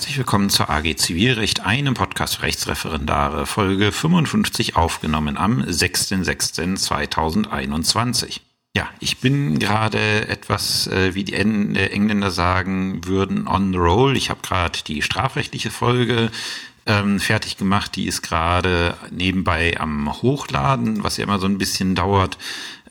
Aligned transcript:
Herzlich 0.00 0.16
willkommen 0.16 0.48
zur 0.48 0.70
AG 0.70 0.96
Zivilrecht, 0.96 1.60
einem 1.60 1.92
Podcast 1.92 2.36
für 2.36 2.44
Rechtsreferendare, 2.44 3.44
Folge 3.44 3.92
55 3.92 4.74
aufgenommen 4.74 5.36
am 5.36 5.60
6.06.2021. 5.60 8.40
Ja, 8.74 8.88
ich 8.98 9.18
bin 9.18 9.58
gerade 9.58 10.26
etwas, 10.26 10.86
äh, 10.86 11.14
wie 11.14 11.24
die 11.24 11.34
Engländer 11.34 12.30
sagen 12.30 13.04
würden, 13.04 13.46
on 13.46 13.72
the 13.72 13.78
roll. 13.78 14.16
Ich 14.16 14.30
habe 14.30 14.40
gerade 14.40 14.78
die 14.86 15.02
strafrechtliche 15.02 15.70
Folge 15.70 16.30
ähm, 16.86 17.20
fertig 17.20 17.58
gemacht. 17.58 17.94
Die 17.94 18.06
ist 18.06 18.22
gerade 18.22 18.96
nebenbei 19.10 19.78
am 19.78 20.22
Hochladen, 20.22 21.04
was 21.04 21.18
ja 21.18 21.24
immer 21.24 21.38
so 21.38 21.46
ein 21.46 21.58
bisschen 21.58 21.94
dauert. 21.94 22.38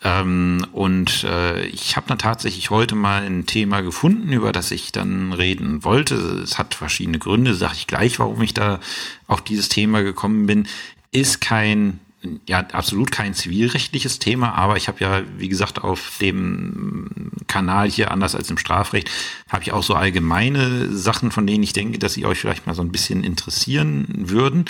Ähm, 0.03 0.65
und 0.71 1.23
äh, 1.25 1.65
ich 1.67 1.97
habe 1.97 2.07
dann 2.07 2.17
tatsächlich 2.17 2.69
heute 2.69 2.95
mal 2.95 3.23
ein 3.23 3.45
Thema 3.45 3.81
gefunden, 3.81 4.31
über 4.31 4.51
das 4.51 4.71
ich 4.71 4.91
dann 4.91 5.33
reden 5.33 5.83
wollte. 5.83 6.15
Es 6.15 6.57
hat 6.57 6.73
verschiedene 6.73 7.19
Gründe, 7.19 7.53
sage 7.55 7.73
ich 7.75 7.87
gleich, 7.87 8.19
warum 8.19 8.41
ich 8.41 8.53
da 8.53 8.79
auf 9.27 9.41
dieses 9.41 9.67
Thema 9.67 10.01
gekommen 10.01 10.45
bin. 10.45 10.67
Ist 11.11 11.41
kein 11.41 11.99
ja 12.47 12.59
absolut 12.59 13.11
kein 13.11 13.33
zivilrechtliches 13.33 14.19
Thema, 14.19 14.53
aber 14.53 14.77
ich 14.77 14.87
habe 14.87 14.99
ja, 14.99 15.21
wie 15.37 15.47
gesagt, 15.47 15.83
auf 15.83 16.17
dem 16.19 17.31
Kanal 17.47 17.89
hier, 17.89 18.11
anders 18.11 18.35
als 18.35 18.49
im 18.49 18.57
Strafrecht, 18.57 19.09
habe 19.49 19.63
ich 19.63 19.71
auch 19.71 19.83
so 19.83 19.93
allgemeine 19.95 20.91
Sachen, 20.95 21.31
von 21.31 21.47
denen 21.47 21.63
ich 21.63 21.73
denke, 21.73 21.97
dass 21.99 22.13
sie 22.13 22.25
euch 22.25 22.39
vielleicht 22.39 22.67
mal 22.67 22.75
so 22.75 22.81
ein 22.81 22.91
bisschen 22.91 23.23
interessieren 23.23 24.07
würden. 24.09 24.65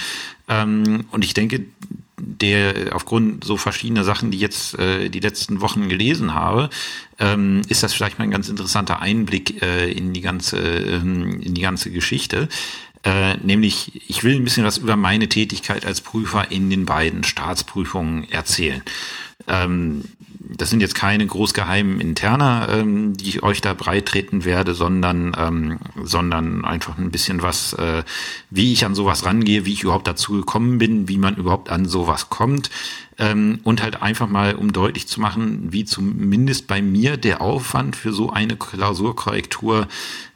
Ähm, 0.48 1.06
und 1.12 1.26
ich 1.26 1.34
denke, 1.34 1.66
der 2.22 2.96
aufgrund 2.96 3.44
so 3.44 3.58
verschiedener 3.58 4.04
Sachen, 4.04 4.32
die 4.32 4.40
jetzt 4.40 4.78
äh, 4.78 5.10
die 5.10 5.20
letzten 5.20 5.62
Wochen 5.62 5.90
gelesen 5.90 6.34
habe, 6.34 6.70
ähm, 7.18 7.62
ist 7.68 7.84
das 7.84 7.94
vielleicht 7.94 8.20
mal 8.20 8.24
ein 8.24 8.32
ganz 8.32 8.50
interessanter 8.50 9.02
Einblick 9.02 9.62
äh, 9.62 9.92
in 9.92 10.14
die 10.14 10.22
ganze 10.22 10.58
äh, 10.60 10.98
in 10.98 11.54
die 11.54 11.62
ganze 11.62 11.92
Geschichte. 11.92 12.50
Äh, 13.04 13.38
nämlich, 13.38 14.10
ich 14.10 14.24
will 14.24 14.36
ein 14.36 14.44
bisschen 14.44 14.66
was 14.66 14.78
über 14.78 14.96
meine 14.96 15.30
Tätigkeit 15.30 15.86
als 15.86 16.02
Prüfer 16.02 16.52
in 16.52 16.70
den 16.70 16.86
beiden 16.86 17.24
Staatsprüfungen 17.24 18.30
erzählen. 18.30 18.82
Ähm, 19.48 20.04
das 20.40 20.70
sind 20.70 20.82
jetzt 20.82 20.96
keine 20.96 21.26
großgeheimen 21.26 22.02
Interner, 22.02 22.68
ähm, 22.72 23.16
die 23.16 23.30
ich 23.30 23.44
euch 23.44 23.62
da 23.62 23.74
breitreten 23.74 24.46
werde, 24.46 24.74
sondern, 24.74 25.34
ähm, 25.38 25.80
sondern 26.04 26.66
einfach 26.66 26.98
ein 26.98 27.12
bisschen 27.12 27.42
was, 27.42 27.74
äh, 27.74 28.04
wie 28.50 28.74
ich 28.74 28.86
an 28.86 28.96
sowas 28.96 29.26
rangehe, 29.26 29.66
wie 29.66 29.74
ich 29.74 29.84
überhaupt 29.84 30.08
dazu 30.08 30.34
gekommen 30.34 30.78
bin, 30.78 31.08
wie 31.08 31.18
man 31.18 31.36
überhaupt 31.36 31.70
an 31.70 31.86
sowas 31.86 32.30
kommt. 32.30 32.70
Ähm, 33.18 33.60
und 33.64 33.84
halt 33.84 34.02
einfach 34.02 34.30
mal, 34.30 34.56
um 34.56 34.72
deutlich 34.72 35.08
zu 35.08 35.20
machen, 35.20 35.72
wie 35.72 35.86
zumindest 35.86 36.68
bei 36.68 36.82
mir 36.82 37.18
der 37.18 37.42
Aufwand 37.42 37.96
für 37.96 38.14
so 38.14 38.32
eine 38.32 38.56
Klausurkorrektur 38.56 39.88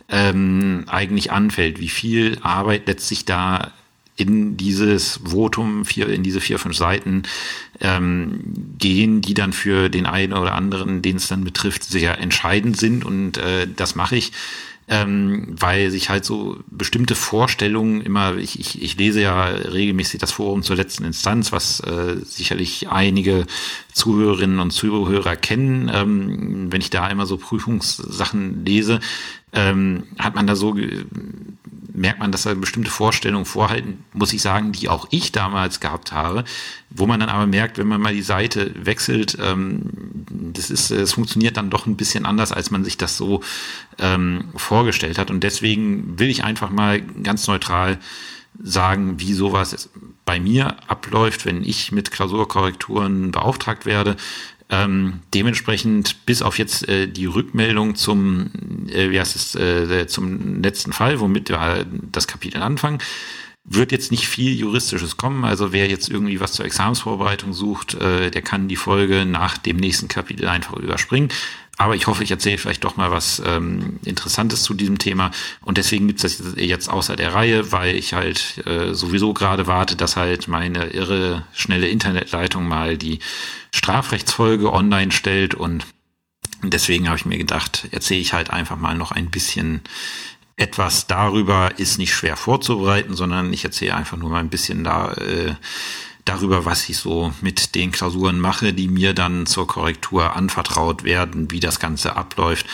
ähm, 0.10 0.84
eigentlich 0.88 1.32
anfällt, 1.32 1.80
wie 1.80 1.90
viel 1.90 2.38
Arbeit 2.42 2.88
letztlich 2.88 3.26
da 3.26 3.72
in 4.16 4.58
dieses 4.58 5.20
Votum, 5.24 5.86
vier, 5.86 6.08
in 6.10 6.24
diese 6.24 6.40
vier, 6.40 6.60
fünf 6.60 6.78
Seiten 6.78 7.24
ähm, 7.80 8.76
gehen, 8.78 9.22
die 9.22 9.34
dann 9.34 9.54
für 9.54 9.90
den 9.90 10.06
einen 10.06 10.34
oder 10.34 10.54
anderen, 10.54 11.02
den 11.02 11.16
es 11.16 11.28
dann 11.28 11.44
betrifft, 11.44 11.84
sehr 11.84 12.20
entscheidend 12.20 12.78
sind. 12.78 13.06
Und 13.06 13.38
äh, 13.38 13.68
das 13.76 13.96
mache 13.96 14.16
ich, 14.16 14.32
ähm, 14.88 15.56
weil 15.60 15.90
sich 15.90 16.10
halt 16.10 16.26
so 16.26 16.58
bestimmte 16.68 17.16
Vorstellungen 17.16 18.02
immer, 18.02 18.38
ich, 18.38 18.60
ich, 18.60 18.82
ich 18.82 18.98
lese 18.98 19.22
ja 19.22 19.46
regelmäßig 19.46 20.20
das 20.20 20.32
Forum 20.32 20.62
zur 20.62 20.76
letzten 20.76 21.06
Instanz, 21.06 21.52
was 21.52 21.80
äh, 21.80 22.18
sicherlich 22.24 22.90
einige 22.90 23.48
Zuhörerinnen 23.94 24.60
und 24.60 24.72
Zuhörer 24.72 25.36
kennen. 25.38 25.90
Ähm, 25.92 26.72
wenn 26.72 26.82
ich 26.82 26.92
da 26.92 27.08
immer 27.08 27.26
so 27.26 27.38
Prüfungssachen 27.38 28.64
lese, 28.64 29.00
ähm, 29.54 30.04
hat 30.20 30.36
man 30.36 30.48
da 30.48 30.56
so 30.56 30.76
merkt 31.94 32.20
man, 32.20 32.32
dass 32.32 32.46
er 32.46 32.56
bestimmte 32.56 32.90
Vorstellungen 32.90 33.46
vorhalten, 33.46 34.04
muss 34.14 34.34
ich 34.34 34.42
sagen, 34.42 34.72
die 34.72 34.90
auch 34.90 35.08
ich 35.12 35.32
damals 35.32 35.80
gehabt 35.80 36.12
habe, 36.12 36.44
wo 36.90 37.06
man 37.06 37.20
dann 37.20 37.30
aber 37.30 37.46
merkt, 37.46 37.78
wenn 37.78 37.88
man 37.88 38.02
mal 38.02 38.14
die 38.14 38.24
Seite 38.24 38.74
wechselt, 38.84 39.38
ähm, 39.40 39.84
das 40.30 40.70
ist, 40.72 40.90
es 40.90 41.14
funktioniert 41.14 41.58
dann 41.58 41.70
doch 41.70 41.86
ein 41.86 41.96
bisschen 41.96 42.26
anders, 42.26 42.52
als 42.52 42.72
man 42.72 42.84
sich 42.84 42.98
das 42.98 43.16
so 43.16 43.42
ähm, 44.00 44.46
vorgestellt 44.56 45.18
hat. 45.18 45.30
Und 45.30 45.44
deswegen 45.44 46.20
will 46.20 46.30
ich 46.30 46.44
einfach 46.44 46.72
mal 46.72 47.02
ganz 47.02 47.48
neutral 47.48 48.00
sagen, 48.62 49.20
wie 49.20 49.34
sowas 49.34 49.90
bei 50.26 50.40
mir 50.40 50.78
abläuft, 50.88 51.46
wenn 51.46 51.64
ich 51.64 51.92
mit 51.92 52.12
Klausurkorrekturen 52.12 53.32
beauftragt 53.32 53.86
werde. 53.86 54.16
Ähm, 54.70 55.20
dementsprechend 55.34 56.26
bis 56.26 56.42
auf 56.42 56.58
jetzt 56.58 56.88
äh, 56.88 57.08
die 57.08 57.26
Rückmeldung 57.26 57.96
zum, 57.96 58.50
äh, 58.94 59.12
wie 59.12 59.20
heißt 59.20 59.36
es, 59.36 59.56
äh, 59.56 60.08
zum 60.08 60.62
letzten 60.62 60.94
Fall, 60.94 61.20
womit 61.20 61.50
wir 61.50 61.86
das 62.12 62.28
Kapitel 62.28 62.62
anfangen, 62.62 63.00
wird 63.66 63.92
jetzt 63.92 64.12
nicht 64.12 64.28
viel 64.28 64.54
Juristisches 64.54 65.16
kommen. 65.16 65.46
Also 65.46 65.72
wer 65.72 65.88
jetzt 65.88 66.10
irgendwie 66.10 66.40
was 66.40 66.52
zur 66.54 66.66
Examensvorbereitung 66.66 67.54
sucht, 67.54 67.94
äh, 67.96 68.30
der 68.30 68.42
kann 68.42 68.68
die 68.68 68.76
Folge 68.76 69.26
nach 69.26 69.58
dem 69.58 69.78
nächsten 69.78 70.10
Kapitel 70.10 70.48
einfach 70.48 70.76
überspringen. 70.76 71.30
Aber 71.78 71.96
ich 71.96 72.06
hoffe, 72.06 72.24
ich 72.24 72.30
erzähle 72.30 72.58
vielleicht 72.58 72.84
doch 72.84 72.98
mal 72.98 73.10
was 73.10 73.42
ähm, 73.46 74.00
Interessantes 74.04 74.62
zu 74.64 74.74
diesem 74.74 75.00
Thema. 75.00 75.32
Und 75.62 75.78
deswegen 75.78 76.08
gibt 76.08 76.24
es 76.24 76.38
das 76.38 76.54
jetzt 76.58 76.88
außer 76.88 77.16
der 77.16 77.34
Reihe, 77.34 77.72
weil 77.72 77.96
ich 77.96 78.14
halt 78.14 78.64
äh, 78.68 78.94
sowieso 78.94 79.34
gerade 79.34 79.66
warte, 79.66 79.96
dass 79.96 80.16
halt 80.16 80.48
meine 80.48 80.88
irre 80.88 81.44
schnelle 81.54 81.88
Internetleitung 81.88 82.68
mal 82.68 82.98
die 82.98 83.20
Strafrechtsfolge 83.74 84.72
online 84.72 85.12
stellt. 85.12 85.56
Und 85.56 85.86
deswegen 86.70 87.08
habe 87.08 87.18
ich 87.18 87.26
mir 87.26 87.38
gedacht, 87.38 87.88
erzähle 87.92 88.22
ich 88.22 88.34
halt 88.34 88.50
einfach 88.50 88.78
mal 88.78 88.96
noch 88.96 89.12
ein 89.12 89.30
bisschen 89.30 89.82
etwas 90.56 91.08
darüber. 91.08 91.72
Ist 91.78 91.98
nicht 91.98 92.14
schwer 92.14 92.38
vorzubereiten, 92.38 93.16
sondern 93.16 93.52
ich 93.54 93.66
erzähle 93.66 93.96
einfach 93.96 94.18
nur 94.18 94.30
mal 94.30 94.40
ein 94.40 94.50
bisschen 94.50 94.84
da. 94.84 95.14
Äh, 95.14 95.56
darüber, 96.26 96.66
was 96.66 96.88
ich 96.88 96.98
so 96.98 97.34
mit 97.42 97.76
den 97.76 97.92
Klausuren 97.92 98.40
mache, 98.40 98.74
die 98.74 98.88
mir 98.88 99.14
dann 99.14 99.46
zur 99.46 99.68
Korrektur 99.68 100.36
anvertraut 100.36 101.04
werden, 101.04 101.52
wie 101.52 101.60
das 101.60 101.80
Ganze 101.80 102.16
abläuft 102.16 102.66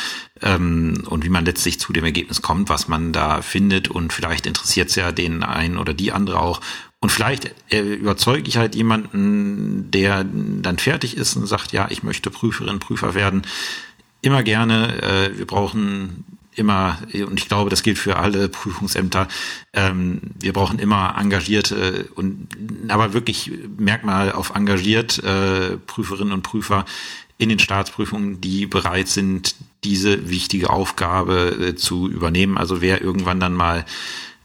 ähm, 0.42 1.04
und 1.08 1.26
wie 1.26 1.30
man 1.30 1.46
letztlich 1.46 1.80
zu 1.80 1.92
dem 1.92 2.06
Ergebnis 2.06 2.42
kommt, 2.42 2.70
was 2.70 2.88
man 2.88 3.12
da 3.12 3.42
findet. 3.42 3.88
Und 3.88 4.14
vielleicht 4.14 4.46
interessiert 4.46 4.90
es 4.90 4.96
ja 4.96 5.12
den 5.12 5.44
einen 5.44 5.78
oder 5.78 5.94
die 5.94 6.12
andere 6.12 6.40
auch. 6.40 6.62
Und 7.02 7.12
vielleicht 7.12 7.54
äh, 7.72 7.80
überzeuge 7.80 8.50
ich 8.50 8.58
halt 8.58 8.76
jemanden, 8.76 9.90
der 9.92 10.26
dann 10.26 10.78
fertig 10.78 11.16
ist 11.16 11.36
und 11.38 11.48
sagt, 11.48 11.72
ja, 11.72 11.88
ich 11.90 12.04
möchte 12.04 12.30
Prüferin, 12.30 12.80
Prüfer 12.80 13.14
werden. 13.14 13.44
Immer 14.22 14.44
gerne. 14.44 15.02
Äh, 15.02 15.38
wir 15.38 15.48
brauchen 15.48 16.26
immer, 16.56 16.98
und 17.14 17.40
ich 17.40 17.48
glaube, 17.48 17.70
das 17.70 17.84
gilt 17.84 17.98
für 17.98 18.18
alle 18.18 18.50
Prüfungsämter, 18.50 19.28
ähm, 19.74 20.20
wir 20.40 20.52
brauchen 20.52 20.78
immer 20.78 21.16
engagierte 21.18 22.10
und 22.16 22.48
aber 22.90 23.14
wirklich 23.14 23.52
Merkmal 23.78 24.34
auf 24.34 24.56
engagiert 24.56 25.24
äh, 25.24 25.78
Prüferinnen 25.78 26.34
und 26.34 26.44
Prüfer 26.44 26.86
in 27.38 27.48
den 27.48 27.60
Staatsprüfungen, 27.60 28.42
die 28.42 28.66
bereit 28.66 29.08
sind, 29.08 29.56
diese 29.86 30.30
wichtige 30.30 30.70
Aufgabe 30.70 31.70
äh, 31.70 31.76
zu 31.76 32.10
übernehmen. 32.10 32.58
Also 32.58 32.82
wer 32.82 33.02
irgendwann 33.02 33.40
dann 33.40 33.54
mal 33.54 33.86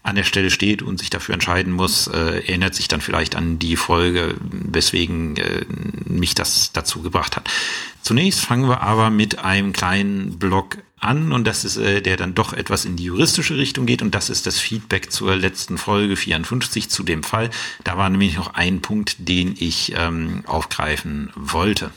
an 0.05 0.15
der 0.15 0.23
Stelle 0.23 0.51
steht 0.51 0.81
und 0.81 0.99
sich 0.99 1.09
dafür 1.09 1.33
entscheiden 1.33 1.73
muss, 1.73 2.07
äh, 2.07 2.43
erinnert 2.45 2.75
sich 2.75 2.87
dann 2.87 3.01
vielleicht 3.01 3.35
an 3.35 3.57
die 3.57 3.75
Folge, 3.75 4.35
weswegen 4.39 5.35
äh, 5.37 5.65
mich 6.05 6.35
das 6.35 6.71
dazu 6.73 7.01
gebracht 7.01 7.35
hat. 7.35 7.49
Zunächst 8.01 8.41
fangen 8.41 8.69
wir 8.69 8.81
aber 8.81 9.09
mit 9.09 9.39
einem 9.39 9.73
kleinen 9.73 10.37
Block 10.37 10.77
an 10.99 11.31
und 11.31 11.45
das 11.45 11.65
ist 11.65 11.77
äh, 11.77 12.01
der 12.01 12.17
dann 12.17 12.35
doch 12.35 12.53
etwas 12.53 12.85
in 12.85 12.95
die 12.95 13.05
juristische 13.05 13.57
Richtung 13.57 13.87
geht 13.87 14.03
und 14.03 14.13
das 14.13 14.29
ist 14.29 14.45
das 14.45 14.59
Feedback 14.59 15.11
zur 15.11 15.35
letzten 15.35 15.79
Folge 15.79 16.15
54 16.15 16.89
zu 16.89 17.01
dem 17.03 17.23
Fall. 17.23 17.49
Da 17.83 17.97
war 17.97 18.09
nämlich 18.09 18.37
noch 18.37 18.53
ein 18.53 18.81
Punkt, 18.81 19.15
den 19.17 19.55
ich 19.57 19.93
ähm, 19.97 20.43
aufgreifen 20.45 21.31
wollte. 21.35 21.91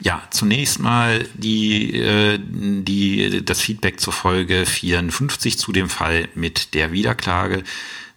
Ja, 0.00 0.22
zunächst 0.30 0.80
mal 0.80 1.26
die, 1.34 1.94
äh, 1.94 2.38
die, 2.40 3.44
das 3.44 3.60
Feedback 3.60 4.00
zur 4.00 4.12
Folge 4.12 4.66
54 4.66 5.58
zu 5.58 5.72
dem 5.72 5.88
Fall 5.88 6.28
mit 6.34 6.74
der 6.74 6.92
Wiederklage. 6.92 7.62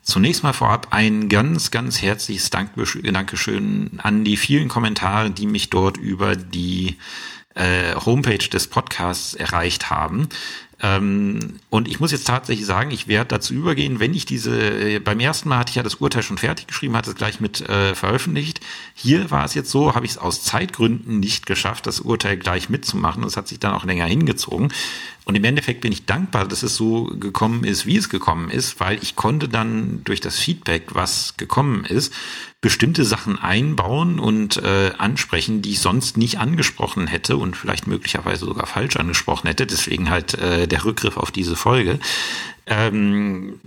Zunächst 0.01 0.41
mal 0.41 0.53
vorab 0.53 0.87
ein 0.91 1.29
ganz, 1.29 1.69
ganz 1.69 2.01
herzliches 2.01 2.49
Dankeschön 2.49 3.99
an 4.01 4.23
die 4.23 4.37
vielen 4.37 4.69
Kommentare, 4.69 5.31
die 5.31 5.47
mich 5.47 5.69
dort 5.69 5.97
über 5.97 6.35
die 6.35 6.95
äh, 7.55 7.93
Homepage 7.95 8.37
des 8.37 8.67
Podcasts 8.67 9.33
erreicht 9.33 9.89
haben. 9.89 10.29
Ähm, 10.79 11.59
und 11.69 11.87
ich 11.87 11.99
muss 11.99 12.11
jetzt 12.11 12.27
tatsächlich 12.27 12.65
sagen, 12.65 12.91
ich 12.91 13.07
werde 13.07 13.29
dazu 13.29 13.53
übergehen, 13.53 13.99
wenn 13.99 14.13
ich 14.13 14.25
diese, 14.25 14.55
äh, 14.57 14.99
beim 14.99 15.19
ersten 15.19 15.49
Mal 15.49 15.57
hatte 15.57 15.71
ich 15.71 15.75
ja 15.75 15.83
das 15.83 15.95
Urteil 15.95 16.21
schon 16.21 16.37
fertig 16.37 16.67
geschrieben, 16.67 16.95
hatte 16.95 17.09
es 17.09 17.15
gleich 17.15 17.39
mit 17.39 17.67
äh, 17.67 17.95
veröffentlicht. 17.95 18.59
Hier 18.93 19.31
war 19.31 19.43
es 19.43 19.55
jetzt 19.55 19.71
so, 19.71 19.95
habe 19.95 20.05
ich 20.05 20.11
es 20.11 20.17
aus 20.17 20.43
Zeitgründen 20.43 21.19
nicht 21.19 21.47
geschafft, 21.47 21.87
das 21.87 21.99
Urteil 22.01 22.37
gleich 22.37 22.69
mitzumachen. 22.69 23.23
Das 23.23 23.37
hat 23.37 23.47
sich 23.47 23.59
dann 23.59 23.73
auch 23.73 23.85
länger 23.85 24.05
hingezogen. 24.05 24.71
Und 25.27 25.35
im 25.35 25.43
Endeffekt 25.43 25.81
bin 25.81 25.91
ich 25.91 26.05
dankbar, 26.05 26.47
dass 26.47 26.63
es 26.63 26.77
so 26.77 27.03
gekommen 27.19 27.65
ist, 27.65 27.85
wie 27.85 27.97
es 27.97 28.07
gekommen 28.07 28.49
ist, 28.49 28.79
weil 28.79 28.97
ich 29.03 29.17
konnte 29.17 29.49
dann 29.49 29.99
durch 30.05 30.21
das 30.21 30.39
Feedback, 30.39 30.95
was 30.95 31.35
gekommen 31.35 31.83
ist, 31.83 32.13
bestimmte 32.61 33.03
Sachen 33.03 33.37
einbauen 33.37 34.19
und 34.19 34.55
äh, 34.63 34.93
ansprechen, 34.97 35.61
die 35.61 35.71
ich 35.71 35.81
sonst 35.81 36.15
nicht 36.15 36.39
angesprochen 36.39 37.07
hätte 37.07 37.35
und 37.35 37.57
vielleicht 37.57 37.87
möglicherweise 37.87 38.45
sogar 38.45 38.67
falsch 38.67 38.95
angesprochen 38.95 39.47
hätte. 39.47 39.67
Deswegen 39.67 40.09
halt 40.09 40.35
äh, 40.35 40.65
der 40.65 40.85
Rückgriff 40.85 41.17
auf 41.17 41.29
diese 41.29 41.57
Folge. 41.57 41.99
Ähm, 42.65 43.59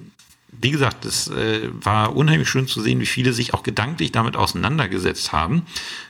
wie 0.52 0.70
gesagt, 0.70 1.04
es 1.04 1.28
äh, 1.28 1.68
war 1.72 2.16
unheimlich 2.16 2.48
schön 2.48 2.66
zu 2.66 2.80
sehen, 2.80 3.00
wie 3.00 3.06
viele 3.06 3.32
sich 3.32 3.54
auch 3.54 3.62
gedanklich 3.62 4.12
damit 4.12 4.36
auseinandergesetzt 4.36 5.32
haben, 5.32 5.62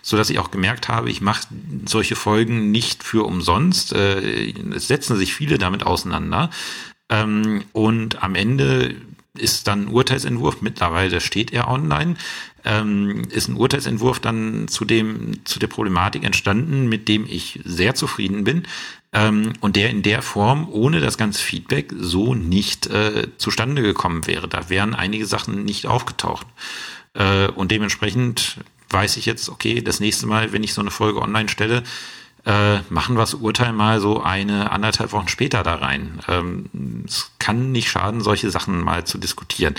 so 0.03 0.17
dass 0.17 0.31
ich 0.31 0.39
auch 0.39 0.51
gemerkt 0.51 0.89
habe, 0.89 1.11
ich 1.11 1.21
mache 1.21 1.47
solche 1.87 2.17
Folgen 2.17 2.71
nicht 2.71 3.05
für 3.05 3.27
umsonst. 3.27 3.93
Äh, 3.93 4.53
es 4.75 4.89
setzen 4.89 5.17
sich 5.17 5.35
viele 5.35 5.59
damit 5.59 5.85
auseinander. 5.85 6.51
Ähm, 7.09 7.65
und 7.73 8.23
am 8.23 8.35
Ende 8.35 8.97
ist 9.35 9.69
dann 9.69 9.85
ein 9.85 9.89
Urteilsentwurf, 9.89 10.61
mittlerweile 10.61 11.21
steht 11.21 11.53
er 11.53 11.69
online, 11.69 12.17
ähm, 12.65 13.23
ist 13.31 13.49
ein 13.49 13.57
Urteilsentwurf 13.57 14.21
dann 14.21 14.69
zu 14.69 14.85
dem, 14.85 15.45
zu 15.45 15.59
der 15.59 15.69
Problematik 15.69 16.25
entstanden, 16.25 16.89
mit 16.89 17.09
dem 17.09 17.27
ich 17.27 17.61
sehr 17.65 17.95
zufrieden 17.95 18.45
bin, 18.45 18.65
ähm, 19.13 19.53
und 19.61 19.77
der 19.77 19.91
in 19.91 20.03
der 20.03 20.23
Form 20.23 20.69
ohne 20.71 21.01
das 21.01 21.19
ganze 21.19 21.43
Feedback 21.43 21.93
so 21.97 22.35
nicht 22.35 22.87
äh, 22.87 23.29
zustande 23.39 23.83
gekommen 23.83 24.27
wäre. 24.27 24.49
Da 24.49 24.69
wären 24.69 24.95
einige 24.95 25.27
Sachen 25.27 25.65
nicht 25.65 25.87
aufgetaucht. 25.87 26.47
Äh, 27.15 27.49
und 27.49 27.71
dementsprechend 27.71 28.59
weiß 28.89 29.17
ich 29.17 29.27
jetzt, 29.27 29.49
okay, 29.49 29.83
das 29.83 30.01
nächste 30.01 30.27
Mal, 30.27 30.53
wenn 30.53 30.63
ich 30.63 30.75
so 30.75 30.81
eine 30.81 30.91
Folge 30.91 31.23
online 31.23 31.49
stelle, 31.49 31.83
äh, 32.47 32.79
machen 32.89 33.17
wir 33.17 33.21
das 33.21 33.35
Urteil 33.35 33.73
mal 33.73 34.01
so 34.01 34.23
eine 34.23 34.71
anderthalb 34.73 35.13
Wochen 35.13 35.29
später 35.29 35.63
da 35.63 35.75
rein. 35.75 36.21
Ähm, 36.29 37.05
es 37.07 37.33
kann 37.39 37.73
nicht 37.73 37.91
schaden, 37.91 38.21
solche 38.23 38.51
Sachen 38.51 38.83
mal 38.83 39.05
zu 39.05 39.19
diskutieren. 39.19 39.75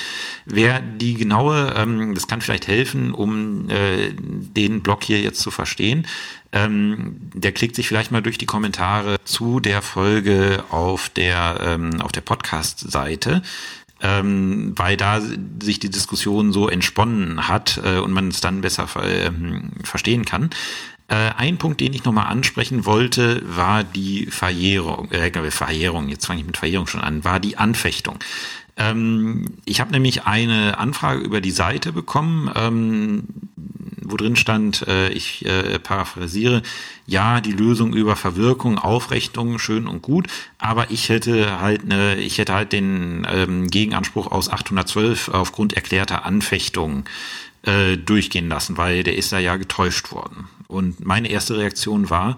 Wer 0.45 0.79
die 0.79 1.15
genaue, 1.15 1.73
ähm, 1.75 2.13
das 2.13 2.27
kann 2.27 2.41
vielleicht 2.41 2.67
helfen, 2.67 3.13
um 3.13 3.69
äh, 3.69 4.13
den 4.13 4.81
Blog 4.81 5.03
hier 5.03 5.21
jetzt 5.21 5.41
zu 5.41 5.49
verstehen. 5.49 6.05
Ähm, 6.51 7.17
der 7.33 7.51
klickt 7.51 7.75
sich 7.75 7.87
vielleicht 7.87 8.11
mal 8.11 8.21
durch 8.21 8.37
die 8.37 8.45
Kommentare 8.45 9.17
zu 9.23 9.59
der 9.59 9.81
Folge 9.81 10.63
auf 10.69 11.09
der 11.09 11.59
ähm, 11.61 12.01
auf 12.01 12.11
der 12.11 12.21
Podcast-Seite. 12.21 13.41
Ähm, 14.03 14.73
weil 14.77 14.97
da 14.97 15.21
sich 15.61 15.79
die 15.79 15.91
Diskussion 15.91 16.51
so 16.51 16.67
entsponnen 16.67 17.47
hat 17.47 17.79
äh, 17.83 17.99
und 17.99 18.11
man 18.11 18.29
es 18.29 18.41
dann 18.41 18.61
besser 18.61 18.87
äh, 18.95 19.29
verstehen 19.83 20.25
kann. 20.25 20.49
Äh, 21.11 21.33
ein 21.35 21.57
Punkt, 21.57 21.81
den 21.81 21.91
ich 21.91 22.05
nochmal 22.05 22.27
ansprechen 22.27 22.85
wollte, 22.85 23.41
war 23.45 23.83
die 23.83 24.27
Verjährung, 24.27 25.11
äh, 25.11 25.51
Verjährung, 25.51 26.07
jetzt 26.07 26.25
fange 26.25 26.39
ich 26.39 26.45
mit 26.45 26.55
Verjährung 26.55 26.87
schon 26.87 27.01
an, 27.01 27.25
war 27.25 27.41
die 27.41 27.57
Anfechtung. 27.57 28.17
Ähm, 28.77 29.57
ich 29.65 29.81
habe 29.81 29.91
nämlich 29.91 30.23
eine 30.23 30.77
Anfrage 30.77 31.19
über 31.19 31.41
die 31.41 31.51
Seite 31.51 31.91
bekommen, 31.91 32.49
ähm, 32.55 33.23
wo 34.01 34.15
drin 34.15 34.37
stand, 34.37 34.87
äh, 34.87 35.09
ich 35.09 35.45
äh, 35.45 35.79
paraphrasiere, 35.79 36.61
ja, 37.07 37.41
die 37.41 37.51
Lösung 37.51 37.93
über 37.93 38.15
Verwirkung, 38.15 38.79
Aufrechnung, 38.79 39.59
schön 39.59 39.87
und 39.87 40.01
gut, 40.01 40.27
aber 40.59 40.91
ich 40.91 41.09
hätte 41.09 41.59
halt 41.59 41.83
ne, 41.83 42.15
ich 42.15 42.37
hätte 42.37 42.53
halt 42.53 42.71
den 42.71 43.27
ähm, 43.29 43.67
Gegenanspruch 43.67 44.31
aus 44.31 44.47
812 44.47 45.27
aufgrund 45.27 45.73
erklärter 45.73 46.25
Anfechtung 46.25 47.03
äh, 47.63 47.97
durchgehen 47.97 48.47
lassen, 48.47 48.77
weil 48.77 49.03
der 49.03 49.17
ist 49.17 49.33
da 49.33 49.39
ja 49.39 49.57
getäuscht 49.57 50.13
worden. 50.13 50.47
Und 50.71 51.05
meine 51.05 51.29
erste 51.29 51.57
Reaktion 51.57 52.09
war, 52.09 52.37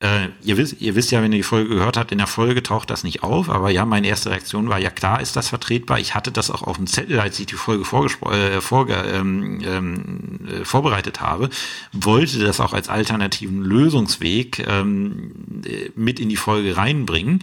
äh, 0.00 0.28
ihr, 0.42 0.58
wisst, 0.58 0.82
ihr 0.82 0.96
wisst 0.96 1.12
ja, 1.12 1.22
wenn 1.22 1.32
ihr 1.32 1.38
die 1.38 1.44
Folge 1.44 1.76
gehört 1.76 1.96
habt, 1.96 2.12
in 2.12 2.18
der 2.18 2.26
Folge 2.26 2.62
taucht 2.62 2.90
das 2.90 3.04
nicht 3.04 3.22
auf, 3.22 3.48
aber 3.48 3.70
ja, 3.70 3.86
meine 3.86 4.06
erste 4.06 4.30
Reaktion 4.30 4.68
war, 4.68 4.78
ja 4.78 4.90
klar 4.90 5.20
ist 5.20 5.34
das 5.34 5.48
vertretbar. 5.48 5.98
Ich 5.98 6.14
hatte 6.14 6.30
das 6.30 6.50
auch 6.50 6.62
auf 6.62 6.76
dem 6.76 6.86
Zettel, 6.86 7.20
als 7.20 7.38
ich 7.38 7.46
die 7.46 7.54
Folge 7.54 7.84
äh, 7.84 8.60
vorge 8.60 8.94
ähm, 8.94 9.60
ähm, 9.64 10.40
äh, 10.46 10.64
vorbereitet 10.64 11.20
habe, 11.20 11.48
wollte 11.92 12.40
das 12.40 12.60
auch 12.60 12.74
als 12.74 12.88
alternativen 12.88 13.62
Lösungsweg 13.62 14.66
ähm, 14.68 15.62
äh, 15.64 15.90
mit 15.94 16.20
in 16.20 16.28
die 16.28 16.36
Folge 16.36 16.76
reinbringen. 16.76 17.42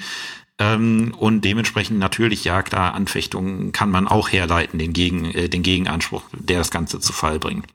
Ähm, 0.61 1.15
und 1.17 1.43
dementsprechend 1.43 1.97
natürlich, 1.97 2.43
ja 2.43 2.61
klar, 2.61 2.93
Anfechtungen 2.93 3.71
kann 3.71 3.89
man 3.89 4.07
auch 4.07 4.31
herleiten, 4.31 4.77
den, 4.77 4.93
Gegen, 4.93 5.25
äh, 5.25 5.49
den 5.49 5.63
Gegenanspruch, 5.63 6.21
der 6.33 6.59
das 6.59 6.69
Ganze 6.69 6.99
zu 6.99 7.13
Fall 7.13 7.39
bringt. 7.39 7.65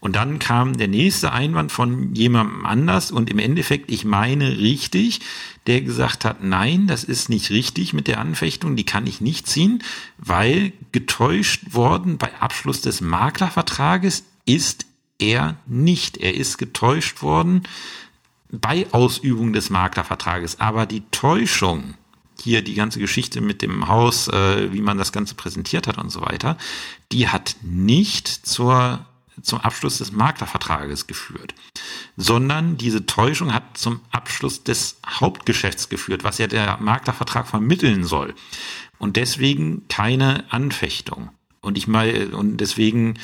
Und 0.00 0.16
dann 0.16 0.38
kam 0.38 0.76
der 0.76 0.88
nächste 0.88 1.32
Einwand 1.32 1.72
von 1.72 2.14
jemandem 2.14 2.66
anders 2.66 3.10
und 3.10 3.30
im 3.30 3.38
Endeffekt, 3.38 3.90
ich 3.90 4.04
meine 4.04 4.58
richtig, 4.58 5.20
der 5.66 5.80
gesagt 5.80 6.26
hat, 6.26 6.44
nein, 6.44 6.86
das 6.86 7.04
ist 7.04 7.30
nicht 7.30 7.48
richtig 7.48 7.94
mit 7.94 8.06
der 8.06 8.20
Anfechtung, 8.20 8.76
die 8.76 8.84
kann 8.84 9.06
ich 9.06 9.22
nicht 9.22 9.46
ziehen, 9.46 9.82
weil 10.18 10.74
getäuscht 10.92 11.72
worden 11.72 12.18
bei 12.18 12.28
Abschluss 12.38 12.82
des 12.82 13.00
Maklervertrages 13.00 14.24
ist 14.44 14.84
er 15.18 15.56
nicht. 15.66 16.18
Er 16.18 16.34
ist 16.34 16.58
getäuscht 16.58 17.22
worden 17.22 17.62
bei 18.50 18.86
Ausübung 18.92 19.54
des 19.54 19.70
Maklervertrages. 19.70 20.60
Aber 20.60 20.84
die 20.84 21.02
Täuschung 21.10 21.94
hier 22.40 22.62
die 22.62 22.74
ganze 22.74 22.98
Geschichte 22.98 23.40
mit 23.40 23.62
dem 23.62 23.88
Haus, 23.88 24.28
äh, 24.28 24.72
wie 24.72 24.80
man 24.80 24.98
das 24.98 25.12
Ganze 25.12 25.34
präsentiert 25.34 25.86
hat 25.86 25.98
und 25.98 26.10
so 26.10 26.20
weiter, 26.22 26.56
die 27.12 27.28
hat 27.28 27.56
nicht 27.62 28.28
zur, 28.28 29.04
zum 29.42 29.60
Abschluss 29.60 29.98
des 29.98 30.12
Maklervertrages 30.12 31.06
geführt, 31.06 31.54
sondern 32.16 32.76
diese 32.76 33.06
Täuschung 33.06 33.52
hat 33.52 33.76
zum 33.76 34.00
Abschluss 34.10 34.64
des 34.64 34.98
Hauptgeschäfts 35.06 35.88
geführt, 35.88 36.24
was 36.24 36.38
ja 36.38 36.46
der 36.46 36.78
Maklervertrag 36.80 37.46
vermitteln 37.46 38.04
soll. 38.04 38.34
Und 38.98 39.16
deswegen 39.16 39.88
keine 39.88 40.44
Anfechtung. 40.52 41.30
Und 41.62 41.76
ich 41.76 41.86
mal, 41.86 42.32
und 42.32 42.58
deswegen 42.58 43.18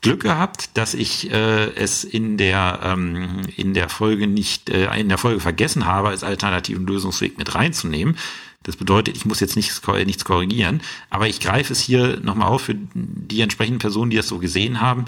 Glück 0.00 0.22
gehabt, 0.22 0.76
dass 0.78 0.94
ich 0.94 1.30
äh, 1.30 1.74
es 1.74 2.04
in 2.04 2.38
der 2.38 2.80
ähm, 2.82 3.42
in 3.56 3.74
der 3.74 3.88
Folge 3.88 4.26
nicht 4.26 4.70
äh, 4.70 4.98
in 4.98 5.08
der 5.08 5.18
Folge 5.18 5.40
vergessen 5.40 5.84
habe, 5.84 6.08
als 6.08 6.24
alternativen 6.24 6.86
Lösungsweg 6.86 7.36
mit 7.36 7.54
reinzunehmen. 7.54 8.16
Das 8.62 8.76
bedeutet, 8.76 9.16
ich 9.16 9.24
muss 9.24 9.40
jetzt 9.40 9.56
nichts, 9.56 9.80
nichts 10.04 10.24
korrigieren, 10.24 10.82
aber 11.08 11.28
ich 11.28 11.40
greife 11.40 11.72
es 11.72 11.80
hier 11.80 12.20
nochmal 12.20 12.48
auf 12.48 12.62
für 12.62 12.76
die 12.94 13.40
entsprechenden 13.40 13.78
Personen, 13.78 14.10
die 14.10 14.18
das 14.18 14.28
so 14.28 14.38
gesehen 14.38 14.82
haben, 14.82 15.06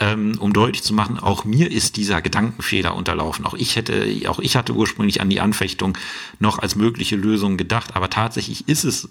ähm, 0.00 0.36
um 0.38 0.52
deutlich 0.52 0.82
zu 0.82 0.94
machen, 0.94 1.18
auch 1.18 1.44
mir 1.44 1.70
ist 1.70 1.96
dieser 1.96 2.22
Gedankenfehler 2.22 2.96
unterlaufen. 2.96 3.44
Auch 3.44 3.54
ich 3.54 3.76
hätte, 3.76 4.22
auch 4.26 4.38
ich 4.38 4.56
hatte 4.56 4.72
ursprünglich 4.72 5.20
an 5.20 5.30
die 5.30 5.40
Anfechtung 5.40 5.96
noch 6.40 6.58
als 6.58 6.76
mögliche 6.76 7.16
Lösung 7.16 7.56
gedacht, 7.56 7.94
aber 7.94 8.10
tatsächlich 8.10 8.68
ist 8.68 8.84
es 8.84 9.08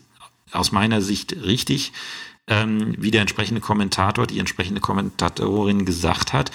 aus 0.51 0.71
meiner 0.71 1.01
Sicht 1.01 1.35
richtig, 1.43 1.93
ähm, 2.47 2.95
wie 2.97 3.11
der 3.11 3.21
entsprechende 3.21 3.61
Kommentator, 3.61 4.27
die 4.27 4.39
entsprechende 4.39 4.81
Kommentatorin 4.81 5.85
gesagt 5.85 6.33
hat, 6.33 6.51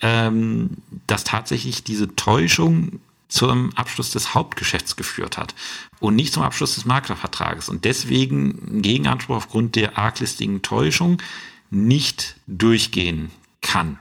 ähm, 0.00 0.70
dass 1.06 1.24
tatsächlich 1.24 1.84
diese 1.84 2.14
Täuschung 2.16 3.00
zum 3.28 3.72
Abschluss 3.76 4.10
des 4.10 4.34
Hauptgeschäfts 4.34 4.96
geführt 4.96 5.36
hat 5.36 5.54
und 6.00 6.16
nicht 6.16 6.32
zum 6.32 6.42
Abschluss 6.42 6.74
des 6.74 6.84
Maklervertrages 6.84 7.68
und 7.68 7.84
deswegen 7.84 8.82
Gegenanspruch 8.82 9.36
aufgrund 9.36 9.76
der 9.76 9.98
arglistigen 9.98 10.62
Täuschung 10.62 11.22
nicht 11.70 12.36
durchgehen 12.46 13.30
kann. 13.60 13.98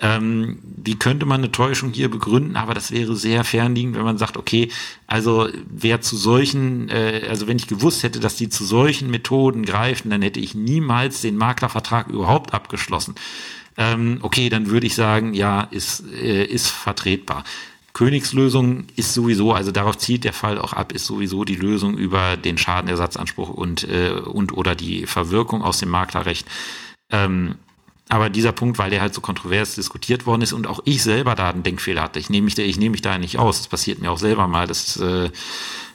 Ähm, 0.00 0.58
wie 0.62 0.96
könnte 0.96 1.24
man 1.24 1.40
eine 1.40 1.52
Täuschung 1.52 1.92
hier 1.92 2.10
begründen? 2.10 2.56
Aber 2.56 2.74
das 2.74 2.90
wäre 2.90 3.14
sehr 3.14 3.44
fernliegend, 3.44 3.94
wenn 3.94 4.02
man 4.02 4.18
sagt, 4.18 4.36
okay, 4.36 4.70
also 5.06 5.48
wer 5.70 6.00
zu 6.00 6.16
solchen, 6.16 6.88
äh, 6.88 7.26
also 7.28 7.46
wenn 7.46 7.56
ich 7.56 7.68
gewusst 7.68 8.02
hätte, 8.02 8.18
dass 8.18 8.36
die 8.36 8.48
zu 8.48 8.64
solchen 8.64 9.10
Methoden 9.10 9.64
greifen, 9.64 10.10
dann 10.10 10.20
hätte 10.20 10.40
ich 10.40 10.54
niemals 10.54 11.20
den 11.20 11.36
Maklervertrag 11.36 12.08
überhaupt 12.08 12.52
abgeschlossen. 12.52 13.14
Ähm, 13.76 14.18
okay, 14.22 14.48
dann 14.48 14.68
würde 14.68 14.86
ich 14.86 14.94
sagen, 14.94 15.32
ja, 15.32 15.62
ist, 15.62 16.04
äh, 16.12 16.44
ist 16.44 16.68
vertretbar. 16.68 17.44
Königslösung 17.94 18.84
ist 18.96 19.14
sowieso, 19.14 19.52
also 19.52 19.70
darauf 19.70 19.96
zielt 19.96 20.24
der 20.24 20.32
Fall 20.32 20.58
auch 20.58 20.72
ab, 20.72 20.92
ist 20.92 21.06
sowieso 21.06 21.44
die 21.44 21.54
Lösung 21.54 21.96
über 21.96 22.36
den 22.36 22.58
Schadenersatzanspruch 22.58 23.48
und, 23.48 23.88
äh, 23.88 24.10
und 24.10 24.52
oder 24.52 24.74
die 24.74 25.06
Verwirkung 25.06 25.62
aus 25.62 25.78
dem 25.78 25.90
Maklerrecht. 25.90 26.46
Ähm, 27.10 27.54
aber 28.08 28.30
dieser 28.30 28.52
Punkt, 28.52 28.78
weil 28.78 28.90
der 28.90 29.00
halt 29.00 29.14
so 29.14 29.20
kontrovers 29.20 29.76
diskutiert 29.76 30.26
worden 30.26 30.42
ist 30.42 30.52
und 30.52 30.66
auch 30.66 30.80
ich 30.84 31.02
selber 31.04 31.36
da 31.36 31.50
einen 31.50 31.62
Denkfehler 31.62 32.02
hatte, 32.02 32.18
ich 32.18 32.28
nehme 32.28 32.46
mich, 32.46 32.56
da, 32.56 32.62
ich 32.62 32.78
nehme 32.78 32.90
mich 32.90 33.02
da 33.02 33.16
nicht 33.16 33.38
aus. 33.38 33.58
Das 33.58 33.68
passiert 33.68 34.00
mir 34.00 34.10
auch 34.10 34.18
selber 34.18 34.48
mal, 34.48 34.66
dass 34.66 34.96
äh, 34.96 35.30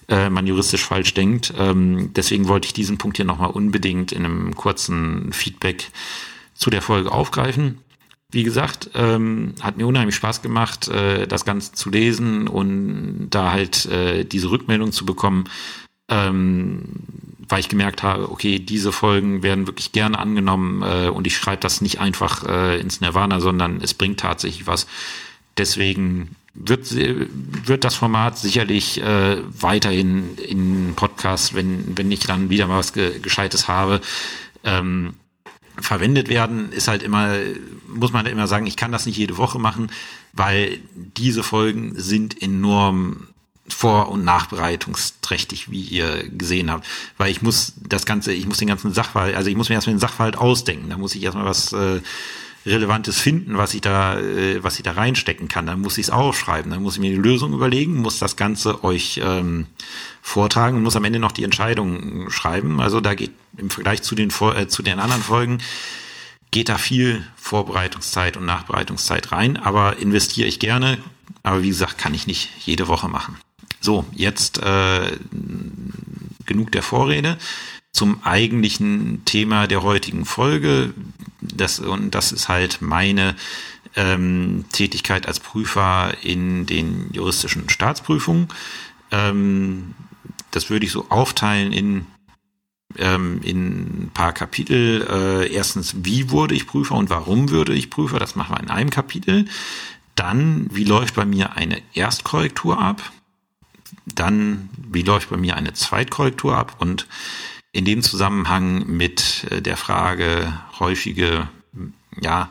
äh, 0.08 0.30
man 0.30 0.48
juristisch 0.48 0.86
falsch 0.86 1.14
denkt. 1.14 1.54
Ähm, 1.58 2.14
deswegen 2.16 2.48
wollte 2.48 2.66
ich 2.66 2.74
diesen 2.74 2.98
Punkt 2.98 3.18
hier 3.18 3.26
nochmal 3.26 3.52
unbedingt 3.52 4.14
in 4.14 4.24
einem 4.24 4.56
kurzen 4.56 5.34
Feedback 5.34 5.92
zu 6.56 6.70
der 6.70 6.82
Folge 6.82 7.12
aufgreifen. 7.12 7.80
Wie 8.32 8.44
gesagt, 8.44 8.92
ähm, 8.94 9.56
hat 9.60 9.78
mir 9.78 9.88
unheimlich 9.88 10.16
Spaß 10.16 10.44
gemacht, 10.44 10.88
äh, 10.88 11.28
das 11.28 11.46
Ganze 11.46 11.72
zu 11.72 11.90
lesen 11.90 12.48
und 12.48 13.30
da 13.32 13.52
halt 13.52 13.88
äh, 13.88 14.24
diese 14.24 14.52
Rückmeldung 14.52 14.92
zu 14.92 15.04
bekommen, 15.04 15.46
ähm, 16.10 16.84
weil 17.48 17.62
ich 17.62 17.70
gemerkt 17.70 18.04
habe, 18.04 18.32
okay, 18.32 18.60
diese 18.60 18.92
Folgen 18.92 19.42
werden 19.42 19.66
wirklich 19.66 19.92
gerne 19.94 20.20
angenommen 20.20 20.84
äh, 20.84 21.10
und 21.10 21.26
ich 21.26 21.36
schreibe 21.36 21.62
das 21.62 21.82
nicht 21.82 22.00
einfach 22.00 22.44
äh, 22.48 22.80
ins 22.80 23.02
Nirvana, 23.02 23.40
sondern 23.40 23.82
es 23.82 23.96
bringt 23.96 24.20
tatsächlich 24.20 24.68
was. 24.68 24.86
Deswegen 25.58 26.36
wird, 26.54 26.94
wird 26.94 27.84
das 27.84 27.96
Format 27.96 28.38
sicherlich 28.38 29.02
äh, 29.02 29.38
weiterhin 29.60 30.38
in 30.38 30.94
Podcast, 30.96 31.56
wenn, 31.56 31.98
wenn 31.98 32.12
ich 32.12 32.20
dann 32.20 32.52
wieder 32.52 32.68
mal 32.68 32.78
was 32.78 32.94
Ge 32.94 33.20
Gescheites 33.20 33.68
habe, 33.68 34.02
ähm, 34.64 35.16
verwendet 35.82 36.30
werden, 36.30 36.72
ist 36.72 36.88
halt 36.88 37.04
immer, 37.04 37.34
muss 37.88 38.14
man 38.14 38.26
immer 38.26 38.48
sagen, 38.48 38.68
ich 38.68 38.76
kann 38.76 38.92
das 38.92 39.06
nicht 39.06 39.18
jede 39.18 39.38
Woche 39.38 39.60
machen, 39.60 39.92
weil 40.34 40.80
diese 40.94 41.44
Folgen 41.44 41.94
sind 41.96 42.42
enorm 42.42 43.28
vor- 43.68 44.10
und 44.10 44.24
nachbereitungsträchtig, 44.24 45.70
wie 45.72 45.82
ihr 45.82 46.28
gesehen 46.30 46.72
habt. 46.72 46.88
Weil 47.18 47.32
ich 47.32 47.42
muss 47.42 47.74
das 47.78 48.06
Ganze, 48.06 48.34
ich 48.34 48.48
muss 48.48 48.58
den 48.58 48.68
ganzen 48.68 48.94
Sachverhalt, 48.94 49.36
also 49.36 49.50
ich 49.50 49.56
muss 49.56 49.70
mir 49.70 49.76
erstmal 49.76 49.96
den 49.96 50.00
Sachverhalt 50.00 50.38
ausdenken. 50.38 50.90
Da 50.90 50.98
muss 50.98 51.16
ich 51.16 51.24
erstmal 51.24 51.46
was 51.46 51.74
äh, 51.74 52.02
Relevantes 52.66 53.20
finden, 53.20 53.58
was 53.58 53.74
ich 53.74 53.82
da, 53.82 54.20
äh, 54.20 54.64
was 54.64 54.78
ich 54.78 54.84
da 54.84 54.92
reinstecken 54.92 55.48
kann. 55.48 55.66
Dann 55.66 55.82
muss 55.82 55.98
ich 55.98 56.08
es 56.08 56.10
aufschreiben, 56.10 56.72
dann 56.72 56.84
muss 56.84 56.96
ich 56.96 57.00
mir 57.00 57.12
die 57.12 57.18
Lösung 57.18 57.54
überlegen, 57.54 57.98
muss 57.98 58.20
das 58.20 58.36
Ganze 58.36 58.84
euch 58.84 59.20
ähm, 59.24 59.68
vortragen 60.22 60.78
und 60.78 60.84
muss 60.84 60.96
am 60.96 61.06
Ende 61.06 61.20
noch 61.20 61.32
die 61.32 61.44
Entscheidung 61.44 62.30
schreiben. 62.30 62.82
Also 62.82 63.02
da 63.02 63.14
geht 63.14 63.32
im 63.58 63.70
Vergleich 63.70 64.02
zu 64.02 64.16
den, 64.16 64.30
äh, 64.30 64.68
zu 64.68 64.84
den 64.84 65.00
anderen 65.00 65.24
Folgen 65.24 65.60
geht 66.52 66.70
da 66.70 66.78
viel 66.78 67.26
Vorbereitungszeit 67.36 68.38
und 68.38 68.46
Nachbereitungszeit 68.46 69.32
rein, 69.32 69.58
aber 69.58 69.98
investiere 69.98 70.48
ich 70.48 70.60
gerne. 70.60 70.98
Aber 71.44 71.62
wie 71.62 71.70
gesagt, 71.70 71.98
kann 71.98 72.14
ich 72.14 72.28
nicht 72.28 72.50
jede 72.60 72.88
Woche 72.88 73.08
machen. 73.08 73.38
So, 73.82 74.06
jetzt 74.14 74.58
äh, 74.58 75.18
genug 76.46 76.72
der 76.72 76.84
Vorrede 76.84 77.38
zum 78.00 78.24
eigentlichen 78.24 79.26
Thema 79.26 79.68
der 79.68 79.84
heutigen 79.84 80.24
Folge. 80.24 80.94
Das, 81.42 81.80
und 81.80 82.16
das 82.16 82.32
ist 82.32 82.48
halt 82.48 82.82
meine 82.82 83.36
ähm, 83.98 84.64
Tätigkeit 84.72 85.28
als 85.28 85.42
Prüfer 85.42 86.14
in 86.24 86.66
den 86.66 87.10
juristischen 87.12 87.68
Staatsprüfungen. 87.68 88.48
Ähm, 89.12 89.96
das 90.52 90.70
würde 90.70 90.86
ich 90.86 90.94
so 90.94 91.08
aufteilen 91.10 91.74
in 91.74 92.06
ähm, 92.98 93.42
in 93.44 94.04
ein 94.04 94.12
paar 94.14 94.32
Kapitel. 94.32 95.06
Äh, 95.10 95.54
erstens, 95.54 95.94
wie 95.98 96.32
wurde 96.32 96.56
ich 96.56 96.68
Prüfer 96.68 96.96
und 96.96 97.10
warum 97.10 97.50
würde 97.50 97.74
ich 97.74 97.90
Prüfer? 97.90 98.18
Das 98.18 98.38
machen 98.38 98.56
wir 98.56 98.62
in 98.62 98.70
einem 98.70 98.92
Kapitel. 98.92 99.46
Dann, 100.16 100.70
wie 100.72 100.86
läuft 100.86 101.16
bei 101.16 101.26
mir 101.26 101.58
eine 101.58 101.82
Erstkorrektur 101.94 102.80
ab? 102.80 103.12
Dann, 104.06 104.70
wie 104.78 105.02
läuft 105.02 105.30
bei 105.30 105.38
mir 105.38 105.58
eine 105.58 105.74
Zweitkorrektur 105.74 106.58
ab? 106.58 106.78
Und 106.80 107.06
in 107.80 107.86
dem 107.86 108.04
Zusammenhang 108.04 108.86
mit 108.88 109.48
äh, 109.50 109.62
der 109.62 109.78
Frage 109.78 110.54
häufige, 110.80 111.48
ja, 112.20 112.50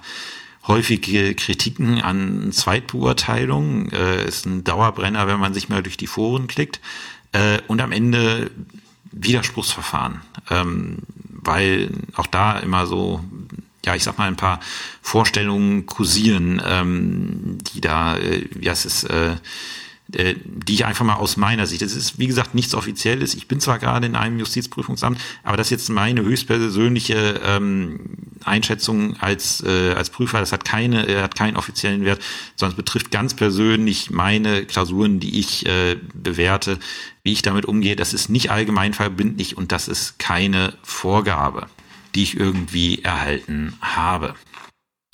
häufige 0.67 1.35
Kritiken 1.35 2.01
an 2.01 2.51
Zweitbeurteilung 2.51 3.91
äh, 3.91 4.27
ist 4.27 4.47
ein 4.47 4.65
Dauerbrenner, 4.65 5.27
wenn 5.27 5.39
man 5.39 5.53
sich 5.53 5.69
mal 5.69 5.83
durch 5.83 5.99
die 5.99 6.07
Foren 6.07 6.47
klickt. 6.47 6.81
Äh, 7.33 7.59
und 7.67 7.83
am 7.83 7.93
Ende 7.93 8.51
Widerspruchsverfahren, 9.13 10.23
ähm, 10.49 11.01
weil 11.29 11.91
auch 12.15 12.27
da 12.27 12.59
immer 12.59 12.87
so, 12.87 13.23
ja, 13.85 13.95
ich 13.95 14.05
sag 14.05 14.17
mal, 14.17 14.29
ein 14.29 14.37
paar 14.37 14.61
Vorstellungen 15.03 15.85
kursieren, 15.85 16.63
ähm, 16.65 17.59
die 17.75 17.83
da, 17.83 18.17
äh, 18.17 18.49
ja, 18.59 18.73
es 18.73 18.87
ist, 18.87 19.05
äh, 19.05 19.37
die 20.09 20.73
ich 20.73 20.87
einfach 20.87 21.05
mal 21.05 21.17
aus 21.17 21.37
meiner 21.37 21.67
Sicht, 21.67 21.83
es 21.83 21.95
ist 21.95 22.19
wie 22.19 22.27
gesagt 22.27 22.55
nichts 22.55 22.75
Offizielles, 22.75 23.35
ich 23.35 23.47
bin 23.47 23.61
zwar 23.61 23.79
gerade 23.79 24.07
in 24.07 24.17
einem 24.17 24.39
Justizprüfungsamt, 24.39 25.21
aber 25.43 25.59
das 25.59 25.67
ist 25.67 25.71
jetzt 25.71 25.91
meine 25.91 26.23
höchstpersönliche 26.23 27.41
ähm, 27.45 28.17
Einschätzung 28.43 29.19
als, 29.21 29.63
äh, 29.63 29.93
als 29.93 30.09
Prüfer, 30.09 30.41
das 30.41 30.53
hat 30.53 30.65
keine, 30.65 31.07
äh, 31.07 31.21
hat 31.21 31.35
keinen 31.35 31.59
offiziellen 31.59 32.07
Wert, 32.07 32.23
sondern 32.57 32.73
es 32.73 32.77
betrifft 32.77 33.11
ganz 33.11 33.35
persönlich 33.35 34.11
meine 34.11 34.65
Klausuren, 34.65 35.21
die 35.21 35.39
ich 35.39 35.67
äh, 35.67 35.99
bewerte, 36.15 36.79
wie 37.23 37.33
ich 37.33 37.43
damit 37.43 37.67
umgehe, 37.67 37.95
das 37.95 38.15
ist 38.15 38.31
nicht 38.31 38.51
allgemein 38.51 38.95
verbindlich 38.95 39.59
und 39.59 39.73
das 39.73 39.89
ist 39.89 40.19
keine 40.19 40.73
Vorgabe, 40.83 41.67
die 42.15 42.23
ich 42.23 42.39
irgendwie 42.39 43.03
erhalten 43.03 43.75
habe. 43.83 44.35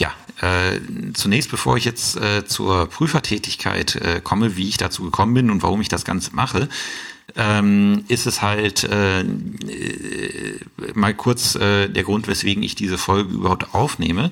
Ja, 0.01 0.13
äh, 0.41 0.81
zunächst, 1.13 1.51
bevor 1.51 1.77
ich 1.77 1.85
jetzt 1.85 2.17
äh, 2.17 2.45
zur 2.45 2.87
Prüfertätigkeit 2.89 3.95
äh, 3.97 4.21
komme, 4.23 4.57
wie 4.57 4.69
ich 4.69 4.77
dazu 4.77 5.05
gekommen 5.05 5.35
bin 5.35 5.51
und 5.51 5.63
warum 5.63 5.81
ich 5.81 5.89
das 5.89 6.05
Ganze 6.05 6.35
mache, 6.35 6.69
ähm, 7.37 8.05
ist 8.09 8.27
es 8.27 8.43
halt 8.43 8.85
äh, 8.85 9.21
äh, 9.21 9.25
mal 10.95 11.15
kurz 11.15 11.55
äh, 11.55 11.89
der 11.89 12.03
Grund, 12.03 12.27
weswegen 12.27 12.63
ich 12.63 12.75
diese 12.75 12.99
Folge 12.99 13.33
überhaupt 13.33 13.73
aufnehme. 13.75 14.31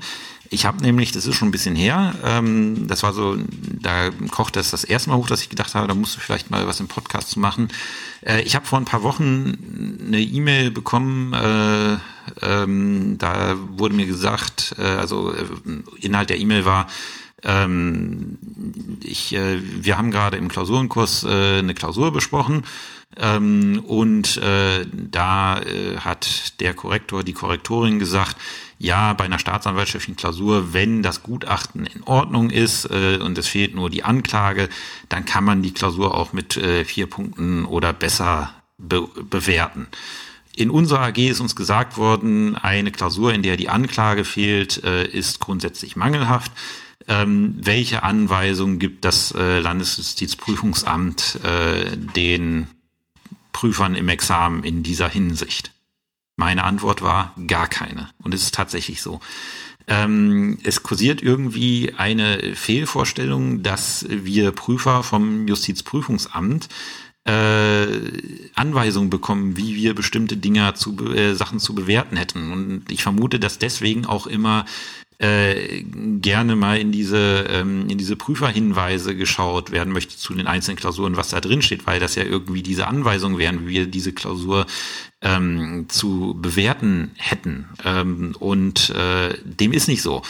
Ich 0.50 0.66
habe 0.66 0.82
nämlich, 0.82 1.12
das 1.12 1.26
ist 1.26 1.36
schon 1.36 1.48
ein 1.48 1.52
bisschen 1.52 1.76
her, 1.76 2.14
ähm, 2.22 2.86
das 2.86 3.02
war 3.02 3.14
so, 3.14 3.38
da 3.80 4.10
kochte 4.30 4.60
es 4.60 4.70
das 4.70 4.84
erste 4.84 5.08
Mal 5.08 5.16
hoch, 5.16 5.28
dass 5.28 5.40
ich 5.40 5.48
gedacht 5.48 5.74
habe, 5.74 5.88
da 5.88 5.94
musst 5.94 6.16
du 6.16 6.20
vielleicht 6.20 6.50
mal 6.50 6.66
was 6.66 6.78
im 6.80 6.88
Podcast 6.88 7.30
zu 7.30 7.40
machen. 7.40 7.68
Äh, 8.20 8.42
ich 8.42 8.54
habe 8.54 8.66
vor 8.66 8.78
ein 8.78 8.84
paar 8.84 9.02
Wochen 9.02 9.98
eine 10.06 10.20
E-Mail 10.20 10.70
bekommen, 10.70 11.32
äh, 11.32 11.96
ähm, 12.40 13.16
da 13.18 13.56
wurde 13.56 13.94
mir 13.94 14.06
gesagt, 14.06 14.74
äh, 14.78 14.82
also 14.82 15.32
äh, 15.32 15.44
Inhalt 16.00 16.30
der 16.30 16.38
E-Mail 16.38 16.64
war, 16.64 16.86
ähm, 17.44 18.38
ich, 19.02 19.34
äh, 19.34 19.58
wir 19.60 19.98
haben 19.98 20.10
gerade 20.10 20.36
im 20.36 20.48
Klausurenkurs 20.48 21.24
äh, 21.24 21.58
eine 21.58 21.74
Klausur 21.74 22.12
besprochen 22.12 22.62
ähm, 23.16 23.82
und 23.86 24.36
äh, 24.38 24.86
da 24.92 25.60
äh, 25.60 25.98
hat 25.98 26.60
der 26.60 26.74
Korrektor, 26.74 27.24
die 27.24 27.32
Korrektorin 27.32 27.98
gesagt, 27.98 28.36
ja, 28.78 29.12
bei 29.12 29.24
einer 29.24 29.38
staatsanwaltschaftlichen 29.38 30.16
Klausur, 30.16 30.72
wenn 30.72 31.02
das 31.02 31.22
Gutachten 31.22 31.86
in 31.86 32.02
Ordnung 32.04 32.50
ist 32.50 32.86
äh, 32.86 33.18
und 33.22 33.38
es 33.38 33.48
fehlt 33.48 33.74
nur 33.74 33.90
die 33.90 34.02
Anklage, 34.02 34.68
dann 35.08 35.24
kann 35.24 35.44
man 35.44 35.62
die 35.62 35.72
Klausur 35.72 36.16
auch 36.16 36.32
mit 36.32 36.56
äh, 36.56 36.84
vier 36.84 37.06
Punkten 37.06 37.64
oder 37.64 37.92
besser 37.92 38.54
be 38.78 39.06
bewerten. 39.30 39.86
In 40.54 40.70
unserer 40.70 41.00
AG 41.00 41.18
ist 41.18 41.40
uns 41.40 41.56
gesagt 41.56 41.96
worden, 41.96 42.56
eine 42.56 42.92
Klausur, 42.92 43.32
in 43.32 43.42
der 43.42 43.56
die 43.56 43.70
Anklage 43.70 44.24
fehlt, 44.24 44.84
äh, 44.84 45.06
ist 45.06 45.40
grundsätzlich 45.40 45.96
mangelhaft. 45.96 46.52
Ähm, 47.08 47.56
welche 47.58 48.02
Anweisungen 48.02 48.78
gibt 48.78 49.04
das 49.04 49.32
äh, 49.32 49.60
Landesjustizprüfungsamt 49.60 51.40
äh, 51.42 51.96
den 51.96 52.68
Prüfern 53.52 53.94
im 53.94 54.08
Examen 54.08 54.62
in 54.62 54.82
dieser 54.82 55.08
Hinsicht? 55.08 55.72
Meine 56.36 56.64
Antwort 56.64 57.02
war 57.02 57.34
gar 57.46 57.68
keine. 57.68 58.10
Und 58.22 58.34
es 58.34 58.42
ist 58.42 58.54
tatsächlich 58.54 59.02
so. 59.02 59.20
Ähm, 59.88 60.58
es 60.62 60.82
kursiert 60.82 61.22
irgendwie 61.22 61.94
eine 61.96 62.54
Fehlvorstellung, 62.54 63.62
dass 63.62 64.06
wir 64.08 64.52
Prüfer 64.52 65.02
vom 65.02 65.48
Justizprüfungsamt 65.48 66.68
äh, 67.24 67.86
Anweisungen 68.54 69.10
bekommen, 69.10 69.56
wie 69.56 69.76
wir 69.76 69.94
bestimmte 69.94 70.36
Dinge 70.36 70.74
zu 70.74 70.96
äh, 71.14 71.34
Sachen 71.34 71.60
zu 71.60 71.74
bewerten 71.74 72.16
hätten. 72.16 72.52
Und 72.52 72.90
ich 72.90 73.02
vermute, 73.02 73.38
dass 73.38 73.58
deswegen 73.58 74.06
auch 74.06 74.26
immer 74.26 74.64
äh, 75.22 75.84
gerne 75.84 76.56
mal 76.56 76.78
in 76.78 76.90
diese 76.90 77.46
ähm, 77.48 77.88
in 77.88 77.96
diese 77.96 78.16
Prüferhinweise 78.16 79.14
geschaut 79.14 79.70
werden 79.70 79.92
möchte 79.92 80.16
zu 80.16 80.34
den 80.34 80.48
einzelnen 80.48 80.78
Klausuren, 80.78 81.16
was 81.16 81.28
da 81.28 81.40
drin 81.40 81.62
steht, 81.62 81.86
weil 81.86 82.00
das 82.00 82.16
ja 82.16 82.24
irgendwie 82.24 82.64
diese 82.64 82.88
Anweisungen 82.88 83.38
wären, 83.38 83.68
wie 83.68 83.70
wir 83.70 83.86
diese 83.86 84.12
Klausur 84.12 84.66
ähm, 85.20 85.86
zu 85.88 86.36
bewerten 86.40 87.12
hätten. 87.16 87.68
Ähm, 87.84 88.34
und 88.40 88.90
äh, 88.90 89.38
dem 89.44 89.72
ist 89.72 89.86
nicht 89.86 90.02
so. 90.02 90.22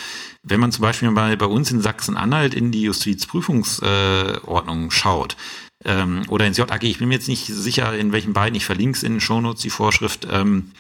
Wenn 0.43 0.61
man 0.61 0.73
zum 0.73 0.83
Beispiel 0.83 1.11
mal 1.11 1.35
bei 1.39 1.47
uns 1.47 1.71
in 1.71 1.81
Sachsen-Anhalt 1.81 2.53
in 2.53 2.71
die 2.71 2.83
Justizprüfungsordnung 2.83 4.89
äh, 4.89 4.91
schaut, 4.91 5.39
ähm, 5.85 6.23
oder 6.29 6.47
ins 6.47 6.57
JAG, 6.57 6.83
ich 6.83 6.99
bin 6.99 7.09
mir 7.09 7.15
jetzt 7.15 7.29
nicht 7.29 7.47
sicher, 7.47 7.97
in 7.97 8.13
welchen 8.13 8.33
beiden, 8.33 8.57
ich 8.57 8.65
verlinke 8.65 8.97
es 8.97 9.03
in 9.03 9.15
den 9.15 9.21
Shownotes, 9.21 9.63
die 9.63 9.71
Vorschrift, 9.71 10.27
ähm, 10.31 10.71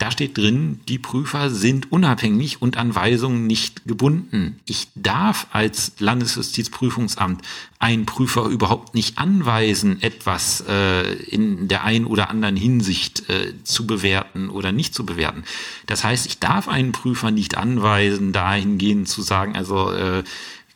da 0.00 0.10
steht 0.10 0.38
drin, 0.38 0.80
die 0.88 0.98
Prüfer 0.98 1.50
sind 1.50 1.92
unabhängig 1.92 2.62
und 2.62 2.78
an 2.78 2.94
Weisungen 2.94 3.46
nicht 3.46 3.84
gebunden. 3.84 4.58
Ich 4.64 4.88
darf 4.94 5.48
als 5.52 5.92
Landesjustizprüfungsamt 5.98 7.42
einen 7.78 8.06
Prüfer 8.06 8.46
überhaupt 8.46 8.94
nicht 8.94 9.18
anweisen, 9.18 10.00
etwas 10.00 10.64
äh, 10.66 11.12
in 11.24 11.68
der 11.68 11.84
einen 11.84 12.06
oder 12.06 12.30
anderen 12.30 12.56
Hinsicht 12.56 13.28
äh, 13.28 13.52
zu 13.62 13.86
bewerten 13.86 14.48
oder 14.48 14.72
nicht 14.72 14.94
zu 14.94 15.04
bewerten. 15.04 15.44
Das 15.84 16.02
heißt, 16.02 16.24
ich 16.24 16.38
darf 16.38 16.66
einen 16.66 16.92
Prüfer 16.92 17.30
nicht 17.30 17.58
anweisen, 17.58 18.32
dahingehend 18.32 19.06
zu 19.06 19.20
sagen, 19.20 19.54
also 19.54 19.92
äh, 19.92 20.24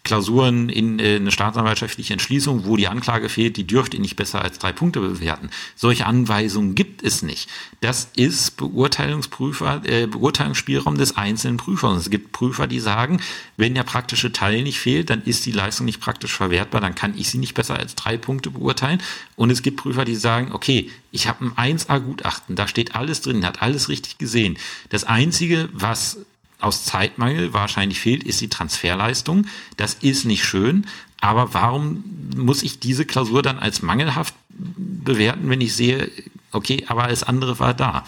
Klausuren 0.04 0.68
in 0.68 0.98
äh, 0.98 1.16
eine 1.16 1.30
staatsanwaltschaftliche 1.30 2.12
Entschließung, 2.12 2.66
wo 2.66 2.76
die 2.76 2.88
Anklage 2.88 3.30
fehlt, 3.30 3.56
die 3.56 3.66
dürft 3.66 3.94
ihr 3.94 4.00
nicht 4.00 4.16
besser 4.16 4.42
als 4.42 4.58
drei 4.58 4.70
Punkte 4.70 5.00
bewerten. 5.00 5.48
Solche 5.74 6.06
Anweisungen 6.06 6.74
gibt 6.74 7.02
es 7.02 7.22
nicht. 7.22 7.48
Das 7.80 8.10
ist 8.14 8.58
Beurteilungsprüfer, 8.58 9.82
äh, 9.86 10.06
Beurteilungsspielraum 10.06 10.98
des 10.98 11.16
einzelnen 11.16 11.56
Prüfers. 11.56 12.02
Es 12.02 12.10
gibt 12.10 12.32
Prüfer, 12.32 12.66
die 12.66 12.80
sagen, 12.80 13.20
wenn 13.56 13.74
der 13.74 13.82
praktische 13.82 14.30
Teil 14.30 14.62
nicht 14.62 14.78
fehlt, 14.78 15.08
dann 15.08 15.22
ist 15.22 15.46
die 15.46 15.52
Leistung 15.52 15.86
nicht 15.86 16.00
praktisch 16.00 16.34
verwertbar, 16.34 16.82
dann 16.82 16.94
kann 16.94 17.16
ich 17.16 17.30
sie 17.30 17.38
nicht 17.38 17.54
besser 17.54 17.78
als 17.78 17.94
drei 17.94 18.18
Punkte 18.18 18.50
beurteilen. 18.50 19.02
Und 19.36 19.50
es 19.50 19.62
gibt 19.62 19.78
Prüfer, 19.78 20.04
die 20.04 20.16
sagen, 20.16 20.52
okay, 20.52 20.90
ich 21.12 21.28
habe 21.28 21.50
ein 21.56 21.78
1A-Gutachten, 21.78 22.56
da 22.56 22.68
steht 22.68 22.94
alles 22.94 23.22
drin, 23.22 23.46
hat 23.46 23.62
alles 23.62 23.88
richtig 23.88 24.18
gesehen. 24.18 24.58
Das 24.90 25.04
Einzige, 25.04 25.70
was 25.72 26.18
aus 26.64 26.84
Zeitmangel 26.84 27.52
wahrscheinlich 27.52 28.00
fehlt, 28.00 28.24
ist 28.24 28.40
die 28.40 28.48
Transferleistung. 28.48 29.46
Das 29.76 29.94
ist 29.94 30.24
nicht 30.24 30.44
schön. 30.44 30.86
Aber 31.20 31.54
warum 31.54 32.04
muss 32.36 32.62
ich 32.62 32.80
diese 32.80 33.04
Klausur 33.04 33.42
dann 33.42 33.58
als 33.58 33.82
mangelhaft 33.82 34.34
bewerten, 34.48 35.48
wenn 35.48 35.60
ich 35.60 35.74
sehe, 35.74 36.10
okay, 36.52 36.84
aber 36.88 37.04
alles 37.04 37.22
andere 37.22 37.58
war 37.58 37.74
da? 37.74 38.04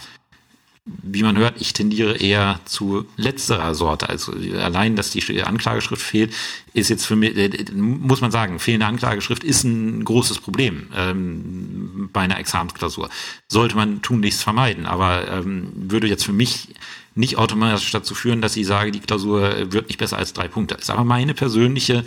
wie 1.03 1.23
man 1.23 1.37
hört, 1.37 1.59
ich 1.59 1.73
tendiere 1.73 2.17
eher 2.17 2.59
zu 2.65 3.05
letzterer 3.17 3.75
Sorte. 3.75 4.09
Also 4.09 4.33
allein, 4.57 4.95
dass 4.95 5.11
die 5.11 5.43
Anklageschrift 5.43 6.01
fehlt, 6.01 6.33
ist 6.73 6.89
jetzt 6.89 7.05
für 7.05 7.15
mich, 7.15 7.35
äh, 7.35 7.71
muss 7.73 8.21
man 8.21 8.31
sagen, 8.31 8.59
fehlende 8.59 8.85
Anklageschrift 8.85 9.43
ist 9.43 9.63
ein 9.63 10.05
großes 10.05 10.39
Problem 10.39 10.87
ähm, 10.95 12.09
bei 12.13 12.21
einer 12.21 12.39
Examensklausur. 12.39 13.09
Sollte 13.47 13.75
man 13.75 14.01
tunlichst 14.01 14.43
vermeiden, 14.43 14.85
aber 14.85 15.27
ähm, 15.29 15.71
würde 15.75 16.07
jetzt 16.07 16.25
für 16.25 16.33
mich 16.33 16.69
nicht 17.17 17.37
automatisch 17.37 17.91
dazu 17.91 18.15
führen, 18.15 18.41
dass 18.41 18.55
ich 18.55 18.65
sage, 18.65 18.91
die 18.91 18.99
Klausur 18.99 19.71
wird 19.71 19.87
nicht 19.87 19.97
besser 19.97 20.17
als 20.17 20.33
drei 20.33 20.47
Punkte. 20.47 20.75
Das 20.75 20.85
ist 20.85 20.89
aber 20.89 21.03
meine 21.03 21.33
persönliche, 21.33 22.05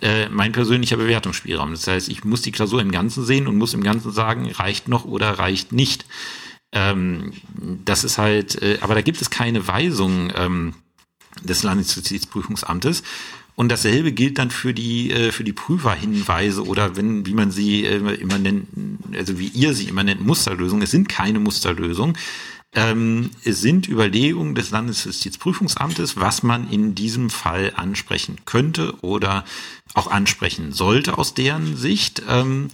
äh, 0.00 0.28
mein 0.28 0.52
persönlicher 0.52 0.96
Bewertungsspielraum. 0.96 1.72
Das 1.72 1.86
heißt, 1.86 2.08
ich 2.08 2.24
muss 2.24 2.42
die 2.42 2.52
Klausur 2.52 2.80
im 2.80 2.90
Ganzen 2.90 3.24
sehen 3.24 3.46
und 3.46 3.56
muss 3.56 3.74
im 3.74 3.82
Ganzen 3.82 4.12
sagen, 4.12 4.50
reicht 4.50 4.88
noch 4.88 5.04
oder 5.04 5.38
reicht 5.38 5.72
nicht. 5.72 6.06
Ähm, 6.72 7.32
das 7.84 8.04
ist 8.04 8.18
halt, 8.18 8.60
äh, 8.62 8.78
aber 8.80 8.94
da 8.94 9.02
gibt 9.02 9.20
es 9.20 9.30
keine 9.30 9.66
Weisung 9.66 10.32
ähm, 10.36 10.74
des 11.42 11.62
Landesjustizprüfungsamtes. 11.62 13.02
Und 13.56 13.68
dasselbe 13.70 14.12
gilt 14.12 14.38
dann 14.38 14.50
für 14.50 14.72
die 14.72 15.10
äh, 15.10 15.32
für 15.32 15.44
die 15.44 15.52
Prüferhinweise 15.52 16.64
oder 16.64 16.96
wenn 16.96 17.26
wie 17.26 17.34
man 17.34 17.50
sie 17.50 17.84
äh, 17.84 18.14
immer 18.14 18.38
nennt, 18.38 18.68
also 19.14 19.38
wie 19.38 19.48
ihr 19.48 19.74
sie 19.74 19.84
immer 19.84 20.02
nennt, 20.02 20.24
Musterlösungen. 20.24 20.82
Es 20.82 20.92
sind 20.92 21.08
keine 21.08 21.40
Musterlösungen. 21.40 22.16
Ähm, 22.72 23.30
sind 23.42 23.88
Überlegungen 23.88 24.54
des 24.54 24.70
Landesjustizprüfungsamtes, 24.70 26.16
was 26.18 26.44
man 26.44 26.70
in 26.70 26.94
diesem 26.94 27.28
Fall 27.28 27.72
ansprechen 27.74 28.38
könnte 28.44 28.94
oder 29.02 29.44
auch 29.94 30.08
ansprechen 30.08 30.72
sollte 30.72 31.18
aus 31.18 31.34
deren 31.34 31.76
Sicht. 31.76 32.22
Ähm, 32.28 32.68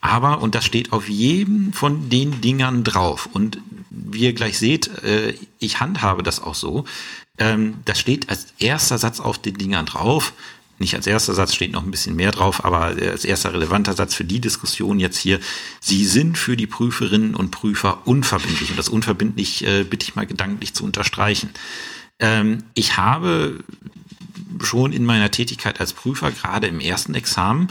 aber, 0.00 0.42
und 0.42 0.54
das 0.54 0.64
steht 0.64 0.92
auf 0.92 1.08
jedem 1.08 1.72
von 1.72 2.08
den 2.08 2.40
Dingern 2.40 2.84
drauf. 2.84 3.28
Und 3.32 3.58
wie 3.90 4.20
ihr 4.20 4.32
gleich 4.32 4.58
seht, 4.58 5.02
äh, 5.02 5.34
ich 5.58 5.80
handhabe 5.80 6.22
das 6.22 6.40
auch 6.40 6.54
so. 6.54 6.84
Ähm, 7.38 7.78
das 7.84 7.98
steht 7.98 8.28
als 8.28 8.48
erster 8.58 8.98
Satz 8.98 9.18
auf 9.18 9.38
den 9.38 9.56
Dingern 9.56 9.86
drauf. 9.86 10.32
Nicht 10.78 10.94
als 10.94 11.06
erster 11.06 11.34
Satz 11.34 11.54
steht 11.54 11.72
noch 11.72 11.82
ein 11.82 11.90
bisschen 11.90 12.16
mehr 12.16 12.30
drauf, 12.30 12.64
aber 12.64 12.80
als 12.80 13.24
erster 13.24 13.52
relevanter 13.52 13.94
Satz 13.94 14.14
für 14.14 14.24
die 14.24 14.40
Diskussion 14.40 15.00
jetzt 15.00 15.18
hier. 15.18 15.40
Sie 15.80 16.04
sind 16.04 16.38
für 16.38 16.56
die 16.56 16.66
Prüferinnen 16.66 17.34
und 17.34 17.50
Prüfer 17.50 18.06
unverbindlich. 18.06 18.70
Und 18.70 18.78
das 18.78 18.88
unverbindlich 18.88 19.66
äh, 19.66 19.84
bitte 19.84 20.04
ich 20.04 20.14
mal 20.14 20.26
gedanklich 20.26 20.74
zu 20.74 20.84
unterstreichen. 20.84 21.50
Ähm, 22.20 22.64
ich 22.74 22.96
habe 22.96 23.64
schon 24.62 24.92
in 24.92 25.04
meiner 25.04 25.30
Tätigkeit 25.30 25.80
als 25.80 25.92
Prüfer, 25.92 26.30
gerade 26.30 26.66
im 26.66 26.80
ersten 26.80 27.14
Examen, 27.14 27.68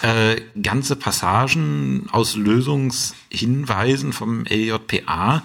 äh, 0.00 0.40
ganze 0.60 0.96
Passagen 0.96 2.08
aus 2.10 2.36
Lösungshinweisen 2.36 4.12
vom 4.12 4.44
LJPA 4.46 5.42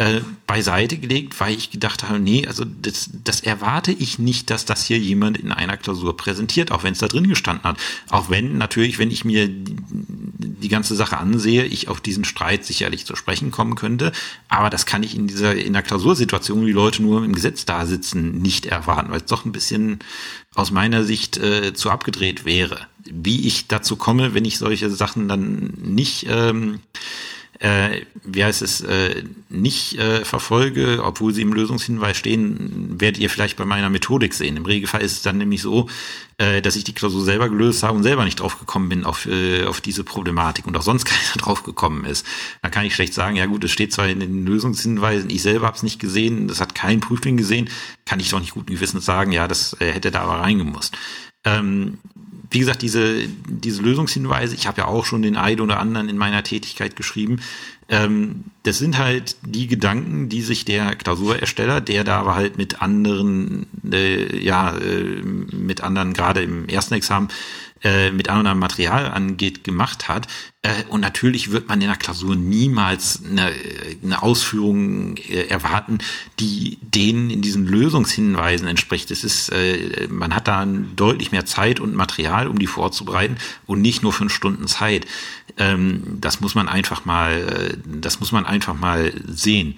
äh, 0.00 0.22
beiseite 0.46 0.96
gelegt, 0.96 1.38
weil 1.40 1.54
ich 1.54 1.70
gedacht 1.70 2.08
habe, 2.08 2.18
nee, 2.18 2.46
also 2.46 2.64
das, 2.64 3.10
das 3.22 3.42
erwarte 3.42 3.92
ich 3.92 4.18
nicht, 4.18 4.48
dass 4.48 4.64
das 4.64 4.86
hier 4.86 4.98
jemand 4.98 5.36
in 5.36 5.52
einer 5.52 5.76
Klausur 5.76 6.16
präsentiert, 6.16 6.72
auch 6.72 6.84
wenn 6.84 6.94
es 6.94 7.00
da 7.00 7.06
drin 7.06 7.28
gestanden 7.28 7.64
hat. 7.64 7.76
Auch 8.08 8.30
wenn 8.30 8.56
natürlich, 8.56 8.98
wenn 8.98 9.10
ich 9.10 9.26
mir 9.26 9.46
die, 9.46 10.68
ganze 10.68 10.96
Sache 10.96 11.18
ansehe, 11.18 11.66
ich 11.66 11.88
auf 11.88 12.00
diesen 12.00 12.24
Streit 12.24 12.64
sicherlich 12.64 13.04
zu 13.04 13.14
sprechen 13.14 13.50
kommen 13.50 13.74
könnte. 13.74 14.12
Aber 14.48 14.70
das 14.70 14.86
kann 14.86 15.02
ich 15.02 15.14
in 15.14 15.26
dieser, 15.26 15.54
in 15.54 15.74
der 15.74 15.82
Klausursituation, 15.82 16.62
wo 16.62 16.64
die 16.64 16.72
Leute 16.72 17.02
nur 17.02 17.22
im 17.22 17.34
Gesetz 17.34 17.66
da 17.66 17.84
sitzen, 17.84 18.40
nicht 18.40 18.64
erwarten, 18.64 19.10
weil 19.10 19.20
es 19.20 19.26
doch 19.26 19.44
ein 19.44 19.52
bisschen 19.52 19.98
aus 20.54 20.70
meiner 20.70 21.04
Sicht 21.04 21.36
äh, 21.36 21.74
zu 21.74 21.90
abgedreht 21.90 22.46
wäre. 22.46 22.86
Wie 23.04 23.46
ich 23.46 23.66
dazu 23.66 23.96
komme, 23.96 24.32
wenn 24.32 24.46
ich 24.46 24.56
solche 24.56 24.88
Sachen 24.88 25.28
dann 25.28 25.74
nicht 25.82 26.26
ähm, 26.30 26.80
äh, 27.60 28.00
wie 28.24 28.42
heißt 28.42 28.62
es, 28.62 28.80
äh, 28.80 29.22
nicht 29.50 29.98
äh, 29.98 30.24
verfolge, 30.24 31.02
obwohl 31.04 31.34
sie 31.34 31.42
im 31.42 31.52
Lösungshinweis 31.52 32.16
stehen, 32.16 32.98
werdet 32.98 33.20
ihr 33.20 33.28
vielleicht 33.28 33.58
bei 33.58 33.66
meiner 33.66 33.90
Methodik 33.90 34.32
sehen. 34.32 34.56
Im 34.56 34.64
Regelfall 34.64 35.02
ist 35.02 35.12
es 35.12 35.22
dann 35.22 35.36
nämlich 35.36 35.60
so, 35.60 35.86
äh, 36.38 36.62
dass 36.62 36.76
ich 36.76 36.84
die 36.84 36.94
Klausur 36.94 37.22
selber 37.22 37.50
gelöst 37.50 37.82
habe 37.82 37.98
und 37.98 38.02
selber 38.02 38.24
nicht 38.24 38.40
drauf 38.40 38.58
gekommen 38.58 38.88
bin 38.88 39.04
auf, 39.04 39.26
äh, 39.26 39.64
auf 39.64 39.82
diese 39.82 40.04
Problematik 40.04 40.66
und 40.66 40.74
auch 40.74 40.82
sonst 40.82 41.04
keiner 41.04 41.36
drauf 41.36 41.62
gekommen 41.62 42.06
ist. 42.06 42.26
Da 42.62 42.70
kann 42.70 42.86
ich 42.86 42.94
schlecht 42.94 43.12
sagen, 43.12 43.36
ja 43.36 43.44
gut, 43.44 43.62
es 43.62 43.70
steht 43.70 43.92
zwar 43.92 44.08
in 44.08 44.20
den 44.20 44.46
Lösungshinweisen, 44.46 45.28
ich 45.28 45.42
selber 45.42 45.66
habe 45.66 45.76
es 45.76 45.82
nicht 45.82 46.00
gesehen, 46.00 46.48
das 46.48 46.62
hat 46.62 46.74
kein 46.74 47.00
Prüfling 47.00 47.36
gesehen, 47.36 47.68
kann 48.06 48.20
ich 48.20 48.30
doch 48.30 48.40
nicht 48.40 48.54
guten 48.54 48.74
Gewissens 48.74 49.04
sagen, 49.04 49.32
ja, 49.32 49.46
das 49.46 49.76
äh, 49.80 49.92
hätte 49.92 50.10
da 50.10 50.22
aber 50.22 50.40
reingemusst. 50.40 50.96
Ähm, 51.44 51.98
wie 52.50 52.58
gesagt, 52.58 52.82
diese, 52.82 53.28
diese 53.48 53.82
Lösungshinweise, 53.82 54.54
ich 54.54 54.66
habe 54.66 54.82
ja 54.82 54.86
auch 54.88 55.04
schon 55.04 55.22
den 55.22 55.36
einen 55.36 55.60
oder 55.60 55.78
anderen 55.78 56.08
in 56.08 56.16
meiner 56.16 56.42
Tätigkeit 56.42 56.96
geschrieben, 56.96 57.40
ähm, 57.88 58.44
das 58.62 58.78
sind 58.78 58.98
halt 58.98 59.36
die 59.42 59.66
Gedanken, 59.66 60.28
die 60.28 60.42
sich 60.42 60.64
der 60.64 60.94
Klausurersteller, 60.94 61.80
der 61.80 62.04
da 62.04 62.20
aber 62.20 62.34
halt 62.34 62.56
mit 62.56 62.82
anderen, 62.82 63.66
äh, 63.90 64.38
ja, 64.42 64.76
äh, 64.76 65.22
mit 65.22 65.80
anderen, 65.80 66.12
gerade 66.12 66.42
im 66.42 66.68
ersten 66.68 66.94
Examen, 66.94 67.28
äh, 67.82 68.10
mit 68.10 68.28
anderem 68.28 68.58
Material 68.58 69.10
angeht, 69.10 69.64
gemacht 69.64 70.08
hat. 70.08 70.26
Äh, 70.62 70.84
und 70.88 71.00
natürlich 71.00 71.50
wird 71.50 71.68
man 71.68 71.80
in 71.80 71.88
der 71.88 71.96
Klausur 71.96 72.36
niemals 72.36 73.22
eine, 73.24 73.52
eine 74.02 74.22
Ausführung 74.22 75.16
äh, 75.16 75.46
erwarten, 75.46 75.98
die 76.38 76.78
denen 76.82 77.30
in 77.30 77.40
diesen 77.40 77.66
Lösungshinweisen 77.66 78.68
entspricht. 78.68 79.10
Es 79.10 79.24
ist, 79.24 79.48
äh, 79.50 80.08
man 80.10 80.34
hat 80.34 80.48
da 80.48 80.66
deutlich 80.66 81.32
mehr 81.32 81.46
Zeit 81.46 81.80
und 81.80 81.94
Material, 81.94 82.48
um 82.48 82.58
die 82.58 82.66
vorzubereiten 82.66 83.38
und 83.66 83.80
nicht 83.80 84.02
nur 84.02 84.12
fünf 84.12 84.34
Stunden 84.34 84.66
Zeit. 84.66 85.06
Ähm, 85.56 86.18
das 86.20 86.40
muss 86.40 86.54
man 86.54 86.68
einfach 86.68 87.06
mal, 87.06 87.32
äh, 87.32 87.76
das 87.86 88.20
muss 88.20 88.30
man 88.30 88.44
einfach 88.44 88.74
mal 88.74 89.12
sehen. 89.26 89.76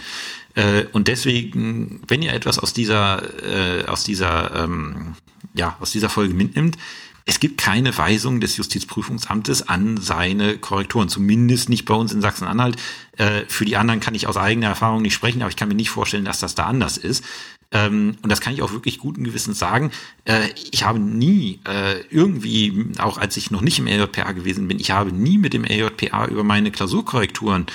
Äh, 0.55 0.85
und 0.93 1.09
deswegen, 1.09 2.03
wenn 2.09 2.23
ihr 2.23 2.33
etwas 2.33 2.59
aus 2.59 2.73
dieser, 2.73 3.23
äh, 3.45 3.87
aus 3.87 4.05
dieser, 4.05 4.65
ähm, 4.65 5.15
ja, 5.55 5.77
aus 5.81 5.93
dieser 5.93 6.09
Folge 6.09 6.35
mitnimmt, 6.35 6.77
es 7.25 7.41
gibt 7.41 7.59
keine 7.59 7.97
Weisung 7.97 8.41
des 8.41 8.57
Justizprüfungsamtes 8.57 9.69
an 9.69 9.97
seine 9.97 10.59
Korrekturen, 10.59 11.09
zumindest 11.09 11.69
nicht 11.69 11.85
bei 11.85 11.95
uns 11.95 12.13
in 12.13 12.21
Sachsen-Anhalt. 12.21 12.77
Äh, 13.17 13.43
für 13.49 13.65
die 13.65 13.77
anderen 13.77 14.01
kann 14.01 14.15
ich 14.15 14.27
aus 14.27 14.37
eigener 14.37 14.69
Erfahrung 14.69 15.03
nicht 15.03 15.15
sprechen, 15.15 15.43
aber 15.43 15.51
ich 15.51 15.57
kann 15.57 15.69
mir 15.69 15.75
nicht 15.75 15.91
vorstellen, 15.91 16.25
dass 16.25 16.41
das 16.41 16.55
da 16.55 16.67
anders 16.67 16.97
ist. 16.97 17.25
Ähm, 17.71 18.17
und 18.23 18.31
das 18.31 18.41
kann 18.41 18.55
ich 18.55 18.63
auch 18.63 18.73
wirklich 18.73 18.99
guten 18.99 19.25
Gewissens 19.25 19.59
sagen. 19.59 19.93
Äh, 20.25 20.49
ich 20.71 20.85
habe 20.85 20.99
nie 20.99 21.61
äh, 21.67 22.01
irgendwie, 22.11 22.91
auch 22.99 23.19
als 23.19 23.37
ich 23.37 23.51
noch 23.51 23.63
nicht 23.63 23.79
im 23.79 23.87
LJPA 23.87 24.33
gewesen 24.33 24.67
bin, 24.69 24.81
ich 24.81 24.91
habe 24.91 25.13
nie 25.13 25.39
mit 25.39 25.53
dem 25.53 25.65
LJPA 25.65 26.27
über 26.27 26.45
meine 26.45 26.71
Klausurkorrekturen 26.71 27.67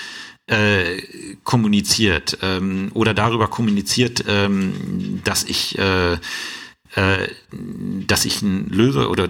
kommuniziert 1.44 2.38
ähm, 2.42 2.90
oder 2.94 3.14
darüber 3.14 3.50
kommuniziert, 3.50 4.24
ähm, 4.30 5.20
dass 5.26 5.44
ich 5.44 5.78
äh, 6.98 7.28
dass 8.08 8.26
ich 8.26 8.42
einen 8.42 8.70
Löse 8.70 9.08
oder 9.10 9.30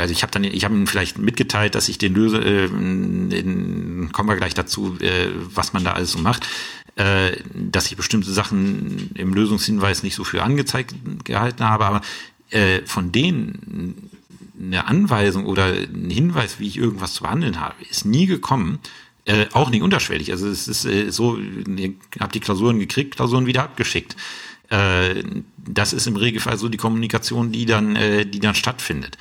also 0.00 0.12
ich 0.12 0.22
habe 0.22 0.32
dann 0.32 0.42
ich 0.42 0.64
habe 0.64 0.74
ihm 0.74 0.88
vielleicht 0.88 1.16
mitgeteilt, 1.16 1.76
dass 1.76 1.88
ich 1.88 1.96
den 1.96 2.12
Löse 2.12 2.38
äh, 2.38 2.64
in, 2.64 4.10
kommen 4.12 4.28
wir 4.28 4.34
gleich 4.34 4.54
dazu, 4.54 4.96
äh, 5.00 5.28
was 5.54 5.72
man 5.72 5.84
da 5.84 5.92
alles 5.92 6.10
so 6.10 6.18
macht, 6.18 6.44
äh, 6.96 7.36
dass 7.54 7.86
ich 7.86 7.96
bestimmte 7.96 8.32
Sachen 8.32 9.12
im 9.14 9.32
Lösungshinweis 9.32 10.02
nicht 10.02 10.16
so 10.16 10.24
für 10.24 10.42
angezeigt 10.42 10.96
gehalten 11.22 11.62
habe, 11.62 11.86
aber 11.86 12.00
äh, 12.50 12.80
von 12.84 13.12
denen 13.12 14.10
eine 14.60 14.88
Anweisung 14.88 15.46
oder 15.46 15.66
ein 15.66 16.10
Hinweis, 16.10 16.58
wie 16.58 16.66
ich 16.66 16.78
irgendwas 16.78 17.14
zu 17.14 17.22
behandeln 17.22 17.60
habe, 17.60 17.76
ist 17.88 18.04
nie 18.04 18.26
gekommen. 18.26 18.80
Äh, 19.24 19.46
auch 19.52 19.70
nicht 19.70 19.82
unterschwellig. 19.82 20.32
Also 20.32 20.48
es 20.48 20.66
ist 20.66 20.84
äh, 20.84 21.10
so, 21.10 21.38
ich 21.38 21.92
habe 22.18 22.32
die 22.32 22.40
Klausuren 22.40 22.80
gekriegt, 22.80 23.14
Klausuren 23.14 23.46
wieder 23.46 23.62
abgeschickt. 23.62 24.16
Äh, 24.74 25.22
das 25.56 25.92
ist 25.92 26.06
im 26.06 26.16
Regelfall 26.16 26.58
so 26.58 26.68
die 26.68 26.78
Kommunikation, 26.78 27.52
die 27.52 27.64
dann, 27.64 27.96
äh, 27.96 28.26
die 28.26 28.40
dann 28.40 28.54
stattfindet. 28.54 29.16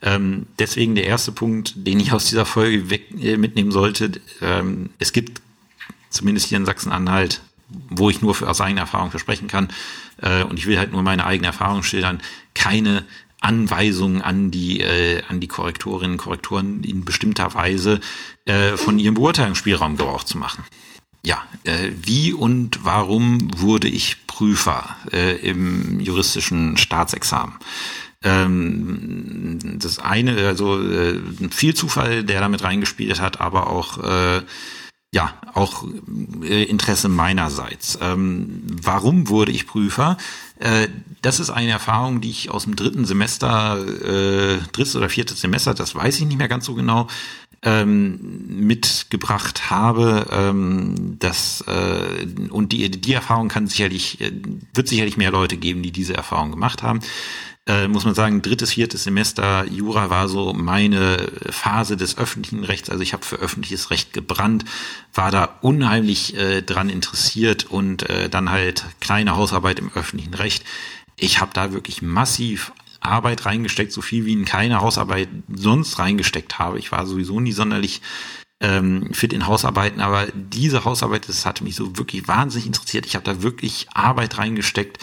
Ähm, 0.00 0.46
deswegen 0.58 0.94
der 0.94 1.06
erste 1.06 1.32
Punkt, 1.32 1.74
den 1.76 2.00
ich 2.00 2.12
aus 2.12 2.28
dieser 2.28 2.46
Folge 2.46 2.90
weg, 2.90 3.06
äh, 3.20 3.36
mitnehmen 3.36 3.72
sollte. 3.72 4.12
Ähm, 4.40 4.90
es 4.98 5.12
gibt 5.12 5.40
zumindest 6.10 6.46
hier 6.46 6.58
in 6.58 6.66
Sachsen-Anhalt, 6.66 7.40
wo 7.88 8.10
ich 8.10 8.20
nur 8.20 8.34
für, 8.34 8.48
aus 8.48 8.60
eigener 8.60 8.82
Erfahrung 8.82 9.10
versprechen 9.10 9.48
kann, 9.48 9.68
und 10.48 10.56
ich 10.56 10.66
will 10.66 10.78
halt 10.78 10.92
nur 10.92 11.02
meine 11.02 11.26
eigene 11.26 11.48
Erfahrung 11.48 11.82
schildern, 11.82 12.20
keine 12.54 13.04
Anweisungen 13.40 14.22
an 14.22 14.52
die 14.52 14.80
äh, 14.80 15.22
an 15.28 15.40
die 15.40 15.48
Korrektorinnen 15.48 16.12
und 16.12 16.18
Korrektoren 16.18 16.84
in 16.84 17.04
bestimmter 17.04 17.54
Weise 17.54 17.98
äh, 18.44 18.76
von 18.76 19.00
ihrem 19.00 19.14
Beurteilungsspielraum 19.14 19.96
Gebrauch 19.96 20.22
zu 20.22 20.38
machen. 20.38 20.64
Ja, 21.24 21.42
äh, 21.64 21.90
wie 22.02 22.32
und 22.32 22.84
warum 22.84 23.48
wurde 23.56 23.88
ich 23.88 24.26
Prüfer 24.26 24.96
äh, 25.12 25.36
im 25.36 26.00
juristischen 26.00 26.76
Staatsexamen? 26.76 27.54
Ähm, 28.24 29.78
das 29.78 29.98
eine, 30.00 30.46
also 30.46 30.82
äh, 30.82 31.20
viel 31.50 31.74
Zufall, 31.74 32.24
der 32.24 32.40
damit 32.40 32.64
reingespielt 32.64 33.20
hat, 33.20 33.40
aber 33.40 33.68
auch 33.68 33.98
äh, 34.02 34.42
ja, 35.14 35.34
auch 35.52 35.84
äh, 36.42 36.64
Interesse 36.64 37.08
meinerseits. 37.08 37.98
Ähm, 38.00 38.62
warum 38.82 39.28
wurde 39.28 39.52
ich 39.52 39.66
Prüfer? 39.66 40.16
Äh, 40.58 40.88
das 41.20 41.38
ist 41.38 41.50
eine 41.50 41.70
Erfahrung, 41.70 42.22
die 42.22 42.30
ich 42.30 42.50
aus 42.50 42.64
dem 42.64 42.76
dritten 42.76 43.04
Semester, 43.04 43.78
äh, 43.78 44.58
drittes 44.72 44.96
oder 44.96 45.10
viertes 45.10 45.40
Semester, 45.40 45.74
das 45.74 45.94
weiß 45.94 46.18
ich 46.18 46.26
nicht 46.26 46.38
mehr 46.38 46.48
ganz 46.48 46.64
so 46.64 46.74
genau, 46.74 47.08
ähm, 47.62 48.66
mitgebracht 48.66 49.70
habe. 49.70 50.26
Ähm, 50.30 51.16
das, 51.18 51.64
äh, 51.66 52.26
und 52.50 52.72
die, 52.72 52.90
die 52.90 53.12
Erfahrung 53.12 53.48
kann 53.48 53.66
sicherlich, 53.66 54.20
äh, 54.20 54.32
wird 54.74 54.88
sicherlich 54.88 55.16
mehr 55.16 55.30
Leute 55.30 55.56
geben, 55.56 55.82
die 55.82 55.92
diese 55.92 56.14
Erfahrung 56.14 56.50
gemacht 56.50 56.82
haben. 56.82 57.00
Äh, 57.64 57.86
muss 57.86 58.04
man 58.04 58.14
sagen, 58.14 58.42
drittes, 58.42 58.72
viertes 58.72 59.04
Semester 59.04 59.64
Jura 59.70 60.10
war 60.10 60.28
so 60.28 60.52
meine 60.52 61.30
Phase 61.48 61.96
des 61.96 62.18
öffentlichen 62.18 62.64
Rechts. 62.64 62.90
Also 62.90 63.04
ich 63.04 63.12
habe 63.12 63.24
für 63.24 63.36
öffentliches 63.36 63.90
Recht 63.90 64.12
gebrannt, 64.12 64.64
war 65.14 65.30
da 65.30 65.44
unheimlich 65.60 66.36
äh, 66.36 66.62
dran 66.62 66.88
interessiert 66.88 67.66
und 67.70 68.08
äh, 68.10 68.28
dann 68.28 68.50
halt 68.50 68.84
kleine 68.98 69.36
Hausarbeit 69.36 69.78
im 69.78 69.92
öffentlichen 69.94 70.34
Recht. 70.34 70.64
Ich 71.16 71.40
habe 71.40 71.52
da 71.54 71.72
wirklich 71.72 72.02
massiv 72.02 72.72
Arbeit 73.02 73.46
reingesteckt, 73.46 73.92
so 73.92 74.00
viel 74.00 74.24
wie 74.24 74.32
in 74.32 74.44
keine 74.44 74.80
Hausarbeit 74.80 75.28
sonst 75.52 75.98
reingesteckt 75.98 76.58
habe. 76.58 76.78
Ich 76.78 76.92
war 76.92 77.06
sowieso 77.06 77.40
nie 77.40 77.52
sonderlich 77.52 78.00
ähm, 78.60 79.12
fit 79.12 79.32
in 79.32 79.46
Hausarbeiten, 79.46 80.00
aber 80.00 80.28
diese 80.34 80.84
Hausarbeit, 80.84 81.28
das 81.28 81.44
hatte 81.44 81.64
mich 81.64 81.74
so 81.74 81.98
wirklich 81.98 82.28
wahnsinnig 82.28 82.66
interessiert. 82.66 83.06
Ich 83.06 83.16
habe 83.16 83.24
da 83.24 83.42
wirklich 83.42 83.88
Arbeit 83.92 84.38
reingesteckt 84.38 84.98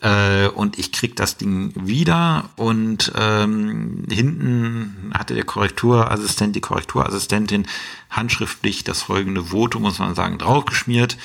äh, 0.00 0.48
und 0.48 0.78
ich 0.78 0.92
krieg 0.92 1.16
das 1.16 1.36
Ding 1.36 1.72
wieder 1.74 2.50
und 2.56 3.12
ähm, 3.16 4.04
hinten 4.10 5.12
hatte 5.14 5.34
der 5.34 5.44
Korrekturassistent, 5.44 6.56
die 6.56 6.60
Korrekturassistentin 6.60 7.66
handschriftlich 8.10 8.84
das 8.84 9.02
folgende 9.02 9.44
Votum, 9.44 9.82
muss 9.82 9.98
man 9.98 10.14
sagen, 10.14 10.38
draufgeschmiert. 10.38 11.16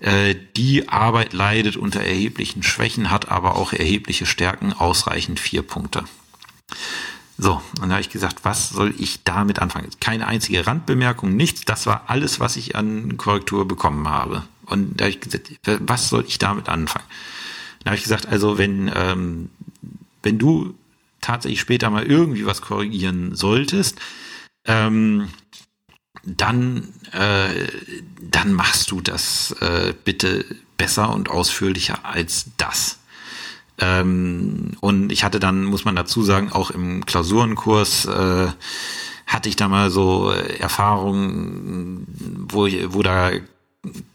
Äh, 0.00 0.34
die 0.56 0.88
Arbeit 0.88 1.32
leidet 1.32 1.76
unter 1.76 2.00
erheblichen 2.00 2.62
Schwächen, 2.62 3.10
hat 3.10 3.30
aber 3.30 3.56
auch 3.56 3.72
erhebliche 3.72 4.26
Stärken, 4.26 4.72
ausreichend 4.72 5.40
vier 5.40 5.62
Punkte. 5.62 6.04
So, 7.38 7.60
und 7.80 7.88
da 7.88 7.96
habe 7.96 8.00
ich 8.00 8.08
gesagt, 8.08 8.44
was 8.44 8.70
soll 8.70 8.94
ich 8.98 9.22
damit 9.24 9.58
anfangen? 9.58 9.88
Keine 10.00 10.26
einzige 10.26 10.66
Randbemerkung, 10.66 11.36
nichts. 11.36 11.62
Das 11.66 11.86
war 11.86 12.04
alles, 12.06 12.40
was 12.40 12.56
ich 12.56 12.76
an 12.76 13.18
Korrektur 13.18 13.68
bekommen 13.68 14.08
habe. 14.08 14.42
Und 14.64 14.98
da 14.98 15.04
habe 15.04 15.10
ich 15.10 15.20
gesagt, 15.20 15.52
was 15.64 16.08
soll 16.08 16.24
ich 16.26 16.38
damit 16.38 16.68
anfangen? 16.68 17.04
Da 17.80 17.90
habe 17.90 17.96
ich 17.96 18.02
gesagt, 18.02 18.26
also 18.26 18.58
wenn, 18.58 18.90
ähm, 18.94 19.50
wenn 20.22 20.38
du 20.38 20.74
tatsächlich 21.20 21.60
später 21.60 21.90
mal 21.90 22.04
irgendwie 22.04 22.46
was 22.46 22.62
korrigieren 22.62 23.34
solltest, 23.34 24.00
ähm, 24.64 25.28
dann, 26.24 26.92
äh, 27.12 27.66
dann 28.20 28.52
machst 28.52 28.90
du 28.90 29.00
das 29.00 29.52
äh, 29.60 29.94
bitte 30.04 30.44
besser 30.76 31.12
und 31.12 31.30
ausführlicher 31.30 32.04
als 32.04 32.46
das. 32.56 32.98
Ähm, 33.78 34.72
und 34.80 35.12
ich 35.12 35.24
hatte 35.24 35.40
dann, 35.40 35.64
muss 35.64 35.84
man 35.84 35.96
dazu 35.96 36.22
sagen, 36.22 36.52
auch 36.52 36.70
im 36.70 37.04
Klausurenkurs 37.04 38.06
äh, 38.06 38.48
hatte 39.26 39.48
ich 39.48 39.56
da 39.56 39.68
mal 39.68 39.90
so 39.90 40.30
Erfahrungen, 40.30 42.06
wo, 42.48 42.66
wo 42.66 43.02
da 43.02 43.30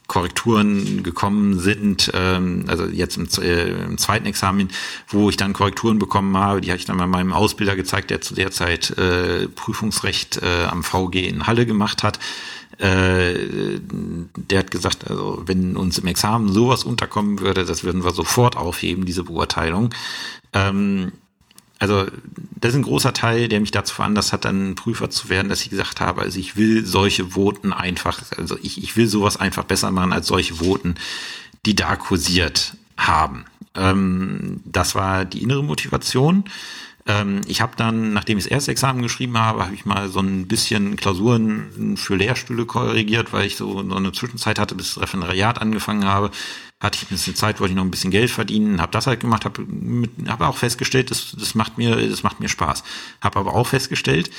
Korrekturen 0.07 1.03
gekommen 1.03 1.59
sind, 1.59 2.11
ähm, 2.13 2.65
also 2.67 2.85
jetzt 2.85 3.17
im, 3.17 3.27
äh, 3.41 3.69
im, 3.71 3.97
zweiten 3.97 4.25
Examen, 4.25 4.69
wo 5.07 5.29
ich 5.29 5.37
dann 5.37 5.53
Korrekturen 5.53 5.99
bekommen 5.99 6.35
habe, 6.35 6.61
die 6.61 6.69
habe 6.69 6.79
ich 6.79 6.85
dann 6.85 6.97
mal 6.97 7.07
meinem 7.07 7.33
Ausbilder 7.33 7.75
gezeigt, 7.75 8.09
der 8.09 8.21
zu 8.21 8.35
der 8.35 8.51
Zeit 8.51 8.91
äh, 8.97 9.47
Prüfungsrecht 9.47 10.41
äh, 10.41 10.65
am 10.65 10.83
VG 10.83 11.27
in 11.27 11.47
Halle 11.47 11.65
gemacht 11.65 12.03
hat. 12.03 12.19
Äh, 12.77 13.79
der 13.79 14.59
hat 14.59 14.71
gesagt, 14.71 15.09
also 15.09 15.43
wenn 15.45 15.77
uns 15.77 15.97
im 15.99 16.07
Examen 16.07 16.51
sowas 16.51 16.83
unterkommen 16.83 17.39
würde, 17.39 17.63
das 17.63 17.83
würden 17.83 18.03
wir 18.03 18.11
sofort 18.11 18.57
aufheben, 18.57 19.05
diese 19.05 19.23
Beurteilung. 19.23 19.93
Ähm, 20.53 21.11
also 21.81 22.05
das 22.59 22.73
ist 22.73 22.75
ein 22.75 22.83
großer 22.83 23.11
Teil, 23.11 23.49
der 23.49 23.59
mich 23.59 23.71
dazu 23.71 23.95
veranlasst 23.95 24.33
hat, 24.33 24.45
dann 24.45 24.75
Prüfer 24.75 25.09
zu 25.09 25.29
werden, 25.29 25.49
dass 25.49 25.63
ich 25.63 25.71
gesagt 25.71 25.99
habe, 25.99 26.21
also 26.21 26.39
ich 26.39 26.55
will 26.55 26.85
solche 26.85 27.33
Voten 27.33 27.73
einfach, 27.73 28.21
also 28.37 28.55
ich, 28.61 28.83
ich 28.83 28.95
will 28.95 29.07
sowas 29.07 29.37
einfach 29.37 29.63
besser 29.63 29.89
machen 29.89 30.13
als 30.13 30.27
solche 30.27 30.59
Voten, 30.59 30.93
die 31.65 31.75
da 31.75 31.95
kursiert 31.95 32.77
haben. 32.97 33.45
Ähm, 33.73 34.61
das 34.63 34.93
war 34.93 35.25
die 35.25 35.41
innere 35.41 35.63
Motivation. 35.63 36.43
Ähm, 37.07 37.41
ich 37.47 37.61
habe 37.61 37.73
dann, 37.75 38.13
nachdem 38.13 38.37
ich 38.37 38.45
das 38.45 38.51
erste 38.51 38.71
Examen 38.71 39.01
geschrieben 39.01 39.37
habe, 39.37 39.65
habe 39.65 39.75
ich 39.75 39.85
mal 39.85 40.09
so 40.09 40.19
ein 40.19 40.47
bisschen 40.47 40.95
Klausuren 40.95 41.97
für 41.97 42.15
Lehrstühle 42.15 42.65
korrigiert, 42.65 43.33
weil 43.33 43.45
ich 43.45 43.57
so, 43.57 43.87
so 43.87 43.95
eine 43.95 44.11
Zwischenzeit 44.11 44.59
hatte, 44.59 44.75
bis 44.75 44.93
das 44.93 45.03
Referendariat 45.03 45.61
angefangen 45.61 46.05
habe 46.05 46.31
hatte 46.81 46.97
ich 46.97 47.03
ein 47.03 47.09
bisschen 47.09 47.35
Zeit, 47.35 47.59
wollte 47.59 47.71
ich 47.71 47.75
noch 47.77 47.85
ein 47.85 47.91
bisschen 47.91 48.09
Geld 48.09 48.31
verdienen, 48.31 48.81
habe 48.81 48.91
das 48.91 49.05
halt 49.05 49.19
gemacht, 49.19 49.45
habe 49.45 49.67
hab 50.27 50.41
auch 50.41 50.57
festgestellt, 50.57 51.11
das, 51.11 51.35
das 51.37 51.53
macht 51.53 51.77
mir, 51.77 52.09
das 52.09 52.23
macht 52.23 52.39
mir 52.39 52.49
Spaß. 52.49 52.83
Habe 53.21 53.39
aber 53.39 53.53
auch 53.53 53.67
festgestellt, 53.67 54.31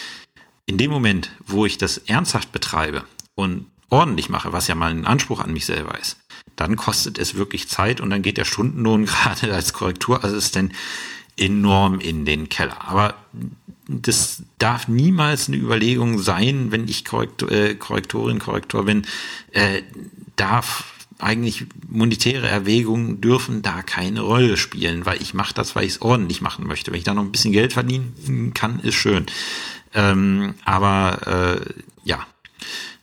in 0.66 0.76
dem 0.76 0.90
Moment, 0.90 1.30
wo 1.46 1.64
ich 1.64 1.78
das 1.78 1.98
ernsthaft 1.98 2.50
betreibe 2.50 3.04
und 3.36 3.66
ordentlich 3.90 4.28
mache, 4.28 4.52
was 4.52 4.66
ja 4.66 4.74
mal 4.74 4.90
ein 4.90 5.06
Anspruch 5.06 5.40
an 5.40 5.52
mich 5.52 5.66
selber 5.66 5.98
ist, 5.98 6.18
dann 6.56 6.76
kostet 6.76 7.18
es 7.18 7.36
wirklich 7.36 7.68
Zeit 7.68 8.00
und 8.00 8.10
dann 8.10 8.22
geht 8.22 8.38
der 8.38 8.44
Stundenlohn 8.44 9.04
gerade 9.06 9.54
als 9.54 9.72
Korrekturassistent 9.72 10.72
enorm 11.42 12.00
in 12.00 12.24
den 12.24 12.48
Keller. 12.48 12.88
Aber 12.88 13.14
das 13.88 14.42
darf 14.58 14.88
niemals 14.88 15.48
eine 15.48 15.56
Überlegung 15.56 16.18
sein, 16.18 16.70
wenn 16.70 16.88
ich 16.88 17.04
Korrektor, 17.04 17.50
äh, 17.50 17.74
Korrektorin, 17.74 18.38
Korrektor 18.38 18.84
bin, 18.84 19.04
äh, 19.52 19.82
darf 20.36 20.84
eigentlich 21.18 21.66
monetäre 21.88 22.48
Erwägungen 22.48 23.20
dürfen 23.20 23.62
da 23.62 23.82
keine 23.82 24.22
Rolle 24.22 24.56
spielen, 24.56 25.06
weil 25.06 25.22
ich 25.22 25.34
mache 25.34 25.54
das, 25.54 25.76
weil 25.76 25.84
ich 25.84 25.92
es 25.92 26.02
ordentlich 26.02 26.40
machen 26.40 26.66
möchte. 26.66 26.90
Wenn 26.90 26.98
ich 26.98 27.04
da 27.04 27.14
noch 27.14 27.22
ein 27.22 27.32
bisschen 27.32 27.52
Geld 27.52 27.72
verdienen 27.72 28.52
kann, 28.54 28.80
ist 28.80 28.94
schön. 28.94 29.26
Ähm, 29.94 30.54
aber 30.64 31.60
äh, 31.60 31.74
ja. 32.04 32.26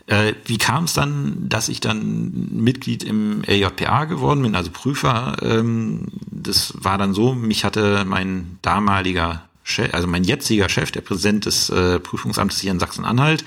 Äh, 0.10 0.34
wie 0.46 0.58
kam 0.58 0.86
es 0.86 0.94
dann, 0.94 1.48
dass 1.50 1.70
ich 1.70 1.82
dann 1.82 2.32
Mitglied 2.52 3.04
im 3.04 3.44
LJPA 3.46 4.06
geworden 4.06 4.42
bin, 4.42 4.56
also 4.56 4.72
Prüfer? 4.72 5.38
Ähm, 5.44 6.08
das 6.32 6.74
war 6.76 6.98
dann 6.98 7.14
so, 7.14 7.36
mich 7.36 7.64
hatte 7.64 8.06
mein 8.06 8.58
damaliger 8.64 9.44
Chef, 9.64 9.94
also 9.94 10.08
mein 10.08 10.24
jetziger 10.24 10.68
Chef, 10.68 10.92
der 10.92 11.02
Präsident 11.02 11.46
des 11.46 11.70
äh, 11.70 12.00
Prüfungsamtes 12.00 12.60
hier 12.60 12.72
in 12.72 12.80
Sachsen-Anhalt, 12.80 13.46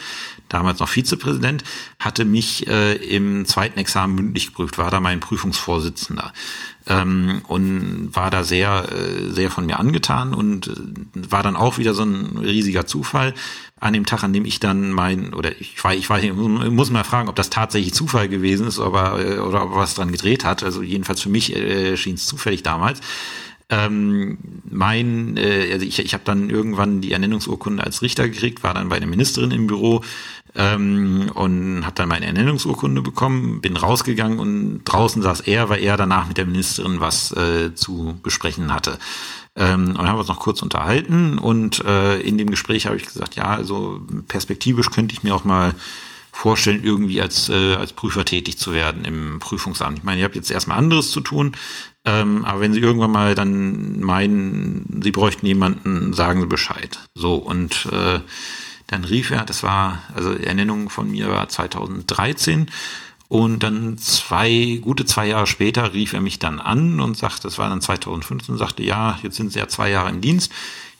damals 0.48 0.78
noch 0.78 0.88
Vizepräsident, 0.88 1.64
hatte 1.98 2.24
mich 2.24 2.68
äh, 2.68 2.94
im 2.94 3.44
zweiten 3.44 3.80
Examen 3.80 4.14
mündlich 4.14 4.46
geprüft, 4.46 4.78
war 4.78 4.92
da 4.92 5.00
mein 5.00 5.18
Prüfungsvorsitzender 5.18 6.32
ähm, 6.86 7.42
und 7.46 8.10
war 8.12 8.30
da 8.30 8.44
sehr, 8.44 8.86
äh, 8.90 9.30
sehr 9.30 9.50
von 9.50 9.66
mir 9.66 9.78
angetan 9.78 10.34
und 10.34 10.68
äh, 10.68 10.72
war 11.30 11.42
dann 11.42 11.56
auch 11.56 11.78
wieder 11.78 11.94
so 11.94 12.02
ein 12.02 12.38
riesiger 12.38 12.86
Zufall. 12.86 13.34
An 13.78 13.92
dem 13.92 14.06
Tag, 14.06 14.22
an 14.22 14.32
dem 14.32 14.44
ich 14.44 14.60
dann 14.60 14.92
mein, 14.92 15.34
oder 15.34 15.60
ich 15.60 15.82
weiß, 15.82 15.98
ich 15.98 16.08
weiß, 16.08 16.22
ich 16.22 16.32
muss 16.32 16.90
mal 16.90 17.04
fragen, 17.04 17.28
ob 17.28 17.36
das 17.36 17.50
tatsächlich 17.50 17.94
Zufall 17.94 18.28
gewesen 18.28 18.66
ist, 18.66 18.78
aber, 18.78 19.24
äh, 19.24 19.38
oder 19.38 19.64
ob 19.64 19.74
was 19.74 19.94
dran 19.94 20.12
gedreht 20.12 20.44
hat. 20.44 20.62
Also 20.62 20.82
jedenfalls 20.82 21.20
für 21.20 21.30
mich 21.30 21.54
äh, 21.54 21.96
schien 21.96 22.14
es 22.14 22.26
zufällig 22.26 22.62
damals. 22.62 23.00
Ähm, 23.68 24.38
mein, 24.68 25.36
äh, 25.36 25.70
also 25.72 25.86
ich, 25.86 25.98
ich 25.98 26.12
habe 26.14 26.24
dann 26.24 26.50
irgendwann 26.50 27.00
die 27.00 27.12
Ernennungsurkunde 27.12 27.82
als 27.82 28.02
Richter 28.02 28.28
gekriegt, 28.28 28.62
war 28.62 28.74
dann 28.74 28.88
bei 28.88 28.98
der 28.98 29.08
Ministerin 29.08 29.50
im 29.50 29.66
Büro 29.66 30.02
ähm, 30.54 31.30
und 31.34 31.84
habe 31.84 31.94
dann 31.94 32.08
meine 32.08 32.26
Ernennungsurkunde 32.26 33.02
bekommen, 33.02 33.60
bin 33.60 33.76
rausgegangen 33.76 34.38
und 34.38 34.84
draußen 34.84 35.22
saß 35.22 35.40
er, 35.40 35.68
weil 35.68 35.82
er 35.82 35.96
danach 35.96 36.28
mit 36.28 36.36
der 36.36 36.46
Ministerin 36.46 37.00
was 37.00 37.32
äh, 37.32 37.74
zu 37.74 38.18
besprechen 38.22 38.72
hatte. 38.72 38.98
Ähm, 39.54 39.96
und 39.98 40.08
haben 40.08 40.18
uns 40.18 40.28
noch 40.28 40.40
kurz 40.40 40.62
unterhalten 40.62 41.38
und 41.38 41.84
äh, 41.84 42.18
in 42.20 42.38
dem 42.38 42.50
Gespräch 42.50 42.86
habe 42.86 42.96
ich 42.96 43.04
gesagt, 43.04 43.34
ja, 43.36 43.46
also 43.46 44.00
perspektivisch 44.28 44.90
könnte 44.90 45.14
ich 45.14 45.22
mir 45.22 45.34
auch 45.34 45.44
mal 45.44 45.74
vorstellen, 46.32 46.82
irgendwie 46.82 47.20
als, 47.20 47.50
äh, 47.50 47.74
als 47.74 47.92
Prüfer 47.92 48.24
tätig 48.24 48.56
zu 48.56 48.72
werden 48.72 49.04
im 49.04 49.38
Prüfungsamt. 49.38 49.98
Ich 49.98 50.04
meine, 50.04 50.20
ihr 50.20 50.24
habt 50.24 50.34
jetzt 50.34 50.50
erstmal 50.50 50.78
anderes 50.78 51.10
zu 51.10 51.20
tun, 51.20 51.52
ähm, 52.06 52.44
aber 52.46 52.60
wenn 52.60 52.72
Sie 52.72 52.80
irgendwann 52.80 53.12
mal 53.12 53.34
dann 53.34 54.00
meinen, 54.00 55.00
Sie 55.04 55.10
bräuchten 55.10 55.46
jemanden, 55.46 56.14
sagen 56.14 56.40
Sie 56.40 56.46
Bescheid. 56.46 56.98
So, 57.14 57.34
und 57.34 57.86
äh, 57.92 58.20
dann 58.92 59.04
rief 59.04 59.30
er, 59.30 59.44
das 59.44 59.62
war, 59.62 60.02
also 60.14 60.32
Ernennung 60.34 60.90
von 60.90 61.10
mir 61.10 61.30
war 61.30 61.48
2013. 61.48 62.70
Und 63.28 63.62
dann 63.62 63.96
zwei, 63.96 64.78
gute 64.82 65.06
zwei 65.06 65.26
Jahre 65.26 65.46
später 65.46 65.94
rief 65.94 66.12
er 66.12 66.20
mich 66.20 66.38
dann 66.38 66.60
an 66.60 67.00
und 67.00 67.16
sagte, 67.16 67.44
das 67.44 67.56
war 67.56 67.70
dann 67.70 67.80
2015, 67.80 68.58
sagte, 68.58 68.82
ja, 68.82 69.18
jetzt 69.22 69.36
sind 69.36 69.50
Sie 69.50 69.58
ja 69.58 69.68
zwei 69.68 69.88
Jahre 69.88 70.10
im 70.10 70.20
Dienst, 70.20 70.52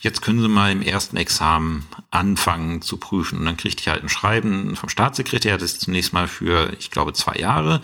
jetzt 0.03 0.21
können 0.21 0.41
Sie 0.41 0.49
mal 0.49 0.71
im 0.71 0.83
ersten 0.83 1.17
Examen 1.17 1.87
anfangen 2.11 2.83
zu 2.83 2.99
prüfen. 2.99 3.39
Und 3.39 3.47
dann 3.47 3.57
kriegte 3.57 3.81
ich 3.81 3.89
halt 3.89 4.03
ein 4.03 4.09
Schreiben 4.09 4.77
vom 4.77 4.89
Staatssekretär, 4.89 5.57
das 5.57 5.79
zunächst 5.79 6.13
mal 6.13 6.29
für, 6.29 6.73
ich 6.79 6.91
glaube, 6.91 7.13
zwei 7.15 7.37
Jahre 7.37 7.81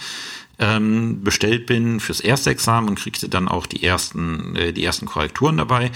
ähm, 0.59 1.22
bestellt 1.22 1.66
bin 1.66 2.00
fürs 2.00 2.20
erste 2.20 2.50
Examen 2.50 2.88
und 2.88 2.98
kriegte 2.98 3.28
dann 3.28 3.46
auch 3.46 3.66
die 3.66 3.85
ersten, 3.85 4.57
äh, 4.57 4.72
die 4.72 4.85
ersten 4.85 5.07
Korrekturen 5.07 5.57
dabei. 5.57 5.92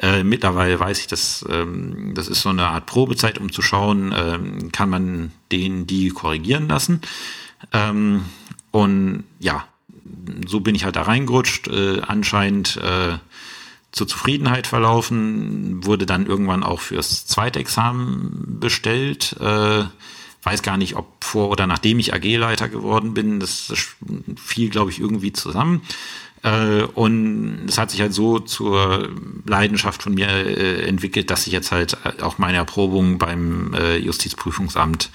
Äh, 0.00 0.24
mittlerweile 0.24 0.80
weiß 0.80 1.00
ich, 1.00 1.06
dass 1.06 1.44
ähm, 1.50 2.12
das 2.14 2.28
ist 2.28 2.40
so 2.40 2.48
eine 2.48 2.66
Art 2.66 2.86
Probezeit, 2.86 3.38
um 3.38 3.52
zu 3.52 3.60
schauen, 3.60 4.14
ähm, 4.16 4.72
kann 4.72 4.88
man 4.88 5.32
den 5.52 5.86
die 5.86 6.08
korrigieren 6.08 6.68
lassen. 6.68 7.02
Ähm, 7.72 8.24
und 8.70 9.24
ja, 9.38 9.66
so 10.46 10.60
bin 10.60 10.74
ich 10.74 10.84
halt 10.84 10.96
da 10.96 11.02
reingerutscht. 11.02 11.68
Äh, 11.68 12.00
anscheinend 12.06 12.78
äh, 12.78 13.18
zur 13.96 14.06
Zufriedenheit 14.06 14.66
verlaufen, 14.66 15.86
wurde 15.86 16.04
dann 16.04 16.26
irgendwann 16.26 16.62
auch 16.62 16.80
fürs 16.80 17.26
zweite 17.26 17.58
Examen 17.58 18.58
bestellt. 18.60 19.34
Äh, 19.40 19.84
weiß 20.42 20.60
gar 20.62 20.76
nicht, 20.76 20.96
ob 20.96 21.24
vor 21.24 21.48
oder 21.48 21.66
nachdem 21.66 21.98
ich 21.98 22.12
AG-Leiter 22.12 22.68
geworden 22.68 23.14
bin. 23.14 23.40
Das, 23.40 23.68
das 23.68 23.96
fiel, 24.38 24.68
glaube 24.68 24.90
ich, 24.90 25.00
irgendwie 25.00 25.32
zusammen. 25.32 25.80
Äh, 26.42 26.82
und 26.82 27.64
es 27.68 27.78
hat 27.78 27.90
sich 27.90 28.02
halt 28.02 28.12
so 28.12 28.38
zur 28.38 29.08
Leidenschaft 29.46 30.02
von 30.02 30.12
mir 30.12 30.28
äh, 30.28 30.86
entwickelt, 30.86 31.30
dass 31.30 31.46
ich 31.46 31.54
jetzt 31.54 31.72
halt 31.72 31.96
auch 32.22 32.36
meine 32.36 32.58
Erprobung 32.58 33.16
beim 33.16 33.72
äh, 33.72 33.96
Justizprüfungsamt 33.96 35.08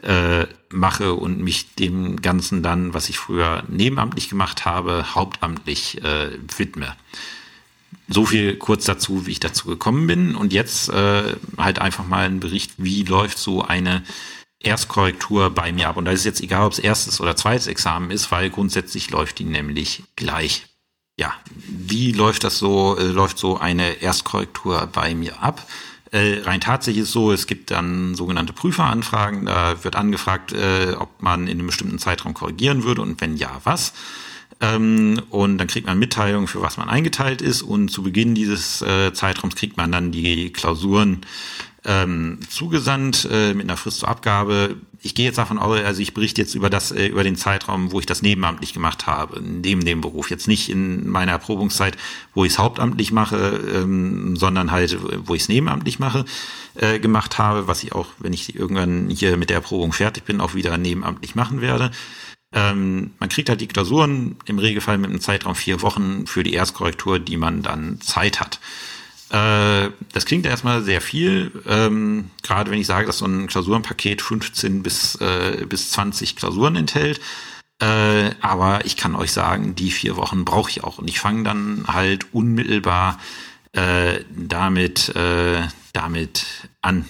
äh, 0.00 0.46
mache 0.70 1.12
und 1.12 1.40
mich 1.40 1.74
dem 1.74 2.22
Ganzen 2.22 2.62
dann, 2.62 2.94
was 2.94 3.10
ich 3.10 3.18
früher 3.18 3.64
nebenamtlich 3.68 4.30
gemacht 4.30 4.64
habe, 4.64 5.14
hauptamtlich 5.14 6.02
äh, 6.02 6.30
widme. 6.56 6.96
So 8.08 8.26
viel 8.26 8.56
kurz 8.56 8.84
dazu, 8.84 9.26
wie 9.26 9.32
ich 9.32 9.40
dazu 9.40 9.68
gekommen 9.68 10.06
bin. 10.06 10.34
Und 10.34 10.52
jetzt 10.52 10.88
äh, 10.90 11.36
halt 11.56 11.78
einfach 11.78 12.06
mal 12.06 12.26
ein 12.26 12.40
Bericht, 12.40 12.72
wie 12.76 13.02
läuft 13.02 13.38
so 13.38 13.62
eine 13.62 14.02
Erstkorrektur 14.60 15.50
bei 15.50 15.72
mir 15.72 15.88
ab. 15.88 15.96
Und 15.96 16.04
da 16.06 16.10
ist 16.10 16.24
jetzt 16.24 16.40
egal, 16.40 16.66
ob 16.66 16.72
es 16.72 16.78
erstes 16.78 17.20
oder 17.20 17.36
zweites 17.36 17.66
Examen 17.66 18.10
ist, 18.10 18.30
weil 18.30 18.50
grundsätzlich 18.50 19.10
läuft 19.10 19.38
die 19.38 19.44
nämlich 19.44 20.02
gleich. 20.16 20.66
Ja, 21.16 21.32
wie 21.54 22.12
läuft 22.12 22.44
das 22.44 22.58
so, 22.58 22.96
äh, 22.98 23.04
läuft 23.04 23.38
so 23.38 23.58
eine 23.58 24.02
Erstkorrektur 24.02 24.88
bei 24.92 25.14
mir 25.14 25.42
ab? 25.42 25.66
Äh, 26.10 26.42
rein 26.44 26.60
tatsächlich 26.60 27.04
ist 27.04 27.12
so, 27.12 27.32
es 27.32 27.46
gibt 27.46 27.70
dann 27.70 28.14
sogenannte 28.14 28.52
Prüferanfragen. 28.52 29.46
Da 29.46 29.82
wird 29.82 29.96
angefragt, 29.96 30.52
äh, 30.52 30.94
ob 30.98 31.22
man 31.22 31.48
in 31.48 31.58
einem 31.58 31.66
bestimmten 31.66 31.98
Zeitraum 31.98 32.34
korrigieren 32.34 32.84
würde 32.84 33.02
und 33.02 33.20
wenn 33.20 33.36
ja, 33.36 33.60
was. 33.64 33.92
Ähm, 34.60 35.20
und 35.30 35.58
dann 35.58 35.66
kriegt 35.66 35.86
man 35.86 35.98
Mitteilungen, 35.98 36.46
für 36.46 36.62
was 36.62 36.76
man 36.76 36.88
eingeteilt 36.88 37.42
ist. 37.42 37.62
Und 37.62 37.90
zu 37.90 38.02
Beginn 38.02 38.34
dieses 38.34 38.82
äh, 38.82 39.12
Zeitraums 39.12 39.56
kriegt 39.56 39.76
man 39.76 39.92
dann 39.92 40.12
die 40.12 40.52
Klausuren 40.52 41.22
ähm, 41.84 42.38
zugesandt 42.48 43.28
äh, 43.30 43.52
mit 43.54 43.66
einer 43.66 43.76
Frist 43.76 44.00
zur 44.00 44.08
Abgabe. 44.08 44.76
Ich 45.02 45.14
gehe 45.14 45.26
jetzt 45.26 45.36
davon 45.36 45.58
aus, 45.58 45.78
also 45.84 46.00
ich 46.00 46.14
berichte 46.14 46.40
jetzt 46.40 46.54
über 46.54 46.70
das, 46.70 46.92
äh, 46.92 47.06
über 47.06 47.24
den 47.24 47.36
Zeitraum, 47.36 47.92
wo 47.92 48.00
ich 48.00 48.06
das 48.06 48.22
nebenamtlich 48.22 48.72
gemacht 48.72 49.06
habe, 49.06 49.42
neben 49.42 49.84
dem 49.84 50.00
Beruf. 50.00 50.30
Jetzt 50.30 50.48
nicht 50.48 50.70
in 50.70 51.08
meiner 51.08 51.32
Erprobungszeit, 51.32 51.98
wo 52.32 52.44
ich 52.44 52.52
es 52.52 52.58
hauptamtlich 52.58 53.12
mache, 53.12 53.60
ähm, 53.74 54.34
sondern 54.36 54.70
halt, 54.70 54.98
wo 55.26 55.34
ich 55.34 55.42
es 55.42 55.48
nebenamtlich 55.48 55.98
mache, 55.98 56.24
äh, 56.76 56.98
gemacht 56.98 57.36
habe, 57.36 57.68
was 57.68 57.82
ich 57.82 57.92
auch, 57.92 58.06
wenn 58.18 58.32
ich 58.32 58.54
irgendwann 58.54 59.10
hier 59.10 59.36
mit 59.36 59.50
der 59.50 59.56
Erprobung 59.56 59.92
fertig 59.92 60.24
bin, 60.24 60.40
auch 60.40 60.54
wieder 60.54 60.78
nebenamtlich 60.78 61.34
machen 61.34 61.60
werde. 61.60 61.90
Ähm, 62.54 63.10
man 63.18 63.28
kriegt 63.28 63.48
halt 63.48 63.60
die 63.60 63.66
Klausuren 63.66 64.36
im 64.46 64.58
Regelfall 64.58 64.96
mit 64.96 65.10
einem 65.10 65.20
Zeitraum 65.20 65.56
vier 65.56 65.82
Wochen 65.82 66.26
für 66.26 66.44
die 66.44 66.54
Erstkorrektur, 66.54 67.18
die 67.18 67.36
man 67.36 67.62
dann 67.62 68.00
Zeit 68.00 68.40
hat. 68.40 68.60
Äh, 69.30 69.90
das 70.12 70.24
klingt 70.26 70.46
erstmal 70.46 70.82
sehr 70.84 71.00
viel, 71.00 71.50
ähm, 71.66 72.30
gerade 72.42 72.70
wenn 72.70 72.78
ich 72.78 72.86
sage, 72.86 73.06
dass 73.06 73.18
so 73.18 73.26
ein 73.26 73.48
Klausurenpaket 73.48 74.22
15 74.22 74.84
bis, 74.84 75.16
äh, 75.16 75.66
bis 75.68 75.90
20 75.90 76.36
Klausuren 76.36 76.76
enthält. 76.76 77.20
Äh, 77.80 78.30
aber 78.40 78.84
ich 78.84 78.96
kann 78.96 79.16
euch 79.16 79.32
sagen, 79.32 79.74
die 79.74 79.90
vier 79.90 80.16
Wochen 80.16 80.44
brauche 80.44 80.70
ich 80.70 80.84
auch. 80.84 80.98
Und 80.98 81.08
ich 81.08 81.18
fange 81.18 81.42
dann 81.42 81.84
halt 81.88 82.32
unmittelbar 82.32 83.18
äh, 83.72 84.20
damit, 84.30 85.08
äh, 85.16 85.62
damit 85.92 86.46
an. 86.80 87.04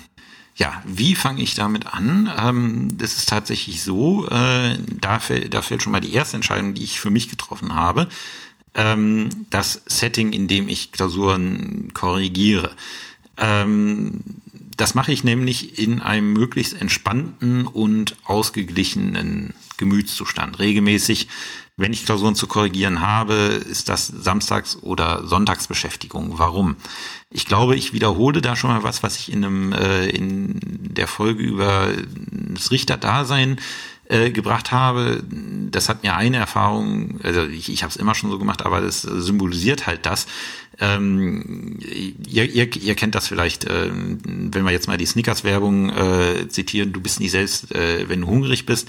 Ja, 0.56 0.82
wie 0.86 1.16
fange 1.16 1.42
ich 1.42 1.54
damit 1.54 1.86
an? 1.86 2.32
Ähm, 2.38 2.96
das 2.96 3.16
ist 3.16 3.28
tatsächlich 3.28 3.82
so, 3.82 4.28
äh, 4.28 4.78
da, 5.00 5.18
fällt, 5.18 5.52
da 5.52 5.62
fällt 5.62 5.82
schon 5.82 5.92
mal 5.92 6.00
die 6.00 6.12
erste 6.12 6.36
Entscheidung, 6.36 6.74
die 6.74 6.84
ich 6.84 7.00
für 7.00 7.10
mich 7.10 7.28
getroffen 7.28 7.74
habe 7.74 8.08
ähm, 8.74 9.28
das 9.50 9.82
Setting, 9.86 10.32
in 10.32 10.48
dem 10.48 10.68
ich 10.68 10.92
Klausuren 10.92 11.92
korrigiere. 11.94 12.72
Ähm, 13.36 14.20
das 14.76 14.94
mache 14.94 15.12
ich 15.12 15.24
nämlich 15.24 15.78
in 15.78 16.00
einem 16.00 16.32
möglichst 16.32 16.80
entspannten 16.80 17.66
und 17.66 18.16
ausgeglichenen 18.24 19.54
Gemütszustand. 19.76 20.58
Regelmäßig, 20.58 21.28
wenn 21.76 21.92
ich 21.92 22.04
Klausuren 22.04 22.36
zu 22.36 22.46
korrigieren 22.46 23.00
habe, 23.00 23.34
ist 23.34 23.88
das 23.88 24.06
Samstags- 24.06 24.76
oder 24.76 25.26
Sonntagsbeschäftigung. 25.26 26.38
Warum? 26.38 26.76
Ich 27.30 27.46
glaube, 27.46 27.74
ich 27.74 27.92
wiederhole 27.92 28.40
da 28.40 28.54
schon 28.54 28.70
mal 28.70 28.84
was, 28.84 29.02
was 29.02 29.18
ich 29.18 29.32
in 29.32 29.44
einem 29.44 29.72
äh, 29.72 30.06
in 30.06 30.60
der 30.62 31.08
Folge 31.08 31.42
über 31.42 31.88
das 32.54 32.70
Richterdasein 32.70 33.58
äh, 34.06 34.30
gebracht 34.30 34.70
habe, 34.70 35.22
das 35.70 35.88
hat 35.88 36.02
mir 36.02 36.14
eine 36.14 36.36
Erfahrung, 36.36 37.20
also 37.22 37.42
ich, 37.44 37.72
ich 37.72 37.82
habe 37.82 37.90
es 37.90 37.96
immer 37.96 38.14
schon 38.14 38.30
so 38.30 38.38
gemacht, 38.38 38.64
aber 38.64 38.80
das 38.80 39.00
symbolisiert 39.02 39.86
halt 39.86 40.04
das. 40.04 40.26
Ähm, 40.80 41.78
ihr, 42.26 42.50
ihr, 42.50 42.76
ihr 42.76 42.94
kennt 42.94 43.14
das 43.14 43.28
vielleicht, 43.28 43.64
äh, 43.64 43.90
wenn 43.92 44.64
wir 44.64 44.72
jetzt 44.72 44.88
mal 44.88 44.98
die 44.98 45.06
Snickers-Werbung 45.06 45.90
äh, 45.90 46.48
zitieren, 46.48 46.92
du 46.92 47.00
bist 47.00 47.20
nicht 47.20 47.30
selbst, 47.30 47.74
äh, 47.74 48.08
wenn 48.08 48.22
du 48.22 48.26
hungrig 48.26 48.66
bist. 48.66 48.88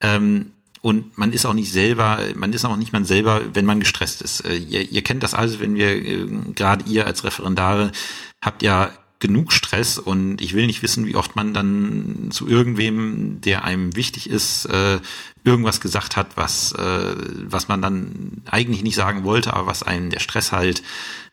Ähm, 0.00 0.52
und 0.82 1.16
man 1.16 1.32
ist 1.32 1.46
auch 1.46 1.54
nicht 1.54 1.70
selber, 1.70 2.18
man 2.34 2.52
ist 2.52 2.64
auch 2.64 2.76
nicht 2.76 2.92
man 2.92 3.04
selber, 3.04 3.42
wenn 3.54 3.64
man 3.64 3.80
gestresst 3.80 4.20
ist. 4.20 4.44
Äh, 4.44 4.56
ihr, 4.56 4.90
ihr 4.90 5.02
kennt 5.02 5.22
das 5.22 5.32
alles, 5.32 5.60
wenn 5.60 5.76
wir, 5.76 5.90
äh, 5.90 6.26
gerade 6.54 6.84
ihr 6.90 7.06
als 7.06 7.24
Referendare, 7.24 7.92
habt 8.40 8.62
ja 8.62 8.90
genug 9.22 9.52
Stress 9.52 9.98
und 9.98 10.40
ich 10.40 10.52
will 10.52 10.66
nicht 10.66 10.82
wissen, 10.82 11.06
wie 11.06 11.14
oft 11.14 11.36
man 11.36 11.54
dann 11.54 12.30
zu 12.32 12.48
irgendwem, 12.48 13.40
der 13.40 13.62
einem 13.62 13.94
wichtig 13.94 14.28
ist, 14.28 14.66
äh, 14.66 14.98
irgendwas 15.44 15.80
gesagt 15.80 16.16
hat, 16.16 16.36
was, 16.36 16.72
äh, 16.72 17.14
was 17.46 17.68
man 17.68 17.80
dann 17.80 18.42
eigentlich 18.50 18.82
nicht 18.82 18.96
sagen 18.96 19.22
wollte, 19.22 19.54
aber 19.54 19.68
was 19.68 19.84
einem 19.84 20.10
der 20.10 20.18
Stress 20.18 20.50
halt 20.50 20.82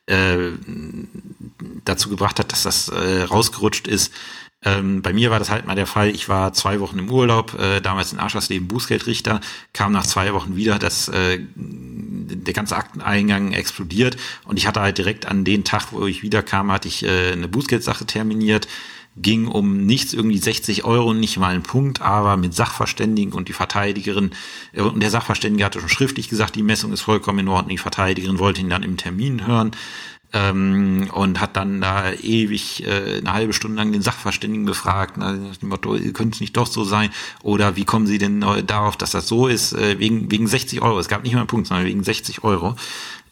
äh, 0.10 0.52
dazu 1.86 2.10
gebracht 2.10 2.40
hat, 2.40 2.52
dass 2.52 2.64
das 2.64 2.90
äh, 2.90 3.24
rausgerutscht 3.24 3.88
ist. 3.88 4.14
Ähm, 4.62 5.02
bei 5.02 5.14
mir 5.14 5.32
war 5.32 5.40
das 5.40 5.50
halt 5.50 5.66
mal 5.66 5.76
der 5.76 5.88
Fall, 5.88 6.10
ich 6.10 6.28
war 6.28 6.52
zwei 6.52 6.82
Wochen 6.82 7.00
im 7.00 7.10
Urlaub, 7.10 7.58
äh, 7.58 7.80
damals 7.80 8.12
in 8.12 8.20
Aschersleben 8.20 8.68
Bußgeldrichter, 8.68 9.40
kam 9.72 9.94
nach 9.94 10.06
zwei 10.06 10.34
Wochen 10.34 10.58
wieder, 10.58 10.80
dass 10.80 11.08
äh, 11.08 11.40
der 11.56 12.54
ganze 12.54 12.76
Akteneingang 12.76 13.54
explodiert. 13.54 14.18
Und 14.44 14.58
ich 14.58 14.68
hatte 14.68 14.82
halt 14.82 14.98
direkt 14.98 15.26
an 15.28 15.46
den 15.46 15.64
Tag, 15.64 15.94
wo 15.94 16.06
ich 16.06 16.24
wiederkam, 16.24 16.74
hatte 16.74 16.90
ich 16.90 17.06
äh, 17.06 17.32
eine 17.32 17.48
Bußgeldsache 17.48 18.06
terminiert, 18.06 18.68
ging 19.16 19.48
um 19.48 19.86
nichts, 19.86 20.14
irgendwie 20.14 20.38
60 20.38 20.86
Euro, 20.86 21.14
nicht 21.14 21.38
mal 21.38 21.54
ein 21.54 21.64
Punkt, 21.64 22.02
aber 22.02 22.38
mit 22.38 22.54
Sachverständigen 22.54 23.34
und 23.34 23.50
die 23.50 23.54
Verteidigerin, 23.54 24.32
äh, 24.74 24.82
und 24.82 25.02
der 25.02 25.10
Sachverständige 25.10 25.66
hatte 25.66 25.80
schon 25.80 25.90
schriftlich 25.90 26.30
gesagt, 26.30 26.56
die 26.56 26.64
Messung 26.64 26.94
ist 26.94 27.02
vollkommen 27.02 27.40
in 27.40 27.48
Ordnung, 27.48 27.70
die 27.70 27.78
Verteidigerin 27.78 28.40
wollte 28.40 28.62
ihn 28.62 28.70
dann 28.70 28.84
im 28.84 28.98
Termin 28.98 29.46
hören 29.46 29.72
ähm, 30.34 31.10
und 31.14 31.42
hat 31.42 31.56
dann 31.56 31.82
da 31.82 32.12
ewig 32.12 32.86
äh, 32.86 33.18
eine 33.18 33.34
halbe 33.34 33.54
Stunde 33.54 33.78
lang 33.78 33.92
den 33.92 34.02
Sachverständigen 34.02 34.66
befragt, 34.66 35.18
nach 35.18 35.58
dem 35.58 35.70
Motto, 35.70 35.98
könnte 36.14 36.36
es 36.36 36.40
nicht 36.40 36.56
doch 36.56 36.68
so 36.68 36.84
sein? 36.84 37.10
Oder 37.42 37.76
wie 37.76 37.86
kommen 37.86 38.06
Sie 38.06 38.20
denn 38.20 38.42
darauf, 38.66 38.96
dass 38.96 39.12
das 39.12 39.28
so 39.28 39.48
ist? 39.48 39.74
Äh, 39.74 40.00
wegen, 40.00 40.30
wegen 40.32 40.48
60 40.48 40.82
Euro. 40.82 41.00
Es 41.00 41.08
gab 41.08 41.24
nicht 41.24 41.34
mal 41.34 41.40
einen 41.40 41.48
Punkt, 41.48 41.68
sondern 41.68 41.86
wegen 41.86 42.04
60 42.04 42.44
Euro. 42.44 42.76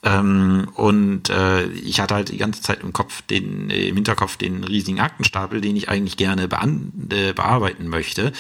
Ähm, 0.04 0.68
und 0.76 1.30
äh, 1.30 1.68
ich 1.68 2.00
hatte 2.00 2.16
halt 2.16 2.30
die 2.30 2.38
ganze 2.38 2.62
Zeit 2.62 2.82
im 2.82 2.94
Kopf 2.94 3.22
den, 3.24 3.70
äh, 3.70 3.88
im 3.88 3.96
Hinterkopf 3.96 4.38
den 4.38 4.64
riesigen 4.64 5.00
Aktenstapel, 5.00 5.62
den 5.62 5.76
ich 5.76 5.90
eigentlich 5.90 6.18
gerne 6.18 6.44
äh, 6.44 7.34
bearbeiten 7.34 7.88
möchte 7.88 8.32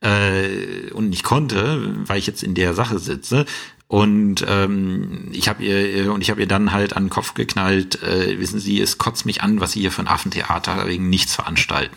äh, 0.00 0.90
und 0.92 1.10
nicht 1.10 1.24
konnte, 1.24 1.94
weil 2.06 2.18
ich 2.18 2.26
jetzt 2.26 2.42
in 2.42 2.54
der 2.54 2.74
Sache 2.74 2.98
sitze. 2.98 3.46
Und 3.86 4.44
ähm, 4.48 5.28
ich 5.32 5.48
habe 5.48 5.62
ihr 5.62 6.12
und 6.12 6.20
ich 6.20 6.30
habe 6.30 6.40
ihr 6.40 6.48
dann 6.48 6.72
halt 6.72 6.96
an 6.96 7.04
den 7.04 7.10
Kopf 7.10 7.34
geknallt, 7.34 8.02
äh, 8.02 8.38
wissen 8.40 8.58
Sie, 8.58 8.80
es 8.80 8.98
kotzt 8.98 9.26
mich 9.26 9.42
an, 9.42 9.60
was 9.60 9.72
Sie 9.72 9.80
hier 9.80 9.92
für 9.92 10.02
ein 10.02 10.08
Affentheater 10.08 10.86
wegen 10.88 11.10
nichts 11.10 11.34
veranstalten. 11.34 11.96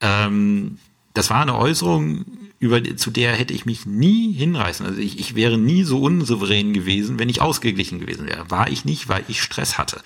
Ähm, 0.00 0.78
das 1.12 1.30
war 1.30 1.42
eine 1.42 1.56
Äußerung, 1.56 2.24
über, 2.64 2.82
zu 2.96 3.10
der 3.10 3.32
hätte 3.32 3.54
ich 3.54 3.66
mich 3.66 3.86
nie 3.86 4.32
hinreißen. 4.32 4.86
Also 4.86 4.98
ich, 4.98 5.18
ich 5.18 5.34
wäre 5.34 5.58
nie 5.58 5.84
so 5.84 6.00
unsouverän 6.00 6.72
gewesen, 6.72 7.18
wenn 7.18 7.28
ich 7.28 7.40
ausgeglichen 7.42 8.00
gewesen 8.00 8.26
wäre. 8.26 8.50
War 8.50 8.70
ich 8.70 8.84
nicht, 8.84 9.08
weil 9.08 9.24
ich 9.28 9.42
Stress 9.42 9.78
hatte. 9.78 10.00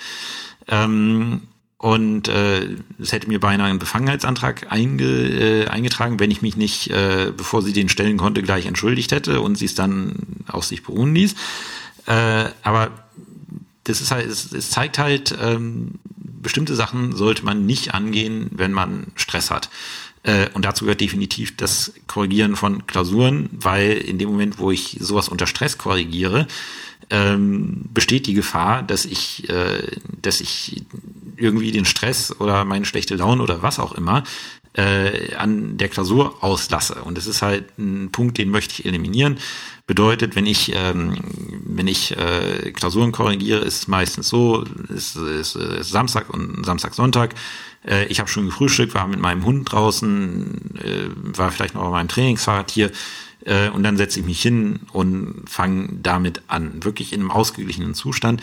Ähm, 0.66 1.42
und 1.78 2.26
äh, 2.26 2.76
es 2.98 3.12
hätte 3.12 3.28
mir 3.28 3.38
beinahe 3.38 3.70
einen 3.70 3.78
Befangenheitsantrag 3.78 4.72
einge, 4.72 5.04
äh, 5.04 5.66
eingetragen, 5.68 6.18
wenn 6.18 6.32
ich 6.32 6.42
mich 6.42 6.56
nicht, 6.56 6.90
äh, 6.90 7.32
bevor 7.36 7.62
sie 7.62 7.72
den 7.72 7.88
stellen 7.88 8.16
konnte, 8.16 8.42
gleich 8.42 8.66
entschuldigt 8.66 9.12
hätte 9.12 9.40
und 9.40 9.56
sie 9.56 9.66
es 9.66 9.76
dann 9.76 10.16
aus 10.48 10.68
sich 10.68 10.82
beruhen 10.82 11.14
ließ. 11.14 11.36
Äh, 12.06 12.46
aber 12.64 12.90
das 13.84 14.00
ist 14.00 14.10
halt, 14.10 14.26
es, 14.26 14.52
es 14.52 14.70
zeigt 14.70 14.98
halt, 14.98 15.36
ähm, 15.40 16.00
bestimmte 16.16 16.74
Sachen 16.74 17.14
sollte 17.14 17.44
man 17.44 17.64
nicht 17.64 17.94
angehen, 17.94 18.50
wenn 18.52 18.72
man 18.72 19.08
Stress 19.14 19.50
hat. 19.50 19.70
Äh, 20.22 20.48
und 20.54 20.64
dazu 20.64 20.84
gehört 20.84 21.00
definitiv 21.00 21.56
das 21.56 21.92
Korrigieren 22.06 22.56
von 22.56 22.86
Klausuren, 22.86 23.48
weil 23.52 23.92
in 23.92 24.18
dem 24.18 24.28
Moment, 24.30 24.58
wo 24.58 24.70
ich 24.70 24.96
sowas 25.00 25.28
unter 25.28 25.46
Stress 25.46 25.78
korrigiere, 25.78 26.46
ähm, 27.10 27.84
besteht 27.94 28.26
die 28.26 28.34
Gefahr, 28.34 28.82
dass 28.82 29.04
ich, 29.04 29.48
äh, 29.48 29.82
dass 30.20 30.40
ich 30.40 30.82
irgendwie 31.36 31.72
den 31.72 31.84
Stress 31.84 32.38
oder 32.40 32.64
meine 32.64 32.84
schlechte 32.84 33.14
Laune 33.14 33.42
oder 33.42 33.62
was 33.62 33.78
auch 33.78 33.92
immer 33.92 34.24
äh, 34.74 35.34
an 35.34 35.78
der 35.78 35.88
Klausur 35.88 36.42
auslasse. 36.42 36.96
Und 37.04 37.16
das 37.16 37.26
ist 37.26 37.42
halt 37.42 37.78
ein 37.78 38.10
Punkt, 38.12 38.38
den 38.38 38.50
möchte 38.50 38.74
ich 38.74 38.86
eliminieren. 38.86 39.38
Bedeutet, 39.88 40.36
wenn 40.36 40.44
ich, 40.44 40.74
ähm, 40.74 41.16
wenn 41.64 41.88
ich 41.88 42.14
äh, 42.14 42.72
Klausuren 42.72 43.10
korrigiere, 43.10 43.60
ist 43.60 43.80
es 43.80 43.88
meistens 43.88 44.28
so, 44.28 44.62
ist, 44.94 45.16
ist, 45.16 45.56
ist 45.56 45.88
Samstag 45.88 46.28
und 46.28 46.62
Samstag, 46.66 46.92
Sonntag. 46.92 47.34
Äh, 47.86 48.04
ich 48.08 48.20
habe 48.20 48.28
schon 48.28 48.44
gefrühstückt, 48.44 48.94
war 48.94 49.08
mit 49.08 49.18
meinem 49.18 49.46
Hund 49.46 49.72
draußen, 49.72 50.74
äh, 50.76 51.08
war 51.38 51.50
vielleicht 51.50 51.74
noch 51.74 51.84
auf 51.84 51.92
meinem 51.92 52.08
Trainingsfahrrad 52.08 52.70
hier 52.70 52.90
äh, 53.46 53.70
und 53.70 53.82
dann 53.82 53.96
setze 53.96 54.20
ich 54.20 54.26
mich 54.26 54.42
hin 54.42 54.80
und 54.92 55.48
fange 55.48 55.88
damit 56.02 56.42
an. 56.48 56.84
Wirklich 56.84 57.14
in 57.14 57.20
einem 57.20 57.30
ausgeglichenen 57.30 57.94
Zustand. 57.94 58.42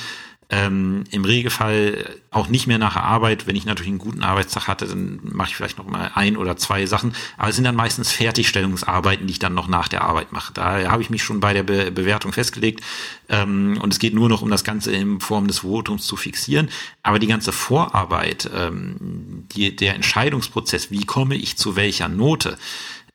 Ähm, 0.49 1.05
Im 1.09 1.25
Regelfall 1.25 2.17
auch 2.29 2.49
nicht 2.49 2.67
mehr 2.67 2.77
nach 2.77 2.93
der 2.93 3.03
Arbeit. 3.03 3.47
Wenn 3.47 3.55
ich 3.55 3.65
natürlich 3.65 3.89
einen 3.89 3.97
guten 3.97 4.21
Arbeitstag 4.21 4.67
hatte, 4.67 4.85
dann 4.85 5.19
mache 5.23 5.49
ich 5.49 5.55
vielleicht 5.55 5.79
noch 5.79 5.87
mal 5.87 6.11
ein 6.13 6.37
oder 6.37 6.55
zwei 6.55 6.85
Sachen. 6.85 7.15
Aber 7.37 7.49
es 7.49 7.55
sind 7.55 7.65
dann 7.65 7.75
meistens 7.75 8.11
Fertigstellungsarbeiten, 8.11 9.25
die 9.25 9.31
ich 9.31 9.39
dann 9.39 9.55
noch 9.55 9.67
nach 9.67 9.87
der 9.87 10.03
Arbeit 10.03 10.31
mache. 10.31 10.53
Da 10.53 10.91
habe 10.91 11.01
ich 11.01 11.09
mich 11.09 11.23
schon 11.23 11.39
bei 11.39 11.53
der 11.53 11.63
Be 11.63 11.91
Bewertung 11.91 12.31
festgelegt. 12.31 12.81
Ähm, 13.27 13.79
und 13.81 13.91
es 13.91 13.99
geht 13.99 14.13
nur 14.13 14.29
noch 14.29 14.43
um 14.43 14.51
das 14.51 14.63
Ganze 14.63 14.91
in 14.91 15.19
Form 15.19 15.47
des 15.47 15.63
Votums 15.63 16.05
zu 16.05 16.15
fixieren. 16.15 16.69
Aber 17.01 17.17
die 17.17 17.27
ganze 17.27 17.51
Vorarbeit, 17.51 18.49
ähm, 18.53 19.45
die, 19.55 19.75
der 19.75 19.95
Entscheidungsprozess, 19.95 20.91
wie 20.91 21.05
komme 21.05 21.35
ich 21.35 21.57
zu 21.57 21.75
welcher 21.75 22.07
Note, 22.07 22.57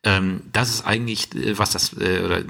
ähm, 0.03 0.41
das 0.51 0.71
ist 0.71 0.87
eigentlich, 0.87 1.35
äh, 1.35 1.59
was 1.59 1.73
das, 1.73 1.93
äh, 1.93 2.23
oder 2.25 2.43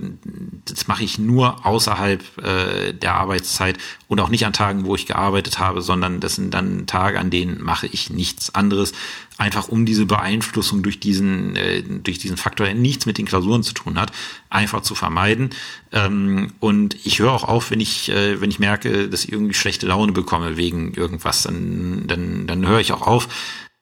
das 0.66 0.86
mache 0.86 1.02
ich 1.02 1.18
nur 1.18 1.66
außerhalb 1.66 2.22
äh, 2.38 2.92
der 2.92 3.14
Arbeitszeit 3.14 3.76
und 4.06 4.20
auch 4.20 4.28
nicht 4.28 4.46
an 4.46 4.52
Tagen, 4.52 4.84
wo 4.84 4.94
ich 4.94 5.06
gearbeitet 5.06 5.58
habe, 5.58 5.82
sondern 5.82 6.20
das 6.20 6.36
sind 6.36 6.54
dann 6.54 6.86
Tage, 6.86 7.18
an 7.18 7.30
denen 7.30 7.60
mache 7.60 7.88
ich 7.88 8.08
nichts 8.08 8.54
anderes, 8.54 8.92
einfach 9.36 9.68
um 9.68 9.84
diese 9.84 10.06
Beeinflussung 10.06 10.84
durch 10.84 11.00
diesen, 11.00 11.56
äh, 11.56 11.82
durch 11.82 12.18
diesen 12.18 12.36
Faktor, 12.36 12.66
der 12.66 12.76
nichts 12.76 13.06
mit 13.06 13.18
den 13.18 13.26
Klausuren 13.26 13.64
zu 13.64 13.74
tun 13.74 13.98
hat, 13.98 14.12
einfach 14.48 14.82
zu 14.82 14.94
vermeiden. 14.94 15.50
Ähm, 15.90 16.52
und 16.60 17.04
ich 17.04 17.18
höre 17.18 17.32
auch 17.32 17.44
auf, 17.44 17.72
wenn 17.72 17.80
ich, 17.80 18.10
äh, 18.10 18.40
wenn 18.40 18.50
ich 18.50 18.60
merke, 18.60 19.08
dass 19.08 19.24
ich 19.24 19.32
irgendwie 19.32 19.54
schlechte 19.54 19.86
Laune 19.86 20.12
bekomme 20.12 20.56
wegen 20.56 20.94
irgendwas, 20.94 21.42
dann, 21.42 22.06
dann, 22.06 22.46
dann 22.46 22.64
höre 22.64 22.78
ich 22.78 22.92
auch 22.92 23.08
auf 23.08 23.28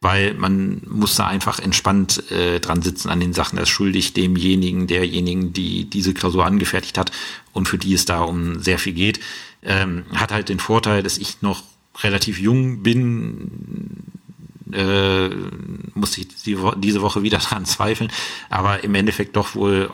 weil 0.01 0.35
man 0.35 0.83
muss 0.87 1.17
da 1.17 1.27
einfach 1.27 1.59
entspannt 1.59 2.31
äh, 2.31 2.61
dran 2.61 2.83
sitzen 2.83 3.09
an 3.09 3.21
den 3.21 3.33
Sachen. 3.33 3.57
Das 3.57 3.69
schuldig 3.69 4.13
demjenigen, 4.13 4.87
derjenigen, 4.87 5.53
die 5.53 5.91
diese 5.91 6.15
Klausur 6.15 6.47
angefertigt 6.47 6.99
hat 6.99 7.11
und 7.53 7.69
für 7.69 7.79
die 7.79 7.95
es 7.95 8.05
da 8.05 8.21
um 8.21 8.61
sehr 8.61 8.79
viel 8.79 8.93
geht. 8.93 9.21
Ähm, 9.63 10.05
hat 10.15 10.31
halt 10.31 10.49
den 10.49 10.61
Vorteil, 10.61 11.03
dass 11.03 11.19
ich 11.19 11.43
noch 11.43 11.65
relativ 12.03 12.39
jung 12.39 12.85
bin, 12.85 14.05
äh, 14.73 15.31
muss 15.95 16.17
ich 16.17 16.29
die, 16.29 16.57
diese 16.77 17.03
Woche 17.03 17.23
wieder 17.23 17.39
dran 17.39 17.65
zweifeln, 17.65 18.13
aber 18.51 18.85
im 18.85 18.95
Endeffekt 18.95 19.35
doch 19.35 19.57
wohl 19.57 19.91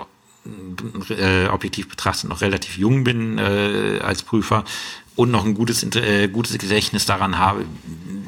äh, 1.09 1.47
objektiv 1.47 1.89
betrachtet 1.89 2.29
noch 2.29 2.43
relativ 2.43 2.77
jung 2.77 3.05
bin 3.05 3.39
äh, 3.39 4.01
als 4.03 4.23
Prüfer 4.23 4.65
und 5.17 5.31
noch 5.31 5.45
ein 5.45 5.55
gutes, 5.55 5.83
äh, 5.95 6.29
gutes 6.29 6.59
Gedächtnis 6.59 7.07
daran 7.07 7.39
habe, 7.39 7.65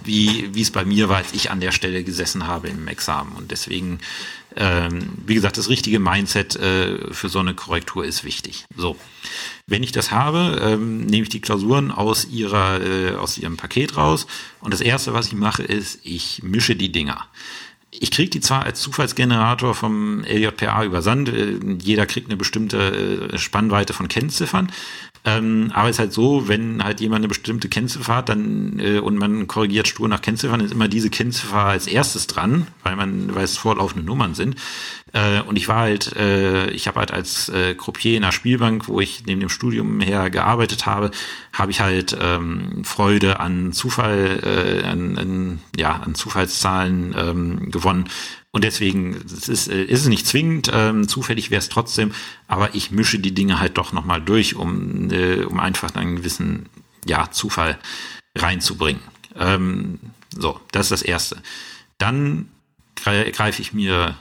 wie, 0.05 0.55
wie 0.55 0.63
es 0.63 0.71
bei 0.71 0.85
mir 0.85 1.09
war, 1.09 1.19
als 1.19 1.33
ich 1.33 1.51
an 1.51 1.61
der 1.61 1.73
Stelle 1.73 2.05
gesessen 2.05 2.47
habe 2.47 2.69
im 2.69 2.87
Examen. 2.89 3.33
Und 3.33 3.51
deswegen, 3.51 3.99
ähm, 4.55 5.11
wie 5.27 5.35
gesagt, 5.35 5.59
das 5.59 5.69
richtige 5.69 5.99
Mindset 5.99 6.57
äh, 6.57 7.13
für 7.13 7.29
so 7.29 7.41
eine 7.41 7.55
Korrektur 7.55 8.05
ist 8.05 8.25
wichtig. 8.25 8.65
So, 8.77 8.97
wenn 9.67 9.83
ich 9.83 9.93
das 9.93 10.13
habe, 10.13 10.61
ähm, 10.63 11.07
nehme 11.07 11.25
ich 11.25 11.29
die 11.29 11.41
Klausuren 11.41 11.91
aus 11.91 12.27
ihrer, 12.27 12.81
äh, 12.81 13.17
aus 13.17 13.37
ihrem 13.37 13.57
Paket 13.57 13.97
raus. 13.97 14.27
Und 14.61 14.73
das 14.73 14.81
erste, 14.81 15.13
was 15.13 15.27
ich 15.27 15.35
mache, 15.35 15.65
ist, 15.65 15.99
ich 16.05 16.43
mische 16.43 16.77
die 16.77 16.93
Dinger. 16.93 17.27
Ich 17.99 18.11
kriege 18.11 18.31
die 18.31 18.41
zwar 18.41 18.65
als 18.65 18.81
Zufallsgenerator 18.81 19.75
vom 19.75 20.23
LJPA 20.25 20.85
übersandt, 20.85 21.31
äh, 21.31 21.59
jeder 21.81 22.07
kriegt 22.07 22.29
eine 22.29 22.37
bestimmte 22.37 23.33
äh, 23.33 23.39
Spannweite 23.39 23.93
von 23.93 24.09
Kennziffern, 24.09 24.71
ähm, 25.27 25.73
aber 25.75 25.89
es 25.89 25.97
ist 25.97 25.99
halt 25.99 26.13
so, 26.13 26.47
wenn 26.47 26.85
halt 26.85 27.01
jemand 27.01 27.21
eine 27.21 27.29
bestimmte 27.29 27.69
Kennziffer 27.69 28.15
hat, 28.15 28.29
dann 28.29 28.79
äh, 28.79 29.01
und 29.01 29.19
man 29.19 29.49
korrigiert 29.49 29.89
stur 29.89 30.09
nach 30.09 30.23
Kennziffern, 30.23 30.61
ist 30.61 30.71
immer 30.73 30.87
diese 30.87 31.11
Kennziffer 31.11 31.65
als 31.65 31.89
erstes 31.89 32.29
dran, 32.29 32.69
weil 32.85 32.95
man, 32.95 33.35
weil 33.35 33.43
es 33.43 33.59
vorlaufende 33.59 34.07
Nummern 34.07 34.35
sind. 34.35 34.55
Äh, 35.13 35.41
und 35.41 35.57
ich 35.57 35.67
war 35.67 35.81
halt, 35.81 36.15
äh, 36.15 36.71
ich 36.71 36.87
habe 36.87 37.01
halt 37.01 37.11
als 37.11 37.49
äh, 37.49 37.75
Croupier 37.75 38.17
in 38.17 38.23
einer 38.23 38.31
Spielbank, 38.31 38.87
wo 38.87 39.01
ich 39.01 39.27
neben 39.27 39.41
dem 39.41 39.49
Studium 39.49 40.01
her 40.01 40.31
gearbeitet 40.31 40.87
habe, 40.87 41.11
habe 41.53 41.73
ich 41.73 41.81
halt 41.81 42.17
ähm, 42.21 42.85
Freude 42.85 43.41
an 43.41 43.73
Zufall, 43.73 44.39
äh, 44.45 44.87
an, 44.87 45.19
an, 45.19 45.59
ja, 45.77 45.93
an 45.93 46.15
Zufallszahlen 46.15 47.17
ähm, 47.19 47.71
gewonnen 47.73 48.09
und 48.57 48.65
deswegen 48.65 49.15
es 49.27 49.51
ist, 49.51 49.69
äh, 49.69 49.85
ist 49.85 50.01
es 50.01 50.07
nicht 50.07 50.27
zwingend, 50.27 50.71
ähm, 50.73 51.07
zufällig 51.09 51.51
wäre 51.51 51.59
es 51.59 51.69
trotzdem, 51.69 52.13
aber 52.49 52.75
ich 52.75 52.91
mische 52.91 53.19
die 53.19 53.35
Dinge 53.35 53.61
halt 53.61 53.77
doch 53.77 53.93
nochmal 53.93 54.23
durch, 54.23 54.55
um, 54.57 55.11
äh, 55.11 55.45
um 55.45 55.61
einfach 55.61 55.95
einen 55.95 56.17
gewissen 56.17 56.71
ja, 57.05 57.31
Zufall 57.31 57.79
reinzubringen. 58.35 59.03
Ähm, 59.39 59.99
so, 60.35 60.59
das 60.73 60.87
ist 60.87 60.91
das 60.91 61.03
Erste. 61.03 61.43
Dann 61.99 62.49
greife 62.95 63.61
ich 63.61 63.75
mir 63.75 64.17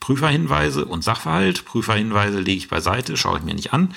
Prüferhinweise 0.00 0.84
und 0.84 1.04
Sachverhalt. 1.04 1.64
Prüferhinweise 1.64 2.40
lege 2.40 2.58
ich 2.58 2.68
beiseite, 2.68 3.16
schaue 3.16 3.38
ich 3.38 3.44
mir 3.44 3.54
nicht 3.54 3.72
an. 3.72 3.94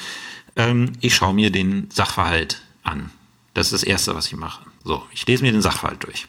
Ähm, 0.56 0.92
ich 1.00 1.16
schaue 1.16 1.34
mir 1.34 1.52
den 1.52 1.90
Sachverhalt 1.90 2.62
an. 2.84 3.10
Das 3.56 3.72
ist 3.72 3.74
das 3.74 3.84
Erste, 3.84 4.14
was 4.14 4.28
ich 4.28 4.36
mache. 4.36 4.64
So, 4.84 5.04
ich 5.12 5.26
lese 5.26 5.42
mir 5.42 5.52
den 5.52 5.64
Sachverhalt 5.64 6.04
durch. 6.04 6.28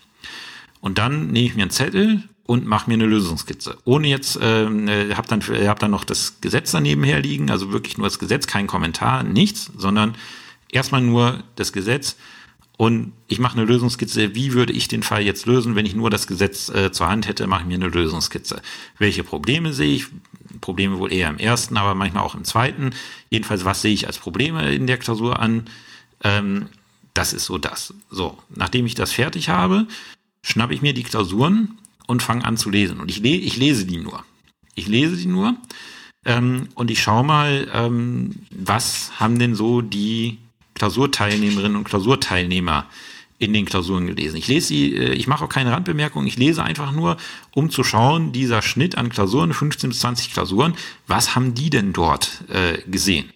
Und 0.81 0.97
dann 0.97 1.27
nehme 1.27 1.47
ich 1.47 1.55
mir 1.57 1.63
einen 1.65 1.71
Zettel 1.71 2.23
und 2.45 2.67
mach 2.67 2.87
mir 2.87 2.95
eine 2.95 3.07
Lösungskizze. 3.07 3.79
Ohne 3.85 4.09
jetzt, 4.09 4.39
ähm, 4.43 4.89
äh, 4.89 5.15
hab 5.15 5.29
dann, 5.29 5.41
äh, 5.53 5.69
hab 5.69 5.79
dann 5.79 5.91
noch 5.91 6.05
das 6.05 6.41
Gesetz 6.41 6.73
daneben 6.73 7.05
herliegen, 7.05 7.51
also 7.51 7.73
wirklich 7.73 7.99
nur 7.99 8.07
das 8.07 8.19
Gesetz, 8.19 8.47
kein 8.47 8.67
Kommentar, 8.67 9.23
nichts, 9.23 9.71
sondern 9.77 10.17
erstmal 10.71 11.03
nur 11.03 11.43
das 11.57 11.73
Gesetz 11.73 12.17
und 12.83 13.13
ich 13.29 13.39
mache 13.39 13.57
eine 13.57 13.65
Lösungskizze, 13.65 14.35
wie 14.35 14.55
würde 14.55 14.73
ich 14.73 14.89
den 14.89 15.05
Fall 15.05 15.23
jetzt 15.23 15.47
lösen, 15.47 15.77
wenn 15.77 15.87
ich 15.87 15.95
nur 15.95 16.11
das 16.11 16.27
Gesetz 16.27 16.69
äh, 16.69 16.91
zur 16.91 17.09
Hand 17.09 17.29
hätte, 17.29 17.47
mache 17.47 17.63
ich 17.63 17.69
mir 17.69 17.75
eine 17.75 17.87
Lösungskizze. 17.87 18.61
Welche 18.99 19.23
Probleme 19.23 19.73
sehe 19.73 19.95
ich? 19.95 20.07
Probleme 20.61 20.99
wohl 20.99 21.13
eher 21.13 21.29
im 21.29 21.39
ersten, 21.39 21.77
aber 21.77 21.95
manchmal 21.95 22.25
auch 22.25 22.35
im 22.35 22.45
zweiten. 22.45 22.91
Jedenfalls, 23.31 23.65
was 23.65 23.83
sehe 23.83 23.93
ich 23.93 24.07
als 24.07 24.19
Probleme 24.19 24.75
in 24.75 24.89
der 24.89 24.99
Klausur 24.99 25.39
an? 25.39 25.67
Ähm, 26.25 26.67
das 27.15 27.33
ist 27.33 27.45
so 27.45 27.57
das. 27.57 27.95
So, 28.11 28.39
nachdem 28.49 28.87
ich 28.87 28.97
das 28.97 29.13
fertig 29.13 29.49
habe, 29.49 29.87
schnappe 30.43 30.75
ich 30.75 30.83
mir 30.83 30.93
die 30.93 31.05
Klausuren 31.05 31.79
und 32.13 32.23
fange 32.23 32.45
an 32.45 32.57
zu 32.57 32.71
lesen. 32.71 33.01
Und 33.01 33.11
ich, 33.11 33.21
le 33.21 33.31
ich 33.31 33.57
lese 33.57 33.87
die 33.87 33.97
nur. 33.97 34.23
Ich 34.75 34.87
lese 34.87 35.17
die 35.17 35.27
nur 35.27 35.57
ähm, 36.25 36.69
und 36.75 36.91
ich 36.91 37.03
schaue 37.03 37.25
mal, 37.25 37.69
ähm, 37.73 38.37
was 38.51 39.11
haben 39.19 39.39
denn 39.39 39.55
so 39.55 39.81
die 39.81 40.39
Klausurteilnehmerinnen 40.75 41.77
und 41.77 41.85
Klausurteilnehmer 41.85 42.87
in 43.39 43.53
den 43.53 43.65
Klausuren 43.65 44.07
gelesen. 44.07 44.37
Ich 44.37 44.47
lese 44.47 44.69
sie, 44.69 44.95
äh, 44.95 45.15
ich 45.15 45.27
mache 45.27 45.45
auch 45.45 45.49
keine 45.49 45.73
Randbemerkungen, 45.73 46.29
ich 46.29 46.37
lese 46.37 46.63
einfach 46.63 46.93
nur, 46.93 47.17
um 47.53 47.71
zu 47.71 47.83
schauen, 47.83 48.33
dieser 48.33 48.63
Schnitt 48.63 48.97
an 48.97 49.09
Klausuren, 49.09 49.53
15 49.53 49.91
bis 49.91 49.99
20 50.01 50.33
Klausuren, 50.33 50.75
was 51.07 51.35
haben 51.35 51.55
die 51.55 51.71
denn 51.71 51.93
dort 51.93 52.45
äh, 52.51 52.79
gesehen? 52.89 53.31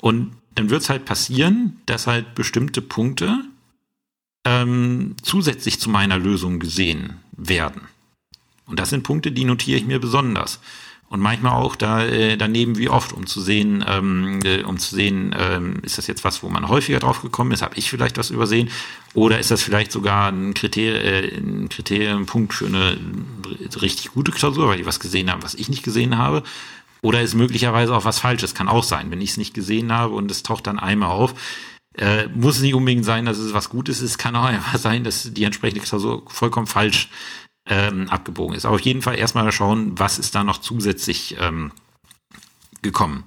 Und 0.00 0.32
dann 0.56 0.68
wird 0.68 0.82
es 0.82 0.90
halt 0.90 1.04
passieren, 1.04 1.80
dass 1.86 2.06
halt 2.06 2.34
bestimmte 2.34 2.82
Punkte 2.82 3.44
ähm, 4.44 5.14
zusätzlich 5.22 5.78
zu 5.78 5.88
meiner 5.88 6.18
Lösung 6.18 6.58
gesehen 6.58 7.14
werden. 7.32 7.82
Und 8.66 8.78
das 8.78 8.90
sind 8.90 9.02
Punkte, 9.02 9.32
die 9.32 9.44
notiere 9.44 9.78
ich 9.78 9.86
mir 9.86 10.00
besonders. 10.00 10.60
Und 11.10 11.18
manchmal 11.18 11.54
auch 11.54 11.74
da 11.74 12.04
äh, 12.06 12.36
daneben 12.36 12.78
wie 12.78 12.88
oft, 12.88 13.12
um 13.12 13.26
zu 13.26 13.40
sehen, 13.40 13.84
ähm, 13.88 14.38
äh, 14.44 14.62
um 14.62 14.78
zu 14.78 14.94
sehen, 14.94 15.34
ähm, 15.36 15.78
ist 15.82 15.98
das 15.98 16.06
jetzt 16.06 16.22
was, 16.22 16.44
wo 16.44 16.48
man 16.48 16.68
häufiger 16.68 17.00
drauf 17.00 17.20
gekommen 17.22 17.50
ist, 17.50 17.62
habe 17.62 17.74
ich 17.74 17.90
vielleicht 17.90 18.16
was 18.16 18.30
übersehen, 18.30 18.70
oder 19.12 19.40
ist 19.40 19.50
das 19.50 19.60
vielleicht 19.60 19.90
sogar 19.90 20.30
ein, 20.30 20.54
Kriter 20.54 20.80
äh, 21.02 21.36
ein 21.36 21.68
Kriterienpunkt 21.68 22.54
für 22.54 22.66
eine 22.66 22.96
richtig 23.82 24.12
gute 24.12 24.30
Klausur, 24.30 24.68
weil 24.68 24.78
ich 24.78 24.86
was 24.86 25.00
gesehen 25.00 25.32
habe, 25.32 25.42
was 25.42 25.54
ich 25.54 25.68
nicht 25.68 25.82
gesehen 25.82 26.16
habe. 26.16 26.44
Oder 27.02 27.22
ist 27.22 27.34
möglicherweise 27.34 27.92
auch 27.96 28.04
was 28.04 28.20
Falsches, 28.20 28.54
kann 28.54 28.68
auch 28.68 28.84
sein, 28.84 29.10
wenn 29.10 29.20
ich 29.20 29.30
es 29.30 29.36
nicht 29.36 29.52
gesehen 29.52 29.90
habe 29.90 30.14
und 30.14 30.30
es 30.30 30.44
taucht 30.44 30.68
dann 30.68 30.78
einmal 30.78 31.10
auf. 31.10 31.34
Äh, 31.96 32.28
muss 32.28 32.60
nicht 32.60 32.74
unbedingt 32.74 33.04
sein, 33.04 33.24
dass 33.24 33.38
es 33.38 33.52
was 33.52 33.68
Gutes 33.68 34.00
ist, 34.00 34.18
kann 34.18 34.36
auch 34.36 34.44
einfach 34.44 34.78
sein, 34.78 35.02
dass 35.02 35.32
die 35.32 35.42
entsprechende 35.42 35.84
Klausur 35.84 36.22
vollkommen 36.28 36.68
falsch 36.68 37.08
ähm, 37.70 38.10
abgebogen 38.10 38.54
ist. 38.54 38.66
Aber 38.66 38.74
auf 38.74 38.80
jeden 38.82 39.00
Fall 39.00 39.18
erstmal 39.18 39.50
schauen, 39.52 39.98
was 39.98 40.18
ist 40.18 40.34
da 40.34 40.44
noch 40.44 40.58
zusätzlich 40.58 41.36
ähm, 41.40 41.72
gekommen. 42.82 43.24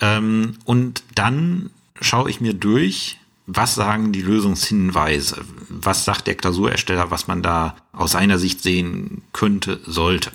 Ähm, 0.00 0.56
und 0.64 1.04
dann 1.14 1.70
schaue 2.00 2.30
ich 2.30 2.40
mir 2.40 2.54
durch, 2.54 3.18
was 3.46 3.74
sagen 3.74 4.12
die 4.12 4.22
Lösungshinweise, 4.22 5.44
was 5.68 6.04
sagt 6.04 6.26
der 6.26 6.34
Klausurersteller, 6.34 7.10
was 7.10 7.28
man 7.28 7.42
da 7.42 7.76
aus 7.92 8.12
seiner 8.12 8.38
Sicht 8.38 8.62
sehen 8.62 9.22
könnte, 9.32 9.80
sollte. 9.86 10.32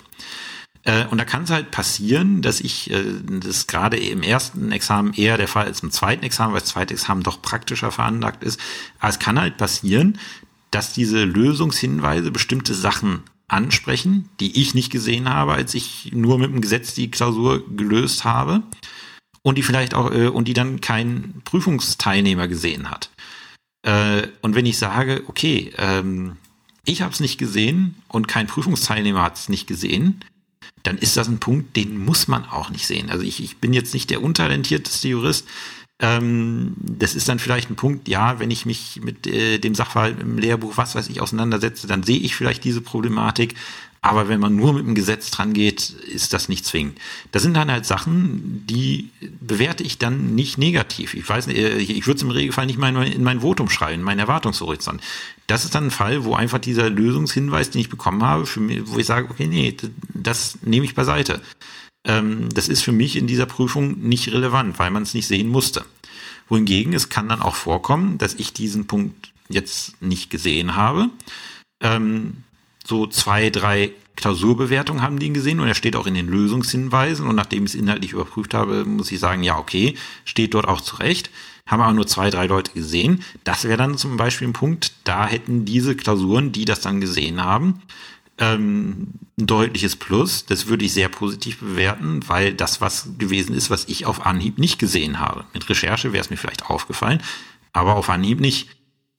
Äh, 0.83 1.05
und 1.07 1.17
da 1.17 1.25
kann 1.25 1.43
es 1.43 1.49
halt 1.49 1.71
passieren, 1.71 2.41
dass 2.41 2.59
ich, 2.59 2.91
äh, 2.91 3.03
das 3.25 3.67
gerade 3.67 3.97
im 3.97 4.21
ersten 4.21 4.71
Examen 4.71 5.13
eher 5.13 5.37
der 5.37 5.47
Fall 5.47 5.67
ist 5.67 5.83
im 5.83 5.91
zweiten 5.91 6.23
Examen, 6.23 6.53
weil 6.53 6.61
das 6.61 6.69
zweite 6.69 6.93
Examen 6.93 7.23
doch 7.23 7.41
praktischer 7.41 7.91
veranlagt 7.91 8.43
ist. 8.43 8.59
Aber 8.99 9.09
es 9.09 9.19
kann 9.19 9.39
halt 9.39 9.57
passieren, 9.57 10.19
dass 10.73 10.93
diese 10.93 11.23
Lösungshinweise 11.23 12.31
bestimmte 12.31 12.73
Sachen 12.73 13.23
ansprechen, 13.47 14.29
die 14.39 14.59
ich 14.61 14.73
nicht 14.73 14.91
gesehen 14.91 15.29
habe, 15.29 15.53
als 15.53 15.75
ich 15.75 16.11
nur 16.13 16.39
mit 16.39 16.51
dem 16.51 16.61
Gesetz 16.61 16.93
die 16.93 17.11
Klausur 17.11 17.63
gelöst 17.75 18.23
habe. 18.23 18.63
und 19.45 19.57
die 19.57 19.63
vielleicht 19.63 19.93
auch 19.93 20.09
äh, 20.11 20.27
und 20.27 20.47
die 20.47 20.53
dann 20.53 20.79
kein 20.79 21.41
Prüfungsteilnehmer 21.43 22.47
gesehen 22.47 22.89
hat. 22.89 23.09
Äh, 23.85 24.27
und 24.41 24.55
wenn 24.55 24.65
ich 24.65 24.77
sage, 24.77 25.23
okay, 25.27 25.73
ähm, 25.77 26.37
ich 26.85 27.01
habe 27.01 27.13
es 27.13 27.19
nicht 27.19 27.37
gesehen 27.37 27.95
und 28.07 28.29
kein 28.29 28.47
Prüfungsteilnehmer 28.47 29.21
hat 29.21 29.35
es 29.35 29.49
nicht 29.49 29.67
gesehen, 29.67 30.23
dann 30.83 30.97
ist 30.97 31.17
das 31.17 31.27
ein 31.27 31.39
Punkt, 31.39 31.75
den 31.75 31.97
muss 31.97 32.29
man 32.29 32.45
auch 32.45 32.69
nicht 32.69 32.87
sehen. 32.87 33.09
Also 33.09 33.23
ich, 33.25 33.43
ich 33.43 33.57
bin 33.57 33.73
jetzt 33.73 33.93
nicht 33.93 34.09
der 34.09 34.23
untalentierteste 34.23 35.09
Jurist. 35.09 35.45
Ähm, 35.99 36.73
das 36.77 37.15
ist 37.15 37.29
dann 37.29 37.39
vielleicht 37.39 37.69
ein 37.69 37.75
Punkt, 37.75 38.07
ja, 38.07 38.39
wenn 38.39 38.51
ich 38.51 38.65
mich 38.65 39.01
mit 39.03 39.27
äh, 39.27 39.59
dem 39.59 39.75
Sachverhalt 39.75 40.19
im 40.19 40.37
Lehrbuch, 40.37 40.77
was 40.77 40.95
weiß 40.95 41.09
ich, 41.09 41.21
auseinandersetze, 41.21 41.87
dann 41.87 42.03
sehe 42.03 42.19
ich 42.19 42.35
vielleicht 42.35 42.63
diese 42.63 42.81
Problematik. 42.81 43.55
Aber 44.05 44.27
wenn 44.27 44.41
man 44.41 44.53
nur 44.53 44.73
mit 44.73 44.85
dem 44.85 44.95
Gesetz 44.95 45.31
dran 45.31 45.53
geht, 45.53 45.89
ist 45.89 46.33
das 46.33 46.49
nicht 46.49 46.65
zwingend. 46.65 46.99
Das 47.31 47.41
sind 47.41 47.53
dann 47.53 47.71
halt 47.71 47.85
Sachen, 47.85 48.65
die 48.67 49.11
bewerte 49.39 49.81
ich 49.83 49.97
dann 49.97 50.35
nicht 50.35 50.57
negativ. 50.57 51.13
Ich 51.13 51.27
weiß 51.27 51.47
nicht, 51.47 51.57
äh, 51.57 51.77
ich 51.77 52.05
würde 52.05 52.17
es 52.17 52.23
im 52.23 52.31
Regelfall 52.31 52.65
nicht 52.65 52.77
mal 52.77 52.93
in 53.07 53.23
mein 53.23 53.39
Votum 53.39 53.69
schreiben, 53.69 54.03
mein 54.03 54.19
Erwartungshorizont. 54.19 54.99
Das 55.47 55.63
ist 55.63 55.73
dann 55.73 55.85
ein 55.85 55.91
Fall, 55.91 56.25
wo 56.25 56.35
einfach 56.35 56.59
dieser 56.59 56.89
Lösungshinweis, 56.89 57.69
den 57.69 57.79
ich 57.79 57.89
bekommen 57.89 58.23
habe, 58.23 58.45
mich, 58.59 58.81
wo 58.85 58.97
ich 58.97 59.05
sage, 59.05 59.29
okay, 59.29 59.47
nee, 59.47 59.77
das 60.13 60.57
nehme 60.63 60.85
ich 60.85 60.95
beiseite. 60.95 61.41
Ähm, 62.05 62.49
das 62.53 62.67
ist 62.67 62.81
für 62.81 62.91
mich 62.91 63.15
in 63.15 63.27
dieser 63.27 63.45
Prüfung 63.45 63.99
nicht 63.99 64.31
relevant, 64.31 64.79
weil 64.79 64.91
man 64.91 65.03
es 65.03 65.13
nicht 65.13 65.27
sehen 65.27 65.49
musste. 65.49 65.85
Wohingegen 66.49 66.93
es 66.93 67.09
kann 67.09 67.29
dann 67.29 67.41
auch 67.41 67.55
vorkommen, 67.55 68.17
dass 68.17 68.35
ich 68.35 68.53
diesen 68.53 68.87
Punkt 68.87 69.31
jetzt 69.49 70.01
nicht 70.01 70.29
gesehen 70.29 70.75
habe. 70.75 71.09
Ähm, 71.81 72.43
so 72.85 73.07
zwei, 73.07 73.49
drei 73.49 73.91
Klausurbewertungen 74.15 75.01
haben 75.01 75.19
die 75.19 75.27
ihn 75.27 75.33
gesehen 75.33 75.59
und 75.59 75.67
er 75.67 75.73
steht 75.73 75.95
auch 75.95 76.05
in 76.05 76.13
den 76.13 76.27
Lösungshinweisen 76.27 77.25
und 77.27 77.35
nachdem 77.35 77.63
ich 77.63 77.71
es 77.71 77.79
inhaltlich 77.79 78.11
überprüft 78.11 78.53
habe, 78.53 78.85
muss 78.85 79.11
ich 79.11 79.19
sagen, 79.19 79.43
ja, 79.43 79.57
okay, 79.57 79.95
steht 80.25 80.53
dort 80.53 80.67
auch 80.67 80.81
zurecht. 80.81 81.31
Haben 81.65 81.81
aber 81.81 81.93
nur 81.93 82.07
zwei, 82.07 82.29
drei 82.29 82.45
Leute 82.45 82.73
gesehen. 82.73 83.23
Das 83.45 83.63
wäre 83.63 83.77
dann 83.77 83.97
zum 83.97 84.17
Beispiel 84.17 84.49
ein 84.49 84.53
Punkt, 84.53 84.91
da 85.05 85.25
hätten 85.25 85.63
diese 85.63 85.95
Klausuren, 85.95 86.51
die 86.51 86.65
das 86.65 86.81
dann 86.81 86.99
gesehen 86.99 87.41
haben, 87.41 87.81
ähm, 88.37 89.07
ein 89.37 89.47
deutliches 89.47 89.95
Plus. 89.95 90.45
Das 90.45 90.67
würde 90.67 90.85
ich 90.85 90.93
sehr 90.93 91.09
positiv 91.09 91.59
bewerten, 91.59 92.21
weil 92.27 92.53
das 92.53 92.81
was 92.81 93.09
gewesen 93.17 93.55
ist, 93.55 93.69
was 93.69 93.85
ich 93.85 94.05
auf 94.05 94.25
Anhieb 94.25 94.57
nicht 94.57 94.79
gesehen 94.79 95.19
habe. 95.19 95.45
Mit 95.53 95.67
Recherche 95.69 96.13
wäre 96.13 96.23
es 96.23 96.29
mir 96.29 96.37
vielleicht 96.37 96.69
aufgefallen, 96.69 97.21
aber 97.71 97.95
auf 97.95 98.09
Anhieb 98.09 98.39
nicht. 98.39 98.69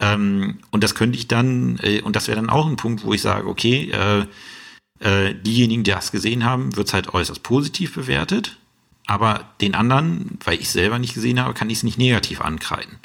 Ähm, 0.00 0.58
und 0.70 0.84
das 0.84 0.94
könnte 0.94 1.18
ich 1.18 1.28
dann, 1.28 1.78
äh, 1.82 2.00
und 2.02 2.16
das 2.16 2.28
wäre 2.28 2.36
dann 2.36 2.50
auch 2.50 2.66
ein 2.66 2.76
Punkt, 2.76 3.04
wo 3.04 3.12
ich 3.12 3.22
sage, 3.22 3.46
okay, 3.46 3.90
äh, 3.90 4.26
äh, 5.00 5.34
diejenigen, 5.34 5.84
die 5.84 5.90
das 5.90 6.12
gesehen 6.12 6.44
haben, 6.44 6.76
wird 6.76 6.88
es 6.88 6.94
halt 6.94 7.12
äußerst 7.12 7.42
positiv 7.42 7.94
bewertet. 7.94 8.56
Aber 9.06 9.50
den 9.60 9.74
anderen, 9.74 10.38
weil 10.44 10.60
ich 10.60 10.70
selber 10.70 10.98
nicht 10.98 11.14
gesehen 11.14 11.40
habe, 11.40 11.54
kann 11.54 11.68
ich 11.68 11.78
es 11.78 11.82
nicht 11.82 11.98
negativ 11.98 12.40
ankreiden. 12.40 12.98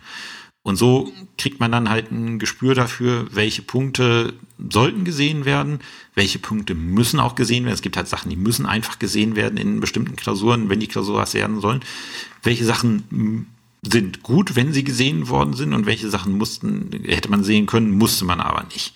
Und 0.62 0.76
so 0.76 1.12
kriegt 1.38 1.60
man 1.60 1.72
dann 1.72 1.90
halt 1.90 2.12
ein 2.12 2.38
Gespür 2.38 2.76
dafür, 2.76 3.28
welche 3.32 3.62
Punkte 3.62 4.34
sollten 4.70 5.06
gesehen 5.06 5.46
werden, 5.46 5.80
welche 6.16 6.38
Punkte 6.38 6.76
müssen 6.76 7.20
auch 7.20 7.36
gesehen 7.36 7.64
werden. 7.64 7.74
Es 7.74 7.82
gibt 7.82 7.98
halt 7.98 8.08
Sachen, 8.08 8.30
die 8.30 8.36
müssen 8.36 8.66
einfach 8.66 9.00
gesehen 9.00 9.36
werden 9.36 9.58
in 9.58 9.80
bestimmten 9.80 10.16
Klausuren, 10.16 10.70
wenn 10.70 10.80
die 10.80 10.88
Klausur 10.88 11.18
was 11.18 11.34
werden 11.34 11.62
sollen. 11.62 11.80
Welche 12.44 12.66
Sachen 12.66 13.48
sind 13.82 14.22
gut, 14.24 14.56
wenn 14.56 14.74
sie 14.74 14.84
gesehen 14.84 15.30
worden 15.30 15.54
sind 15.54 15.74
und 15.74 15.86
welche 15.86 16.10
Sachen 16.10 16.38
mussten, 16.38 16.92
hätte 17.06 17.32
man 17.32 17.44
sehen 17.44 17.66
können, 17.66 17.92
musste 17.92 18.26
man 18.26 18.42
aber 18.42 18.66
nicht. 18.74 18.94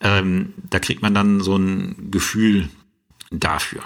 Ähm, 0.00 0.54
da 0.68 0.80
kriegt 0.80 1.02
man 1.02 1.14
dann 1.14 1.40
so 1.40 1.56
ein 1.56 2.10
Gefühl 2.10 2.68
dafür. 3.30 3.82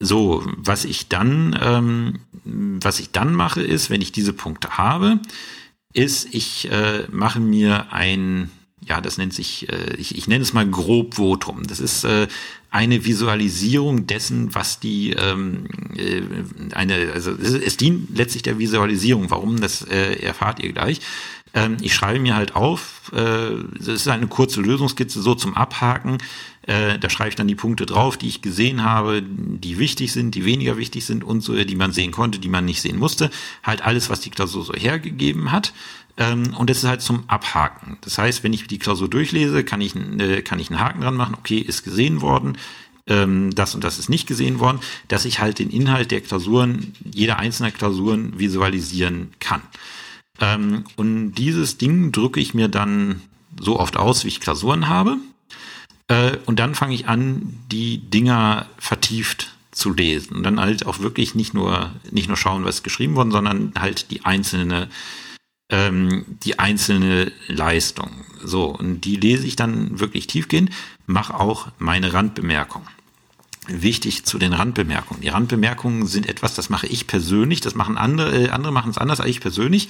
So, 0.00 0.44
was 0.56 0.84
ich 0.84 1.08
dann, 1.08 1.58
ähm, 1.60 2.20
was 2.44 3.00
ich 3.00 3.10
dann 3.10 3.34
mache, 3.34 3.62
ist, 3.62 3.90
wenn 3.90 4.00
ich 4.00 4.12
diese 4.12 4.32
Punkte 4.32 4.78
habe, 4.78 5.20
ist, 5.92 6.32
ich 6.32 6.70
äh, 6.70 7.06
mache 7.10 7.40
mir 7.40 7.92
ein, 7.92 8.50
ja, 8.80 9.00
das 9.00 9.18
nennt 9.18 9.32
sich, 9.34 9.68
äh, 9.70 9.94
ich, 9.96 10.16
ich 10.16 10.28
nenne 10.28 10.42
es 10.42 10.52
mal 10.52 10.66
grob 10.66 11.14
Votum. 11.14 11.66
Das 11.66 11.80
ist 11.80 12.04
äh, 12.04 12.28
eine 12.70 13.04
Visualisierung 13.04 14.06
dessen, 14.06 14.54
was 14.54 14.80
die 14.80 15.12
ähm, 15.12 15.66
äh, 15.96 16.22
eine, 16.74 17.12
also 17.12 17.32
es, 17.32 17.54
es 17.54 17.76
dient 17.76 18.16
letztlich 18.16 18.42
der 18.42 18.58
Visualisierung. 18.58 19.30
Warum, 19.30 19.60
das 19.60 19.82
äh, 19.82 20.20
erfahrt 20.20 20.62
ihr 20.62 20.72
gleich. 20.72 21.00
Ähm, 21.54 21.78
ich 21.80 21.94
schreibe 21.94 22.20
mir 22.20 22.36
halt 22.36 22.54
auf, 22.54 23.10
äh, 23.14 23.50
das 23.78 23.88
ist 23.88 24.08
eine 24.08 24.26
kurze 24.26 24.60
Lösungskizze 24.60 25.22
so 25.22 25.34
zum 25.34 25.54
Abhaken. 25.54 26.18
Äh, 26.68 26.98
da 26.98 27.08
schreibe 27.08 27.30
ich 27.30 27.34
dann 27.34 27.48
die 27.48 27.54
Punkte 27.54 27.86
drauf, 27.86 28.18
die 28.18 28.28
ich 28.28 28.42
gesehen 28.42 28.84
habe, 28.84 29.22
die 29.22 29.78
wichtig 29.78 30.12
sind, 30.12 30.34
die 30.34 30.44
weniger 30.44 30.76
wichtig 30.76 31.06
sind 31.06 31.24
und 31.24 31.40
so, 31.40 31.54
die 31.64 31.74
man 31.74 31.92
sehen 31.92 32.12
konnte, 32.12 32.38
die 32.38 32.50
man 32.50 32.66
nicht 32.66 32.82
sehen 32.82 32.98
musste. 32.98 33.30
Halt 33.62 33.82
alles, 33.82 34.10
was 34.10 34.20
die 34.20 34.28
Klausur 34.28 34.64
so 34.64 34.74
hergegeben 34.74 35.50
hat. 35.50 35.72
Ähm, 36.18 36.54
und 36.58 36.68
das 36.68 36.78
ist 36.78 36.84
halt 36.84 37.00
zum 37.00 37.24
Abhaken. 37.26 37.96
Das 38.02 38.18
heißt, 38.18 38.44
wenn 38.44 38.52
ich 38.52 38.66
die 38.66 38.78
Klausur 38.78 39.08
durchlese, 39.08 39.64
kann 39.64 39.80
ich, 39.80 39.96
äh, 39.96 40.42
kann 40.42 40.60
ich 40.60 40.68
einen 40.68 40.78
Haken 40.78 41.00
dran 41.00 41.16
machen, 41.16 41.36
okay, 41.38 41.58
ist 41.58 41.84
gesehen 41.84 42.20
worden, 42.20 42.58
ähm, 43.06 43.54
das 43.54 43.74
und 43.74 43.82
das 43.82 43.98
ist 43.98 44.10
nicht 44.10 44.26
gesehen 44.26 44.60
worden, 44.60 44.80
dass 45.08 45.24
ich 45.24 45.40
halt 45.40 45.60
den 45.60 45.70
Inhalt 45.70 46.10
der 46.10 46.20
Klausuren, 46.20 46.92
jeder 47.02 47.38
einzelnen 47.38 47.72
Klausuren 47.72 48.38
visualisieren 48.38 49.30
kann. 49.40 49.62
Ähm, 50.38 50.84
und 50.96 51.32
dieses 51.32 51.78
Ding 51.78 52.12
drücke 52.12 52.40
ich 52.40 52.52
mir 52.52 52.68
dann 52.68 53.22
so 53.58 53.80
oft 53.80 53.96
aus, 53.96 54.24
wie 54.24 54.28
ich 54.28 54.40
Klausuren 54.40 54.88
habe. 54.88 55.16
Äh, 56.08 56.36
und 56.46 56.58
dann 56.58 56.74
fange 56.74 56.94
ich 56.94 57.06
an, 57.06 57.60
die 57.70 57.98
Dinger 57.98 58.66
vertieft 58.78 59.54
zu 59.70 59.92
lesen. 59.92 60.36
Und 60.36 60.42
dann 60.42 60.60
halt 60.60 60.86
auch 60.86 60.98
wirklich 60.98 61.34
nicht 61.34 61.54
nur, 61.54 61.92
nicht 62.10 62.28
nur 62.28 62.36
schauen, 62.36 62.64
was 62.64 62.82
geschrieben 62.82 63.14
worden, 63.14 63.30
sondern 63.30 63.72
halt 63.78 64.10
die 64.10 64.24
einzelne 64.24 64.88
ähm, 65.70 66.24
die 66.44 66.58
einzelne 66.58 67.32
Leistung. 67.46 68.10
So, 68.42 68.66
und 68.66 69.02
die 69.02 69.16
lese 69.16 69.46
ich 69.46 69.56
dann 69.56 70.00
wirklich 70.00 70.26
tiefgehend, 70.26 70.70
mache 71.06 71.34
auch 71.34 71.68
meine 71.78 72.12
Randbemerkung. 72.12 72.82
Wichtig 73.66 74.24
zu 74.24 74.38
den 74.38 74.54
Randbemerkungen. 74.54 75.20
Die 75.20 75.28
Randbemerkungen 75.28 76.06
sind 76.06 76.28
etwas, 76.28 76.54
das 76.54 76.70
mache 76.70 76.86
ich 76.86 77.06
persönlich, 77.06 77.60
das 77.60 77.74
machen 77.74 77.98
andere, 77.98 78.46
äh, 78.46 78.48
andere 78.48 78.72
machen 78.72 78.90
es 78.90 78.98
anders 78.98 79.20
als 79.20 79.30
ich 79.30 79.40
persönlich, 79.40 79.88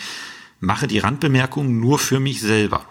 mache 0.60 0.88
die 0.88 0.98
Randbemerkungen 0.98 1.78
nur 1.78 1.98
für 1.98 2.18
mich 2.18 2.40
selber. 2.40 2.84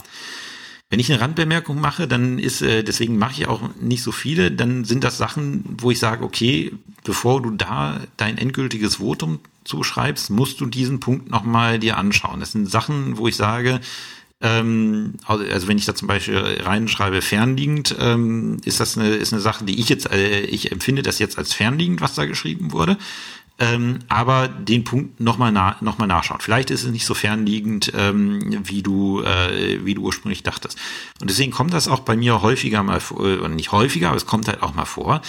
Wenn 0.90 1.00
ich 1.00 1.12
eine 1.12 1.20
Randbemerkung 1.20 1.82
mache, 1.82 2.08
dann 2.08 2.40
ist, 2.40 2.62
äh, 2.62 2.84
deswegen 2.84 3.18
mache 3.18 3.34
ich 3.34 3.48
auch 3.48 3.62
nicht 3.82 4.04
so 4.04 4.14
viele, 4.14 4.52
dann 4.52 4.86
sind 4.86 5.04
das 5.04 5.18
Sachen, 5.18 5.66
wo 5.80 5.92
ich 5.92 6.00
sage, 6.00 6.24
okay, 6.24 6.72
bevor 7.04 7.42
du 7.42 7.52
da 7.52 8.00
dein 8.16 8.38
endgültiges 8.38 8.96
Votum 8.96 9.40
zuschreibst, 9.66 10.30
musst 10.30 10.62
du 10.62 10.66
diesen 10.66 11.02
Punkt 11.02 11.30
nochmal 11.30 11.80
dir 11.80 11.98
anschauen. 11.98 12.40
Das 12.40 12.54
sind 12.54 12.72
Sachen, 12.72 13.18
wo 13.18 13.28
ich 13.28 13.36
sage, 13.36 13.82
ähm, 14.40 15.16
also 15.26 15.68
wenn 15.68 15.78
ich 15.78 15.86
da 15.86 15.96
zum 15.96 16.08
Beispiel 16.08 16.38
reinschreibe 16.38 17.22
fernliegend, 17.22 17.96
ähm, 18.00 18.58
ist 18.64 18.80
das 18.80 18.98
eine, 18.98 19.10
ist 19.10 19.34
eine 19.34 19.42
Sache, 19.42 19.66
die 19.66 19.80
ich 19.80 19.90
jetzt, 19.90 20.10
äh, 20.12 20.42
ich 20.42 20.72
empfinde 20.72 21.02
das 21.02 21.20
jetzt 21.20 21.38
als 21.38 21.54
fernliegend, 21.54 22.02
was 22.02 22.16
da 22.16 22.26
geschrieben 22.26 22.72
wurde. 22.72 22.98
Ähm, 23.60 24.00
aber 24.08 24.48
den 24.48 24.84
Punkt 24.84 25.20
nochmal 25.20 25.52
na, 25.52 25.78
noch 25.82 25.98
mal 25.98 26.06
nachschauen. 26.06 26.42
Vielleicht 26.42 26.70
ist 26.70 26.84
es 26.84 26.92
nicht 26.92 27.06
so 27.06 27.16
fernliegend, 27.16 27.92
ähm, 27.96 28.60
wie 28.68 28.84
du 28.84 29.24
äh, 29.24 29.84
wie 29.84 29.96
du 29.96 30.04
ursprünglich 30.04 30.44
dachtest. 30.44 30.78
Und 31.20 31.30
deswegen 31.30 31.52
kommt 31.52 31.74
das 31.74 31.88
auch 31.88 32.02
bei 32.02 32.16
mir 32.16 32.44
häufiger 32.44 32.84
mal 32.84 33.00
vor, 33.00 33.26
äh, 33.26 33.50
nicht 33.50 33.72
häufiger, 33.72 34.10
aber 34.10 34.18
es 34.18 34.28
kommt 34.28 34.48
halt 34.48 34.62
auch 34.62 34.76
mal 34.76 34.86
vor, 34.86 35.22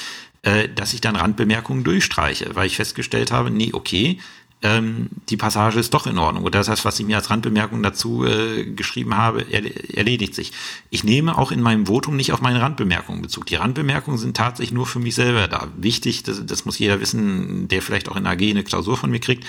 äh, 0.43 0.69
dass 0.69 0.93
ich 0.93 1.01
dann 1.01 1.17
Randbemerkungen 1.17 1.85
durchstreiche, 1.85 2.55
weil 2.55 2.67
ich 2.67 2.77
festgestellt 2.77 3.33
habe, 3.33 3.51
nee, 3.51 3.71
okay, 3.73 4.19
ähm, 4.61 5.09
die 5.29 5.37
Passage 5.37 5.79
ist 5.79 5.95
doch 5.95 6.07
in 6.07 6.19
Ordnung. 6.19 6.45
Und 6.45 6.55
das 6.55 6.69
was 6.85 6.99
ich 6.99 7.07
mir 7.07 7.17
als 7.17 7.31
Randbemerkung 7.31 7.83
dazu 7.83 8.25
äh, 8.25 8.65
geschrieben 8.65 9.17
habe, 9.17 9.43
er, 9.51 9.63
erledigt 9.97 10.35
sich. 10.35 10.53
Ich 10.91 11.05
nehme 11.05 11.39
auch 11.39 11.53
in 11.53 11.61
meinem 11.61 11.87
Votum 11.87 12.17
nicht 12.17 12.33
auf 12.33 12.41
meine 12.41 12.61
Randbemerkungen 12.61 13.23
Bezug. 13.23 13.47
Die 13.47 13.55
Randbemerkungen 13.55 14.19
sind 14.19 14.37
tatsächlich 14.37 14.73
nur 14.73 14.87
für 14.87 14.99
mich 14.99 15.15
selber 15.15 15.47
da. 15.47 15.69
Wichtig, 15.77 16.25
das, 16.25 16.45
das 16.45 16.65
muss 16.65 16.79
jeder 16.79 17.01
wissen, 17.01 17.69
der 17.69 17.83
vielleicht 17.83 18.09
auch 18.09 18.17
in 18.17 18.27
AG 18.27 18.43
eine 18.43 18.65
Klausur 18.65 18.97
von 18.97 19.11
mir 19.11 19.21
kriegt. 19.21 19.45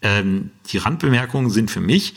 Ähm, 0.00 0.50
die 0.70 0.78
Randbemerkungen 0.78 1.50
sind 1.50 1.70
für 1.70 1.80
mich, 1.80 2.14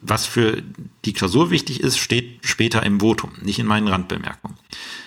was 0.00 0.24
für 0.24 0.62
die 1.04 1.12
Klausur 1.12 1.50
wichtig 1.50 1.80
ist, 1.80 1.98
steht 1.98 2.38
später 2.42 2.82
im 2.82 3.00
Votum, 3.00 3.32
nicht 3.42 3.58
in 3.58 3.66
meinen 3.66 3.88
Randbemerkungen. 3.88 4.56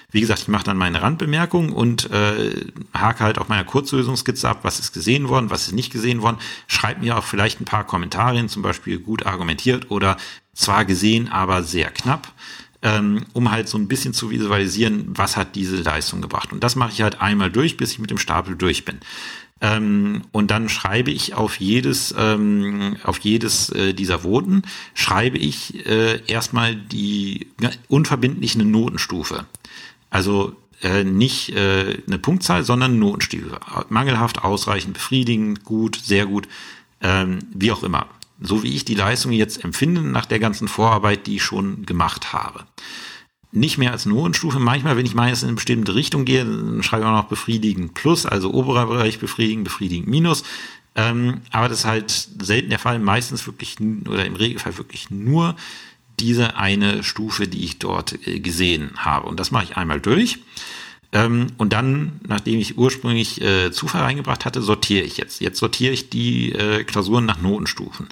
Wie 0.09 0.21
gesagt, 0.21 0.43
ich 0.43 0.47
mache 0.47 0.63
dann 0.63 0.77
meine 0.77 1.01
Randbemerkung 1.01 1.73
und 1.73 2.09
äh, 2.11 2.71
hake 2.93 3.19
halt 3.19 3.37
auf 3.39 3.49
meiner 3.49 3.65
Kurzlösungskizze 3.65 4.47
ab, 4.47 4.59
was 4.61 4.79
ist 4.79 4.93
gesehen 4.93 5.27
worden, 5.27 5.49
was 5.49 5.67
ist 5.67 5.73
nicht 5.73 5.91
gesehen 5.91 6.21
worden. 6.21 6.37
Schreib 6.67 7.01
mir 7.01 7.17
auch 7.17 7.25
vielleicht 7.25 7.59
ein 7.59 7.65
paar 7.65 7.85
Kommentare 7.85 8.37
hin, 8.37 8.47
zum 8.47 8.61
Beispiel 8.61 8.99
gut 8.99 9.25
argumentiert 9.25 9.91
oder 9.91 10.15
zwar 10.53 10.85
gesehen, 10.85 11.27
aber 11.27 11.61
sehr 11.61 11.89
knapp, 11.91 12.31
ähm, 12.81 13.25
um 13.33 13.51
halt 13.51 13.67
so 13.67 13.77
ein 13.77 13.89
bisschen 13.89 14.13
zu 14.13 14.29
visualisieren, 14.29 15.07
was 15.09 15.35
hat 15.35 15.55
diese 15.55 15.75
Leistung 15.75 16.21
gebracht. 16.21 16.53
Und 16.53 16.63
das 16.63 16.77
mache 16.77 16.93
ich 16.93 17.01
halt 17.01 17.19
einmal 17.19 17.51
durch, 17.51 17.75
bis 17.75 17.91
ich 17.91 17.99
mit 17.99 18.09
dem 18.09 18.17
Stapel 18.17 18.55
durch 18.55 18.85
bin. 18.85 18.99
Ähm, 19.59 20.21
und 20.31 20.51
dann 20.51 20.69
schreibe 20.69 21.11
ich 21.11 21.33
auf 21.33 21.59
jedes, 21.59 22.13
ähm, 22.17 22.97
auf 23.03 23.19
jedes 23.19 23.69
äh, 23.69 23.93
dieser 23.93 24.19
Voten, 24.19 24.61
schreibe 24.93 25.37
ich 25.37 25.85
äh, 25.85 26.21
erstmal 26.27 26.75
die 26.75 27.47
unverbindliche 27.87 28.59
Notenstufe. 28.59 29.45
Also 30.17 30.55
äh, 30.81 31.03
nicht 31.03 31.55
äh, 31.55 32.01
eine 32.07 32.17
Punktzahl, 32.17 32.63
sondern 32.63 32.97
Notenstufe. 32.97 33.59
Mangelhaft, 33.89 34.43
ausreichend, 34.43 34.95
befriedigend, 34.95 35.63
gut, 35.63 35.95
sehr 36.03 36.25
gut, 36.25 36.47
ähm, 37.01 37.37
wie 37.53 37.71
auch 37.71 37.83
immer. 37.83 38.07
So 38.41 38.63
wie 38.63 38.73
ich 38.73 38.83
die 38.83 38.95
Leistung 38.95 39.31
jetzt 39.31 39.63
empfinde 39.63 40.01
nach 40.01 40.25
der 40.25 40.39
ganzen 40.39 40.67
Vorarbeit, 40.67 41.27
die 41.27 41.35
ich 41.35 41.43
schon 41.43 41.85
gemacht 41.85 42.33
habe. 42.33 42.65
Nicht 43.51 43.77
mehr 43.77 43.91
als 43.91 44.07
Notenstufe. 44.07 44.57
Manchmal, 44.57 44.97
wenn 44.97 45.05
ich 45.05 45.13
meines 45.13 45.43
in 45.43 45.49
eine 45.49 45.55
bestimmte 45.55 45.93
Richtung 45.93 46.25
gehe, 46.25 46.43
dann 46.43 46.81
schreibe 46.81 47.03
ich 47.03 47.07
auch 47.09 47.21
noch 47.21 47.29
befriedigend 47.29 47.93
plus, 47.93 48.25
also 48.25 48.51
oberer 48.51 48.87
Bereich 48.87 49.19
befriedigend, 49.19 49.65
befriedigend 49.65 50.07
minus. 50.07 50.43
Ähm, 50.95 51.41
aber 51.51 51.69
das 51.69 51.81
ist 51.81 51.85
halt 51.85 52.09
selten 52.09 52.71
der 52.71 52.79
Fall. 52.79 52.97
Meistens 52.97 53.45
wirklich 53.45 53.75
oder 53.79 54.25
im 54.25 54.35
Regelfall 54.35 54.79
wirklich 54.79 55.11
nur 55.11 55.55
diese 56.19 56.57
eine 56.57 57.03
Stufe, 57.03 57.47
die 57.47 57.63
ich 57.63 57.79
dort 57.79 58.27
äh, 58.27 58.39
gesehen 58.39 58.91
habe. 58.97 59.27
Und 59.27 59.39
das 59.39 59.51
mache 59.51 59.65
ich 59.65 59.77
einmal 59.77 59.99
durch. 60.01 60.39
Ähm, 61.11 61.47
und 61.57 61.73
dann, 61.73 62.19
nachdem 62.27 62.59
ich 62.59 62.77
ursprünglich 62.77 63.41
äh, 63.41 63.71
Zufall 63.71 64.01
reingebracht 64.01 64.45
hatte, 64.45 64.61
sortiere 64.61 65.03
ich 65.03 65.17
jetzt. 65.17 65.39
Jetzt 65.39 65.59
sortiere 65.59 65.93
ich 65.93 66.09
die 66.09 66.51
äh, 66.51 66.83
Klausuren 66.83 67.25
nach 67.25 67.41
Notenstufen. 67.41 68.07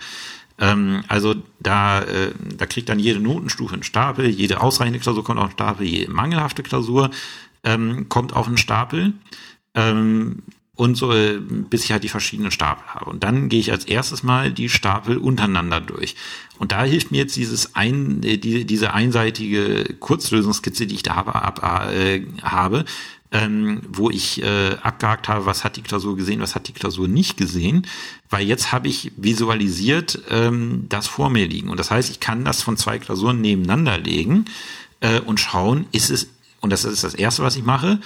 Ähm, 0.58 1.04
also 1.08 1.36
da, 1.60 2.06
da 2.58 2.66
kriegt 2.66 2.88
dann 2.88 3.00
jede 3.00 3.20
Notenstufe 3.20 3.74
einen 3.74 3.84
Stapel, 3.84 4.30
jede 4.30 4.62
ausreichende 4.62 5.00
Klausur 5.00 5.24
kommt 5.24 5.40
auf 5.40 5.46
einen 5.46 5.54
Stapel, 5.54 5.86
jede 5.86 6.12
mangelhafte 6.12 6.64
Klausur 6.64 7.12
ähm, 7.64 8.08
kommt 8.08 8.34
auf 8.34 8.48
einen 8.48 8.58
Stapel. 8.58 9.14
Und 10.76 10.96
so, 10.96 11.14
äh, 11.14 11.40
bis 11.40 11.86
ich 11.86 11.92
halt 11.92 12.04
die 12.04 12.10
verschiedenen 12.10 12.52
Stapel 12.52 12.84
habe. 12.88 13.10
Und 13.10 13.24
dann 13.24 13.50
gehe 13.50 13.60
ich 13.60 13.72
als 13.72 13.86
erstes 13.86 14.24
mal 14.24 14.52
die 14.52 14.70
Stapel 14.70 15.18
untereinander 15.18 15.80
durch. 15.80 16.16
Und 16.60 16.72
da 16.72 16.84
hilft 16.84 17.12
mir 17.12 17.18
jetzt 17.18 17.36
dieses 17.36 17.76
ein, 17.76 18.22
äh, 18.24 18.38
die, 18.38 18.66
diese 18.66 18.94
einseitige 18.94 19.96
Kurzlösungskizze, 20.00 20.88
die 20.88 20.96
ich 20.96 21.04
da 21.04 21.16
habe, 21.16 21.36
ab, 21.36 21.92
äh, 21.92 22.22
habe 22.42 22.86
ähm, 23.36 23.82
wo 23.90 24.10
ich 24.10 24.42
äh, 24.42 24.78
abgehakt 24.82 25.28
habe, 25.28 25.46
was 25.46 25.64
hat 25.64 25.76
die 25.76 25.82
Klausur 25.82 26.16
gesehen, 26.16 26.40
was 26.40 26.56
hat 26.56 26.68
die 26.68 26.74
Klausur 26.74 27.08
nicht 27.08 27.38
gesehen, 27.38 27.86
weil 28.30 28.48
jetzt 28.48 28.72
habe 28.72 28.88
ich 28.88 29.12
visualisiert 29.18 30.22
ähm, 30.30 30.86
das 30.88 31.08
vor 31.08 31.30
mir 31.30 31.48
liegen. 31.48 31.70
Und 31.70 31.80
das 31.80 31.92
heißt, 31.92 32.10
ich 32.10 32.20
kann 32.20 32.46
das 32.46 32.62
von 32.62 32.78
zwei 32.78 32.98
Klausuren 32.98 33.42
nebeneinander 33.42 33.98
legen 33.98 34.46
äh, 35.02 35.20
und 35.20 35.40
schauen, 35.40 35.86
ist 35.92 36.12
es, 36.12 36.30
und 36.62 36.70
das 36.70 36.86
ist 36.86 37.04
das 37.04 37.14
Erste, 37.14 37.44
was 37.44 37.58
ich 37.58 37.64
mache, 37.64 38.00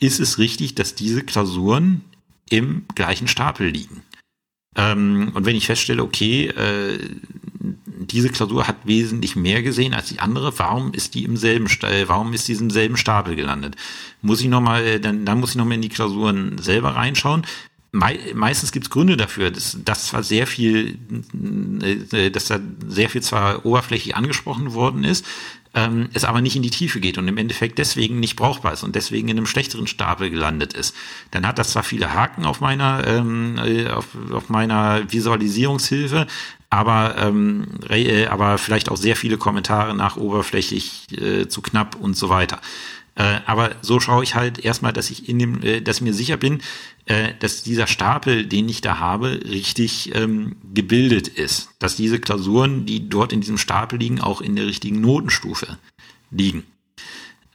ist 0.00 0.20
es 0.20 0.38
richtig, 0.38 0.74
dass 0.74 0.94
diese 0.94 1.22
Klausuren 1.22 2.02
im 2.50 2.84
gleichen 2.94 3.28
Stapel 3.28 3.68
liegen. 3.68 4.02
Ähm, 4.76 5.32
und 5.34 5.44
wenn 5.44 5.56
ich 5.56 5.66
feststelle, 5.66 6.02
okay, 6.02 6.46
äh, 6.46 6.98
diese 8.10 8.30
Klausur 8.30 8.66
hat 8.68 8.76
wesentlich 8.84 9.36
mehr 9.36 9.62
gesehen 9.62 9.92
als 9.92 10.08
die 10.08 10.20
andere, 10.20 10.56
warum 10.58 10.92
ist 10.92 11.14
die 11.14 11.24
im 11.24 11.36
selben, 11.36 11.66
äh, 11.82 12.06
warum 12.06 12.32
ist 12.32 12.48
die 12.48 12.54
selben 12.54 12.96
Stapel 12.96 13.36
gelandet? 13.36 13.76
Muss 14.22 14.40
ich 14.40 14.48
nochmal, 14.48 14.84
äh, 14.84 15.00
dann, 15.00 15.24
dann 15.24 15.40
muss 15.40 15.50
ich 15.50 15.56
nochmal 15.56 15.74
in 15.74 15.82
die 15.82 15.88
Klausuren 15.88 16.58
selber 16.58 16.90
reinschauen. 16.96 17.44
Me 17.90 18.18
meistens 18.34 18.70
gibt 18.70 18.86
es 18.86 18.90
Gründe 18.90 19.16
dafür, 19.16 19.50
dass, 19.50 19.78
dass 19.82 20.08
zwar 20.08 20.22
sehr 20.22 20.46
viel, 20.46 20.98
äh, 22.12 22.30
dass 22.30 22.46
da 22.46 22.60
sehr 22.86 23.08
viel 23.08 23.22
zwar 23.22 23.64
oberflächlich 23.64 24.14
angesprochen 24.14 24.74
worden 24.74 25.04
ist, 25.04 25.24
ähm, 25.78 26.08
es 26.12 26.24
aber 26.24 26.40
nicht 26.40 26.56
in 26.56 26.62
die 26.62 26.70
Tiefe 26.70 26.98
geht 26.98 27.18
und 27.18 27.28
im 27.28 27.36
Endeffekt 27.36 27.78
deswegen 27.78 28.18
nicht 28.18 28.36
brauchbar 28.36 28.72
ist 28.72 28.82
und 28.82 28.96
deswegen 28.96 29.28
in 29.28 29.36
einem 29.36 29.46
schlechteren 29.46 29.86
Stapel 29.86 30.30
gelandet 30.30 30.72
ist. 30.72 30.94
Dann 31.30 31.46
hat 31.46 31.58
das 31.58 31.70
zwar 31.70 31.84
viele 31.84 32.12
Haken 32.12 32.44
auf 32.44 32.60
meiner, 32.60 33.06
ähm, 33.06 33.58
äh, 33.58 33.88
auf, 33.88 34.06
auf 34.32 34.48
meiner 34.48 35.10
Visualisierungshilfe, 35.10 36.26
aber, 36.70 37.14
ähm, 37.18 37.66
äh, 37.88 38.26
aber 38.26 38.58
vielleicht 38.58 38.90
auch 38.90 38.96
sehr 38.96 39.16
viele 39.16 39.38
Kommentare 39.38 39.94
nach 39.94 40.16
oberflächlich 40.16 41.06
äh, 41.16 41.48
zu 41.48 41.62
knapp 41.62 41.94
und 41.94 42.16
so 42.16 42.28
weiter. 42.28 42.60
Äh, 43.18 43.40
aber 43.46 43.72
so 43.82 43.98
schaue 43.98 44.22
ich 44.22 44.36
halt 44.36 44.64
erstmal, 44.64 44.92
dass 44.92 45.10
ich 45.10 45.28
in 45.28 45.40
dem, 45.40 45.60
äh, 45.64 45.80
dass 45.80 46.00
mir 46.00 46.14
sicher 46.14 46.36
bin, 46.36 46.60
äh, 47.06 47.34
dass 47.40 47.64
dieser 47.64 47.88
Stapel, 47.88 48.46
den 48.46 48.68
ich 48.68 48.80
da 48.80 49.00
habe, 49.00 49.40
richtig 49.44 50.14
ähm, 50.14 50.54
gebildet 50.72 51.26
ist. 51.26 51.70
Dass 51.80 51.96
diese 51.96 52.20
Klausuren, 52.20 52.86
die 52.86 53.08
dort 53.08 53.32
in 53.32 53.40
diesem 53.40 53.58
Stapel 53.58 53.98
liegen, 53.98 54.20
auch 54.20 54.40
in 54.40 54.54
der 54.54 54.66
richtigen 54.66 55.00
Notenstufe 55.00 55.78
liegen. 56.30 56.62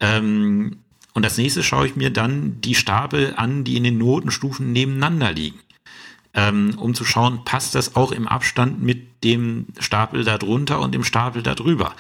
Ähm, 0.02 0.80
und 1.14 1.24
als 1.24 1.38
nächstes 1.38 1.66
schaue 1.66 1.88
ich 1.88 1.96
mir 1.96 2.10
dann 2.10 2.60
die 2.60 2.76
Stapel 2.76 3.34
an, 3.38 3.64
die 3.64 3.78
in 3.78 3.86
den 3.86 3.98
Notenstufen 3.98 4.74
nebeneinander 4.74 5.32
liegen. 5.32 5.60
Ähm, 6.34 6.74
um 6.78 6.94
zu 6.94 7.06
schauen, 7.06 7.46
passt 7.46 7.74
das 7.76 7.96
auch 7.96 8.12
im 8.12 8.28
Abstand 8.28 8.82
mit 8.82 9.24
dem 9.24 9.68
Stapel 9.80 10.26
darunter 10.26 10.82
und 10.82 10.94
dem 10.94 11.06
Stapel 11.06 11.42
darüber 11.42 11.96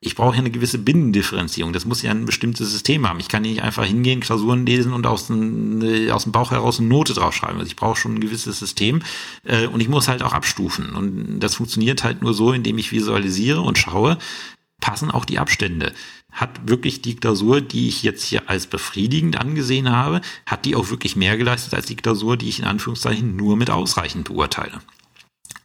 ich 0.00 0.14
brauche 0.14 0.34
ja 0.34 0.40
eine 0.40 0.50
gewisse 0.50 0.78
Binnendifferenzierung. 0.78 1.72
Das 1.72 1.86
muss 1.86 2.02
ja 2.02 2.10
ein 2.10 2.26
bestimmtes 2.26 2.70
System 2.70 3.08
haben. 3.08 3.18
Ich 3.18 3.28
kann 3.28 3.42
nicht 3.42 3.62
einfach 3.62 3.84
hingehen, 3.84 4.20
Klausuren 4.20 4.66
lesen 4.66 4.92
und 4.92 5.06
aus 5.06 5.28
dem, 5.28 5.82
äh, 5.82 6.10
aus 6.10 6.24
dem 6.24 6.32
Bauch 6.32 6.50
heraus 6.50 6.78
eine 6.78 6.88
Note 6.88 7.14
draufschreiben. 7.14 7.58
Also 7.58 7.68
ich 7.68 7.76
brauche 7.76 7.96
schon 7.96 8.14
ein 8.14 8.20
gewisses 8.20 8.58
System 8.58 9.02
äh, 9.44 9.66
und 9.66 9.80
ich 9.80 9.88
muss 9.88 10.08
halt 10.08 10.22
auch 10.22 10.34
abstufen. 10.34 10.90
Und 10.90 11.40
das 11.40 11.54
funktioniert 11.54 12.04
halt 12.04 12.22
nur 12.22 12.34
so, 12.34 12.52
indem 12.52 12.76
ich 12.78 12.92
visualisiere 12.92 13.62
und 13.62 13.78
schaue, 13.78 14.18
passen 14.80 15.10
auch 15.10 15.24
die 15.24 15.38
Abstände. 15.38 15.92
Hat 16.30 16.68
wirklich 16.68 17.00
die 17.00 17.16
Klausur, 17.16 17.62
die 17.62 17.88
ich 17.88 18.02
jetzt 18.02 18.24
hier 18.24 18.50
als 18.50 18.66
befriedigend 18.66 19.38
angesehen 19.40 19.90
habe, 19.90 20.20
hat 20.44 20.66
die 20.66 20.76
auch 20.76 20.90
wirklich 20.90 21.16
mehr 21.16 21.38
geleistet 21.38 21.72
als 21.72 21.86
die 21.86 21.96
Klausur, 21.96 22.36
die 22.36 22.50
ich 22.50 22.58
in 22.58 22.66
Anführungszeichen 22.66 23.34
nur 23.34 23.56
mit 23.56 23.70
ausreichend 23.70 24.28
beurteile. 24.28 24.80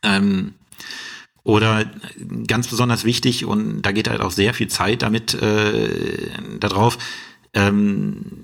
Ähm, 0.03 0.53
oder 1.43 1.89
ganz 2.47 2.67
besonders 2.67 3.03
wichtig, 3.03 3.45
und 3.45 3.81
da 3.81 3.91
geht 3.91 4.09
halt 4.09 4.21
auch 4.21 4.31
sehr 4.31 4.53
viel 4.53 4.67
Zeit 4.67 5.01
damit 5.01 5.33
äh, 5.33 6.29
darauf, 6.59 6.97
ähm, 7.53 8.41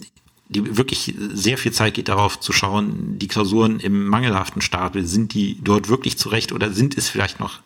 die 0.50 0.78
wirklich 0.78 1.14
sehr 1.34 1.58
viel 1.58 1.74
Zeit 1.74 1.94
geht 1.94 2.08
darauf 2.08 2.40
zu 2.40 2.54
schauen, 2.54 3.20
die 3.20 3.28
Klausuren 3.28 3.80
im 3.80 4.08
mangelhaften 4.08 4.62
Stapel, 4.62 5.06
sind 5.06 5.34
die 5.34 5.58
dort 5.62 5.90
wirklich 5.90 6.18
zurecht 6.18 6.52
oder 6.54 6.72
sind 6.72 6.98
es 6.98 7.10
vielleicht 7.10 7.40
noch 7.40 7.60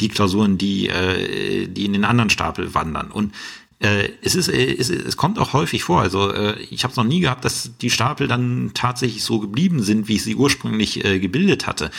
die 0.00 0.08
Klausuren, 0.08 0.58
die, 0.58 0.88
äh, 0.88 1.68
die 1.68 1.84
in 1.84 1.92
den 1.92 2.04
anderen 2.04 2.30
Stapel 2.30 2.74
wandern? 2.74 3.10
Und 3.10 3.34
äh, 3.78 4.08
es 4.22 4.34
ist, 4.34 4.48
äh, 4.48 4.74
es, 4.74 4.88
es 4.88 5.16
kommt 5.16 5.38
auch 5.38 5.52
häufig 5.52 5.84
vor. 5.84 6.00
Also 6.00 6.32
äh, 6.32 6.58
ich 6.70 6.82
habe 6.82 6.92
es 6.92 6.96
noch 6.96 7.04
nie 7.04 7.20
gehabt, 7.20 7.44
dass 7.44 7.72
die 7.80 7.90
Stapel 7.90 8.26
dann 8.26 8.70
tatsächlich 8.74 9.22
so 9.22 9.38
geblieben 9.38 9.82
sind, 9.82 10.08
wie 10.08 10.14
ich 10.14 10.24
sie 10.24 10.34
ursprünglich 10.34 11.04
äh, 11.04 11.20
gebildet 11.20 11.66
hatte 11.66 11.90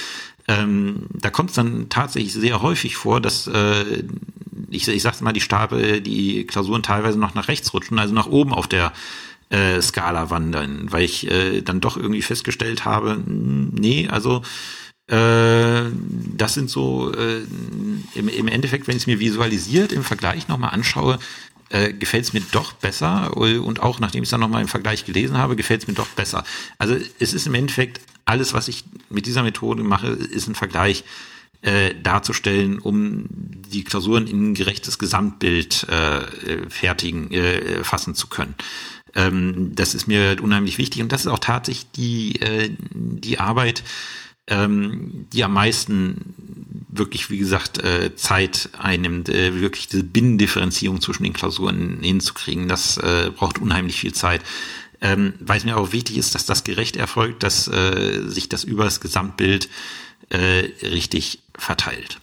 ähm, 0.47 1.07
da 1.11 1.29
kommt 1.29 1.49
es 1.49 1.55
dann 1.55 1.89
tatsächlich 1.89 2.33
sehr 2.33 2.61
häufig 2.61 2.97
vor, 2.97 3.19
dass 3.19 3.47
äh, 3.47 4.03
ich, 4.69 4.87
ich 4.87 5.01
sag's 5.01 5.21
mal, 5.21 5.33
die 5.33 5.41
Stapel, 5.41 6.01
die 6.01 6.45
Klausuren 6.45 6.83
teilweise 6.83 7.19
noch 7.19 7.33
nach 7.33 7.47
rechts 7.47 7.73
rutschen, 7.73 7.99
also 7.99 8.13
nach 8.13 8.27
oben 8.27 8.53
auf 8.53 8.67
der 8.67 8.93
äh, 9.49 9.81
Skala 9.81 10.29
wandern, 10.29 10.91
weil 10.91 11.03
ich 11.03 11.29
äh, 11.29 11.61
dann 11.61 11.81
doch 11.81 11.97
irgendwie 11.97 12.21
festgestellt 12.21 12.85
habe, 12.85 13.21
nee, 13.25 14.07
also 14.07 14.41
äh, 15.07 15.83
das 16.35 16.53
sind 16.55 16.69
so 16.69 17.13
äh, 17.13 17.43
im, 18.15 18.27
im 18.27 18.47
Endeffekt, 18.47 18.87
wenn 18.87 18.97
ich 18.97 19.03
es 19.03 19.07
mir 19.07 19.19
visualisiert 19.19 19.91
im 19.91 20.03
Vergleich 20.03 20.47
nochmal 20.47 20.71
anschaue, 20.71 21.19
äh, 21.69 21.93
gefällt 21.93 22.23
es 22.23 22.33
mir 22.33 22.41
doch 22.51 22.73
besser 22.73 23.35
und 23.37 23.81
auch 23.81 23.99
nachdem 23.99 24.23
ich 24.23 24.27
es 24.27 24.31
dann 24.31 24.39
nochmal 24.39 24.61
im 24.61 24.67
Vergleich 24.67 25.05
gelesen 25.05 25.37
habe, 25.37 25.55
gefällt 25.55 25.81
es 25.81 25.87
mir 25.87 25.93
doch 25.93 26.07
besser. 26.07 26.43
Also 26.77 26.95
es 27.19 27.33
ist 27.33 27.47
im 27.47 27.55
Endeffekt 27.55 28.01
alles, 28.25 28.53
was 28.53 28.67
ich 28.67 28.83
mit 29.09 29.25
dieser 29.25 29.43
Methode 29.43 29.83
mache, 29.83 30.07
ist 30.07 30.47
ein 30.47 30.55
Vergleich 30.55 31.03
äh, 31.61 31.95
darzustellen, 32.01 32.79
um 32.79 33.25
die 33.29 33.83
Klausuren 33.83 34.27
in 34.27 34.51
ein 34.51 34.53
gerechtes 34.53 34.99
Gesamtbild 34.99 35.87
äh, 35.89 36.69
fertigen, 36.69 37.31
äh, 37.31 37.83
fassen 37.83 38.15
zu 38.15 38.27
können. 38.27 38.55
Ähm, 39.15 39.71
das 39.73 39.95
ist 39.95 40.07
mir 40.07 40.37
unheimlich 40.41 40.77
wichtig 40.77 41.01
und 41.01 41.11
das 41.11 41.21
ist 41.21 41.27
auch 41.31 41.39
tatsächlich 41.39 41.89
die, 41.91 42.41
äh, 42.41 42.69
die 42.93 43.39
Arbeit, 43.39 43.83
ähm, 44.47 45.27
die 45.33 45.43
am 45.43 45.53
meisten 45.53 46.35
wirklich, 46.89 47.29
wie 47.29 47.37
gesagt, 47.37 47.83
äh, 47.83 48.15
Zeit 48.15 48.69
einnimmt, 48.77 49.29
äh, 49.29 49.59
wirklich 49.59 49.87
diese 49.87 50.03
Binnendifferenzierung 50.03 51.01
zwischen 51.01 51.23
den 51.23 51.33
Klausuren 51.33 51.99
hinzukriegen. 52.01 52.67
Das 52.67 52.97
äh, 52.97 53.31
braucht 53.35 53.59
unheimlich 53.59 53.99
viel 53.99 54.13
Zeit 54.13 54.41
ähm, 55.05 55.33
weil 55.39 55.59
es 55.59 55.65
mir 55.65 55.77
auch 55.77 55.91
wichtig 55.91 56.17
ist, 56.17 56.33
dass 56.33 56.47
das 56.47 56.63
gerecht 56.63 56.95
erfolgt, 56.95 57.43
dass 57.43 57.67
äh, 57.67 58.23
sich 58.25 58.49
das 58.49 58.63
über 58.63 58.85
das 58.85 59.01
Gesamtbild 59.01 59.69
äh, 60.29 60.71
richtig 60.81 61.43
verteilt. 61.55 62.19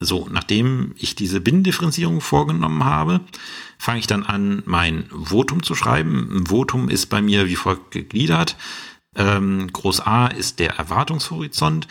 So, 0.00 0.28
nachdem 0.30 0.94
ich 0.98 1.14
diese 1.14 1.40
Binnendifferenzierung 1.40 2.20
vorgenommen 2.20 2.84
habe, 2.84 3.22
fange 3.78 4.00
ich 4.00 4.06
dann 4.06 4.22
an, 4.22 4.62
mein 4.66 5.08
Votum 5.10 5.62
zu 5.62 5.74
schreiben. 5.74 6.28
Ein 6.30 6.46
Votum 6.48 6.90
ist 6.90 7.06
bei 7.06 7.22
mir 7.22 7.46
wie 7.46 7.56
folgt 7.56 7.92
gegliedert. 7.92 8.58
Ähm, 9.14 9.72
Groß 9.72 10.00
A 10.00 10.26
ist 10.26 10.58
der 10.58 10.74
Erwartungshorizont. 10.74 11.88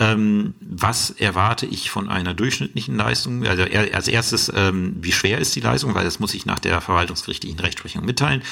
Ähm, 0.00 0.54
was 0.60 1.10
erwarte 1.10 1.66
ich 1.66 1.90
von 1.90 2.08
einer 2.08 2.32
durchschnittlichen 2.32 2.96
Leistung? 2.96 3.44
Also 3.44 3.64
als 3.64 4.06
erstes, 4.06 4.50
ähm, 4.54 4.96
wie 5.00 5.10
schwer 5.10 5.38
ist 5.38 5.56
die 5.56 5.60
Leistung? 5.60 5.94
Weil 5.94 6.04
das 6.04 6.20
muss 6.20 6.34
ich 6.34 6.46
nach 6.46 6.60
der 6.60 6.80
verwaltungsgerichtlichen 6.80 7.58
Rechtsprechung 7.58 8.04
mitteilen. 8.04 8.42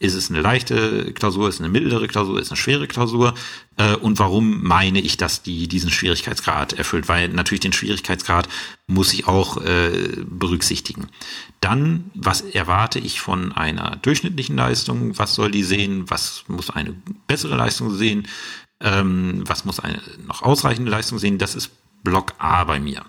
Ist 0.00 0.14
es 0.14 0.30
eine 0.30 0.40
leichte 0.40 1.12
Klausur, 1.12 1.48
ist 1.48 1.56
es 1.56 1.60
eine 1.60 1.70
mittlere 1.70 2.08
Klausur, 2.08 2.38
ist 2.38 2.46
es 2.46 2.52
eine 2.52 2.56
schwere 2.56 2.88
Klausur? 2.88 3.34
Äh, 3.76 3.94
und 3.94 4.18
warum 4.18 4.64
meine 4.64 5.00
ich, 5.00 5.16
dass 5.16 5.42
die 5.42 5.68
diesen 5.68 5.90
Schwierigkeitsgrad 5.90 6.72
erfüllt? 6.72 7.08
Weil 7.08 7.28
natürlich 7.28 7.60
den 7.60 7.72
Schwierigkeitsgrad 7.72 8.48
muss 8.88 9.12
ich 9.12 9.28
auch 9.28 9.62
äh, 9.62 10.24
berücksichtigen. 10.24 11.06
Dann, 11.60 12.10
was 12.14 12.40
erwarte 12.40 12.98
ich 12.98 13.20
von 13.20 13.52
einer 13.52 13.96
durchschnittlichen 14.02 14.56
Leistung? 14.56 15.16
Was 15.18 15.34
soll 15.34 15.52
die 15.52 15.62
sehen? 15.62 16.04
Was 16.08 16.44
muss 16.48 16.70
eine 16.70 16.94
bessere 17.28 17.56
Leistung 17.56 17.94
sehen? 17.94 18.26
Ähm, 18.80 19.42
was 19.46 19.64
muss 19.64 19.80
eine 19.80 20.00
noch 20.26 20.42
ausreichende 20.42 20.90
Leistung 20.90 21.18
sehen? 21.18 21.38
Das 21.38 21.54
ist 21.54 21.70
Block 22.02 22.34
A 22.38 22.64
bei 22.64 22.78
mir. 22.78 23.04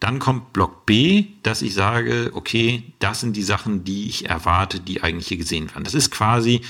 Dann 0.00 0.18
kommt 0.18 0.52
Block 0.52 0.84
B, 0.84 1.26
dass 1.42 1.62
ich 1.62 1.74
sage, 1.74 2.30
okay, 2.34 2.82
das 2.98 3.20
sind 3.20 3.36
die 3.36 3.42
Sachen, 3.42 3.84
die 3.84 4.08
ich 4.08 4.28
erwarte, 4.28 4.80
die 4.80 5.02
eigentlich 5.02 5.28
hier 5.28 5.36
gesehen 5.36 5.70
werden. 5.70 5.84
Das 5.84 5.94
ist 5.94 6.10
quasi 6.10 6.62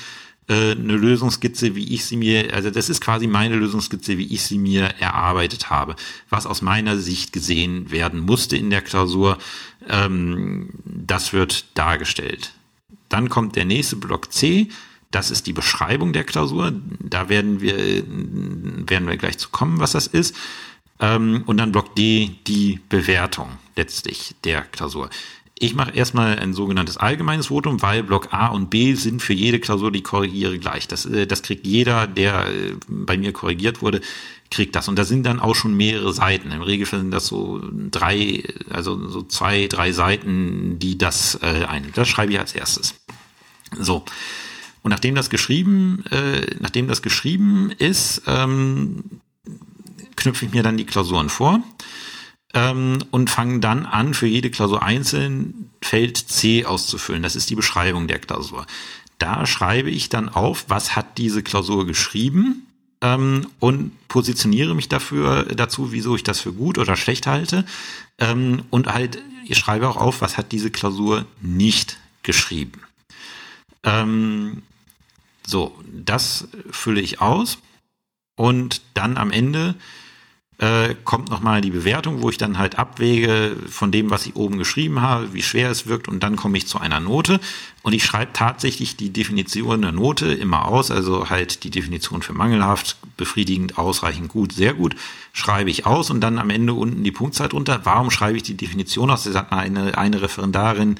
äh, 0.48 0.72
eine 0.72 0.96
Lösungskizze, 0.96 1.74
wie 1.74 1.94
ich 1.94 2.04
sie 2.04 2.16
mir, 2.16 2.52
also 2.52 2.70
das 2.70 2.90
ist 2.90 3.00
quasi 3.00 3.26
meine 3.26 3.56
Lösungskizze, 3.56 4.18
wie 4.18 4.34
ich 4.34 4.42
sie 4.42 4.58
mir 4.58 4.84
erarbeitet 4.98 5.70
habe, 5.70 5.96
was 6.28 6.46
aus 6.46 6.62
meiner 6.62 6.98
Sicht 6.98 7.32
gesehen 7.32 7.90
werden 7.90 8.20
musste 8.20 8.56
in 8.56 8.68
der 8.68 8.82
Klausur. 8.82 9.38
Ähm, 9.88 10.70
das 10.84 11.32
wird 11.32 11.64
dargestellt. 11.74 12.52
Dann 13.08 13.28
kommt 13.28 13.56
der 13.56 13.64
nächste 13.64 13.96
Block 13.96 14.32
C. 14.32 14.68
Das 15.12 15.30
ist 15.30 15.46
die 15.46 15.52
Beschreibung 15.52 16.12
der 16.12 16.24
Klausur. 16.24 16.72
Da 16.98 17.28
werden 17.28 17.60
wir, 17.60 17.76
werden 17.76 19.06
wir 19.06 19.16
gleich 19.16 19.38
zu 19.38 19.50
kommen, 19.50 19.78
was 19.78 19.92
das 19.92 20.08
ist. 20.08 20.34
Ähm, 20.98 21.44
und 21.46 21.58
dann 21.58 21.70
Block 21.70 21.94
D 21.94 22.30
die 22.46 22.80
Bewertung 22.88 23.50
letztlich 23.76 24.34
der 24.44 24.62
Klausur. 24.62 25.10
Ich 25.58 25.74
mache 25.74 25.92
erstmal 25.92 26.40
ein 26.40 26.54
sogenanntes 26.54 26.96
allgemeines 26.96 27.46
Votum, 27.46 27.82
weil 27.82 28.02
Block 28.02 28.32
A 28.32 28.48
und 28.48 28.70
B 28.70 28.94
sind 28.94 29.22
für 29.22 29.32
jede 29.32 29.60
Klausur, 29.60 29.92
die 29.92 30.02
korrigiere, 30.02 30.58
gleich. 30.58 30.88
Das, 30.88 31.06
äh, 31.06 31.26
das 31.26 31.42
kriegt 31.42 31.66
jeder, 31.66 32.06
der 32.06 32.48
äh, 32.48 32.74
bei 32.88 33.16
mir 33.16 33.32
korrigiert 33.32 33.82
wurde, 33.82 34.00
kriegt 34.50 34.74
das. 34.74 34.88
Und 34.88 34.98
da 34.98 35.04
sind 35.04 35.24
dann 35.24 35.40
auch 35.40 35.54
schon 35.54 35.76
mehrere 35.76 36.12
Seiten. 36.12 36.50
Im 36.50 36.62
Regelfall 36.62 37.00
sind 37.00 37.10
das 37.10 37.26
so 37.26 37.60
drei, 37.90 38.44
also 38.70 39.08
so 39.08 39.22
zwei, 39.22 39.66
drei 39.66 39.92
Seiten, 39.92 40.78
die 40.78 40.98
das 40.98 41.38
äh, 41.42 41.64
ein. 41.66 41.92
Das 41.94 42.08
schreibe 42.08 42.32
ich 42.32 42.38
als 42.38 42.54
erstes. 42.54 42.94
So. 43.78 44.04
Und 44.82 44.90
nachdem 44.90 45.14
das 45.14 45.30
geschrieben, 45.30 46.04
äh, 46.10 46.46
nachdem 46.60 46.88
das 46.88 47.02
geschrieben 47.02 47.70
ist, 47.70 48.22
ähm, 48.26 49.04
knüpfe 50.16 50.46
ich 50.46 50.52
mir 50.52 50.62
dann 50.62 50.76
die 50.76 50.86
Klausuren 50.86 51.28
vor 51.28 51.62
ähm, 52.54 52.98
und 53.10 53.30
fange 53.30 53.60
dann 53.60 53.86
an, 53.86 54.14
für 54.14 54.26
jede 54.26 54.50
Klausur 54.50 54.82
einzeln 54.82 55.70
Feld 55.80 56.16
C 56.16 56.64
auszufüllen. 56.64 57.22
Das 57.22 57.36
ist 57.36 57.50
die 57.50 57.56
Beschreibung 57.56 58.08
der 58.08 58.18
Klausur. 58.18 58.66
Da 59.18 59.46
schreibe 59.46 59.90
ich 59.90 60.08
dann 60.08 60.28
auf, 60.28 60.64
was 60.68 60.96
hat 60.96 61.18
diese 61.18 61.42
Klausur 61.42 61.86
geschrieben 61.86 62.66
ähm, 63.00 63.46
und 63.60 63.92
positioniere 64.08 64.74
mich 64.74 64.88
dafür 64.88 65.44
dazu, 65.44 65.92
wieso 65.92 66.16
ich 66.16 66.24
das 66.24 66.40
für 66.40 66.52
gut 66.52 66.78
oder 66.78 66.96
schlecht 66.96 67.26
halte. 67.26 67.64
Ähm, 68.18 68.62
und 68.70 68.88
halt, 68.88 69.22
ich 69.46 69.58
schreibe 69.58 69.88
auch 69.88 69.96
auf, 69.96 70.20
was 70.20 70.36
hat 70.36 70.52
diese 70.52 70.70
Klausur 70.70 71.26
nicht 71.40 71.98
geschrieben. 72.22 72.80
Ähm, 73.84 74.62
so, 75.46 75.78
das 75.92 76.48
fülle 76.70 77.00
ich 77.00 77.20
aus. 77.20 77.58
Und 78.36 78.80
dann 78.94 79.18
am 79.18 79.30
Ende 79.30 79.74
äh, 80.62 80.94
kommt 81.04 81.28
nochmal 81.28 81.60
die 81.60 81.70
Bewertung, 81.70 82.22
wo 82.22 82.30
ich 82.30 82.38
dann 82.38 82.56
halt 82.56 82.78
abwäge 82.78 83.56
von 83.68 83.90
dem, 83.90 84.10
was 84.10 84.26
ich 84.26 84.36
oben 84.36 84.58
geschrieben 84.58 85.00
habe, 85.00 85.34
wie 85.34 85.42
schwer 85.42 85.70
es 85.70 85.86
wirkt. 85.86 86.06
Und 86.06 86.22
dann 86.22 86.36
komme 86.36 86.56
ich 86.56 86.68
zu 86.68 86.78
einer 86.78 87.00
Note. 87.00 87.40
Und 87.82 87.94
ich 87.94 88.04
schreibe 88.04 88.32
tatsächlich 88.32 88.96
die 88.96 89.10
Definition 89.10 89.82
der 89.82 89.90
Note 89.90 90.32
immer 90.32 90.68
aus, 90.68 90.92
also 90.92 91.30
halt 91.30 91.64
die 91.64 91.70
Definition 91.70 92.22
für 92.22 92.32
mangelhaft, 92.32 92.96
befriedigend, 93.16 93.76
ausreichend, 93.76 94.28
gut, 94.28 94.52
sehr 94.52 94.72
gut, 94.72 94.94
schreibe 95.32 95.68
ich 95.68 95.84
aus. 95.84 96.10
Und 96.10 96.20
dann 96.20 96.38
am 96.38 96.50
Ende 96.50 96.74
unten 96.74 97.02
die 97.02 97.10
Punktzahl 97.10 97.48
drunter. 97.48 97.80
Warum 97.82 98.12
schreibe 98.12 98.36
ich 98.36 98.44
die 98.44 98.56
Definition 98.56 99.10
aus? 99.10 99.24
Das 99.24 99.34
hat 99.34 99.50
eine, 99.50 99.98
eine 99.98 100.22
Referendarin 100.22 100.96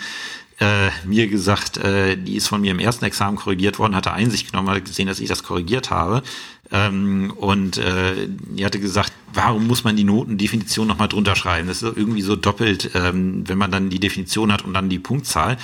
äh, 0.60 0.90
mir 1.04 1.28
gesagt, 1.28 1.78
äh, 1.78 2.16
die 2.16 2.36
ist 2.36 2.48
von 2.48 2.60
mir 2.60 2.70
im 2.70 2.78
ersten 2.78 3.04
Examen 3.04 3.36
korrigiert 3.36 3.78
worden, 3.78 3.96
hatte 3.96 4.12
Einsicht 4.12 4.50
genommen, 4.50 4.70
hat 4.70 4.84
gesehen, 4.84 5.06
dass 5.06 5.20
ich 5.20 5.28
das 5.28 5.42
korrigiert 5.42 5.90
habe. 5.90 6.22
Ähm, 6.70 7.32
und 7.36 7.78
äh, 7.78 8.28
die 8.28 8.64
hatte 8.64 8.80
gesagt, 8.80 9.12
warum 9.32 9.66
muss 9.66 9.84
man 9.84 9.96
die 9.96 10.04
Notendefinition 10.04 10.86
nochmal 10.86 11.08
drunter 11.08 11.36
schreiben? 11.36 11.68
Das 11.68 11.82
ist 11.82 11.96
irgendwie 11.96 12.22
so 12.22 12.36
doppelt, 12.36 12.90
ähm, 12.94 13.48
wenn 13.48 13.58
man 13.58 13.70
dann 13.70 13.90
die 13.90 14.00
Definition 14.00 14.52
hat 14.52 14.64
und 14.64 14.72
dann 14.74 14.88
die 14.88 14.98
Punktzahl. 14.98 15.58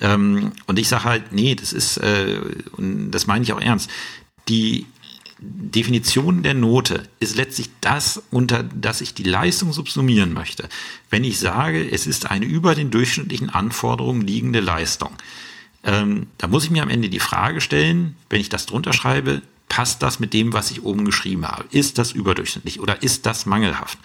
Ähm, 0.00 0.52
und 0.66 0.78
ich 0.78 0.88
sage 0.88 1.04
halt, 1.04 1.32
nee, 1.32 1.54
das 1.54 1.72
ist, 1.72 1.98
äh, 1.98 2.40
und 2.72 3.10
das 3.10 3.26
meine 3.26 3.44
ich 3.44 3.52
auch 3.52 3.60
ernst, 3.60 3.90
die 4.48 4.86
Definition 5.40 6.42
der 6.42 6.54
Note 6.54 7.04
ist 7.20 7.36
letztlich 7.36 7.70
das, 7.80 8.22
unter 8.30 8.62
das 8.62 9.00
ich 9.00 9.14
die 9.14 9.22
Leistung 9.22 9.72
subsumieren 9.72 10.32
möchte. 10.32 10.68
Wenn 11.10 11.24
ich 11.24 11.38
sage, 11.38 11.88
es 11.88 12.06
ist 12.06 12.30
eine 12.30 12.44
über 12.44 12.74
den 12.74 12.90
durchschnittlichen 12.90 13.50
Anforderungen 13.50 14.22
liegende 14.22 14.60
Leistung, 14.60 15.12
ähm, 15.84 16.26
da 16.38 16.48
muss 16.48 16.64
ich 16.64 16.70
mir 16.70 16.82
am 16.82 16.90
Ende 16.90 17.08
die 17.08 17.20
Frage 17.20 17.60
stellen, 17.60 18.16
wenn 18.30 18.40
ich 18.40 18.48
das 18.48 18.66
drunter 18.66 18.92
schreibe, 18.92 19.42
passt 19.68 20.02
das 20.02 20.18
mit 20.18 20.32
dem, 20.32 20.52
was 20.52 20.70
ich 20.70 20.82
oben 20.82 21.04
geschrieben 21.04 21.46
habe? 21.46 21.64
Ist 21.70 21.98
das 21.98 22.12
überdurchschnittlich 22.12 22.80
oder 22.80 23.02
ist 23.02 23.26
das 23.26 23.46
mangelhaft? 23.46 23.98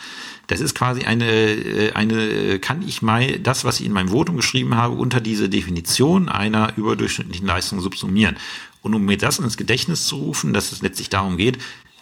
Das 0.47 0.59
ist 0.59 0.75
quasi 0.75 1.03
eine, 1.03 1.25
äh, 1.25 1.93
eine, 1.93 2.59
kann 2.59 2.87
ich 2.87 3.01
mal 3.01 3.39
das, 3.39 3.63
was 3.65 3.79
ich 3.79 3.85
in 3.85 3.93
meinem 3.93 4.09
Votum 4.09 4.35
geschrieben 4.35 4.75
habe, 4.75 4.95
unter 4.95 5.21
diese 5.21 5.49
Definition 5.49 6.29
einer 6.29 6.73
überdurchschnittlichen 6.77 7.47
Leistung 7.47 7.79
subsumieren. 7.79 8.35
Und 8.83 8.93
um 8.93 9.05
mir 9.05 9.17
das 9.17 9.39
ins 9.39 9.57
Gedächtnis 9.57 10.05
zu 10.05 10.17
rufen, 10.17 10.53
dass 10.53 10.71
es 10.71 10.83
letztlich 10.83 11.09
darum 11.09 11.37
geht, 11.37 11.57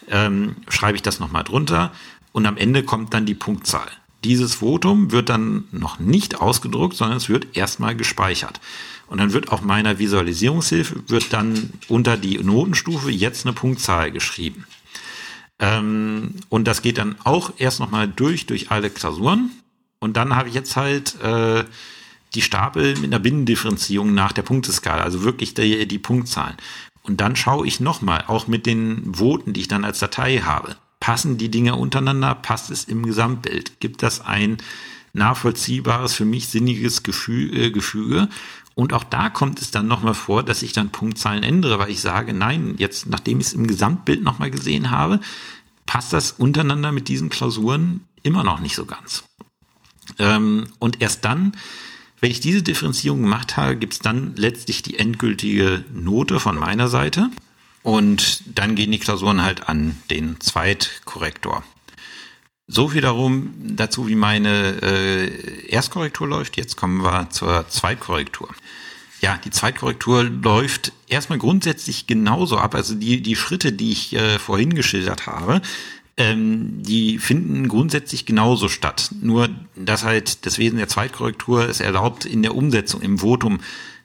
ähm, 0.08 0.56
schreibe 0.68 0.96
ich 0.96 1.02
das 1.02 1.20
nochmal 1.20 1.44
drunter 1.44 1.92
und 2.32 2.44
am 2.44 2.58
Ende 2.58 2.82
kommt 2.82 3.14
dann 3.14 3.24
die 3.24 3.34
Punktzahl. 3.34 3.88
Dieses 4.24 4.56
Votum 4.56 5.10
wird 5.10 5.28
dann 5.28 5.64
noch 5.72 5.98
nicht 5.98 6.40
ausgedruckt, 6.40 6.96
sondern 6.96 7.16
es 7.16 7.28
wird 7.28 7.56
erstmal 7.56 7.96
gespeichert. 7.96 8.60
Und 9.06 9.18
dann 9.18 9.32
wird 9.32 9.50
auf 9.50 9.62
meiner 9.62 9.98
Visualisierungshilfe 9.98 11.08
wird 11.08 11.32
dann 11.32 11.72
unter 11.88 12.16
die 12.16 12.38
Notenstufe 12.38 13.10
jetzt 13.10 13.46
eine 13.46 13.52
Punktzahl 13.52 14.10
geschrieben. 14.10 14.64
Ähm, 15.58 16.34
und 16.48 16.66
das 16.66 16.82
geht 16.82 16.98
dann 16.98 17.16
auch 17.24 17.52
erst 17.58 17.78
nochmal 17.78 18.08
durch, 18.08 18.46
durch 18.46 18.70
alle 18.70 18.90
Klausuren. 18.90 19.50
Und 20.00 20.16
dann 20.16 20.34
habe 20.34 20.48
ich 20.48 20.54
jetzt 20.54 20.76
halt 20.76 21.20
äh, 21.20 21.64
die 22.34 22.42
Stapel 22.42 22.96
mit 22.96 23.04
einer 23.04 23.18
Binnendifferenzierung 23.18 24.14
nach 24.14 24.32
der 24.32 24.42
Punkteskala, 24.42 25.02
also 25.02 25.22
wirklich 25.22 25.54
die, 25.54 25.86
die 25.86 25.98
Punktzahlen. 25.98 26.56
Und 27.02 27.20
dann 27.20 27.36
schaue 27.36 27.66
ich 27.66 27.80
nochmal, 27.80 28.24
auch 28.26 28.46
mit 28.46 28.66
den 28.66 29.14
Voten, 29.14 29.52
die 29.52 29.60
ich 29.60 29.68
dann 29.68 29.84
als 29.84 29.98
Datei 29.98 30.38
habe. 30.38 30.76
Passen 31.00 31.36
die 31.36 31.50
Dinge 31.50 31.74
untereinander? 31.74 32.34
Passt 32.36 32.70
es 32.70 32.84
im 32.84 33.04
Gesamtbild? 33.04 33.80
Gibt 33.80 34.02
das 34.02 34.20
ein 34.20 34.58
nachvollziehbares, 35.12 36.14
für 36.14 36.24
mich 36.24 36.48
sinniges 36.48 36.98
äh, 36.98 37.70
Gefüge? 37.70 38.28
Und 38.74 38.92
auch 38.92 39.04
da 39.04 39.28
kommt 39.28 39.60
es 39.60 39.70
dann 39.70 39.88
nochmal 39.88 40.14
vor, 40.14 40.42
dass 40.42 40.62
ich 40.62 40.72
dann 40.72 40.90
Punktzahlen 40.90 41.42
ändere, 41.42 41.78
weil 41.78 41.90
ich 41.90 42.00
sage, 42.00 42.32
nein, 42.32 42.76
jetzt, 42.78 43.06
nachdem 43.06 43.40
ich 43.40 43.48
es 43.48 43.52
im 43.52 43.66
Gesamtbild 43.66 44.22
nochmal 44.22 44.50
gesehen 44.50 44.90
habe, 44.90 45.20
passt 45.86 46.12
das 46.12 46.32
untereinander 46.32 46.92
mit 46.92 47.08
diesen 47.08 47.28
Klausuren 47.28 48.06
immer 48.22 48.44
noch 48.44 48.60
nicht 48.60 48.76
so 48.76 48.86
ganz. 48.86 49.24
Ähm, 50.18 50.68
und 50.78 51.02
erst 51.02 51.24
dann 51.24 51.52
wenn 52.22 52.30
ich 52.30 52.38
diese 52.38 52.62
Differenzierung 52.62 53.20
gemacht 53.20 53.56
habe, 53.56 53.76
gibt 53.76 53.94
es 53.94 53.98
dann 53.98 54.34
letztlich 54.36 54.80
die 54.82 54.96
endgültige 54.96 55.84
Note 55.92 56.38
von 56.38 56.56
meiner 56.56 56.86
Seite. 56.86 57.30
Und 57.82 58.44
dann 58.56 58.76
gehen 58.76 58.92
die 58.92 59.00
Klausuren 59.00 59.42
halt 59.42 59.68
an 59.68 60.00
den 60.08 60.40
Zweitkorrektor. 60.40 61.64
So 62.68 62.88
viel 62.90 63.00
darum 63.00 63.52
dazu, 63.58 64.06
wie 64.06 64.14
meine 64.14 64.80
äh, 64.82 65.66
Erstkorrektur 65.66 66.28
läuft. 66.28 66.56
Jetzt 66.56 66.76
kommen 66.76 67.02
wir 67.02 67.28
zur 67.30 67.68
Zweitkorrektur. 67.68 68.48
Ja, 69.20 69.40
die 69.44 69.50
Zweitkorrektur 69.50 70.22
läuft 70.22 70.92
erstmal 71.08 71.40
grundsätzlich 71.40 72.06
genauso 72.06 72.56
ab. 72.56 72.76
Also 72.76 72.94
die, 72.94 73.20
die 73.20 73.34
Schritte, 73.34 73.72
die 73.72 73.90
ich 73.90 74.14
äh, 74.14 74.38
vorhin 74.38 74.74
geschildert 74.74 75.26
habe, 75.26 75.60
ähm, 76.16 76.82
die 76.82 77.18
finden 77.18 77.68
grundsätzlich 77.68 78.26
genauso 78.26 78.68
statt. 78.68 79.10
Nur, 79.20 79.48
dass 79.76 80.04
halt 80.04 80.44
das 80.46 80.58
Wesen 80.58 80.78
der 80.78 80.88
Zweitkorrektur 80.88 81.68
es 81.68 81.80
erlaubt, 81.80 82.24
in 82.24 82.42
der 82.42 82.54
Umsetzung, 82.54 83.00
im 83.00 83.18
Votum, 83.18 83.60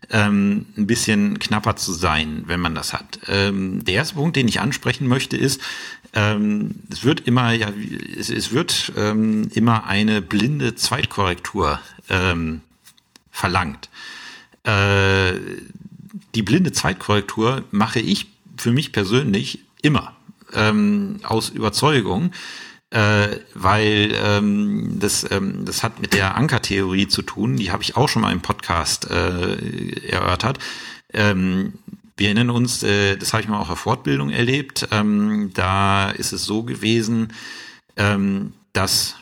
ähm, 0.09 0.67
ein 0.77 0.87
bisschen 0.87 1.37
knapper 1.39 1.75
zu 1.75 1.91
sein, 1.91 2.43
wenn 2.45 2.61
man 2.61 2.75
das 2.75 2.93
hat. 2.93 3.19
Ähm, 3.27 3.83
der 3.83 3.95
erste 3.95 4.15
Punkt, 4.15 4.37
den 4.37 4.47
ich 4.47 4.61
ansprechen 4.61 5.07
möchte, 5.07 5.35
ist, 5.35 5.61
ähm, 6.13 6.75
es 6.89 7.03
wird 7.03 7.21
immer, 7.27 7.51
ja, 7.51 7.71
es, 8.17 8.29
es 8.29 8.53
wird 8.53 8.93
ähm, 8.95 9.49
immer 9.53 9.85
eine 9.85 10.21
blinde 10.21 10.75
Zweitkorrektur 10.75 11.79
ähm, 12.09 12.61
verlangt. 13.31 13.89
Äh, 14.63 15.33
die 16.35 16.41
blinde 16.41 16.71
Zweitkorrektur 16.71 17.65
mache 17.71 17.99
ich 17.99 18.27
für 18.55 18.71
mich 18.71 18.93
persönlich 18.93 19.59
immer 19.81 20.16
ähm, 20.53 21.19
aus 21.23 21.49
Überzeugung, 21.49 22.31
äh, 22.89 23.27
weil 23.53 24.13
ähm, 24.15 24.97
das, 24.99 25.29
ähm, 25.29 25.65
das 25.65 25.83
hat 25.83 25.99
mit 25.99 26.13
der 26.13 26.35
Ankertheorie 26.35 27.07
zu 27.07 27.21
tun, 27.21 27.57
die 27.57 27.71
habe 27.71 27.83
ich 27.83 27.97
auch 27.97 28.07
schon 28.07 28.21
mal 28.21 28.31
im 28.31 28.41
Podcast 28.41 29.09
äh, 29.09 30.07
erörtert. 30.07 30.59
Ähm, 31.13 31.73
wir 32.15 32.27
erinnern 32.27 32.49
uns, 32.49 32.83
äh, 32.83 33.17
das 33.17 33.33
habe 33.33 33.43
ich 33.43 33.49
mal 33.49 33.59
auch 33.59 33.69
auf 33.69 33.79
Fortbildung 33.79 34.29
erlebt, 34.29 34.87
ähm, 34.91 35.51
da 35.53 36.09
ist 36.09 36.31
es 36.31 36.45
so 36.45 36.63
gewesen, 36.63 37.33
ähm, 37.95 38.53
dass 38.73 39.15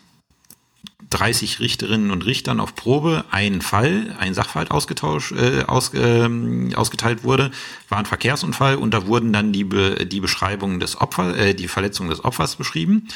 30 1.09 1.59
Richterinnen 1.59 2.11
und 2.11 2.25
Richtern 2.25 2.59
auf 2.59 2.75
Probe 2.75 3.25
einen 3.31 3.61
Fall, 3.61 4.15
ein 4.19 4.33
Sachverhalt 4.33 4.71
ausgetauscht, 4.71 5.33
äh, 5.33 5.63
aus, 5.67 5.93
äh, 5.93 6.29
ausgeteilt 6.75 7.23
wurde, 7.23 7.51
war 7.89 7.99
ein 7.99 8.05
Verkehrsunfall 8.05 8.75
und 8.75 8.93
da 8.93 9.07
wurden 9.07 9.31
dann 9.31 9.53
die, 9.53 9.63
Be 9.63 10.05
die 10.05 10.19
Beschreibungen 10.19 10.79
des 10.79 10.99
Opfers, 10.99 11.35
äh, 11.37 11.53
die 11.53 11.67
Verletzung 11.67 12.09
des 12.09 12.23
Opfers 12.23 12.55
beschrieben. 12.55 13.07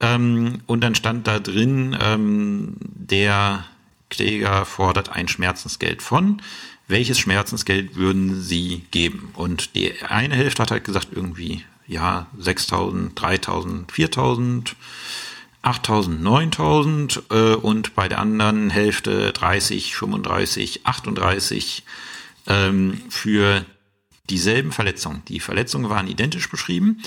Ähm, 0.00 0.60
und 0.66 0.82
dann 0.82 0.94
stand 0.94 1.26
da 1.26 1.38
drin, 1.38 1.96
ähm, 2.00 2.76
der 2.80 3.64
Kläger 4.10 4.64
fordert 4.64 5.10
ein 5.10 5.28
Schmerzensgeld 5.28 6.02
von. 6.02 6.40
Welches 6.86 7.18
Schmerzensgeld 7.18 7.96
würden 7.96 8.40
Sie 8.40 8.84
geben? 8.90 9.30
Und 9.34 9.74
die 9.74 9.92
eine 10.08 10.34
Hälfte 10.34 10.62
hat 10.62 10.70
halt 10.70 10.84
gesagt, 10.84 11.08
irgendwie, 11.12 11.64
ja, 11.86 12.26
6.000, 12.38 13.14
3.000, 13.14 13.90
4.000, 13.90 14.74
8.000, 15.62 16.20
9.000 16.20 17.22
äh, 17.30 17.54
und 17.56 17.94
bei 17.94 18.08
der 18.08 18.20
anderen 18.20 18.70
Hälfte 18.70 19.32
30, 19.32 19.94
35, 19.94 20.86
38 20.86 21.84
ähm, 22.46 23.00
für 23.08 23.64
dieselben 24.30 24.72
Verletzungen. 24.72 25.22
Die 25.28 25.40
Verletzungen 25.40 25.90
waren 25.90 26.06
identisch 26.06 26.48
beschrieben. 26.50 27.02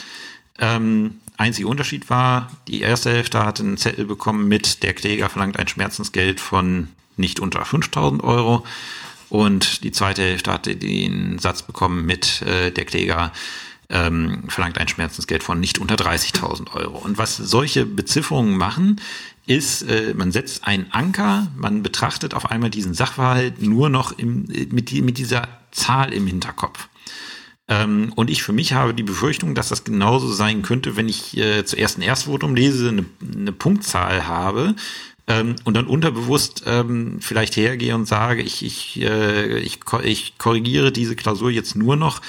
Ähm, 0.59 1.19
einziger 1.37 1.69
Unterschied 1.69 2.09
war, 2.09 2.51
die 2.67 2.81
erste 2.81 3.11
Hälfte 3.11 3.45
hatte 3.45 3.63
einen 3.63 3.77
Zettel 3.77 4.05
bekommen 4.05 4.47
mit, 4.47 4.83
der 4.83 4.93
Kläger 4.93 5.29
verlangt 5.29 5.57
ein 5.57 5.67
Schmerzensgeld 5.67 6.39
von 6.39 6.89
nicht 7.17 7.39
unter 7.39 7.63
5000 7.63 8.23
Euro. 8.23 8.65
Und 9.29 9.85
die 9.85 9.91
zweite 9.91 10.23
Hälfte 10.23 10.51
hatte 10.51 10.75
den 10.75 11.39
Satz 11.39 11.61
bekommen 11.61 12.05
mit, 12.05 12.41
äh, 12.41 12.71
der 12.71 12.85
Kläger 12.85 13.31
ähm, 13.91 14.43
verlangt 14.47 14.77
ein 14.77 14.87
Schmerzensgeld 14.87 15.43
von 15.43 15.59
nicht 15.59 15.79
unter 15.79 15.95
30.000 15.95 16.73
Euro. 16.73 16.97
Und 16.97 17.17
was 17.17 17.37
solche 17.37 17.85
Bezifferungen 17.85 18.57
machen, 18.57 19.01
ist, 19.45 19.83
äh, 19.83 20.13
man 20.15 20.31
setzt 20.31 20.65
einen 20.65 20.91
Anker, 20.91 21.47
man 21.57 21.83
betrachtet 21.83 22.33
auf 22.33 22.49
einmal 22.49 22.69
diesen 22.69 22.93
Sachverhalt 22.93 23.61
nur 23.61 23.89
noch 23.89 24.17
im, 24.17 24.45
mit, 24.71 24.91
die, 24.91 25.01
mit 25.01 25.17
dieser 25.17 25.47
Zahl 25.71 26.13
im 26.13 26.27
Hinterkopf. 26.27 26.87
Ähm, 27.67 28.13
und 28.15 28.29
ich 28.29 28.43
für 28.43 28.53
mich 28.53 28.73
habe 28.73 28.93
die 28.93 29.03
Befürchtung, 29.03 29.55
dass 29.55 29.69
das 29.69 29.83
genauso 29.83 30.31
sein 30.31 30.61
könnte, 30.61 30.95
wenn 30.95 31.09
ich 31.09 31.37
äh, 31.37 31.65
zuerst 31.65 31.97
ein 31.97 32.01
Erstvotum 32.01 32.55
lese, 32.55 32.89
eine, 32.89 33.05
eine 33.21 33.51
Punktzahl 33.51 34.27
habe, 34.27 34.75
ähm, 35.27 35.55
und 35.63 35.75
dann 35.75 35.87
unterbewusst 35.87 36.63
ähm, 36.65 37.19
vielleicht 37.21 37.55
hergehe 37.55 37.95
und 37.95 38.07
sage, 38.07 38.41
ich, 38.41 38.65
ich, 38.65 39.01
äh, 39.01 39.59
ich, 39.59 39.79
ich 40.03 40.37
korrigiere 40.37 40.91
diese 40.91 41.15
Klausur 41.15 41.51
jetzt 41.51 41.75
nur 41.75 41.95
noch 41.95 42.21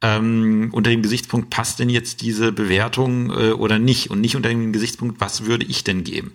ähm, 0.00 0.68
unter 0.72 0.90
dem 0.90 1.02
Gesichtspunkt, 1.02 1.50
passt 1.50 1.78
denn 1.78 1.90
jetzt 1.90 2.22
diese 2.22 2.52
Bewertung 2.52 3.30
äh, 3.30 3.50
oder 3.50 3.78
nicht? 3.78 4.10
Und 4.10 4.20
nicht 4.20 4.36
unter 4.36 4.48
dem 4.48 4.72
Gesichtspunkt, 4.72 5.20
was 5.20 5.44
würde 5.44 5.66
ich 5.66 5.84
denn 5.84 6.04
geben? 6.04 6.32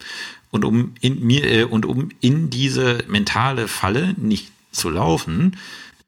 Und 0.51 0.66
um 0.66 0.93
in 1.01 1.26
mir 1.26 1.45
äh, 1.45 1.64
und 1.64 1.86
um 1.86 2.09
in 2.20 2.49
diese 2.49 3.03
mentale 3.07 3.68
Falle 3.68 4.16
nicht 4.18 4.51
zu 4.72 4.89
laufen, 4.89 5.57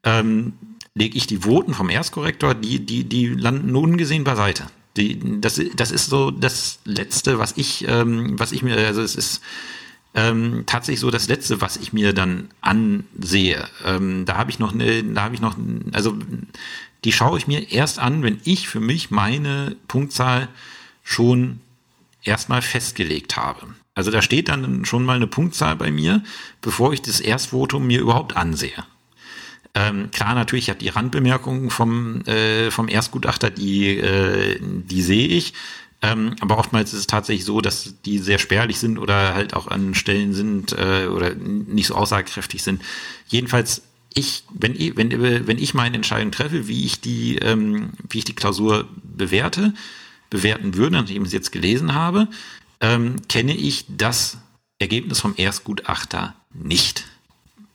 ähm, 0.04 0.52
lege 0.94 1.16
ich 1.16 1.26
die 1.26 1.38
Voten 1.38 1.74
vom 1.74 1.90
Erstkorrektor, 1.90 2.54
die, 2.54 2.84
die, 2.84 3.04
die 3.04 3.26
landen 3.26 3.74
ungesehen 3.74 4.24
beiseite. 4.24 4.64
Die, 4.96 5.40
das, 5.40 5.60
das 5.74 5.90
ist 5.90 6.06
so 6.06 6.30
das 6.30 6.78
Letzte, 6.84 7.38
was 7.38 7.54
ich, 7.56 7.86
ähm, 7.86 8.38
was 8.38 8.52
ich 8.52 8.62
mir, 8.62 8.76
also 8.78 9.02
es 9.02 9.14
ist 9.14 9.42
ähm, 10.14 10.64
tatsächlich 10.64 11.00
so 11.00 11.10
das 11.10 11.28
Letzte, 11.28 11.60
was 11.60 11.76
ich 11.76 11.92
mir 11.92 12.14
dann 12.14 12.48
ansehe. 12.62 13.68
Ähm, 13.84 14.24
da 14.24 14.38
habe 14.38 14.50
ich 14.50 14.58
noch 14.58 14.72
eine, 14.72 15.04
da 15.04 15.22
habe 15.24 15.34
ich 15.34 15.42
noch, 15.42 15.56
also 15.92 16.16
die 17.06 17.12
schaue 17.12 17.38
ich 17.38 17.46
mir 17.46 17.70
erst 17.70 18.00
an, 18.00 18.24
wenn 18.24 18.40
ich 18.42 18.68
für 18.68 18.80
mich 18.80 19.12
meine 19.12 19.76
Punktzahl 19.86 20.48
schon 21.04 21.60
erstmal 22.24 22.62
festgelegt 22.62 23.36
habe. 23.36 23.76
Also 23.94 24.10
da 24.10 24.22
steht 24.22 24.48
dann 24.48 24.84
schon 24.84 25.04
mal 25.04 25.14
eine 25.14 25.28
Punktzahl 25.28 25.76
bei 25.76 25.92
mir, 25.92 26.24
bevor 26.60 26.92
ich 26.92 27.02
das 27.02 27.20
Erstvotum 27.20 27.86
mir 27.86 28.00
überhaupt 28.00 28.36
ansehe. 28.36 28.84
Ähm, 29.74 30.10
klar, 30.10 30.34
natürlich, 30.34 30.64
ich 30.64 30.70
habe 30.70 30.80
die 30.80 30.88
Randbemerkungen 30.88 31.70
vom, 31.70 32.22
äh, 32.22 32.72
vom 32.72 32.88
Erstgutachter, 32.88 33.50
die, 33.50 33.98
äh, 33.98 34.58
die 34.60 35.02
sehe 35.02 35.28
ich. 35.28 35.54
Ähm, 36.02 36.34
aber 36.40 36.58
oftmals 36.58 36.92
ist 36.92 36.98
es 36.98 37.06
tatsächlich 37.06 37.44
so, 37.44 37.60
dass 37.60 37.94
die 38.04 38.18
sehr 38.18 38.38
spärlich 38.38 38.80
sind 38.80 38.98
oder 38.98 39.32
halt 39.32 39.54
auch 39.54 39.68
an 39.68 39.94
Stellen 39.94 40.34
sind 40.34 40.72
äh, 40.72 41.06
oder 41.06 41.36
nicht 41.36 41.86
so 41.86 41.94
aussagekräftig 41.94 42.64
sind. 42.64 42.82
Jedenfalls, 43.28 43.82
ich, 44.16 44.44
wenn 44.50 44.74
ich, 44.74 44.96
wenn, 44.96 45.10
wenn 45.46 45.58
ich 45.58 45.74
meine 45.74 45.96
Entscheidung 45.96 46.32
treffe, 46.32 46.66
wie 46.66 46.84
ich 46.84 47.00
die, 47.00 47.36
ähm, 47.36 47.90
wie 48.08 48.18
ich 48.18 48.24
die 48.24 48.34
Klausur 48.34 48.88
bewerte, 49.02 49.74
bewerten 50.30 50.74
würde, 50.74 50.96
nachdem 50.96 51.22
ich 51.22 51.28
es 51.28 51.32
jetzt 51.32 51.52
gelesen 51.52 51.94
habe, 51.94 52.28
ähm, 52.80 53.16
kenne 53.28 53.54
ich 53.54 53.84
das 53.88 54.38
Ergebnis 54.78 55.20
vom 55.20 55.34
Erstgutachter 55.36 56.34
nicht 56.52 57.06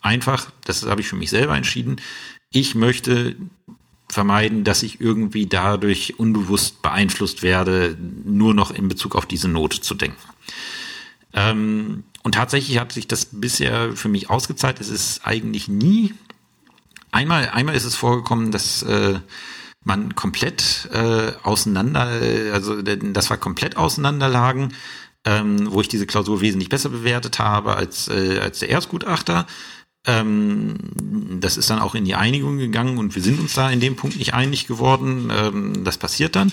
einfach, 0.02 0.52
das 0.66 0.84
habe 0.84 1.02
ich 1.02 1.08
für 1.08 1.16
mich 1.16 1.30
selber 1.30 1.56
entschieden, 1.56 1.98
ich 2.52 2.76
möchte 2.76 3.36
vermeiden, 4.10 4.64
dass 4.64 4.84
ich 4.84 5.00
irgendwie 5.00 5.46
dadurch 5.46 6.20
unbewusst 6.20 6.82
beeinflusst 6.82 7.44
werde, 7.44 7.98
nur 8.26 8.54
noch 8.54 8.72
in 8.72 8.88
Bezug 8.88 9.16
auf 9.16 9.26
diese 9.26 9.48
Note 9.48 9.80
zu 9.80 9.96
denken. 9.96 10.18
Ähm, 11.34 12.04
und 12.24 12.36
tatsächlich 12.36 12.80
hat 12.80 12.92
sich 12.92 13.08
das 13.08 13.28
bisher 13.32 13.96
für 13.96 14.10
mich 14.10 14.30
ausgezahlt. 14.30 14.82
Es 14.82 14.90
ist 14.90 15.26
eigentlich 15.26 15.68
nie. 15.68 16.14
Einmal, 17.12 17.50
einmal 17.50 17.76
ist 17.76 17.86
es 17.86 17.96
vorgekommen, 17.96 18.52
dass 18.52 18.84
äh, 18.84 19.20
man 19.84 20.16
komplett 20.16 20.90
äh, 20.94 21.32
auseinander, 21.44 22.08
also 22.54 22.82
das 22.82 23.30
war 23.30 23.38
komplett 23.38 23.78
auseinanderlagen, 23.78 24.74
ähm, 25.26 25.72
wo 25.72 25.82
ich 25.82 25.88
diese 25.88 26.08
Klausur 26.08 26.42
wesentlich 26.42 26.70
besser 26.70 26.90
bewertet 26.90 27.40
habe 27.40 27.76
als, 27.76 28.08
äh, 28.08 28.40
als 28.40 28.60
der 28.60 28.70
Erstgutachter. 28.70 29.46
Ähm, 30.06 30.78
das 31.40 31.58
ist 31.58 31.70
dann 31.70 31.80
auch 31.80 31.94
in 31.96 32.06
die 32.06 32.16
Einigung 32.16 32.58
gegangen 32.58 32.98
und 32.98 33.16
wir 33.16 33.22
sind 33.22 33.40
uns 33.40 33.54
da 33.54 33.70
in 33.70 33.80
dem 33.80 33.96
Punkt 33.96 34.18
nicht 34.18 34.34
einig 34.34 34.68
geworden. 34.68 35.32
Ähm, 35.32 35.84
das 35.84 35.98
passiert 35.98 36.36
dann. 36.36 36.52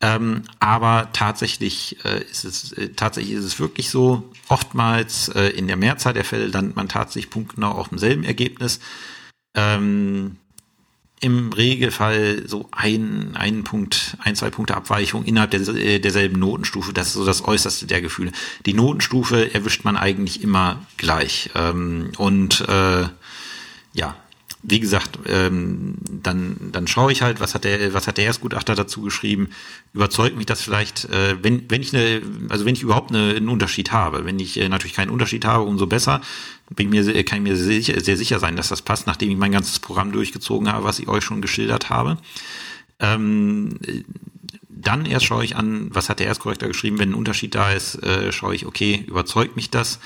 Ähm, 0.00 0.44
aber 0.60 1.10
tatsächlich 1.12 1.96
äh, 2.04 2.22
ist 2.22 2.44
es 2.44 2.72
äh, 2.72 2.90
tatsächlich 2.90 3.34
ist 3.34 3.44
es 3.44 3.58
wirklich 3.58 3.90
so. 3.90 4.30
Oftmals 4.48 5.28
äh, 5.30 5.48
in 5.48 5.66
der 5.66 5.76
Mehrzahl 5.76 6.14
der 6.14 6.24
Fälle 6.24 6.46
landet 6.46 6.76
man 6.76 6.88
tatsächlich 6.88 7.30
punktgenau 7.30 7.72
auf 7.72 7.88
demselben 7.88 8.24
Ergebnis. 8.24 8.78
Ähm, 9.54 10.36
im 11.20 11.52
Regelfall 11.52 12.44
so 12.46 12.68
ein, 12.70 13.34
ein 13.34 13.64
Punkt, 13.64 14.16
ein, 14.20 14.36
zwei 14.36 14.50
Punkte 14.50 14.76
Abweichung 14.76 15.24
innerhalb 15.24 15.50
der, 15.50 15.60
äh, 15.68 15.98
derselben 15.98 16.38
Notenstufe. 16.38 16.92
Das 16.92 17.08
ist 17.08 17.14
so 17.14 17.24
das 17.24 17.44
Äußerste 17.44 17.86
der 17.86 18.00
Gefühle. 18.00 18.32
Die 18.66 18.74
Notenstufe 18.74 19.52
erwischt 19.52 19.84
man 19.84 19.96
eigentlich 19.96 20.42
immer 20.42 20.86
gleich. 20.96 21.50
Ähm, 21.54 22.12
und 22.18 22.60
äh, 22.68 23.06
ja, 23.94 24.16
wie 24.62 24.80
gesagt, 24.80 25.20
ähm, 25.26 25.94
dann, 26.22 26.56
dann 26.72 26.88
schaue 26.88 27.12
ich 27.12 27.22
halt, 27.22 27.40
was 27.40 27.54
hat 27.54 27.64
der, 27.64 27.94
was 27.94 28.08
hat 28.08 28.18
der 28.18 28.24
Erstgutachter 28.24 28.74
dazu 28.74 29.02
geschrieben, 29.02 29.50
überzeugt 29.94 30.36
mich 30.36 30.46
das 30.46 30.62
vielleicht, 30.62 31.04
äh, 31.06 31.36
wenn, 31.42 31.70
wenn 31.70 31.80
ich 31.80 31.94
eine, 31.94 32.22
also 32.48 32.64
wenn 32.64 32.74
ich 32.74 32.82
überhaupt 32.82 33.10
eine, 33.10 33.36
einen 33.36 33.48
Unterschied 33.48 33.92
habe. 33.92 34.24
Wenn 34.24 34.40
ich 34.40 34.58
äh, 34.58 34.68
natürlich 34.68 34.94
keinen 34.96 35.10
Unterschied 35.10 35.44
habe, 35.44 35.64
umso 35.64 35.86
besser, 35.86 36.20
bin 36.70 36.90
mir, 36.90 37.04
kann 37.24 37.38
ich 37.38 37.44
mir 37.44 37.56
sehr, 37.56 37.66
sicher, 37.66 38.00
sehr 38.00 38.16
sicher 38.16 38.40
sein, 38.40 38.56
dass 38.56 38.68
das 38.68 38.82
passt, 38.82 39.06
nachdem 39.06 39.30
ich 39.30 39.36
mein 39.36 39.52
ganzes 39.52 39.78
Programm 39.78 40.10
durchgezogen 40.10 40.70
habe, 40.72 40.84
was 40.84 40.98
ich 40.98 41.08
euch 41.08 41.22
schon 41.22 41.40
geschildert 41.40 41.88
habe. 41.88 42.18
Ähm, 42.98 43.78
dann 44.68 45.06
erst 45.06 45.26
schaue 45.26 45.44
ich 45.44 45.56
an, 45.56 45.88
was 45.94 46.08
hat 46.08 46.18
der 46.18 46.26
Erstkorrektor 46.26 46.68
geschrieben, 46.68 46.98
wenn 46.98 47.10
ein 47.10 47.14
Unterschied 47.14 47.54
da 47.54 47.72
ist, 47.72 48.02
äh, 48.02 48.32
schaue 48.32 48.54
ich, 48.54 48.66
okay, 48.66 49.04
überzeugt 49.06 49.56
mich 49.56 49.70
das? 49.70 50.00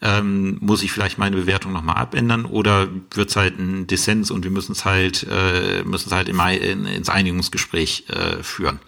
Ähm, 0.00 0.58
muss 0.60 0.82
ich 0.82 0.92
vielleicht 0.92 1.18
meine 1.18 1.36
Bewertung 1.36 1.72
nochmal 1.72 1.96
abändern 1.96 2.44
oder 2.44 2.88
wird 3.12 3.30
es 3.30 3.36
halt 3.36 3.58
ein 3.58 3.86
Dissens 3.86 4.30
und 4.30 4.44
wir 4.44 4.50
müssen 4.50 4.72
es 4.72 4.84
halt, 4.84 5.26
äh, 5.28 5.82
müssen 5.84 6.08
es 6.08 6.14
halt 6.14 6.28
im, 6.28 6.40
in, 6.40 6.84
ins 6.86 7.08
Einigungsgespräch 7.08 8.04
äh, 8.08 8.42
führen. 8.42 8.78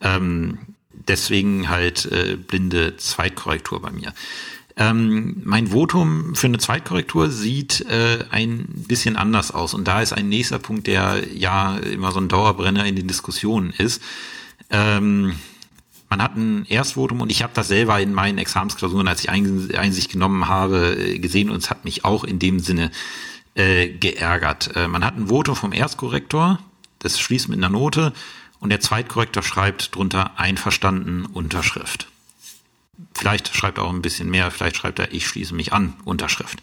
Ähm, 0.00 0.58
deswegen 0.90 1.68
halt 1.68 2.06
äh, 2.06 2.36
blinde 2.36 2.96
Zweitkorrektur 2.96 3.82
bei 3.82 3.90
mir. 3.90 4.14
Ähm, 4.76 5.42
mein 5.44 5.68
Votum 5.68 6.34
für 6.34 6.46
eine 6.46 6.58
Zweitkorrektur 6.58 7.30
sieht 7.30 7.82
äh, 7.82 8.24
ein 8.30 8.66
bisschen 8.88 9.16
anders 9.16 9.50
aus. 9.50 9.74
Und 9.74 9.86
da 9.86 10.00
ist 10.00 10.14
ein 10.14 10.30
nächster 10.30 10.58
Punkt, 10.58 10.86
der 10.86 11.22
ja 11.34 11.76
immer 11.76 12.10
so 12.10 12.20
ein 12.20 12.28
Dauerbrenner 12.28 12.86
in 12.86 12.96
den 12.96 13.06
Diskussionen 13.06 13.70
ist. 13.76 14.02
Ähm, 14.70 15.34
man 16.12 16.22
hat 16.22 16.36
ein 16.36 16.66
Erstvotum 16.66 17.22
und 17.22 17.32
ich 17.32 17.42
habe 17.42 17.54
das 17.54 17.68
selber 17.68 17.98
in 17.98 18.12
meinen 18.12 18.36
Examensklausuren, 18.36 19.08
als 19.08 19.24
ich 19.24 19.30
Einsicht 19.30 20.12
genommen 20.12 20.46
habe, 20.46 20.94
äh, 20.94 21.18
gesehen 21.18 21.48
und 21.48 21.56
es 21.56 21.70
hat 21.70 21.86
mich 21.86 22.04
auch 22.04 22.24
in 22.24 22.38
dem 22.38 22.60
Sinne 22.60 22.90
äh, 23.54 23.88
geärgert. 23.88 24.76
Äh, 24.76 24.88
man 24.88 25.06
hat 25.06 25.16
ein 25.16 25.28
Votum 25.28 25.56
vom 25.56 25.72
Erstkorrektor, 25.72 26.58
das 26.98 27.18
schließt 27.18 27.48
mit 27.48 27.56
einer 27.56 27.70
Note 27.70 28.12
und 28.60 28.68
der 28.68 28.80
Zweitkorrektor 28.80 29.42
schreibt 29.42 29.94
drunter 29.94 30.38
einverstanden 30.38 31.24
Unterschrift. 31.24 32.08
vielleicht 33.14 33.56
schreibt 33.56 33.78
er 33.78 33.84
auch 33.84 33.94
ein 33.94 34.02
bisschen 34.02 34.28
mehr, 34.28 34.50
vielleicht 34.50 34.76
schreibt 34.76 34.98
er, 34.98 35.14
ich 35.14 35.26
schließe 35.26 35.54
mich 35.54 35.72
an, 35.72 35.94
Unterschrift. 36.04 36.60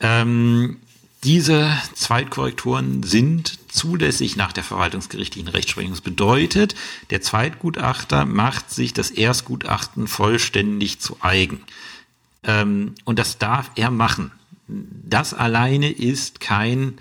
Ähm, 0.00 0.78
diese 1.22 1.70
Zweitkorrekturen 1.92 3.02
sind 3.02 3.57
zulässig 3.68 4.36
nach 4.36 4.52
der 4.52 4.64
verwaltungsgerichtlichen 4.64 5.48
Rechtsprechung. 5.48 5.92
Das 5.92 6.00
bedeutet, 6.00 6.74
der 7.10 7.20
Zweitgutachter 7.20 8.24
macht 8.24 8.70
sich 8.70 8.92
das 8.92 9.10
Erstgutachten 9.10 10.08
vollständig 10.08 11.00
zu 11.00 11.16
eigen. 11.20 11.60
Ähm, 12.44 12.94
und 13.04 13.18
das 13.18 13.38
darf 13.38 13.70
er 13.76 13.90
machen. 13.90 14.32
Das 14.66 15.34
alleine 15.34 15.90
ist 15.90 16.40
kein 16.40 16.98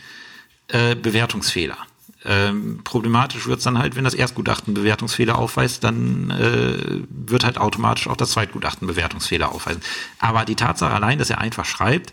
äh, 0.69 0.95
Bewertungsfehler. 0.95 1.77
Ähm, 2.25 2.81
problematisch 2.83 3.47
wird 3.47 3.59
es 3.59 3.63
dann 3.63 3.77
halt, 3.77 3.95
wenn 3.95 4.03
das 4.03 4.13
Erstgutachten 4.13 4.73
Bewertungsfehler 4.73 5.37
aufweist, 5.37 5.83
dann 5.83 6.29
äh, 6.31 7.03
wird 7.09 7.45
halt 7.45 7.57
automatisch 7.57 8.07
auch 8.07 8.17
das 8.17 8.31
Zweitgutachten 8.31 8.87
Bewertungsfehler 8.87 9.51
aufweisen. 9.51 9.81
Aber 10.19 10.43
die 10.43 10.55
Tatsache 10.55 10.93
allein, 10.93 11.19
dass 11.19 11.29
er 11.29 11.39
einfach 11.39 11.65
schreibt, 11.65 12.11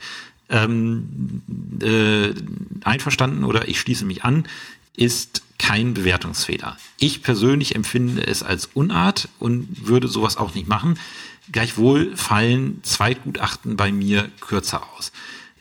ähm, 0.49 1.43
äh, 1.81 2.35
einverstanden 2.85 3.45
oder 3.45 3.69
ich 3.69 3.81
schließe 3.81 4.05
mich 4.05 4.25
an, 4.25 4.47
ist 4.97 5.43
kein 5.59 5.95
Bewertungsfehler. 5.95 6.77
Ich 6.99 7.23
persönlich 7.23 7.75
empfinde 7.75 8.27
es 8.27 8.43
als 8.43 8.67
Unart 8.75 9.29
und 9.39 9.87
würde 9.87 10.09
sowas 10.09 10.37
auch 10.37 10.55
nicht 10.55 10.69
machen. 10.69 10.99
Gleichwohl 11.53 12.17
fallen 12.17 12.83
Zweitgutachten 12.83 13.77
bei 13.77 13.93
mir 13.93 14.29
kürzer 14.41 14.83
aus. 14.97 15.13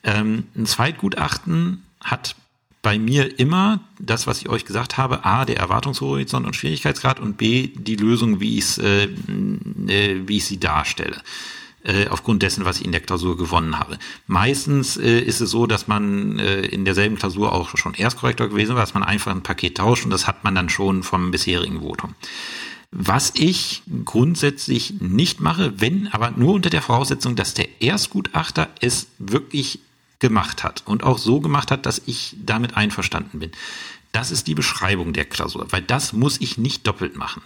Ähm, 0.04 0.46
ein 0.56 0.66
Zweitgutachten 0.66 1.84
hat 2.02 2.36
bei 2.82 3.00
mir 3.00 3.40
immer 3.40 3.80
das, 4.00 4.28
was 4.28 4.42
ich 4.42 4.50
euch 4.50 4.66
gesagt 4.66 4.98
habe, 4.98 5.24
A, 5.24 5.46
der 5.46 5.58
Erwartungshorizont 5.58 6.46
und 6.46 6.56
Schwierigkeitsgrad 6.56 7.20
und 7.20 7.38
B, 7.38 7.68
die 7.68 7.96
Lösung, 7.96 8.42
wie 8.42 8.60
äh, 8.60 9.04
äh, 9.06 10.28
wie 10.28 10.38
ich 10.38 10.46
sie 10.46 10.60
darstelle 10.60 11.22
äh, 11.84 12.08
aufgrund 12.08 12.44
dessen, 12.44 12.66
was 12.66 12.80
ich 12.80 12.86
in 12.86 12.92
der 12.92 13.02
Klausur 13.02 13.38
gewonnen 13.38 13.80
habe. 13.80 13.98
Meistens 14.28 14.98
äh, 14.98 15.20
ist 15.20 15.42
es 15.42 15.52
so, 15.52 15.68
dass 15.68 15.88
man 15.88 16.40
äh, 16.40 16.62
in 16.62 16.86
derselben 16.86 17.18
Klausur 17.18 17.52
auch 17.52 17.78
schon 17.78 17.94
Erstkorrektor 17.94 18.48
gewesen 18.48 18.76
war, 18.76 18.82
dass 18.82 18.94
man 18.94 19.04
einfach 19.04 19.32
ein 19.32 19.44
Paket 19.44 19.78
tauscht 19.78 20.06
und 20.06 20.12
das 20.12 20.28
hat 20.28 20.44
man 20.44 20.56
dann 20.56 20.70
schon 20.70 21.04
vom 21.04 21.32
bisherigen 21.32 21.82
Votum. 21.82 22.16
Was 22.92 23.34
ich 23.36 23.82
grundsätzlich 24.06 25.02
nicht 25.02 25.42
mache, 25.42 25.74
wenn, 25.82 26.08
aber 26.10 26.32
nur 26.32 26.54
unter 26.54 26.70
der 26.70 26.84
Voraussetzung, 26.84 27.36
dass 27.36 27.56
der 27.56 27.82
Erstgutachter 27.82 28.70
es 28.82 29.08
wirklich 29.18 29.80
gemacht 30.20 30.64
hat 30.64 30.84
und 30.86 31.04
auch 31.04 31.18
so 31.18 31.42
gemacht 31.42 31.72
hat, 31.72 31.86
dass 31.86 32.02
ich 32.06 32.36
damit 32.46 32.78
einverstanden 32.78 33.40
bin. 33.40 33.52
Das 34.14 34.30
ist 34.30 34.46
die 34.46 34.54
Beschreibung 34.54 35.12
der 35.12 35.26
Klausur, 35.26 35.66
weil 35.72 35.82
das 35.82 36.14
muss 36.14 36.40
ich 36.40 36.60
nicht 36.60 36.86
doppelt 36.86 37.18
machen. 37.18 37.42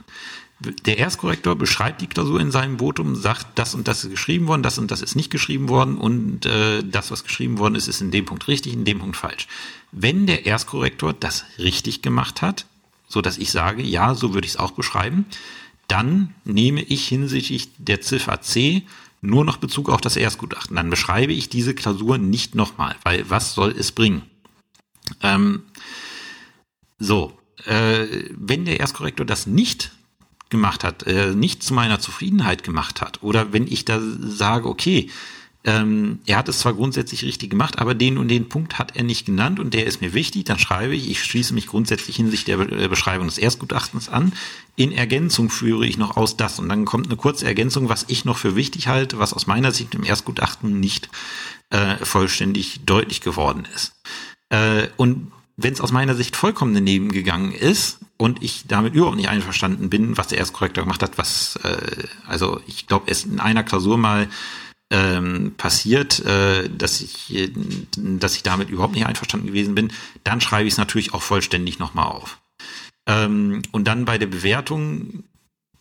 Der 0.59 0.97
Erstkorrektor 0.97 1.55
beschreibt 1.55 2.01
die 2.01 2.07
Klausur 2.07 2.39
in 2.39 2.49
seinem 2.49 2.79
Votum, 2.79 3.15
sagt, 3.15 3.45
das 3.55 3.75
und 3.75 3.87
das 3.87 4.03
ist 4.03 4.09
geschrieben 4.09 4.47
worden, 4.47 4.63
das 4.63 4.79
und 4.79 4.89
das 4.89 5.03
ist 5.03 5.15
nicht 5.15 5.29
geschrieben 5.29 5.69
worden 5.69 5.97
und 5.97 6.47
äh, 6.47 6.83
das, 6.83 7.11
was 7.11 7.23
geschrieben 7.23 7.59
worden 7.59 7.75
ist, 7.75 7.87
ist 7.87 8.01
in 8.01 8.09
dem 8.09 8.25
Punkt 8.25 8.47
richtig, 8.47 8.73
in 8.73 8.83
dem 8.83 8.97
Punkt 8.97 9.17
falsch. 9.17 9.47
Wenn 9.91 10.25
der 10.25 10.47
Erstkorrektor 10.47 11.13
das 11.13 11.45
richtig 11.59 12.01
gemacht 12.01 12.41
hat, 12.41 12.65
so 13.07 13.21
dass 13.21 13.37
ich 13.37 13.51
sage, 13.51 13.83
ja, 13.83 14.15
so 14.15 14.33
würde 14.33 14.47
ich 14.47 14.53
es 14.53 14.59
auch 14.59 14.71
beschreiben, 14.71 15.25
dann 15.87 16.33
nehme 16.43 16.81
ich 16.81 17.07
hinsichtlich 17.07 17.69
der 17.77 18.01
Ziffer 18.01 18.41
C 18.41 18.83
nur 19.21 19.45
noch 19.45 19.57
Bezug 19.57 19.89
auf 19.89 20.01
das 20.01 20.15
Erstgutachten. 20.15 20.75
Dann 20.75 20.89
beschreibe 20.89 21.33
ich 21.33 21.49
diese 21.49 21.75
Klausur 21.75 22.17
nicht 22.17 22.55
nochmal, 22.55 22.95
weil 23.03 23.29
was 23.29 23.53
soll 23.53 23.75
es 23.77 23.91
bringen? 23.91 24.23
Ähm, 25.21 25.63
so, 26.99 27.37
äh, 27.65 28.07
wenn 28.31 28.65
der 28.65 28.79
Erstkorrektor 28.79 29.25
das 29.25 29.45
nicht 29.45 29.91
gemacht 30.49 30.83
hat, 30.83 31.03
äh, 31.03 31.33
nicht 31.33 31.63
zu 31.63 31.73
meiner 31.73 31.99
Zufriedenheit 31.99 32.63
gemacht 32.63 33.01
hat, 33.01 33.23
oder 33.23 33.53
wenn 33.53 33.67
ich 33.67 33.85
da 33.85 33.99
sage, 34.01 34.67
okay, 34.67 35.09
ähm, 35.67 36.19
er 36.25 36.37
hat 36.37 36.47
es 36.47 36.59
zwar 36.59 36.73
grundsätzlich 36.73 37.25
richtig 37.25 37.49
gemacht, 37.49 37.77
aber 37.77 37.93
den 37.93 38.17
und 38.17 38.29
den 38.29 38.47
Punkt 38.47 38.79
hat 38.79 38.95
er 38.95 39.03
nicht 39.03 39.25
genannt 39.25 39.59
und 39.59 39.73
der 39.73 39.85
ist 39.85 39.99
mir 39.99 40.13
wichtig, 40.13 40.45
dann 40.45 40.57
schreibe 40.57 40.95
ich, 40.95 41.09
ich 41.09 41.21
schließe 41.21 41.53
mich 41.53 41.67
grundsätzlich 41.67 42.15
hinsichtlich 42.15 42.45
der 42.45 42.63
Be 42.63 42.87
Beschreibung 42.87 43.27
des 43.27 43.37
Erstgutachtens 43.37 44.07
an. 44.07 44.31
In 44.77 44.93
Ergänzung 44.93 45.49
führe 45.49 45.85
ich 45.85 45.97
noch 45.97 46.15
aus 46.15 46.37
das 46.37 46.59
und 46.59 46.69
dann 46.69 46.85
kommt 46.85 47.07
eine 47.07 47.17
kurze 47.17 47.45
Ergänzung, 47.45 47.89
was 47.89 48.05
ich 48.07 48.23
noch 48.23 48.37
für 48.37 48.55
wichtig 48.55 48.87
halte, 48.87 49.19
was 49.19 49.33
aus 49.33 49.45
meiner 49.45 49.73
Sicht 49.73 49.93
im 49.93 50.05
Erstgutachten 50.05 50.79
nicht 50.79 51.09
äh, 51.69 51.97
vollständig 51.97 52.85
deutlich 52.85 53.19
geworden 53.19 53.67
ist. 53.75 53.93
Äh, 54.49 54.87
und 54.95 55.33
wenn 55.57 55.73
es 55.73 55.81
aus 55.81 55.91
meiner 55.91 56.15
Sicht 56.15 56.37
vollkommen 56.37 56.73
daneben 56.73 57.11
gegangen 57.11 57.51
ist 57.51 57.99
und 58.17 58.43
ich 58.43 58.65
damit 58.67 58.95
überhaupt 58.95 59.17
nicht 59.17 59.29
einverstanden 59.29 59.89
bin, 59.89 60.17
was 60.17 60.27
der 60.27 60.39
Erstkorrektor 60.39 60.83
gemacht 60.83 61.03
hat, 61.03 61.17
was, 61.17 61.57
äh, 61.63 62.07
also 62.27 62.59
ich 62.67 62.87
glaube, 62.87 63.09
es 63.09 63.23
in 63.23 63.39
einer 63.39 63.63
Klausur 63.63 63.97
mal 63.97 64.27
ähm, 64.89 65.53
passiert, 65.57 66.25
äh, 66.25 66.69
dass 66.69 67.01
ich, 67.01 67.51
dass 67.95 68.35
ich 68.35 68.43
damit 68.43 68.69
überhaupt 68.69 68.95
nicht 68.95 69.05
einverstanden 69.05 69.47
gewesen 69.47 69.75
bin, 69.75 69.91
dann 70.23 70.41
schreibe 70.41 70.67
ich 70.67 70.73
es 70.73 70.77
natürlich 70.77 71.13
auch 71.13 71.21
vollständig 71.21 71.79
nochmal 71.79 72.07
auf. 72.07 72.39
Ähm, 73.05 73.61
und 73.71 73.87
dann 73.87 74.05
bei 74.05 74.17
der 74.17 74.27
Bewertung 74.27 75.23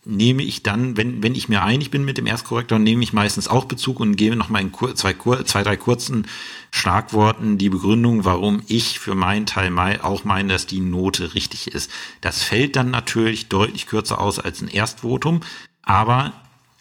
nehme 0.07 0.43
ich 0.43 0.63
dann, 0.63 0.95
wenn, 0.95 1.21
wenn 1.21 1.35
ich 1.35 1.49
mir 1.49 1.63
einig 1.63 1.91
bin 1.91 2.05
mit 2.05 2.17
dem 2.17 2.25
Erstkorrektor, 2.25 2.79
nehme 2.79 3.03
ich 3.03 3.13
meistens 3.13 3.47
auch 3.47 3.65
Bezug 3.65 3.99
und 3.99 4.15
gebe 4.15 4.35
nochmal 4.35 4.61
in 4.61 4.71
kur 4.71 4.95
zwei, 4.95 5.13
kur 5.13 5.45
zwei, 5.45 5.63
drei 5.63 5.75
kurzen 5.75 6.25
Schlagworten 6.71 7.57
die 7.57 7.69
Begründung, 7.69 8.23
warum 8.23 8.61
ich 8.67 8.99
für 8.99 9.15
meinen 9.15 9.45
Teil 9.45 9.67
auch 10.01 10.23
meine, 10.23 10.53
dass 10.53 10.65
die 10.65 10.79
Note 10.79 11.33
richtig 11.33 11.67
ist. 11.67 11.91
Das 12.21 12.41
fällt 12.41 12.75
dann 12.75 12.89
natürlich 12.89 13.49
deutlich 13.49 13.85
kürzer 13.85 14.19
aus 14.19 14.39
als 14.39 14.61
ein 14.61 14.69
Erstvotum, 14.69 15.41
aber 15.81 16.33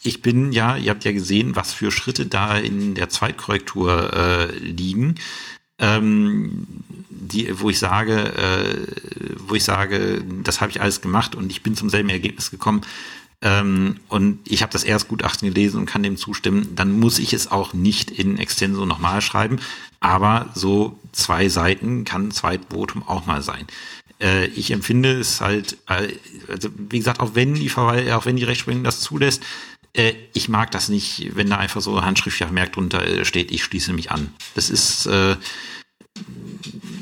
ich 0.02 0.22
bin 0.22 0.52
ja, 0.52 0.76
ihr 0.76 0.90
habt 0.90 1.04
ja 1.04 1.12
gesehen, 1.12 1.56
was 1.56 1.72
für 1.72 1.90
Schritte 1.90 2.26
da 2.26 2.56
in 2.56 2.94
der 2.94 3.08
Zweitkorrektur 3.08 4.12
äh, 4.12 4.58
liegen. 4.58 5.16
Ähm, 5.78 6.66
die, 7.18 7.60
wo 7.60 7.70
ich 7.70 7.78
sage, 7.78 8.14
äh, 8.34 8.86
wo 9.38 9.54
ich 9.54 9.64
sage, 9.64 10.22
das 10.42 10.60
habe 10.60 10.70
ich 10.70 10.80
alles 10.80 11.00
gemacht 11.00 11.34
und 11.34 11.50
ich 11.50 11.62
bin 11.62 11.74
zum 11.74 11.90
selben 11.90 12.08
Ergebnis 12.08 12.50
gekommen 12.50 12.82
ähm, 13.42 14.00
und 14.08 14.40
ich 14.48 14.62
habe 14.62 14.72
das 14.72 14.84
Erstgutachten 14.84 15.48
gelesen 15.48 15.78
und 15.78 15.86
kann 15.86 16.02
dem 16.02 16.16
zustimmen, 16.16 16.74
dann 16.74 16.98
muss 16.98 17.18
ich 17.18 17.32
es 17.32 17.50
auch 17.50 17.74
nicht 17.74 18.10
in 18.10 18.38
Extenso 18.38 18.86
nochmal 18.86 19.20
schreiben. 19.20 19.58
Aber 20.00 20.50
so 20.54 20.98
zwei 21.12 21.48
Seiten 21.48 22.04
kann 22.04 22.28
ein 22.28 22.30
Zweitvotum 22.30 23.02
auch 23.02 23.26
mal 23.26 23.42
sein. 23.42 23.66
Äh, 24.20 24.46
ich 24.48 24.70
empfinde 24.70 25.20
es 25.20 25.40
halt, 25.40 25.76
äh, 25.86 26.14
also 26.48 26.70
wie 26.76 26.98
gesagt, 26.98 27.20
auch 27.20 27.34
wenn 27.34 27.54
die 27.54 27.68
Verwaltung, 27.68 28.12
auch 28.12 28.24
wenn 28.24 28.36
die 28.36 28.44
Rechtsprechung 28.44 28.84
das 28.84 29.00
zulässt, 29.00 29.42
äh, 29.92 30.14
ich 30.32 30.48
mag 30.48 30.70
das 30.70 30.88
nicht, 30.88 31.36
wenn 31.36 31.50
da 31.50 31.56
einfach 31.56 31.82
so 31.82 32.02
handschriftlich 32.02 32.50
merkt 32.50 32.76
drunter 32.76 33.06
äh, 33.06 33.24
steht, 33.24 33.50
ich 33.50 33.64
schließe 33.64 33.92
mich 33.92 34.10
an. 34.10 34.32
Das 34.54 34.70
ist, 34.70 35.06
äh, 35.06 35.36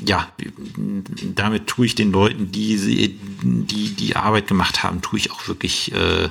ja, 0.05 0.31
damit 1.35 1.67
tue 1.67 1.85
ich 1.85 1.95
den 1.95 2.11
Leuten, 2.11 2.51
die, 2.51 3.17
die 3.43 3.89
die 3.89 4.15
Arbeit 4.15 4.47
gemacht 4.47 4.83
haben, 4.83 5.01
tue 5.01 5.19
ich 5.19 5.31
auch 5.31 5.47
wirklich 5.47 5.91
äh, 5.93 6.29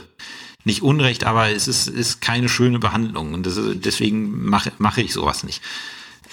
nicht 0.64 0.82
Unrecht, 0.82 1.24
aber 1.24 1.51
es 1.51 1.68
ist, 1.68 1.89
ist 1.89 2.20
keine 2.20 2.49
schöne 2.49 2.78
Behandlung 2.78 3.35
und 3.35 3.45
das, 3.45 3.59
deswegen 3.74 4.45
mache 4.45 4.72
mache 4.78 5.03
ich 5.03 5.12
sowas 5.12 5.45
nicht. 5.45 5.62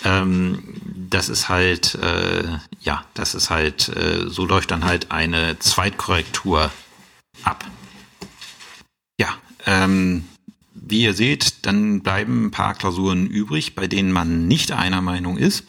Ähm, 0.04 0.60
das 1.10 1.30
ist 1.30 1.49
halt, 1.49 1.95
äh, 1.95 2.43
ja, 2.82 3.06
das 3.14 3.36
ist 3.36 3.49
halt, 3.49 3.89
äh, 3.89 4.30
so 4.30 4.45
läuft 4.45 4.72
dann 4.72 4.86
halt 4.86 5.12
eine 5.12 5.60
Zweitkorrektur 5.60 6.72
ab. 7.43 7.66
Ja, 9.20 9.38
ähm, 9.66 10.26
wie 10.74 11.04
ihr 11.04 11.14
seht, 11.14 11.66
dann 11.66 12.02
bleiben 12.02 12.45
ein 12.45 12.52
paar 12.52 12.74
Klausuren 12.74 13.28
übrig, 13.28 13.76
bei 13.76 13.88
denen 13.88 14.12
man 14.12 14.47
nicht 14.47 14.72
einer 14.72 15.02
Meinung 15.02 15.38
ist. 15.38 15.66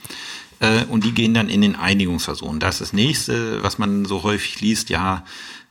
Äh, 0.62 0.84
und 0.84 1.04
die 1.04 1.12
gehen 1.12 1.34
dann 1.34 1.48
in 1.48 1.60
den 1.60 1.76
Einigungsversuchen. 1.76 2.60
Das 2.60 2.76
ist 2.76 2.80
das 2.80 2.92
nächste, 2.92 3.62
was 3.62 3.78
man 3.78 4.04
so 4.04 4.22
häufig 4.22 4.60
liest, 4.60 4.88
ja, 4.88 5.24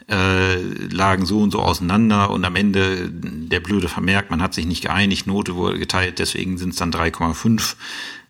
äh, 0.09 0.61
lagen 0.89 1.25
so 1.25 1.39
und 1.39 1.51
so 1.51 1.59
auseinander 1.59 2.29
und 2.29 2.43
am 2.43 2.55
Ende 2.55 3.09
der 3.09 3.61
blöde 3.61 3.87
Vermerk, 3.87 4.29
man 4.29 4.41
hat 4.41 4.53
sich 4.53 4.65
nicht 4.65 4.81
geeinigt, 4.81 5.25
Note 5.27 5.55
wurde 5.55 5.79
geteilt, 5.79 6.19
deswegen 6.19 6.57
sind 6.57 6.71
es 6.71 6.75
dann 6.75 6.91
3,5 6.91 7.75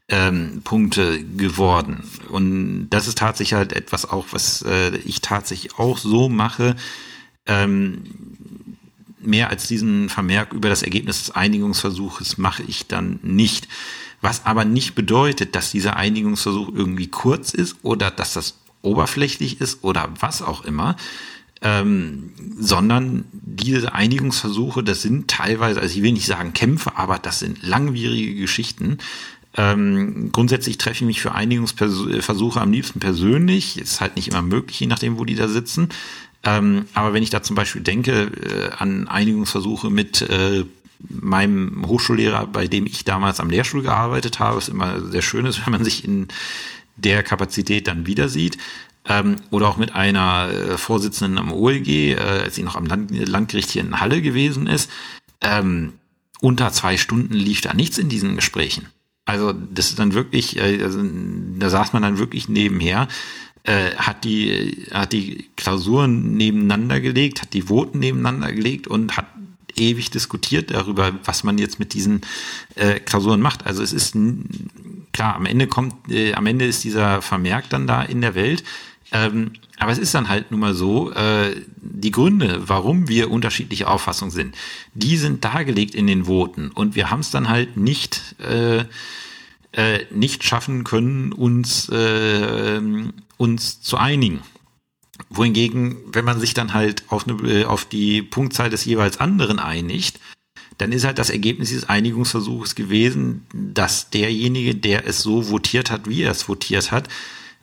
ähm, 0.10 0.62
Punkte 0.64 1.24
geworden. 1.24 2.04
Und 2.30 2.90
das 2.90 3.08
ist 3.08 3.18
tatsächlich 3.18 3.58
halt 3.58 3.74
etwas 3.74 4.08
auch, 4.08 4.28
was 4.32 4.62
äh, 4.62 4.96
ich 4.98 5.22
tatsächlich 5.22 5.80
auch 5.80 5.98
so 5.98 6.30
mache. 6.30 6.76
Ähm, 7.48 8.04
mehr 9.20 9.50
als 9.50 9.68
diesen 9.68 10.10
Vermerk 10.10 10.54
über 10.54 10.70
das 10.70 10.84
Ergebnis 10.84 11.20
des 11.20 11.32
Einigungsversuches 11.32 12.38
mache 12.38 12.64
ich 12.64 12.88
dann 12.88 13.20
nicht. 13.24 13.68
Was 14.22 14.46
aber 14.46 14.66
nicht 14.66 14.96
bedeutet, 14.96 15.56
dass 15.56 15.72
dieser 15.72 15.98
Einigungsversuch 15.98 16.70
irgendwie 16.74 17.08
kurz 17.08 17.54
ist 17.54 17.78
oder 17.82 18.12
dass 18.12 18.34
das 18.34 18.56
oberflächlich 18.82 19.62
ist 19.62 19.84
oder 19.84 20.10
was 20.20 20.42
auch 20.42 20.64
immer, 20.64 20.96
ähm, 21.62 22.32
sondern 22.60 23.26
diese 23.32 23.94
Einigungsversuche, 23.94 24.84
das 24.84 25.02
sind 25.02 25.28
teilweise, 25.28 25.80
also 25.80 25.96
ich 25.96 26.02
will 26.02 26.12
nicht 26.12 26.26
sagen 26.26 26.54
Kämpfe, 26.54 26.98
aber 26.98 27.20
das 27.20 27.40
sind 27.40 27.62
langwierige 27.62 28.36
Geschichten. 28.36 28.98
Ähm, 29.56 30.32
grundsätzlich 30.32 30.78
treffe 30.78 31.04
ich 31.04 31.08
mich 31.08 31.22
für 31.22 31.34
Einigungsversuche 31.34 32.62
am 32.62 32.72
liebsten 32.72 33.00
persönlich. 33.00 33.78
Ist 33.78 34.02
halt 34.02 34.16
nicht 34.16 34.30
immer 34.30 34.42
möglich, 34.42 34.80
je 34.80 34.88
nachdem, 34.88 35.20
wo 35.20 35.26
die 35.26 35.36
da 35.36 35.48
sitzen. 35.48 35.90
Ähm, 36.44 36.86
aber 36.94 37.14
wenn 37.14 37.22
ich 37.22 37.30
da 37.30 37.44
zum 37.44 37.56
Beispiel 37.56 37.82
denke 37.82 38.24
äh, 38.24 38.72
an 38.78 39.08
Einigungsversuche 39.08 39.92
mit 39.92 40.22
äh, 40.24 40.66
meinem 41.10 41.86
Hochschullehrer, 41.88 42.48
bei 42.48 42.68
dem 42.68 42.86
ich 42.86 43.04
damals 43.04 43.40
am 43.40 43.50
Lehrstuhl 43.50 43.84
gearbeitet 43.84 44.40
habe, 44.40 44.58
es 44.58 44.70
immer 44.70 45.02
sehr 45.02 45.22
schön 45.22 45.46
ist, 45.46 45.62
wenn 45.66 45.72
man 45.72 45.84
sich 45.84 46.06
in 46.06 46.28
der 46.96 47.24
Kapazität 47.24 47.88
dann 47.88 48.08
wieder 48.08 48.30
sieht. 48.30 48.58
Ähm, 49.06 49.38
oder 49.50 49.68
auch 49.68 49.78
mit 49.78 49.96
einer 49.96 50.50
äh, 50.52 50.78
Vorsitzenden 50.78 51.40
am 51.40 51.52
OLG, 51.52 51.88
äh, 51.88 52.16
als 52.18 52.56
sie 52.56 52.64
noch 52.64 52.76
am 52.76 52.86
Land 52.86 53.10
Landgericht 53.12 53.72
hier 53.72 53.82
in 53.82 54.00
Halle 54.00 54.22
gewesen 54.22 54.68
ist. 54.68 54.92
Ähm, 55.42 55.94
unter 56.40 56.72
zwei 56.72 56.98
Stunden 56.98 57.34
lief 57.34 57.62
da 57.62 57.74
nichts 57.74 57.98
in 57.98 58.10
diesen 58.10 58.36
Gesprächen. 58.36 58.88
Also 59.26 59.54
das 59.54 59.90
ist 59.90 60.00
dann 60.00 60.14
wirklich, 60.14 60.58
äh, 60.58 60.84
also, 60.84 61.00
da 61.58 61.70
saß 61.70 61.94
man 61.94 62.04
dann 62.04 62.20
wirklich 62.20 62.48
nebenher, 62.48 63.08
äh, 63.64 63.92
hat 63.96 64.24
die 64.24 64.88
hat 64.92 65.14
die 65.14 65.50
Klausuren 65.56 66.36
nebeneinander 66.36 67.00
gelegt, 67.00 67.42
hat 67.42 67.54
die 67.54 67.64
Voten 67.64 68.00
nebeneinander 68.00 68.52
gelegt 68.52 68.88
und 68.88 69.18
hat 69.18 69.28
ewig 69.78 70.12
diskutiert 70.12 70.72
darüber, 70.72 71.14
was 71.24 71.44
man 71.44 71.58
jetzt 71.58 71.80
mit 71.80 71.94
diesen 71.94 72.22
äh, 72.76 73.00
Klausuren 73.00 73.42
macht. 73.42 73.66
Also 73.66 73.84
es 73.84 73.94
ist 73.94 74.16
klar, 75.14 75.36
am 75.36 75.46
Ende 75.46 75.68
kommt, 75.68 76.10
äh, 76.10 76.34
am 76.34 76.46
Ende 76.46 76.66
ist 76.66 76.84
dieser 76.84 77.22
Vermerk 77.22 77.70
dann 77.70 77.88
da 77.88 78.02
in 78.02 78.22
der 78.22 78.36
Welt. 78.36 78.64
Ähm, 79.12 79.52
aber 79.78 79.92
es 79.92 79.98
ist 79.98 80.14
dann 80.14 80.30
halt 80.30 80.52
nun 80.52 80.60
mal 80.60 80.74
so, 80.74 81.12
äh, 81.12 81.56
die 81.78 82.12
Gründe, 82.12 82.62
warum 82.68 83.08
wir 83.10 83.30
unterschiedliche 83.30 83.90
Auffassungen 83.90 84.32
sind, 84.32 84.56
die 84.94 85.18
sind 85.18 85.44
dargelegt 85.44 85.96
in 85.96 86.08
den 86.08 86.26
Voten. 86.26 86.70
Und 86.72 86.96
wir 86.96 87.10
haben 87.10 87.20
es 87.20 87.32
dann 87.32 87.50
halt 87.50 87.78
nicht, 87.78 88.36
äh, 88.40 88.86
äh, 89.74 90.06
nicht 90.12 90.44
schaffen 90.44 90.84
können, 90.84 91.34
uns, 91.34 91.90
äh, 91.90 92.80
uns 93.38 93.82
zu 93.82 93.98
einigen. 93.98 94.42
Wohingegen, 95.34 95.98
wenn 96.12 96.26
man 96.26 96.40
sich 96.40 96.54
dann 96.54 96.74
halt 96.74 97.04
auf, 97.08 97.28
eine, 97.28 97.42
äh, 97.50 97.66
auf 97.66 97.86
die 97.86 98.22
Punktzahl 98.22 98.70
des 98.70 98.84
jeweils 98.86 99.20
anderen 99.20 99.60
einigt, 99.60 100.20
dann 100.78 100.92
ist 100.92 101.06
halt 101.06 101.20
das 101.20 101.30
Ergebnis 101.30 101.70
dieses 101.70 101.88
Einigungsversuches 101.88 102.76
gewesen, 102.76 103.46
dass 103.54 104.10
derjenige, 104.10 104.76
der 104.76 105.08
es 105.08 105.22
so 105.22 105.50
votiert 105.50 105.92
hat, 105.92 106.10
wie 106.10 106.24
er 106.24 106.32
es 106.32 106.44
votiert 106.44 106.92
hat, 106.92 107.08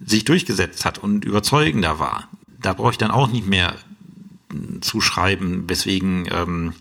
sich 0.05 0.25
durchgesetzt 0.25 0.85
hat 0.85 0.99
und 0.99 1.25
überzeugender 1.25 1.99
war. 1.99 2.29
Da 2.61 2.73
brauche 2.73 2.93
ich 2.93 2.99
dann 2.99 3.11
auch 3.11 3.31
nicht 3.31 3.47
mehr 3.47 3.75
zuschreiben, 4.81 5.69
weswegen, 5.69 6.29
ähm, 6.31 6.73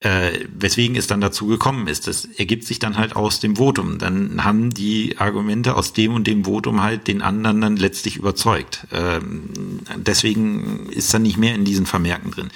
äh, 0.00 0.46
weswegen 0.58 0.96
es 0.96 1.06
dann 1.06 1.20
dazu 1.20 1.46
gekommen 1.46 1.86
ist. 1.86 2.06
Das 2.06 2.24
ergibt 2.24 2.64
sich 2.64 2.78
dann 2.78 2.96
halt 2.96 3.16
aus 3.16 3.40
dem 3.40 3.56
Votum. 3.56 3.98
Dann 3.98 4.44
haben 4.44 4.70
die 4.70 5.18
Argumente 5.18 5.76
aus 5.76 5.92
dem 5.92 6.14
und 6.14 6.26
dem 6.26 6.44
Votum 6.44 6.82
halt 6.82 7.06
den 7.06 7.22
anderen 7.22 7.60
dann 7.60 7.76
letztlich 7.76 8.16
überzeugt. 8.16 8.86
Ähm, 8.92 9.50
deswegen 9.96 10.88
ist 10.90 11.12
dann 11.12 11.22
nicht 11.22 11.36
mehr 11.36 11.54
in 11.54 11.64
diesen 11.64 11.86
Vermerken 11.86 12.30
drin. 12.30 12.50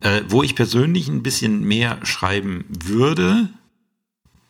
Äh, 0.00 0.22
wo 0.28 0.42
ich 0.42 0.54
persönlich 0.54 1.08
ein 1.08 1.22
bisschen 1.22 1.62
mehr 1.64 1.98
schreiben 2.04 2.64
würde, 2.68 3.48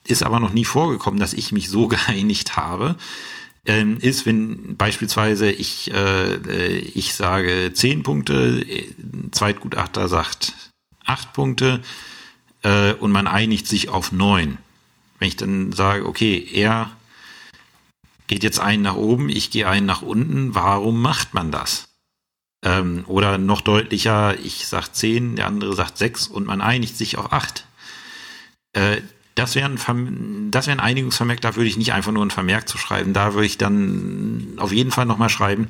ist 0.06 0.22
aber 0.22 0.40
noch 0.40 0.52
nie 0.52 0.64
vorgekommen, 0.64 1.18
dass 1.18 1.32
ich 1.32 1.52
mich 1.52 1.68
so 1.68 1.88
geeinigt 1.88 2.56
habe 2.56 2.96
ähm, 3.66 3.98
ist, 4.00 4.26
wenn 4.26 4.76
beispielsweise 4.76 5.50
ich, 5.50 5.92
äh, 5.92 6.34
äh, 6.34 6.78
ich 6.78 7.14
sage 7.14 7.72
zehn 7.74 8.02
Punkte, 8.02 8.64
Zweitgutachter 9.32 10.08
sagt 10.08 10.54
acht 11.04 11.32
Punkte 11.32 11.80
äh, 12.62 12.92
und 12.94 13.12
man 13.12 13.26
einigt 13.26 13.66
sich 13.66 13.88
auf 13.88 14.12
neun. 14.12 14.58
Wenn 15.18 15.28
ich 15.28 15.36
dann 15.36 15.72
sage, 15.72 16.06
okay, 16.06 16.48
er 16.52 16.90
geht 18.26 18.42
jetzt 18.42 18.60
einen 18.60 18.82
nach 18.82 18.94
oben, 18.94 19.28
ich 19.28 19.50
gehe 19.50 19.68
einen 19.68 19.86
nach 19.86 20.02
unten, 20.02 20.54
warum 20.54 21.02
macht 21.02 21.34
man 21.34 21.50
das? 21.50 21.88
Ähm, 22.62 23.04
oder 23.06 23.38
noch 23.38 23.60
deutlicher, 23.60 24.38
ich 24.38 24.66
sage 24.66 24.92
zehn, 24.92 25.36
der 25.36 25.46
andere 25.46 25.74
sagt 25.74 25.98
sechs 25.98 26.26
und 26.26 26.46
man 26.46 26.60
einigt 26.60 26.96
sich 26.96 27.16
auf 27.18 27.32
acht. 27.32 27.66
Äh, 28.72 29.00
das 29.34 29.54
wäre 29.54 29.70
ein, 29.70 30.50
das 30.50 30.66
wäre 30.66 30.76
ein 30.76 30.84
Einigungsvermerk, 30.84 31.40
da 31.40 31.56
würde 31.56 31.68
ich 31.68 31.76
nicht 31.76 31.92
einfach 31.92 32.12
nur 32.12 32.24
ein 32.24 32.30
Vermerk 32.30 32.68
zu 32.68 32.78
schreiben. 32.78 33.12
Da 33.14 33.34
würde 33.34 33.46
ich 33.46 33.58
dann 33.58 34.54
auf 34.58 34.72
jeden 34.72 34.90
Fall 34.90 35.06
nochmal 35.06 35.30
schreiben, 35.30 35.68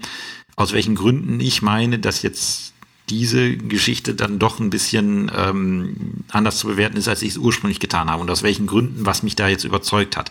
aus 0.57 0.73
welchen 0.73 0.97
Gründen 0.97 1.41
ich 1.41 1.63
meine, 1.63 1.99
dass 1.99 2.23
jetzt 2.23 2.75
diese 3.11 3.57
Geschichte 3.57 4.15
dann 4.15 4.39
doch 4.39 4.61
ein 4.61 4.71
bisschen 4.71 5.31
ähm, 5.37 5.97
anders 6.29 6.59
zu 6.59 6.69
bewerten 6.69 6.97
ist, 6.97 7.09
als 7.09 7.23
ich 7.23 7.31
es 7.31 7.37
ursprünglich 7.37 7.81
getan 7.81 8.09
habe 8.09 8.23
und 8.23 8.31
aus 8.31 8.43
welchen 8.43 8.67
Gründen, 8.67 9.05
was 9.05 9.23
mich 9.23 9.37
da 9.37 9.49
jetzt 9.49 9.65
überzeugt 9.65 10.17
hat. 10.17 10.31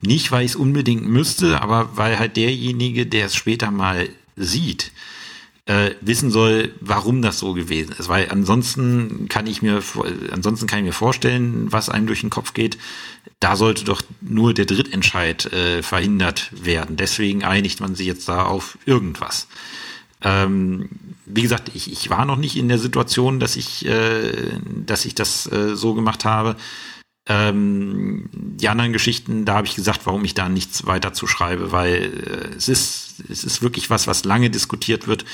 Nicht, 0.00 0.30
weil 0.30 0.44
ich 0.44 0.52
es 0.52 0.56
unbedingt 0.56 1.06
müsste, 1.06 1.60
aber 1.60 1.96
weil 1.96 2.18
halt 2.18 2.36
derjenige, 2.36 3.06
der 3.06 3.26
es 3.26 3.34
später 3.34 3.70
mal 3.70 4.08
sieht, 4.36 4.92
äh, 5.66 5.92
wissen 6.00 6.30
soll, 6.30 6.74
warum 6.80 7.22
das 7.22 7.38
so 7.38 7.54
gewesen 7.54 7.94
ist. 7.98 8.08
Weil 8.08 8.28
ansonsten 8.30 9.28
kann 9.28 9.46
ich 9.46 9.62
mir, 9.62 9.82
ansonsten 10.30 10.66
kann 10.66 10.80
ich 10.80 10.84
mir 10.84 10.92
vorstellen, 10.92 11.72
was 11.72 11.88
einem 11.88 12.06
durch 12.06 12.20
den 12.20 12.30
Kopf 12.30 12.52
geht. 12.52 12.76
Da 13.40 13.56
sollte 13.56 13.84
doch 13.84 14.02
nur 14.20 14.52
der 14.52 14.66
Drittentscheid 14.66 15.46
äh, 15.52 15.82
verhindert 15.82 16.50
werden. 16.52 16.96
Deswegen 16.96 17.44
einigt 17.44 17.80
man 17.80 17.94
sich 17.94 18.06
jetzt 18.06 18.28
da 18.28 18.44
auf 18.44 18.78
irgendwas. 18.84 19.48
Ähm, 20.24 20.88
wie 21.26 21.42
gesagt, 21.42 21.70
ich, 21.74 21.92
ich 21.92 22.10
war 22.10 22.24
noch 22.24 22.36
nicht 22.36 22.56
in 22.56 22.68
der 22.68 22.78
Situation, 22.78 23.40
dass 23.40 23.56
ich, 23.56 23.86
äh, 23.86 24.58
dass 24.84 25.04
ich 25.04 25.14
das 25.14 25.50
äh, 25.50 25.76
so 25.76 25.94
gemacht 25.94 26.24
habe. 26.24 26.56
Ähm, 27.26 28.28
die 28.32 28.68
anderen 28.68 28.92
Geschichten, 28.92 29.44
da 29.44 29.54
habe 29.54 29.66
ich 29.66 29.74
gesagt, 29.74 30.00
warum 30.04 30.24
ich 30.24 30.34
da 30.34 30.48
nichts 30.48 30.86
weiter 30.86 31.14
zu 31.14 31.26
schreibe, 31.26 31.72
weil 31.72 32.12
äh, 32.26 32.56
es 32.56 32.68
ist, 32.68 33.24
es 33.30 33.44
ist 33.44 33.62
wirklich 33.62 33.88
was, 33.88 34.06
was 34.06 34.24
lange 34.24 34.50
diskutiert 34.50 35.06
wird, 35.06 35.24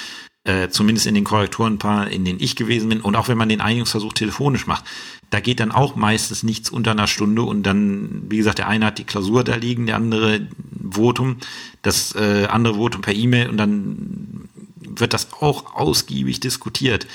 äh, 0.45 0.69
zumindest 0.69 1.07
in 1.07 1.15
den 1.15 1.25
Korrekturenpaar, 1.25 2.09
in 2.09 2.25
denen 2.25 2.41
ich 2.41 2.55
gewesen 2.55 2.89
bin. 2.89 3.01
Und 3.01 3.17
auch 3.17 3.29
wenn 3.29 3.39
man 3.39 3.49
den 3.49 3.61
Einigungsversuch 3.61 4.13
telefonisch 4.13 4.67
macht, 4.67 4.85
da 5.31 5.41
geht 5.41 5.61
dann 5.61 5.73
auch 5.73 5.97
meistens 5.97 6.43
nichts 6.45 6.71
unter 6.71 6.93
einer 6.93 7.07
Stunde 7.09 7.43
und 7.43 7.65
dann, 7.65 8.23
wie 8.29 8.39
gesagt, 8.39 8.59
der 8.59 8.69
eine 8.69 8.87
hat 8.87 8.99
die 8.99 9.05
Klausur 9.05 9.45
da 9.45 9.57
liegen, 9.57 9.87
der 9.87 9.97
andere 9.97 10.47
Votum, 10.91 11.37
das 11.83 12.15
äh, 12.15 12.47
andere 12.49 12.77
Votum 12.77 13.03
per 13.03 13.15
E-Mail 13.15 13.49
und 13.49 13.57
dann 13.57 14.49
wird 14.97 15.13
das 15.15 15.33
auch 15.33 15.75
ausgiebig 15.75 16.41
diskutiert. 16.41 17.07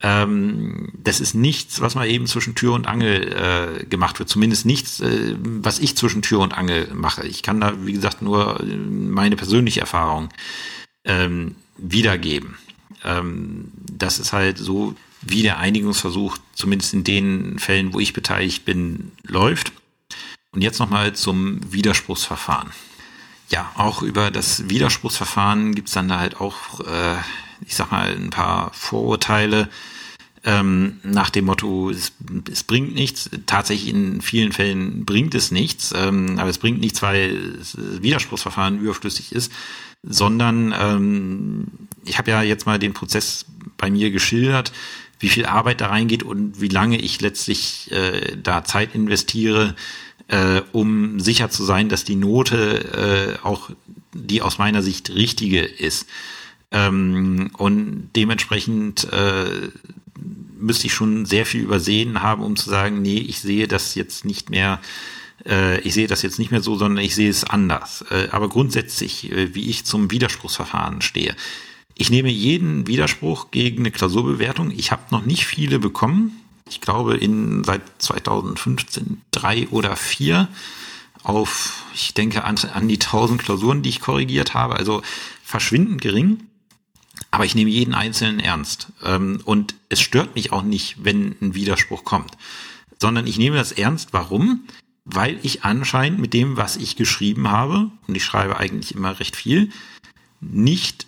Ähm, 0.00 0.92
das 1.02 1.20
ist 1.20 1.34
nichts, 1.34 1.80
was 1.80 1.96
mal 1.96 2.08
eben 2.08 2.26
zwischen 2.26 2.54
Tür 2.54 2.74
und 2.74 2.86
Angel 2.86 3.80
äh, 3.80 3.84
gemacht 3.84 4.18
wird. 4.18 4.28
Zumindest 4.28 4.64
nichts, 4.64 5.00
äh, 5.00 5.34
was 5.38 5.80
ich 5.80 5.96
zwischen 5.96 6.22
Tür 6.22 6.40
und 6.40 6.54
Angel 6.56 6.88
mache. 6.94 7.26
Ich 7.26 7.42
kann 7.42 7.60
da, 7.60 7.74
wie 7.84 7.94
gesagt, 7.94 8.22
nur 8.22 8.60
äh, 8.60 8.64
meine 8.64 9.36
persönliche 9.36 9.80
Erfahrung 9.80 10.28
ähm, 11.04 11.56
wiedergeben. 11.76 12.58
Ähm, 13.04 13.72
das 13.90 14.20
ist 14.20 14.32
halt 14.32 14.58
so, 14.58 14.94
wie 15.22 15.42
der 15.42 15.58
Einigungsversuch, 15.58 16.38
zumindest 16.54 16.94
in 16.94 17.02
den 17.02 17.58
Fällen, 17.58 17.92
wo 17.92 17.98
ich 17.98 18.12
beteiligt 18.12 18.64
bin, 18.64 19.10
läuft. 19.24 19.72
Und 20.52 20.62
jetzt 20.62 20.78
nochmal 20.78 21.14
zum 21.14 21.60
Widerspruchsverfahren. 21.72 22.70
Ja, 23.48 23.70
auch 23.76 24.02
über 24.02 24.30
das 24.30 24.68
Widerspruchsverfahren 24.68 25.74
gibt's 25.74 25.92
dann 25.92 26.08
da 26.08 26.18
halt 26.18 26.40
auch 26.40 26.80
äh, 26.80 27.16
ich 27.66 27.74
sag 27.74 27.90
mal, 27.90 28.14
ein 28.14 28.30
paar 28.30 28.72
Vorurteile 28.72 29.68
ähm, 30.44 31.00
nach 31.02 31.30
dem 31.30 31.46
Motto, 31.46 31.90
es, 31.90 32.12
es, 32.50 32.62
bringt 32.62 32.94
nichts. 32.94 33.28
Tatsächlich 33.46 33.92
in 33.92 34.20
vielen 34.20 34.52
Fällen 34.52 35.04
bringt 35.04 35.34
es 35.34 35.50
nichts, 35.50 35.92
ähm, 35.96 36.38
aber 36.38 36.48
es 36.48 36.58
bringt 36.58 36.80
nichts, 36.80 37.02
weil 37.02 37.54
das 37.58 37.76
Widerspruchsverfahren 37.76 38.78
überflüssig 38.80 39.32
ist, 39.32 39.52
sondern 40.02 40.74
ähm, 40.78 41.66
ich 42.04 42.18
habe 42.18 42.30
ja 42.30 42.42
jetzt 42.42 42.66
mal 42.66 42.78
den 42.78 42.94
Prozess 42.94 43.46
bei 43.76 43.90
mir 43.90 44.10
geschildert, 44.10 44.72
wie 45.18 45.28
viel 45.28 45.46
Arbeit 45.46 45.80
da 45.80 45.88
reingeht 45.88 46.22
und 46.22 46.60
wie 46.60 46.68
lange 46.68 46.98
ich 46.98 47.20
letztlich 47.20 47.90
äh, 47.90 48.36
da 48.40 48.62
Zeit 48.62 48.94
investiere, 48.94 49.74
äh, 50.28 50.62
um 50.72 51.18
sicher 51.20 51.50
zu 51.50 51.64
sein, 51.64 51.88
dass 51.88 52.04
die 52.04 52.16
Note 52.16 53.38
äh, 53.42 53.46
auch 53.46 53.70
die 54.12 54.42
aus 54.42 54.58
meiner 54.58 54.82
Sicht 54.82 55.10
richtige 55.10 55.60
ist. 55.60 56.06
Ähm, 56.70 57.50
und 57.56 58.10
dementsprechend 58.14 59.10
äh, 59.12 59.68
müsste 60.58 60.86
ich 60.86 60.94
schon 60.94 61.24
sehr 61.24 61.46
viel 61.46 61.62
übersehen 61.62 62.22
haben, 62.22 62.42
um 62.42 62.56
zu 62.56 62.68
sagen, 62.68 63.00
nee, 63.00 63.18
ich 63.18 63.40
sehe 63.40 63.68
das 63.68 63.94
jetzt 63.94 64.24
nicht 64.24 64.50
mehr, 64.50 64.80
äh, 65.46 65.80
ich 65.80 65.94
sehe 65.94 66.08
das 66.08 66.22
jetzt 66.22 66.38
nicht 66.38 66.50
mehr 66.50 66.62
so, 66.62 66.76
sondern 66.76 67.02
ich 67.02 67.14
sehe 67.14 67.30
es 67.30 67.44
anders. 67.44 68.04
Äh, 68.10 68.28
aber 68.30 68.48
grundsätzlich, 68.48 69.32
äh, 69.32 69.54
wie 69.54 69.70
ich 69.70 69.84
zum 69.84 70.10
Widerspruchsverfahren 70.10 71.00
stehe. 71.00 71.34
Ich 71.94 72.10
nehme 72.10 72.28
jeden 72.28 72.86
Widerspruch 72.86 73.50
gegen 73.50 73.80
eine 73.80 73.90
Klausurbewertung. 73.90 74.70
Ich 74.70 74.92
habe 74.92 75.02
noch 75.10 75.24
nicht 75.24 75.46
viele 75.46 75.78
bekommen. 75.78 76.32
Ich 76.68 76.80
glaube, 76.80 77.16
in 77.16 77.64
seit 77.64 77.82
2015 77.98 79.22
drei 79.30 79.68
oder 79.68 79.96
vier 79.96 80.48
auf, 81.22 81.84
ich 81.94 82.14
denke, 82.14 82.44
an, 82.44 82.56
an 82.72 82.88
die 82.88 83.00
1000 83.00 83.42
Klausuren, 83.42 83.82
die 83.82 83.90
ich 83.90 84.00
korrigiert 84.00 84.54
habe. 84.54 84.76
Also 84.76 85.02
verschwindend 85.42 86.00
gering. 86.00 86.44
Aber 87.30 87.44
ich 87.44 87.54
nehme 87.54 87.70
jeden 87.70 87.94
Einzelnen 87.94 88.40
ernst. 88.40 88.88
Ähm, 89.04 89.40
und 89.44 89.74
es 89.88 90.00
stört 90.00 90.34
mich 90.34 90.52
auch 90.52 90.62
nicht, 90.62 91.04
wenn 91.04 91.36
ein 91.40 91.54
Widerspruch 91.54 92.04
kommt. 92.04 92.36
Sondern 92.98 93.26
ich 93.26 93.38
nehme 93.38 93.56
das 93.56 93.72
ernst. 93.72 94.12
Warum? 94.12 94.64
Weil 95.04 95.38
ich 95.42 95.64
anscheinend 95.64 96.20
mit 96.20 96.32
dem, 96.32 96.56
was 96.56 96.76
ich 96.76 96.96
geschrieben 96.96 97.50
habe, 97.50 97.90
und 98.06 98.14
ich 98.14 98.24
schreibe 98.24 98.56
eigentlich 98.56 98.94
immer 98.94 99.18
recht 99.18 99.36
viel, 99.36 99.70
nicht 100.40 101.06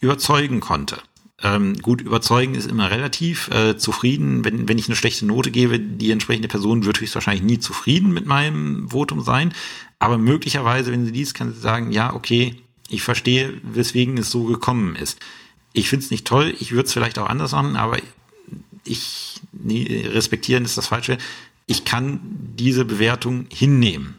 überzeugen 0.00 0.60
konnte. 0.60 1.00
Ähm, 1.42 1.76
gut, 1.82 2.00
überzeugen 2.00 2.54
ist 2.54 2.70
immer 2.70 2.90
relativ. 2.90 3.48
Äh, 3.48 3.76
zufrieden, 3.76 4.44
wenn, 4.44 4.68
wenn 4.68 4.78
ich 4.78 4.86
eine 4.86 4.96
schlechte 4.96 5.26
Note 5.26 5.50
gebe, 5.50 5.80
die 5.80 6.12
entsprechende 6.12 6.48
Person 6.48 6.84
wird 6.84 7.00
höchstwahrscheinlich 7.00 7.42
nie 7.42 7.58
zufrieden 7.58 8.12
mit 8.12 8.26
meinem 8.26 8.90
Votum 8.90 9.22
sein. 9.22 9.52
Aber 9.98 10.18
möglicherweise, 10.18 10.92
wenn 10.92 11.04
sie 11.04 11.12
dies 11.12 11.34
kann 11.34 11.52
sie 11.52 11.60
sagen, 11.60 11.90
ja, 11.90 12.14
okay, 12.14 12.56
ich 12.88 13.02
verstehe, 13.02 13.54
weswegen 13.62 14.18
es 14.18 14.30
so 14.30 14.44
gekommen 14.44 14.96
ist. 14.96 15.18
Ich 15.72 15.88
finde 15.88 16.04
es 16.04 16.10
nicht 16.10 16.26
toll, 16.26 16.54
ich 16.60 16.72
würde 16.72 16.86
es 16.86 16.92
vielleicht 16.92 17.18
auch 17.18 17.28
anders 17.28 17.52
machen, 17.52 17.76
aber 17.76 17.98
ich 18.84 19.40
nee, 19.52 20.06
respektieren 20.06 20.64
ist 20.64 20.76
das 20.76 20.88
Falsche. 20.88 21.18
Ich 21.66 21.84
kann 21.84 22.20
diese 22.56 22.84
Bewertung 22.84 23.46
hinnehmen. 23.52 24.16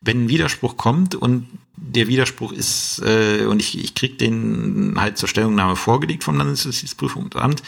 Wenn 0.00 0.24
ein 0.24 0.28
Widerspruch 0.28 0.76
kommt 0.76 1.14
und 1.14 1.46
der 1.76 2.08
Widerspruch 2.08 2.52
ist, 2.52 3.02
äh, 3.04 3.44
und 3.46 3.60
ich, 3.60 3.78
ich 3.82 3.94
krieg 3.94 4.18
den 4.18 4.94
halt 4.96 5.18
zur 5.18 5.28
Stellungnahme 5.28 5.76
vorgelegt 5.76 6.24
vom 6.24 6.36
Landesjustizprüfungsamt, 6.36 7.62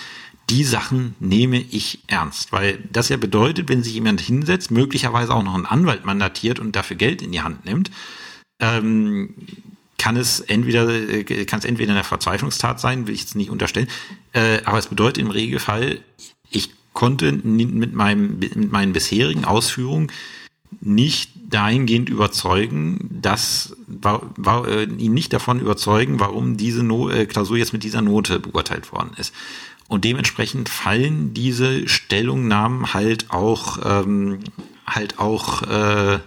die 0.51 0.65
Sachen 0.65 1.15
nehme 1.21 1.61
ich 1.61 2.01
ernst, 2.07 2.53
weil 2.53 2.79
das 2.91 3.11
ja 3.11 3.19
bedeutet, 3.19 3.69
wenn 3.69 3.83
sich 3.83 3.95
jemand 3.95 4.21
hinsetzt, 4.21 4.71
möglicherweise 4.71 5.35
auch 5.35 5.43
noch 5.43 5.55
einen 5.55 5.67
Anwalt 5.67 6.07
mandatiert 6.07 6.59
und 6.59 6.75
dafür 6.75 6.97
Geld 6.97 7.21
in 7.21 7.33
die 7.33 7.43
Hand 7.43 7.67
nimmt, 7.67 7.91
ähm, 8.61 9.35
kann 9.99 10.17
es 10.17 10.41
entweder 10.41 10.89
äh, 10.89 11.25
kann 11.45 11.59
es 11.59 11.65
entweder 11.65 11.93
eine 11.93 12.05
Verzweiflungstat 12.05 12.81
sein, 12.81 13.07
will 13.07 13.15
ich 13.15 13.21
jetzt 13.21 13.37
nicht 13.37 13.51
unterstellen, 13.51 13.89
äh, 14.33 14.61
aber 14.65 14.79
es 14.79 14.87
bedeutet 14.87 15.19
im 15.19 15.31
Regelfall, 15.31 16.01
ich 16.51 16.71
konnte 16.95 17.33
mit 17.33 17.93
meinem 17.93 18.39
mit 18.39 18.73
meinen 18.73 18.93
bisherigen 18.93 19.45
Ausführungen 19.45 20.11
nicht 20.81 21.31
dahingehend 21.49 22.09
überzeugen, 22.09 23.19
dass 23.23 23.77
äh, 24.05 24.85
ihn 24.85 25.15
nicht 25.15 25.33
davon 25.33 25.61
überzeugen, 25.61 26.21
warum 26.21 26.57
diese 26.57 26.83
no 26.83 27.09
äh, 27.09 27.27
Klausur 27.27 27.57
jetzt 27.57 27.73
mit 27.73 27.85
dieser 27.85 28.03
Note 28.03 28.39
beurteilt 28.39 28.93
worden 28.93 29.13
ist. 29.17 29.35
Und 29.89 30.05
dementsprechend 30.05 30.69
fallen 30.69 31.33
diese 31.33 31.89
Stellungnahmen 31.89 32.93
halt 32.93 33.31
auch 33.31 33.79
ähm, 33.85 34.41
halt 34.87 35.19
auch 35.19 35.63
äh, 35.63 36.19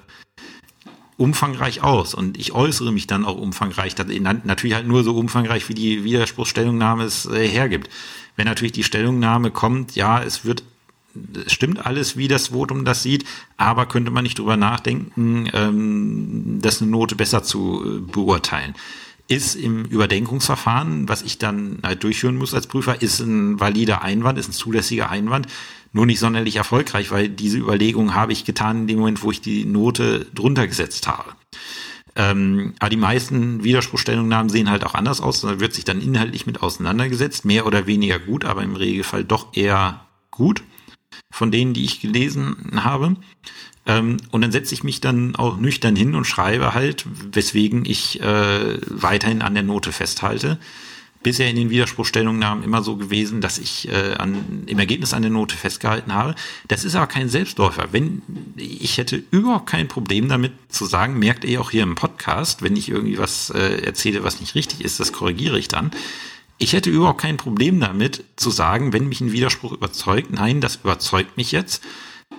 umfangreich 1.18 1.84
aus. 1.84 2.16
Und 2.16 2.40
ich 2.40 2.54
äußere 2.54 2.92
mich 2.92 3.06
dann 3.06 3.26
auch 3.26 3.38
umfangreich, 3.38 3.96
natürlich 4.44 4.76
halt 4.76 4.88
nur 4.88 5.04
so 5.04 5.16
umfangreich, 5.16 5.70
wie 5.70 5.76
die 5.76 6.04
Widerspruchsstellungnahme 6.04 7.04
es 7.04 7.28
äh, 7.28 7.48
hergibt. 7.48 7.90
Wenn 8.36 8.48
natürlich 8.48 8.72
die 8.72 8.84
Stellungnahme 8.84 9.52
kommt, 9.52 9.96
ja, 9.96 10.24
es 10.24 10.46
wird 10.46 10.64
stimmt 11.48 11.86
alles, 11.86 12.18
wie 12.18 12.28
das 12.28 12.50
Votum 12.50 12.86
das 12.86 13.04
sieht, 13.04 13.26
aber 13.58 13.86
könnte 13.86 14.12
man 14.12 14.24
nicht 14.24 14.40
drüber 14.40 14.58
nachdenken, 14.58 15.50
ähm, 15.54 16.60
das 16.62 16.82
eine 16.82 16.92
Note 16.92 17.16
besser 17.16 17.44
zu 17.44 17.84
äh, 17.84 18.12
beurteilen. 18.12 18.76
Ist 19.28 19.56
im 19.56 19.86
Überdenkungsverfahren, 19.86 21.08
was 21.08 21.22
ich 21.22 21.38
dann 21.38 21.80
halt 21.84 22.04
durchführen 22.04 22.36
muss 22.36 22.54
als 22.54 22.68
Prüfer, 22.68 23.02
ist 23.02 23.20
ein 23.20 23.60
valider 23.60 24.02
Einwand, 24.02 24.38
ist 24.38 24.50
ein 24.50 24.54
zulässiger 24.54 25.10
Einwand, 25.10 25.48
nur 25.94 26.06
nicht 26.06 26.20
sonderlich 26.20 26.56
erfolgreich, 26.56 27.12
weil 27.12 27.30
diese 27.30 27.58
Überlegung 27.58 28.14
habe 28.14 28.34
ich 28.34 28.46
getan 28.46 28.82
in 28.82 28.88
dem 28.88 29.00
Moment, 29.00 29.24
wo 29.24 29.32
ich 29.32 29.42
die 29.42 29.66
Note 29.66 30.26
drunter 30.34 30.68
gesetzt 30.68 31.08
habe. 31.08 31.32
Ähm, 32.16 32.74
aber 32.80 32.90
die 32.90 32.98
meisten 32.98 33.64
Widerspruchstellungnahmen 33.64 34.50
sehen 34.50 34.70
halt 34.70 34.86
auch 34.86 34.96
anders 34.96 35.22
aus. 35.22 35.42
Da 35.42 35.60
wird 35.60 35.74
sich 35.74 35.86
dann 35.86 36.02
inhaltlich 36.02 36.46
mit 36.46 36.62
auseinandergesetzt, 36.62 37.46
mehr 37.46 37.66
oder 37.66 37.88
weniger 37.88 38.20
gut, 38.20 38.44
aber 38.44 38.64
im 38.64 38.76
Regelfall 38.76 39.24
doch 39.24 39.56
eher 39.56 40.06
gut 40.30 40.62
von 41.32 41.52
denen, 41.52 41.74
die 41.74 41.86
ich 41.86 42.02
gelesen 42.02 42.84
habe. 42.84 43.16
Ähm, 43.86 44.18
und 44.32 44.42
dann 44.42 44.52
setze 44.52 44.74
ich 44.74 44.84
mich 44.84 45.02
dann 45.02 45.36
auch 45.36 45.58
nüchtern 45.58 45.96
hin 45.96 46.16
und 46.16 46.26
schreibe 46.26 46.74
halt, 46.74 47.06
weswegen 47.32 47.86
ich 47.86 48.22
äh, 48.22 48.78
weiterhin 48.86 49.42
an 49.42 49.54
der 49.54 49.64
Note 49.64 49.92
festhalte 49.92 50.60
bisher 51.24 51.50
in 51.50 51.56
den 51.56 51.70
Widerspruchstellungnahmen 51.70 52.64
immer 52.64 52.82
so 52.82 52.96
gewesen, 52.96 53.42
dass 53.42 53.58
ich 53.58 53.88
äh, 53.90 54.14
an, 54.16 54.64
im 54.66 54.80
Ergebnis 54.80 55.14
an 55.14 55.22
der 55.22 55.32
Note 55.32 55.56
festgehalten 55.56 56.14
habe. 56.14 56.36
Das 56.68 56.84
ist 56.84 56.96
aber 56.96 57.08
kein 57.08 57.30
Selbstläufer. 57.30 57.90
Wenn 57.92 58.22
ich 58.56 58.98
hätte 58.98 59.24
überhaupt 59.32 59.68
kein 59.68 59.88
Problem 59.88 60.30
damit 60.30 60.54
zu 60.70 60.86
sagen, 60.86 61.20
merkt 61.20 61.44
ihr 61.44 61.62
auch 61.62 61.72
hier 61.72 61.84
im 61.84 61.96
Podcast, 61.96 62.62
wenn 62.62 62.76
ich 62.76 62.90
irgendwie 62.90 63.18
was 63.18 63.50
äh, 63.52 63.84
erzähle, 63.84 64.24
was 64.24 64.40
nicht 64.40 64.56
richtig 64.56 64.84
ist, 64.84 65.00
das 65.00 65.14
korrigiere 65.14 65.60
ich 65.60 65.68
dann. 65.68 65.92
Ich 66.62 66.74
hätte 66.74 66.92
überhaupt 66.92 67.22
kein 67.22 67.38
Problem 67.38 67.80
damit 67.80 68.24
zu 68.36 68.52
sagen, 68.52 68.94
wenn 68.94 69.10
mich 69.10 69.20
ein 69.20 69.32
Widerspruch 69.32 69.72
überzeugt, 69.72 70.32
nein, 70.32 70.62
das 70.62 70.76
überzeugt 70.76 71.36
mich 71.36 71.52
jetzt. 71.52 71.84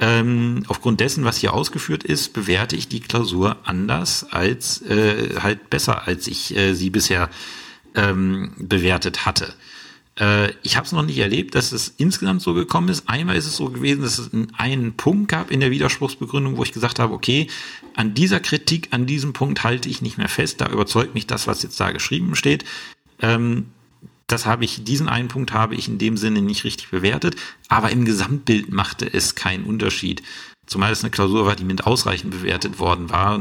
Ähm, 0.01 0.62
aufgrund 0.68 1.01
dessen, 1.01 1.25
was 1.25 1.39
hier 1.39 1.53
ausgeführt 1.53 2.05
ist, 2.05 2.33
bewerte 2.33 2.77
ich 2.77 2.87
die 2.87 3.01
Klausur 3.01 3.57
anders 3.64 4.25
als 4.31 4.81
äh, 4.83 5.41
halt 5.41 5.70
besser, 5.70 6.07
als 6.07 6.29
ich 6.29 6.57
äh, 6.57 6.75
sie 6.75 6.91
bisher 6.91 7.31
ähm, 7.97 8.53
bewertet 8.59 9.27
hatte. 9.27 9.55
Äh, 10.20 10.53
ich 10.62 10.77
habe 10.77 10.87
es 10.87 10.93
noch 10.93 11.03
nicht 11.03 11.18
erlebt, 11.18 11.57
dass 11.57 11.73
es 11.73 11.93
insgesamt 11.97 12.43
so 12.43 12.55
gekommen 12.55 12.91
ist. 12.91 13.09
Einmal 13.09 13.35
ist 13.35 13.47
es 13.47 13.57
so 13.57 13.70
gewesen, 13.70 14.03
dass 14.03 14.20
es 14.20 14.31
einen 14.57 14.93
Punkt 14.93 15.31
gab 15.33 15.51
in 15.51 15.59
der 15.59 15.73
Widerspruchsbegründung, 15.73 16.59
wo 16.59 16.62
ich 16.62 16.70
gesagt 16.70 17.01
habe, 17.01 17.12
okay, 17.12 17.49
an 17.97 18.14
dieser 18.14 18.39
Kritik, 18.39 18.87
an 18.93 19.07
diesem 19.07 19.33
Punkt 19.33 19.64
halte 19.64 19.89
ich 19.89 20.01
nicht 20.01 20.16
mehr 20.16 20.29
fest. 20.29 20.61
Da 20.61 20.68
überzeugt 20.68 21.12
mich 21.12 21.27
das, 21.27 21.49
was 21.49 21.64
jetzt 21.64 21.81
da 21.81 21.91
geschrieben 21.91 22.37
steht. 22.37 22.64
Ähm, 23.20 23.66
das 24.27 24.47
habe 24.47 24.64
ich, 24.64 24.85
diesen 24.85 25.09
einen 25.09 25.29
Punkt 25.29 25.53
habe 25.53 25.75
ich 25.75 25.89
in 25.89 25.99
dem 25.99 26.16
Sinne 26.16 26.43
nicht 26.43 26.64
richtig 26.64 26.91
bewertet, 26.91 27.37
aber 27.68 27.91
im 27.91 28.05
Gesamtbild 28.05 28.73
machte 28.73 29.12
es 29.12 29.35
keinen 29.35 29.64
Unterschied. 29.64 30.23
Zumal 30.66 30.93
es 30.93 31.03
eine 31.03 31.11
Klausur 31.11 31.45
war, 31.45 31.57
die 31.57 31.64
mit 31.64 31.87
ausreichend 31.87 32.31
bewertet 32.31 32.79
worden 32.79 33.11
war. 33.11 33.39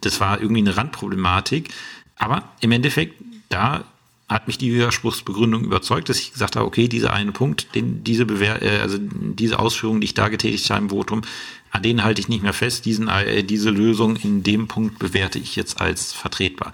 Das 0.00 0.20
war 0.20 0.40
irgendwie 0.40 0.62
eine 0.62 0.76
Randproblematik. 0.76 1.68
Aber 2.16 2.50
im 2.60 2.72
Endeffekt 2.72 3.22
da 3.48 3.84
hat 4.28 4.48
mich 4.48 4.58
die 4.58 4.74
Widerspruchsbegründung 4.74 5.64
überzeugt, 5.64 6.08
dass 6.08 6.18
ich 6.18 6.32
gesagt 6.32 6.56
habe, 6.56 6.66
okay, 6.66 6.88
dieser 6.88 7.12
eine 7.12 7.30
Punkt, 7.30 7.74
den, 7.74 8.02
diese 8.02 8.26
Bewer 8.26 8.60
äh, 8.60 8.80
also 8.80 8.98
diese 9.00 9.58
Ausführungen, 9.58 10.00
die 10.00 10.06
ich 10.06 10.14
da 10.14 10.28
getätigt 10.28 10.68
habe 10.70 10.82
im 10.82 10.90
Votum, 10.90 11.22
an 11.70 11.82
denen 11.82 12.02
halte 12.02 12.20
ich 12.20 12.28
nicht 12.28 12.42
mehr 12.42 12.52
fest. 12.52 12.86
Diesen, 12.86 13.08
äh, 13.08 13.44
diese 13.44 13.70
Lösung 13.70 14.16
in 14.16 14.42
dem 14.42 14.66
Punkt 14.66 14.98
bewerte 14.98 15.38
ich 15.38 15.54
jetzt 15.54 15.80
als 15.80 16.12
vertretbar. 16.12 16.72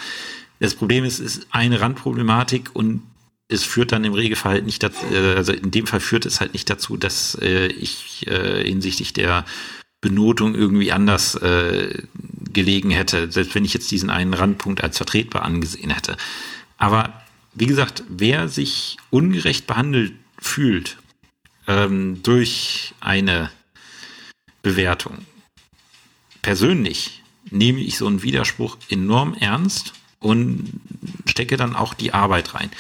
Das 0.63 0.77
Problem 0.77 1.03
ist, 1.03 1.19
es 1.19 1.39
ist 1.39 1.47
eine 1.51 1.81
Randproblematik 1.81 2.71
und 2.73 3.03
es 3.49 3.65
führt 3.65 3.91
dann 3.91 4.05
im 4.05 4.13
Regelfall 4.13 4.63
nicht 4.63 4.85
dazu, 4.85 5.05
äh, 5.13 5.35
also 5.35 5.53
in 5.53 5.73
dem 5.73 5.89
Fall 5.89 5.99
führt 5.99 6.25
es 6.25 6.41
halt 6.41 6.53
nicht 6.53 6.71
dazu, 6.71 6.97
dass 6.97 7.35
äh, 7.43 7.67
ich 7.67 8.29
äh, 8.29 8.65
hinsichtlich 8.65 9.13
der 9.13 9.45
Benotung 10.01 10.55
irgendwie 10.55 10.93
anders 10.93 11.35
äh, 11.35 12.05
gelegen 12.53 12.93
hätte, 12.93 13.33
selbst 13.33 13.57
wenn 13.57 13.65
ich 13.65 13.75
jetzt 13.75 13.91
diesen 13.91 14.09
einen 14.09 14.35
Randpunkt 14.35 14.85
als 14.85 14.99
vertretbar 14.99 15.43
angesehen 15.43 15.91
hätte. 15.91 16.17
Aber 16.79 17.13
wie 17.55 17.67
gesagt, 17.67 18.05
wer 18.09 18.49
sich 18.49 18.99
ungerecht 19.11 19.67
behandelt 19.67 20.13
fühlt 20.39 20.97
ähm, 21.67 22.23
durch 22.23 22.95
eine 23.01 23.51
Bewertung, 24.63 25.27
persönlich 26.41 27.21
nehme 27.51 27.81
ich 27.81 27.99
so 27.99 28.07
einen 28.07 28.23
Widerspruch 28.23 28.77
enorm 28.91 29.35
ernst 29.35 29.95
und 30.23 30.81
stecke 31.27 31.57
dann 31.57 31.77
auch 31.77 31.95
die 31.95 32.15
Arbeit 32.15 32.55
rein. 32.55 32.71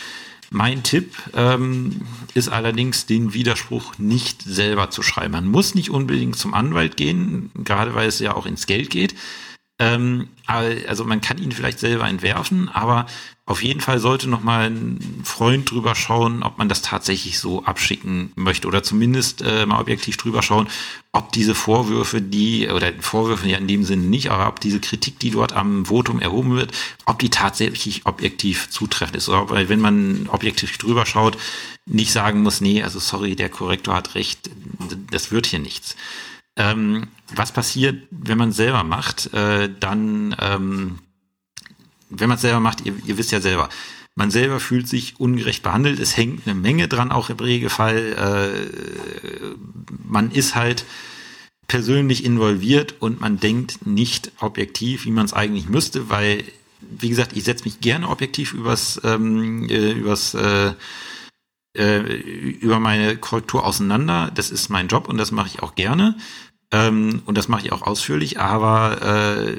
Mein 0.51 0.82
Tipp 0.82 1.14
ähm, 1.34 2.03
ist 2.34 2.49
allerdings, 2.49 3.07
den 3.07 3.32
Widerspruch 3.32 3.99
nicht 3.99 4.43
selber 4.43 4.90
zu 4.90 5.03
schreiben. 5.03 5.32
Man 5.32 5.47
muss 5.47 5.74
nicht 5.74 5.90
unbedingt 5.90 6.36
zum 6.36 6.53
Anwalt 6.53 6.99
gehen, 6.99 7.51
gerade 7.55 7.95
weil 7.95 8.09
es 8.09 8.18
ja 8.18 8.34
auch 8.34 8.45
ins 8.45 8.66
Geld 8.66 8.90
geht. 8.90 9.14
Ähm, 9.83 10.28
also 10.47 11.05
man 11.05 11.20
kann 11.20 11.39
ihn 11.39 11.51
vielleicht 11.51 11.78
selber 11.78 12.07
entwerfen, 12.07 12.68
aber 12.68 13.07
auf 13.47 13.62
jeden 13.62 13.80
Fall 13.80 13.99
sollte 13.99 14.28
noch 14.28 14.43
mal 14.43 14.70
ein 14.70 15.22
Freund 15.24 15.68
drüber 15.70 15.95
schauen, 15.95 16.43
ob 16.45 16.59
man 16.59 16.68
das 16.68 16.83
tatsächlich 16.83 17.41
so 17.41 17.64
abschicken 17.64 18.33
möchte 18.37 18.68
oder 18.68 18.85
zumindest 18.85 19.43
äh, 19.43 19.66
mal 19.66 19.80
objektiv 19.80 20.16
drüber 20.16 20.43
schauen, 20.43 20.68
ob 21.11 21.33
diese 21.33 21.55
Vorwürfe, 21.55 22.22
die 22.22 22.68
oder 22.68 22.93
Vorwürfe 23.01 23.49
ja 23.49 23.59
in 23.59 23.66
dem 23.66 23.85
Sinne 23.85 24.05
nicht, 24.05 24.30
aber 24.30 24.47
ob 24.47 24.61
diese 24.61 24.78
Kritik, 24.78 25.18
die 25.18 25.30
dort 25.30 25.55
am 25.55 25.87
Votum 25.87 26.20
erhoben 26.20 26.55
wird, 26.55 26.72
ob 27.05 27.18
die 27.18 27.30
tatsächlich 27.30 28.07
objektiv 28.07 28.70
zutreffend 28.70 29.16
ist. 29.16 29.28
Oder 29.28 29.68
wenn 29.68 29.80
man 29.80 30.28
objektiv 30.28 30.78
drüber 30.78 31.07
schaut, 31.07 31.37
nicht 31.87 32.12
sagen 32.12 32.43
muss, 32.43 32.61
nee, 32.61 32.83
also 32.83 33.01
sorry, 33.01 33.35
der 33.35 33.49
Korrektor 33.49 33.95
hat 33.95 34.14
recht, 34.14 34.51
das 35.11 35.33
wird 35.33 35.47
hier 35.47 35.59
nichts. 35.59 35.97
Ähm, 36.57 37.09
was 37.34 37.53
passiert, 37.53 38.07
wenn 38.11 38.38
man 38.38 38.53
selber 38.53 38.84
macht? 38.84 39.32
Äh, 39.32 39.70
dann, 39.80 40.36
ähm, 40.38 40.98
wenn 42.10 42.28
man 42.28 42.39
selber 42.39 42.60
macht, 42.60 42.85
ihr, 42.85 42.94
ihr, 43.06 43.16
wisst 43.16 43.32
ja 43.32 43.40
selber, 43.40 43.70
man 44.14 44.31
selber 44.31 44.60
fühlt 44.60 44.86
sich 44.86 45.18
ungerecht 45.18 45.62
behandelt. 45.62 45.98
Es 45.98 46.16
hängt 46.16 46.47
eine 46.47 46.55
Menge 46.55 46.89
dran, 46.89 47.10
auch 47.10 47.31
im 47.31 47.39
Regelfall. 47.39 48.66
Äh, 48.68 49.56
man 50.05 50.31
ist 50.31 50.55
halt 50.55 50.85
persönlich 51.68 52.24
involviert 52.24 52.97
und 53.01 53.20
man 53.22 53.40
denkt 53.40 53.86
nicht 53.86 54.32
objektiv, 54.40 55.06
wie 55.06 55.10
man 55.10 55.24
es 55.24 55.32
eigentlich 55.32 55.70
müsste, 55.70 56.10
weil, 56.10 56.44
wie 56.81 57.09
gesagt, 57.09 57.35
ich 57.35 57.44
setze 57.44 57.64
mich 57.64 57.81
gerne 57.81 58.10
objektiv 58.10 58.52
übers, 58.52 59.01
ähm, 59.05 59.66
äh, 59.70 59.93
übers 59.93 60.35
äh, 60.35 60.72
über 61.74 62.81
meine 62.81 63.16
Korrektur 63.16 63.65
auseinander. 63.65 64.31
Das 64.35 64.51
ist 64.51 64.69
mein 64.69 64.89
Job 64.89 65.09
und 65.09 65.16
das 65.16 65.32
mache 65.32 65.49
ich 65.49 65.62
auch 65.62 65.74
gerne. 65.74 66.16
Ähm, 66.73 67.23
und 67.27 67.36
das 67.36 67.49
mache 67.49 67.66
ich 67.66 67.73
auch 67.73 67.82
ausführlich, 67.82 68.40
aber 68.40 69.03
äh, 69.03 69.57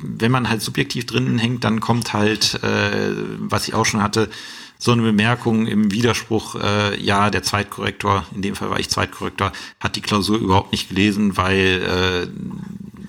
wenn 0.00 0.32
man 0.32 0.48
halt 0.48 0.62
subjektiv 0.62 1.04
drinnen 1.04 1.38
hängt, 1.38 1.62
dann 1.62 1.80
kommt 1.80 2.14
halt, 2.14 2.62
äh, 2.64 3.12
was 3.38 3.68
ich 3.68 3.74
auch 3.74 3.84
schon 3.84 4.02
hatte, 4.02 4.30
so 4.78 4.92
eine 4.92 5.02
Bemerkung 5.02 5.66
im 5.66 5.92
Widerspruch, 5.92 6.56
äh, 6.56 7.00
ja, 7.00 7.28
der 7.30 7.42
Zweitkorrektor, 7.42 8.24
in 8.34 8.42
dem 8.42 8.56
Fall 8.56 8.70
war 8.70 8.80
ich 8.80 8.88
Zweitkorrektor, 8.88 9.52
hat 9.78 9.96
die 9.96 10.00
Klausur 10.00 10.38
überhaupt 10.38 10.72
nicht 10.72 10.88
gelesen, 10.88 11.36
weil 11.36 11.82
äh, 11.82 12.26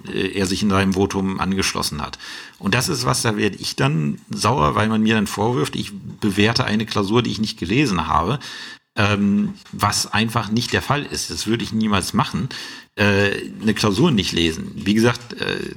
er 0.09 0.45
sich 0.45 0.63
in 0.63 0.69
seinem 0.69 0.93
Votum 0.93 1.39
angeschlossen 1.39 2.01
hat. 2.01 2.17
Und 2.59 2.75
das 2.75 2.89
ist 2.89 3.05
was, 3.05 3.21
da 3.21 3.37
werde 3.37 3.57
ich 3.57 3.75
dann 3.75 4.19
sauer, 4.29 4.75
weil 4.75 4.89
man 4.89 5.01
mir 5.01 5.15
dann 5.15 5.27
vorwirft, 5.27 5.75
ich 5.75 5.91
bewerte 5.93 6.65
eine 6.65 6.85
Klausur, 6.85 7.21
die 7.23 7.31
ich 7.31 7.39
nicht 7.39 7.59
gelesen 7.59 8.07
habe 8.07 8.39
ähm, 8.95 9.55
was 9.71 10.11
einfach 10.13 10.49
nicht 10.49 10.73
der 10.73 10.81
Fall 10.81 11.03
ist. 11.03 11.29
Das 11.29 11.47
würde 11.47 11.63
ich 11.63 11.73
niemals 11.73 12.13
machen. 12.13 12.49
Äh, 12.95 13.31
eine 13.61 13.73
Klausur 13.73 14.11
nicht 14.11 14.31
lesen. 14.31 14.71
Wie 14.75 14.93
gesagt, 14.93 15.33
äh, 15.33 15.75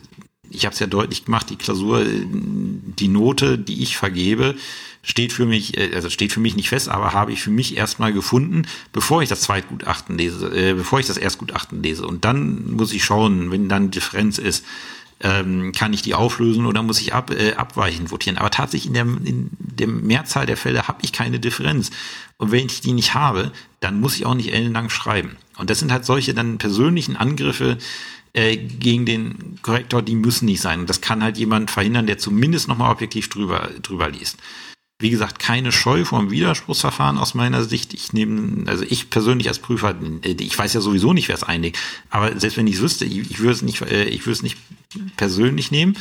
ich 0.51 0.65
habe 0.65 0.73
es 0.73 0.81
ja 0.81 0.87
deutlich 0.87 1.25
gemacht, 1.25 1.51
die 1.51 1.57
Klausur, 1.57 2.05
die 2.05 3.09
Note, 3.09 3.59
die 3.59 3.83
ich 3.83 3.97
vergebe, 3.97 4.55
steht 5.03 5.33
für 5.33 5.47
mich, 5.47 5.77
äh, 5.77 5.95
also 5.95 6.11
steht 6.11 6.33
für 6.33 6.41
mich 6.41 6.57
nicht 6.57 6.69
fest, 6.69 6.89
aber 6.89 7.13
habe 7.13 7.33
ich 7.33 7.43
für 7.43 7.51
mich 7.51 7.77
erstmal 7.77 8.13
gefunden, 8.13 8.67
bevor 8.93 9.23
ich 9.23 9.29
das 9.29 9.41
Zweitgutachten 9.43 10.19
lese, 10.19 10.47
äh, 10.55 10.75
bevor 10.75 11.01
ich 11.01 11.07
das 11.07 11.17
Erstgutachten 11.17 11.83
lese. 11.83 12.07
Und 12.07 12.25
dann 12.25 12.73
muss 12.73 12.93
ich 12.93 13.05
schauen, 13.05 13.51
wenn 13.51 13.69
dann 13.69 13.91
Differenz 13.91 14.39
ist, 14.39 14.65
ähm, 15.21 15.73
kann 15.73 15.93
ich 15.93 16.03
die 16.03 16.15
auflösen 16.15 16.67
oder 16.67 16.83
muss 16.83 17.01
ich 17.01 17.13
ab, 17.13 17.31
äh, 17.31 17.55
abweichend 17.55 18.11
votieren. 18.11 18.39
Aber 18.39 18.51
tatsächlich 18.51 18.87
in 18.87 18.95
der, 18.95 19.03
in 19.03 19.51
der 19.59 19.89
Mehrzahl 19.89 20.47
der 20.47 20.57
Fälle 20.57 20.87
habe 20.87 20.99
ich 21.03 21.13
keine 21.13 21.41
Differenz. 21.41 21.91
Und 22.37 22.53
wenn 22.53 22.67
ich 22.67 22.81
die 22.81 22.93
nicht 22.93 23.15
habe, 23.15 23.51
dann 23.81 24.01
muss 24.01 24.15
ich 24.17 24.27
auch 24.27 24.35
nicht 24.35 24.53
ellenlang 24.53 24.91
schreiben. 24.91 25.37
Und 25.57 25.71
das 25.71 25.81
sind 25.81 25.91
halt 25.91 26.05
solche 26.05 26.35
dann 26.35 26.59
persönlichen 26.59 27.17
Angriffe 27.17 27.79
äh, 28.39 28.57
gegen 28.57 29.05
den 29.05 29.59
Korrektor, 29.63 30.01
die 30.01 30.15
müssen 30.15 30.45
nicht 30.45 30.61
sein. 30.61 30.87
Das 30.87 31.01
kann 31.01 31.25
halt 31.25 31.39
jemand 31.39 31.73
verhindern, 31.73 32.07
der 32.07 32.19
zumindest 32.19 32.69
nochmal 32.69 32.93
objektiv 32.93 33.29
drüber, 33.29 33.69
drüber 33.83 34.09
liest. 34.09 34.37
Wie 35.01 35.11
gesagt, 35.11 35.41
keine 35.41 35.73
Scheu 35.73 36.05
vom 36.05 36.31
Widerspruchsverfahren 36.31 37.19
aus 37.19 37.35
meiner 37.35 37.65
Sicht. 37.65 37.95
Ich 37.95 38.13
nehme, 38.13 38.69
also 38.69 38.85
ich 38.89 39.11
persönlich 39.11 39.49
als 39.49 39.59
Prüfer, 39.59 39.95
äh, 40.23 40.37
ich 40.39 40.57
weiß 40.57 40.73
ja 40.73 40.81
sowieso 40.81 41.13
nicht, 41.13 41.27
wer 41.27 41.35
es 41.35 41.43
einlegt. 41.43 41.79
Aber 42.11 42.39
selbst 42.39 42.57
wenn 42.57 42.69
ich 42.69 42.77
es 42.77 42.81
wüsste, 42.81 43.05
ich, 43.05 43.29
ich 43.29 43.41
würde 43.41 43.53
es 43.53 43.63
nicht, 43.63 43.83
äh, 43.83 44.05
ich 44.05 44.23
würde 44.23 44.33
es 44.33 44.43
nicht 44.43 44.57
persönlich 45.17 45.73
nehmen. 45.73 45.97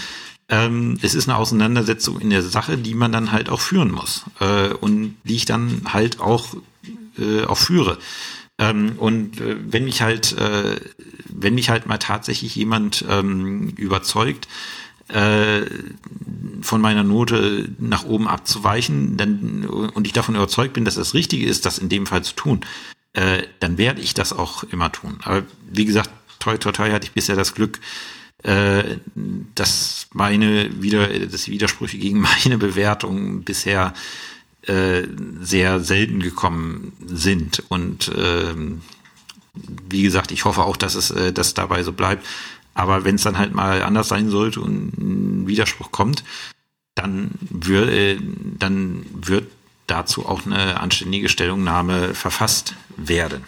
Ähm, 0.49 0.99
es 1.01 1.15
ist 1.15 1.27
eine 1.27 1.38
Auseinandersetzung 1.38 2.22
in 2.22 2.30
der 2.30 2.43
Sache, 2.43 2.77
die 2.77 2.93
man 2.93 3.11
dann 3.11 3.31
halt 3.31 3.49
auch 3.49 3.61
führen 3.61 3.91
muss 3.91 4.26
äh, 4.39 4.69
und 4.69 5.15
die 5.23 5.35
ich 5.35 5.45
dann 5.45 5.81
halt 5.91 6.19
auch 6.19 6.55
äh, 7.18 7.43
auch 7.45 7.57
führe. 7.57 7.97
Ähm, 8.60 8.94
und 8.98 9.40
äh, 9.40 9.58
wenn 9.60 9.86
mich 9.86 10.02
halt, 10.02 10.38
äh, 10.38 10.80
wenn 11.30 11.56
mich 11.56 11.70
halt 11.70 11.86
mal 11.86 11.98
tatsächlich 11.98 12.56
jemand 12.56 13.06
ähm, 13.08 13.70
überzeugt, 13.78 14.48
äh, 15.10 15.62
von 16.62 16.82
meiner 16.82 17.04
Note 17.04 17.70
nach 17.80 18.04
oben 18.04 18.28
abzuweichen, 18.28 19.16
dann, 19.16 19.66
und 19.66 20.08
ich 20.08 20.14
davon 20.14 20.36
überzeugt 20.36 20.74
bin, 20.74 20.86
dass 20.86 20.96
das 20.96 21.14
Richtige 21.14 21.46
ist, 21.46 21.66
das 21.66 21.78
in 21.78 21.90
dem 21.90 22.06
Fall 22.06 22.24
zu 22.24 22.34
tun, 22.36 22.62
äh, 23.14 23.44
dann 23.60 23.78
werde 23.78 24.02
ich 24.02 24.14
das 24.14 24.34
auch 24.34 24.64
immer 24.64 24.92
tun. 24.92 25.20
Aber 25.24 25.44
wie 25.72 25.86
gesagt, 25.86 26.10
toi 26.40 26.58
toi 26.58 26.72
toi 26.72 26.92
hatte 26.92 27.06
ich 27.06 27.14
bisher 27.14 27.36
das 27.36 27.54
Glück, 27.54 27.80
äh, 28.44 28.98
dass 29.56 30.08
meine 30.14 30.82
wieder, 30.82 31.08
dass 31.08 31.44
die 31.44 31.52
Widersprüche 31.52 31.98
gegen 31.98 32.20
meine 32.44 32.58
Bewertung 32.58 33.44
bisher 33.44 33.94
äh, 34.68 35.07
sehr 35.41 35.80
selten 35.80 36.19
gekommen 36.22 36.94
sind. 37.06 37.64
Und 37.69 38.10
äh, 38.10 38.53
wie 39.89 40.03
gesagt, 40.03 40.31
ich 40.31 40.45
hoffe 40.45 40.64
auch, 40.64 40.77
dass 40.77 40.95
es 40.95 41.11
äh, 41.11 41.34
dass 41.34 41.53
dabei 41.53 41.84
so 41.84 41.94
bleibt. 41.94 42.26
Aber 42.73 43.06
wenn 43.06 43.15
es 43.15 43.23
dann 43.23 43.38
halt 43.38 43.56
mal 43.56 43.81
anders 43.81 44.07
sein 44.07 44.30
sollte 44.30 44.61
und 44.61 44.98
ein 44.98 45.48
Widerspruch 45.48 45.91
kommt, 45.91 46.23
dann, 46.95 47.31
wird, 47.39 47.89
äh, 47.89 48.18
dann 48.60 49.06
wird 49.14 49.49
dazu 49.88 50.26
auch 50.26 50.45
eine 50.45 50.80
anständige 50.80 51.30
Stellungnahme 51.30 52.14
verfasst 52.14 52.76
werden. 52.98 53.44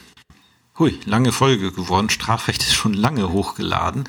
Hui, 0.79 0.97
lange 1.05 1.31
Folge 1.31 1.71
geworden. 1.71 2.09
Strafrecht 2.09 2.61
ist 2.61 2.73
schon 2.73 2.93
lange 2.93 3.29
hochgeladen. 3.29 4.05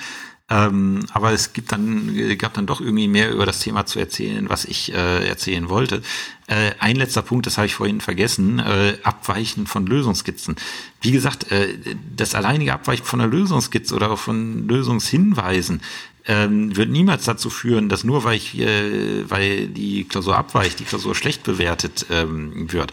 Ähm, 0.50 1.06
aber 1.12 1.32
es 1.32 1.52
gibt 1.52 1.70
dann, 1.70 2.36
gab 2.36 2.54
dann 2.54 2.66
doch 2.66 2.80
irgendwie 2.80 3.06
mehr 3.06 3.32
über 3.32 3.46
das 3.46 3.60
Thema 3.60 3.86
zu 3.86 4.00
erzählen, 4.00 4.48
was 4.48 4.64
ich 4.64 4.92
äh, 4.92 5.28
erzählen 5.28 5.68
wollte. 5.68 6.02
Äh, 6.48 6.72
ein 6.80 6.96
letzter 6.96 7.22
Punkt, 7.22 7.46
das 7.46 7.56
habe 7.56 7.66
ich 7.66 7.74
vorhin 7.74 8.00
vergessen, 8.00 8.58
äh, 8.58 8.98
Abweichen 9.04 9.68
von 9.68 9.86
Lösungskizzen. 9.86 10.56
Wie 11.00 11.12
gesagt, 11.12 11.52
äh, 11.52 11.78
das 12.16 12.34
alleinige 12.34 12.72
Abweichen 12.72 13.04
von 13.04 13.20
der 13.20 13.28
Lösungskizze 13.28 13.94
oder 13.94 14.16
von 14.16 14.66
Lösungshinweisen 14.66 15.82
ähm, 16.26 16.76
wird 16.76 16.90
niemals 16.90 17.24
dazu 17.24 17.48
führen, 17.48 17.88
dass 17.88 18.02
nur 18.02 18.24
weil 18.24 18.36
ich, 18.36 18.58
äh, 18.58 19.30
weil 19.30 19.68
die 19.68 20.04
Klausur 20.04 20.36
abweicht, 20.36 20.80
die 20.80 20.84
Klausur 20.84 21.14
schlecht 21.14 21.44
bewertet 21.44 22.06
ähm, 22.10 22.72
wird 22.72 22.92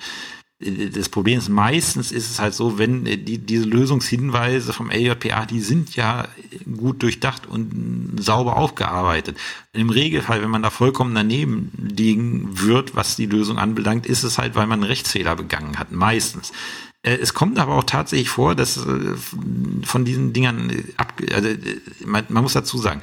das 0.59 1.09
Problem 1.09 1.37
ist, 1.37 1.49
meistens 1.49 2.11
ist 2.11 2.31
es 2.31 2.39
halt 2.39 2.55
so, 2.55 2.79
wenn 2.79 3.05
äh, 3.05 3.17
die, 3.17 3.37
diese 3.37 3.65
Lösungshinweise 3.65 4.73
vom 4.73 4.89
LJPA, 4.89 5.45
die 5.45 5.61
sind 5.61 5.95
ja 5.95 6.27
gut 6.77 7.03
durchdacht 7.03 7.45
und 7.45 8.15
sauber 8.19 8.57
aufgearbeitet. 8.57 9.37
Im 9.73 9.91
Regelfall, 9.91 10.41
wenn 10.41 10.49
man 10.49 10.63
da 10.63 10.71
vollkommen 10.71 11.13
daneben 11.13 11.71
liegen 11.77 12.59
wird, 12.59 12.95
was 12.95 13.15
die 13.15 13.27
Lösung 13.27 13.59
anbelangt, 13.59 14.07
ist 14.07 14.23
es 14.23 14.39
halt, 14.39 14.55
weil 14.55 14.65
man 14.65 14.79
einen 14.79 14.89
Rechtsfehler 14.89 15.35
begangen 15.35 15.77
hat. 15.77 15.91
Meistens. 15.91 16.51
Äh, 17.03 17.17
es 17.17 17.35
kommt 17.35 17.59
aber 17.59 17.75
auch 17.75 17.83
tatsächlich 17.83 18.29
vor, 18.29 18.55
dass 18.55 18.77
äh, 18.77 19.13
von 19.83 20.05
diesen 20.05 20.33
Dingern, 20.33 20.71
also 21.35 21.49
man, 22.03 22.25
man 22.29 22.41
muss 22.41 22.53
dazu 22.53 22.79
sagen, 22.79 23.01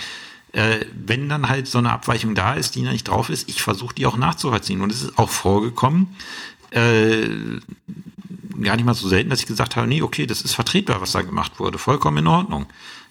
wenn 0.95 1.29
dann 1.29 1.49
halt 1.49 1.67
so 1.67 1.79
eine 1.79 1.91
Abweichung 1.91 2.37
da 2.37 2.55
ist, 2.55 2.77
die 2.77 2.83
nicht 2.83 3.09
drauf 3.09 3.29
ist, 3.29 3.49
ich 3.49 3.61
versuche 3.61 3.93
die 3.93 4.07
auch 4.07 4.17
nachzuvollziehen. 4.17 4.83
Und 4.83 4.93
es 4.93 5.03
ist 5.03 5.19
auch 5.19 5.29
vorgekommen, 5.29 6.15
äh, 6.75 7.29
gar 8.63 8.77
nicht 8.77 8.85
mal 8.85 8.95
so 8.95 9.09
selten, 9.09 9.31
dass 9.31 9.41
ich 9.41 9.47
gesagt 9.47 9.77
habe, 9.77 9.87
nee, 9.87 10.03
okay, 10.03 10.27
das 10.27 10.43
ist 10.43 10.55
vertretbar, 10.55 11.01
was 11.01 11.13
da 11.13 11.23
gemacht 11.23 11.59
wurde, 11.59 11.79
vollkommen 11.79 12.19
in 12.19 12.27
Ordnung. 12.27 12.67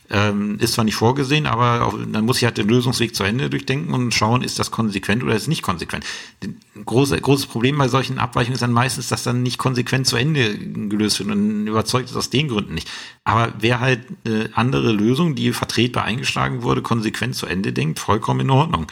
Ähm, 0.10 0.60
ist 0.60 0.74
zwar 0.74 0.84
nicht 0.84 0.96
vorgesehen, 0.96 1.48
aber 1.48 1.88
auch, 1.88 1.98
dann 2.12 2.26
muss 2.26 2.38
ich 2.38 2.44
halt 2.44 2.58
den 2.58 2.68
Lösungsweg 2.68 3.16
zu 3.16 3.24
Ende 3.24 3.50
durchdenken 3.50 3.94
und 3.94 4.14
schauen, 4.14 4.44
ist 4.44 4.60
das 4.60 4.70
konsequent 4.70 5.24
oder 5.24 5.34
ist 5.34 5.44
es 5.44 5.48
nicht 5.48 5.64
konsequent. 5.64 6.06
Große, 6.86 7.20
großes 7.20 7.46
Problem 7.46 7.78
bei 7.78 7.88
solchen 7.88 8.20
Abweichungen 8.20 8.54
ist 8.54 8.62
dann 8.62 8.74
meistens, 8.74 9.08
dass 9.08 9.24
dann 9.24 9.44
nicht 9.44 9.58
konsequent 9.58 10.06
zu 10.06 10.18
Ende 10.18 10.58
gelöst 10.58 11.20
wird 11.20 11.32
und 11.32 11.68
überzeugt 11.68 12.10
ist 12.10 12.18
aus 12.18 12.30
den 12.30 12.50
Gründen 12.50 12.74
nicht. 12.74 12.92
Aber 13.24 13.54
wer 13.58 13.80
halt 13.80 14.02
äh, 14.26 14.50
andere 14.54 14.92
Lösung, 14.92 15.36
die 15.36 15.54
vertretbar 15.54 16.04
eingeschlagen 16.04 16.64
wurde, 16.64 16.82
konsequent 16.82 17.36
zu 17.36 17.46
Ende 17.46 17.72
denkt, 17.72 17.98
vollkommen 17.98 18.42
in 18.42 18.50
Ordnung 18.50 18.88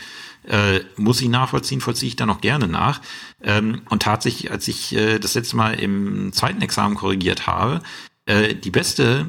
äh, 0.48 0.82
muss 0.98 1.22
ich 1.22 1.30
nachvollziehen, 1.30 1.82
vollziehe 1.82 2.10
ich 2.10 2.16
dann 2.16 2.30
auch 2.30 2.42
gerne 2.42 2.68
nach. 2.68 3.02
Ähm, 3.42 3.82
und 3.90 4.04
tatsächlich, 4.04 4.52
als 4.52 4.68
ich 4.68 4.96
äh, 4.96 5.20
das 5.20 5.36
letzte 5.36 5.56
Mal 5.56 5.80
im 5.80 6.34
zweiten 6.34 6.62
Examen 6.62 6.96
korrigiert 6.96 7.48
habe, 7.48 7.82
äh, 8.26 8.56
die 8.56 8.72
beste 8.72 9.28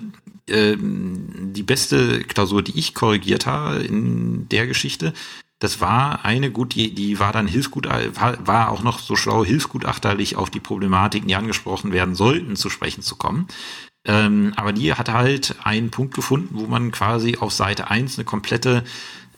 äh, 0.49 0.77
die 0.77 1.63
beste 1.63 2.21
Klausur, 2.25 2.63
die 2.63 2.79
ich 2.79 2.95
korrigiert 2.95 3.47
habe 3.47 3.83
in 3.83 4.49
der 4.49 4.67
Geschichte, 4.67 5.13
das 5.63 5.81
war 5.81 6.25
eine 6.25 6.51
gut, 6.51 6.75
die, 6.75 6.93
die 6.93 7.21
war 7.21 7.33
dann 7.33 7.47
Hilfsgut, 7.47 7.87
war, 7.87 8.47
war 8.47 8.73
auch 8.73 8.83
noch 8.83 8.99
so 8.99 9.15
schlau, 9.15 9.45
hilfsgutachterlich 9.45 10.35
auf 10.35 10.51
die 10.51 10.59
Problematiken, 10.59 11.29
die 11.29 11.37
angesprochen 11.37 11.93
werden 11.93 12.17
sollten, 12.17 12.57
zu 12.57 12.69
sprechen 12.69 13.03
zu 13.03 13.15
kommen. 13.15 13.47
Ähm, 14.05 14.53
aber 14.57 14.73
die 14.73 14.95
hat 14.95 15.09
halt 15.09 15.55
einen 15.63 15.93
Punkt 15.93 16.15
gefunden, 16.15 16.49
wo 16.59 16.67
man 16.67 16.91
quasi 16.91 17.37
auf 17.39 17.53
Seite 17.53 17.89
eins 17.89 18.19
eine 18.19 18.25
komplette 18.25 18.83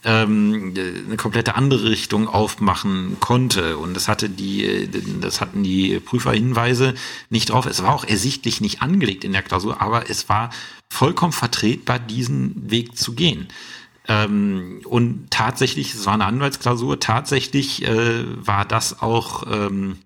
ähm, 0.05 0.75
eine 1.07 1.17
komplette 1.17 1.55
andere 1.55 1.91
Richtung 1.91 2.29
aufmachen 2.29 3.17
konnte. 3.21 3.79
Und 3.79 3.95
das 3.95 4.09
hatte 4.09 4.29
die, 4.29 4.89
das 5.21 5.41
hatten 5.41 5.63
die 5.63 5.99
Prüferhinweise 6.01 6.95
nicht 7.31 7.51
drauf. 7.51 7.67
Es 7.67 7.83
war 7.83 7.95
auch 7.95 8.05
ersichtlich 8.05 8.61
nicht 8.61 8.83
angelegt 8.83 9.25
in 9.25 9.33
der 9.33 9.43
Klausur, 9.43 9.81
aber 9.81 10.11
es 10.11 10.29
war 10.29 10.51
vollkommen 10.91 11.33
vertretbar, 11.33 11.99
diesen 11.99 12.71
Weg 12.71 12.97
zu 12.97 13.15
gehen. 13.15 13.49
Ähm, 14.07 14.83
und 14.85 15.31
tatsächlich, 15.31 15.95
es 15.95 16.05
war 16.05 16.15
eine 16.15 16.27
Anwaltsklausur, 16.27 17.01
tatsächlich 17.01 17.83
äh, 17.85 18.25
war 18.47 18.67
das 18.67 19.01
auch, 19.01 19.45
ähm, 19.51 19.97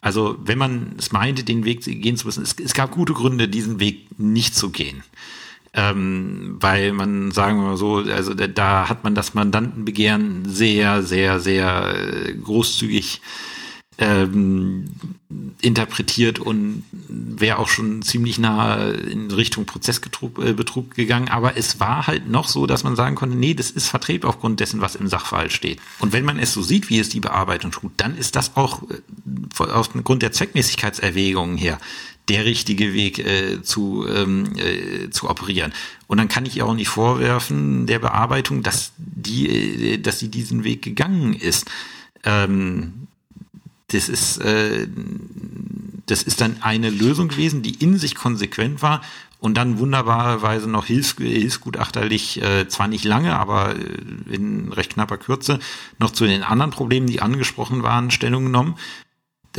also 0.00 0.38
wenn 0.42 0.56
man 0.56 0.94
es 0.98 1.12
meinte, 1.12 1.44
den 1.44 1.66
Weg 1.66 1.82
gehen 1.82 2.16
zu 2.16 2.26
müssen, 2.26 2.42
es, 2.42 2.56
es 2.58 2.72
gab 2.72 2.92
gute 2.92 3.12
Gründe, 3.12 3.48
diesen 3.48 3.80
Weg 3.80 4.18
nicht 4.18 4.54
zu 4.54 4.70
gehen 4.70 5.02
ähm, 5.74 6.56
weil 6.60 6.92
man, 6.92 7.30
sagen 7.30 7.58
wir 7.58 7.68
mal 7.68 7.76
so, 7.76 7.96
also 7.96 8.34
da, 8.34 8.88
hat 8.88 9.04
man 9.04 9.14
das 9.14 9.34
Mandantenbegehren 9.34 10.44
sehr, 10.46 11.02
sehr, 11.02 11.40
sehr 11.40 11.94
äh, 11.94 12.32
großzügig 12.34 13.20
ähm, 13.98 14.84
interpretiert 15.60 16.38
und 16.38 16.84
wäre 17.08 17.58
auch 17.58 17.68
schon 17.68 18.02
ziemlich 18.02 18.38
nah 18.38 18.90
in 18.90 19.30
Richtung 19.30 19.66
Prozessbetrug 19.66 20.38
äh, 20.38 20.94
gegangen. 20.94 21.28
Aber 21.28 21.56
es 21.56 21.80
war 21.80 22.06
halt 22.06 22.28
noch 22.28 22.48
so, 22.48 22.66
dass 22.66 22.84
man 22.84 22.94
sagen 22.94 23.16
konnte, 23.16 23.36
nee, 23.36 23.54
das 23.54 23.70
ist 23.70 23.88
vertretbar 23.88 24.30
aufgrund 24.30 24.60
dessen, 24.60 24.80
was 24.80 24.94
im 24.94 25.08
Sachverhalt 25.08 25.52
steht. 25.52 25.80
Und 25.98 26.12
wenn 26.12 26.24
man 26.24 26.38
es 26.38 26.52
so 26.52 26.62
sieht, 26.62 26.88
wie 26.90 27.00
es 27.00 27.08
die 27.08 27.20
Bearbeitung 27.20 27.72
tut, 27.72 27.92
dann 27.96 28.16
ist 28.16 28.36
das 28.36 28.56
auch 28.56 28.82
äh, 28.84 29.64
aufgrund 29.64 30.22
der 30.22 30.32
Zweckmäßigkeitserwägungen 30.32 31.56
her 31.56 31.78
der 32.28 32.44
richtige 32.44 32.92
Weg 32.92 33.18
äh, 33.18 33.62
zu, 33.62 34.06
ähm, 34.06 34.56
äh, 34.56 35.10
zu 35.10 35.28
operieren. 35.28 35.72
Und 36.06 36.18
dann 36.18 36.28
kann 36.28 36.46
ich 36.46 36.56
ihr 36.56 36.66
auch 36.66 36.74
nicht 36.74 36.88
vorwerfen 36.88 37.86
der 37.86 37.98
Bearbeitung, 37.98 38.62
dass 38.62 38.92
die, 38.98 39.94
äh, 39.94 39.98
dass 39.98 40.18
sie 40.18 40.28
diesen 40.28 40.64
Weg 40.64 40.82
gegangen 40.82 41.34
ist. 41.34 41.70
Ähm, 42.24 43.08
das 43.88 44.08
ist, 44.08 44.38
äh, 44.38 44.86
das 46.06 46.22
ist 46.22 46.40
dann 46.40 46.62
eine 46.62 46.90
Lösung 46.90 47.28
gewesen, 47.28 47.62
die 47.62 47.74
in 47.82 47.98
sich 47.98 48.14
konsequent 48.14 48.82
war 48.82 49.02
und 49.40 49.56
dann 49.56 49.78
wunderbarerweise 49.78 50.68
noch 50.68 50.86
hilfs 50.86 51.14
hilfsgutachterlich, 51.18 52.42
äh, 52.42 52.68
zwar 52.68 52.88
nicht 52.88 53.04
lange, 53.04 53.38
aber 53.38 53.76
äh, 53.76 54.34
in 54.34 54.72
recht 54.72 54.94
knapper 54.94 55.16
Kürze, 55.16 55.60
noch 55.98 56.10
zu 56.10 56.26
den 56.26 56.42
anderen 56.42 56.70
Problemen, 56.70 57.06
die 57.06 57.22
angesprochen 57.22 57.82
waren, 57.82 58.10
Stellung 58.10 58.44
genommen. 58.44 58.76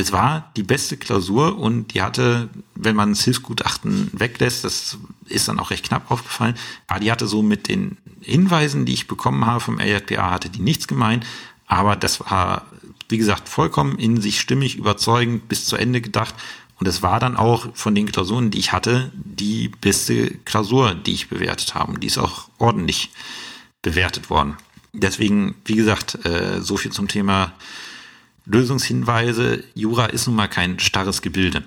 Das 0.00 0.12
war 0.12 0.50
die 0.56 0.62
beste 0.62 0.96
Klausur 0.96 1.58
und 1.58 1.92
die 1.92 2.00
hatte, 2.00 2.48
wenn 2.74 2.96
man 2.96 3.10
das 3.10 3.22
Hilfsgutachten 3.22 4.08
weglässt, 4.14 4.64
das 4.64 4.96
ist 5.26 5.46
dann 5.46 5.60
auch 5.60 5.70
recht 5.70 5.84
knapp 5.84 6.10
aufgefallen, 6.10 6.54
aber 6.86 7.00
die 7.00 7.12
hatte 7.12 7.26
so 7.26 7.42
mit 7.42 7.68
den 7.68 7.98
Hinweisen, 8.22 8.86
die 8.86 8.94
ich 8.94 9.08
bekommen 9.08 9.44
habe 9.44 9.60
vom 9.60 9.78
LJPA, 9.78 10.30
hatte 10.30 10.48
die 10.48 10.62
nichts 10.62 10.88
gemein, 10.88 11.22
aber 11.66 11.96
das 11.96 12.18
war, 12.20 12.64
wie 13.10 13.18
gesagt, 13.18 13.50
vollkommen 13.50 13.98
in 13.98 14.22
sich 14.22 14.40
stimmig, 14.40 14.76
überzeugend, 14.76 15.48
bis 15.50 15.66
zu 15.66 15.76
Ende 15.76 16.00
gedacht 16.00 16.34
und 16.78 16.86
es 16.86 17.02
war 17.02 17.20
dann 17.20 17.36
auch 17.36 17.66
von 17.74 17.94
den 17.94 18.10
Klausuren, 18.10 18.50
die 18.50 18.58
ich 18.58 18.72
hatte, 18.72 19.12
die 19.12 19.68
beste 19.68 20.30
Klausur, 20.46 20.94
die 20.94 21.12
ich 21.12 21.28
bewertet 21.28 21.74
habe. 21.74 21.92
Und 21.92 22.00
die 22.02 22.06
ist 22.06 22.16
auch 22.16 22.48
ordentlich 22.56 23.10
bewertet 23.82 24.30
worden. 24.30 24.56
Deswegen, 24.94 25.56
wie 25.66 25.76
gesagt, 25.76 26.24
äh, 26.24 26.62
so 26.62 26.78
viel 26.78 26.90
zum 26.90 27.06
Thema 27.06 27.52
Lösungshinweise. 28.46 29.64
Jura 29.74 30.06
ist 30.06 30.26
nun 30.26 30.36
mal 30.36 30.48
kein 30.48 30.78
starres 30.78 31.22
Gebilde. 31.22 31.62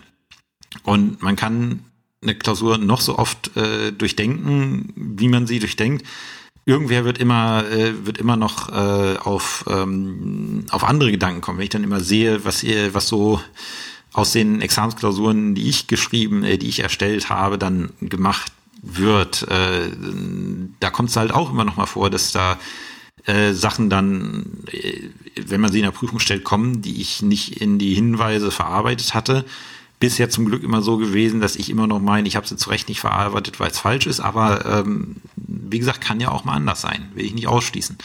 Und 0.83 1.21
man 1.21 1.35
kann 1.35 1.85
eine 2.21 2.35
Klausur 2.35 2.77
noch 2.77 3.01
so 3.01 3.17
oft 3.17 3.55
äh, 3.57 3.91
durchdenken, 3.91 4.93
wie 4.95 5.27
man 5.27 5.45
sie 5.45 5.59
durchdenkt. 5.59 6.05
Irgendwer 6.65 7.03
wird 7.03 7.17
immer, 7.17 7.65
äh, 7.69 8.05
wird 8.05 8.17
immer 8.17 8.37
noch 8.37 8.69
äh, 8.69 9.17
auf, 9.17 9.65
ähm, 9.67 10.65
auf 10.71 10.83
andere 10.85 11.11
Gedanken 11.11 11.41
kommen. 11.41 11.57
Wenn 11.57 11.65
ich 11.65 11.69
dann 11.69 11.83
immer 11.83 11.99
sehe, 11.99 12.45
was 12.45 12.63
ihr, 12.63 12.93
was 12.93 13.07
so 13.07 13.41
aus 14.13 14.31
den 14.31 14.61
Examensklausuren, 14.61 15.55
die 15.55 15.67
ich 15.67 15.87
geschrieben, 15.87 16.43
äh, 16.43 16.57
die 16.57 16.69
ich 16.69 16.79
erstellt 16.79 17.29
habe, 17.29 17.57
dann 17.57 17.89
gemacht 17.99 18.51
wird, 18.81 19.47
äh, 19.49 19.89
da 20.79 20.89
kommt 20.89 21.09
es 21.09 21.17
halt 21.17 21.33
auch 21.33 21.51
immer 21.51 21.65
noch 21.65 21.75
mal 21.75 21.85
vor, 21.85 22.09
dass 22.09 22.31
da 22.31 22.57
äh, 23.25 23.53
Sachen 23.53 23.89
dann, 23.89 24.45
äh, 24.71 25.09
wenn 25.45 25.61
man 25.61 25.71
sie 25.71 25.79
in 25.79 25.85
der 25.85 25.91
Prüfung 25.91 26.19
stellt, 26.19 26.43
kommen, 26.43 26.81
die 26.81 27.01
ich 27.01 27.21
nicht 27.21 27.61
in 27.61 27.79
die 27.79 27.93
Hinweise 27.93 28.51
verarbeitet 28.51 29.13
hatte. 29.13 29.45
Bisher 29.99 30.29
zum 30.29 30.45
Glück 30.45 30.63
immer 30.63 30.81
so 30.81 30.97
gewesen, 30.97 31.39
dass 31.39 31.55
ich 31.55 31.69
immer 31.69 31.87
noch 31.87 31.99
meine, 31.99 32.27
ich 32.27 32.35
habe 32.35 32.47
sie 32.47 32.57
zu 32.57 32.69
Recht 32.69 32.89
nicht 32.89 32.99
verarbeitet, 32.99 33.59
weil 33.59 33.71
es 33.71 33.79
falsch 33.79 34.05
ist. 34.05 34.19
Aber 34.19 34.65
ähm, 34.65 35.15
wie 35.35 35.79
gesagt, 35.79 36.01
kann 36.01 36.19
ja 36.19 36.29
auch 36.29 36.43
mal 36.43 36.55
anders 36.55 36.81
sein, 36.81 37.09
will 37.15 37.25
ich 37.25 37.33
nicht 37.33 37.47
ausschließen 37.47 37.97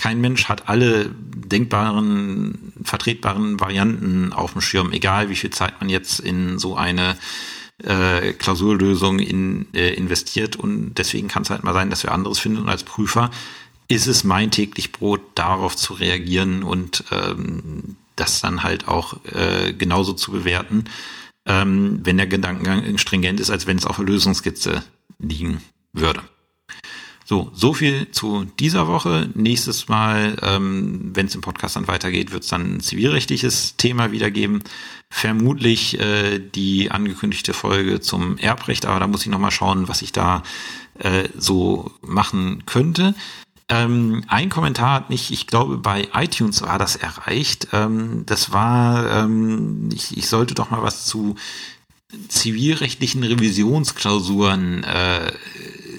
kein 0.00 0.22
Mensch 0.22 0.46
hat 0.46 0.66
alle 0.66 1.10
denkbaren, 1.12 2.72
vertretbaren 2.82 3.60
Varianten 3.60 4.32
auf 4.32 4.52
dem 4.52 4.62
Schirm, 4.62 4.92
egal 4.92 5.28
wie 5.28 5.36
viel 5.36 5.50
Zeit 5.50 5.78
man 5.78 5.90
jetzt 5.90 6.20
in 6.20 6.58
so 6.58 6.74
eine 6.74 7.18
äh, 7.84 8.32
Klausurlösung 8.32 9.18
in, 9.18 9.66
äh, 9.74 9.92
investiert. 9.92 10.56
Und 10.56 10.94
deswegen 10.94 11.28
kann 11.28 11.42
es 11.42 11.50
halt 11.50 11.64
mal 11.64 11.74
sein, 11.74 11.90
dass 11.90 12.02
wir 12.02 12.12
anderes 12.12 12.38
finden. 12.38 12.62
Und 12.62 12.70
als 12.70 12.82
Prüfer 12.82 13.30
ist 13.90 14.06
es 14.06 14.22
mein 14.22 14.52
täglich 14.52 14.92
Brot, 14.92 15.20
darauf 15.34 15.76
zu 15.76 15.94
reagieren 15.94 16.62
und 16.62 17.04
ähm, 17.10 17.96
das 18.14 18.40
dann 18.40 18.62
halt 18.62 18.86
auch 18.86 19.16
äh, 19.24 19.72
genauso 19.72 20.12
zu 20.12 20.30
bewerten, 20.30 20.84
ähm, 21.44 21.98
wenn 22.04 22.16
der 22.16 22.28
Gedankengang 22.28 22.98
stringent 22.98 23.40
ist, 23.40 23.50
als 23.50 23.66
wenn 23.66 23.78
es 23.78 23.86
auf 23.86 23.96
der 23.96 24.04
Lösungskizze 24.04 24.84
liegen 25.18 25.60
würde. 25.92 26.22
So, 27.24 27.50
so 27.52 27.74
viel 27.74 28.10
zu 28.10 28.44
dieser 28.58 28.86
Woche. 28.86 29.28
Nächstes 29.34 29.88
Mal, 29.88 30.36
ähm, 30.42 31.10
wenn 31.14 31.26
es 31.26 31.34
im 31.34 31.40
Podcast 31.40 31.74
dann 31.76 31.88
weitergeht, 31.88 32.32
wird 32.32 32.44
es 32.44 32.48
dann 32.50 32.76
ein 32.76 32.80
zivilrechtliches 32.80 33.76
Thema 33.76 34.12
wiedergeben. 34.12 34.62
Vermutlich 35.10 35.98
äh, 35.98 36.38
die 36.38 36.92
angekündigte 36.92 37.54
Folge 37.54 38.00
zum 38.00 38.36
Erbrecht, 38.38 38.86
aber 38.86 39.00
da 39.00 39.06
muss 39.08 39.22
ich 39.22 39.28
nochmal 39.28 39.50
schauen, 39.50 39.88
was 39.88 40.02
ich 40.02 40.12
da 40.12 40.42
äh, 40.98 41.28
so 41.36 41.92
machen 42.02 42.64
könnte. 42.66 43.14
Ähm, 43.70 44.24
ein 44.26 44.50
Kommentar 44.50 44.94
hat 44.94 45.10
mich, 45.10 45.32
ich 45.32 45.46
glaube, 45.46 45.78
bei 45.78 46.08
iTunes 46.12 46.62
war 46.62 46.78
das 46.78 46.96
erreicht. 46.96 47.68
Ähm, 47.72 48.24
das 48.26 48.52
war, 48.52 49.24
ähm, 49.24 49.88
ich, 49.94 50.16
ich 50.16 50.28
sollte 50.28 50.54
doch 50.54 50.70
mal 50.70 50.82
was 50.82 51.06
zu 51.06 51.36
zivilrechtlichen 52.28 53.22
Revisionsklausuren 53.22 54.82
äh, 54.82 55.32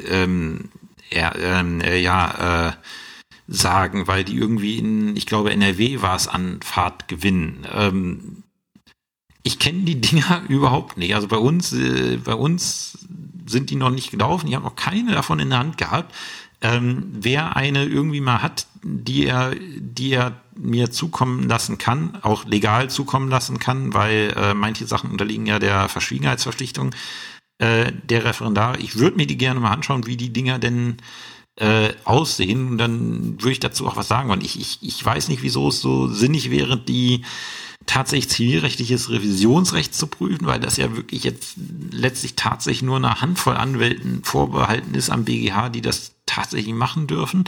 ähm, 0.10 0.70
ähm, 1.12 1.82
äh, 1.82 2.02
ja, 2.02 2.68
äh, 2.68 2.74
sagen, 3.48 4.08
weil 4.08 4.24
die 4.26 4.36
irgendwie 4.36 4.78
in, 4.78 5.16
ich 5.16 5.26
glaube, 5.26 5.52
NRW 5.52 6.02
war 6.02 6.16
es 6.16 6.28
an 6.28 6.60
Fahrt 6.62 7.08
gewinnen. 7.08 7.66
Ähm, 7.74 8.44
ich 9.44 9.60
kenne 9.60 9.82
die 9.82 10.00
Dinger 10.00 10.44
überhaupt 10.50 10.98
nicht. 10.98 11.16
Also 11.16 11.28
bei 11.28 11.38
uns, 11.38 11.74
äh, 11.74 12.18
bei 12.18 12.34
uns 12.34 12.98
sind 13.46 13.70
die 13.70 13.76
noch 13.76 13.90
nicht 13.90 14.12
gelaufen. 14.12 14.48
Ich 14.48 14.56
habe 14.56 14.66
noch 14.66 14.76
keine 14.76 15.12
davon 15.12 15.40
in 15.40 15.50
der 15.50 15.60
Hand 15.60 15.78
gehabt. 15.78 16.14
Ähm, 16.62 17.08
wer 17.14 17.56
eine 17.56 17.86
irgendwie 17.86 18.22
mal 18.22 18.42
hat, 18.42 18.68
die 18.84 19.26
er, 19.26 19.54
die 19.56 20.12
er 20.14 20.42
mir 20.56 20.92
zukommen 20.92 21.48
lassen 21.48 21.78
kann, 21.78 22.18
auch 22.22 22.46
legal 22.46 22.90
zukommen 22.90 23.30
lassen 23.30 23.58
kann, 23.60 23.94
weil 23.94 24.34
äh, 24.36 24.54
manche 24.54 24.86
Sachen 24.86 25.12
unterliegen 25.12 25.48
ja 25.48 25.60
der 25.60 25.90
Verschwiegenheitsverpflichtung, 25.90 26.94
äh, 27.58 27.92
der 28.04 28.26
Referendar. 28.26 28.80
Ich 28.80 28.98
würde 28.98 29.18
mir 29.18 29.28
die 29.28 29.38
gerne 29.38 29.60
mal 29.60 29.72
anschauen, 29.72 30.06
wie 30.06 30.18
die 30.18 30.34
Dinger 30.34 30.60
denn 30.60 30.98
äh, 31.58 31.94
aussehen. 32.06 32.70
Und 32.70 32.78
dann 32.78 33.42
würde 33.42 33.52
ich 33.52 33.60
dazu 33.60 33.88
auch 33.88 33.96
was 33.96 34.08
sagen. 34.08 34.32
Und 34.32 34.44
ich, 34.44 34.60
ich, 34.60 34.80
ich 34.82 35.04
weiß 35.04 35.30
nicht, 35.30 35.44
wieso 35.44 35.70
es 35.70 35.82
so 35.82 36.08
sinnig 36.08 36.50
wäre, 36.52 36.78
die 36.78 37.24
tatsächlich 37.92 38.30
zivilrechtliches 38.30 39.10
Revisionsrecht 39.10 39.94
zu 39.94 40.08
prüfen, 40.08 40.46
weil 40.46 40.62
das 40.62 40.78
ja 40.78 40.96
wirklich 40.96 41.26
jetzt 41.26 41.56
letztlich 41.92 42.36
tatsächlich 42.36 42.84
nur 42.84 42.96
eine 42.96 43.20
Handvoll 43.20 43.58
Anwälten 43.58 44.24
vorbehalten 44.24 44.96
ist 44.96 45.10
am 45.10 45.26
BGH, 45.26 45.68
die 45.68 45.82
das 45.82 46.14
tatsächlich 46.26 46.74
machen 46.74 47.08
dürfen. 47.08 47.44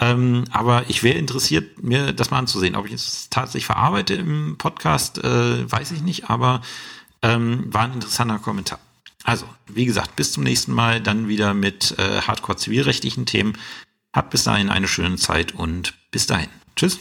Ähm, 0.00 0.44
aber 0.50 0.90
ich 0.90 1.04
wäre 1.04 1.18
interessiert, 1.18 1.84
mir 1.84 2.12
das 2.12 2.32
mal 2.32 2.40
anzusehen. 2.40 2.74
Ob 2.74 2.86
ich 2.86 2.94
es 2.94 3.28
tatsächlich 3.30 3.66
verarbeite 3.66 4.14
im 4.14 4.56
Podcast, 4.58 5.18
äh, 5.18 5.70
weiß 5.70 5.92
ich 5.92 6.02
nicht, 6.02 6.28
aber 6.28 6.62
ähm, 7.22 7.72
war 7.72 7.82
ein 7.82 7.94
interessanter 7.94 8.40
Kommentar. 8.40 8.80
Also, 9.22 9.46
wie 9.68 9.86
gesagt, 9.86 10.16
bis 10.16 10.32
zum 10.32 10.42
nächsten 10.42 10.72
Mal, 10.72 11.00
dann 11.00 11.28
wieder 11.28 11.54
mit 11.54 11.96
äh, 11.98 12.22
hardcore 12.22 12.58
zivilrechtlichen 12.58 13.24
Themen. 13.24 13.56
Habt 14.12 14.30
bis 14.30 14.42
dahin 14.42 14.68
eine 14.68 14.88
schöne 14.88 15.16
Zeit 15.16 15.54
und 15.54 15.94
bis 16.10 16.26
dahin. 16.26 16.48
Tschüss. 16.74 16.98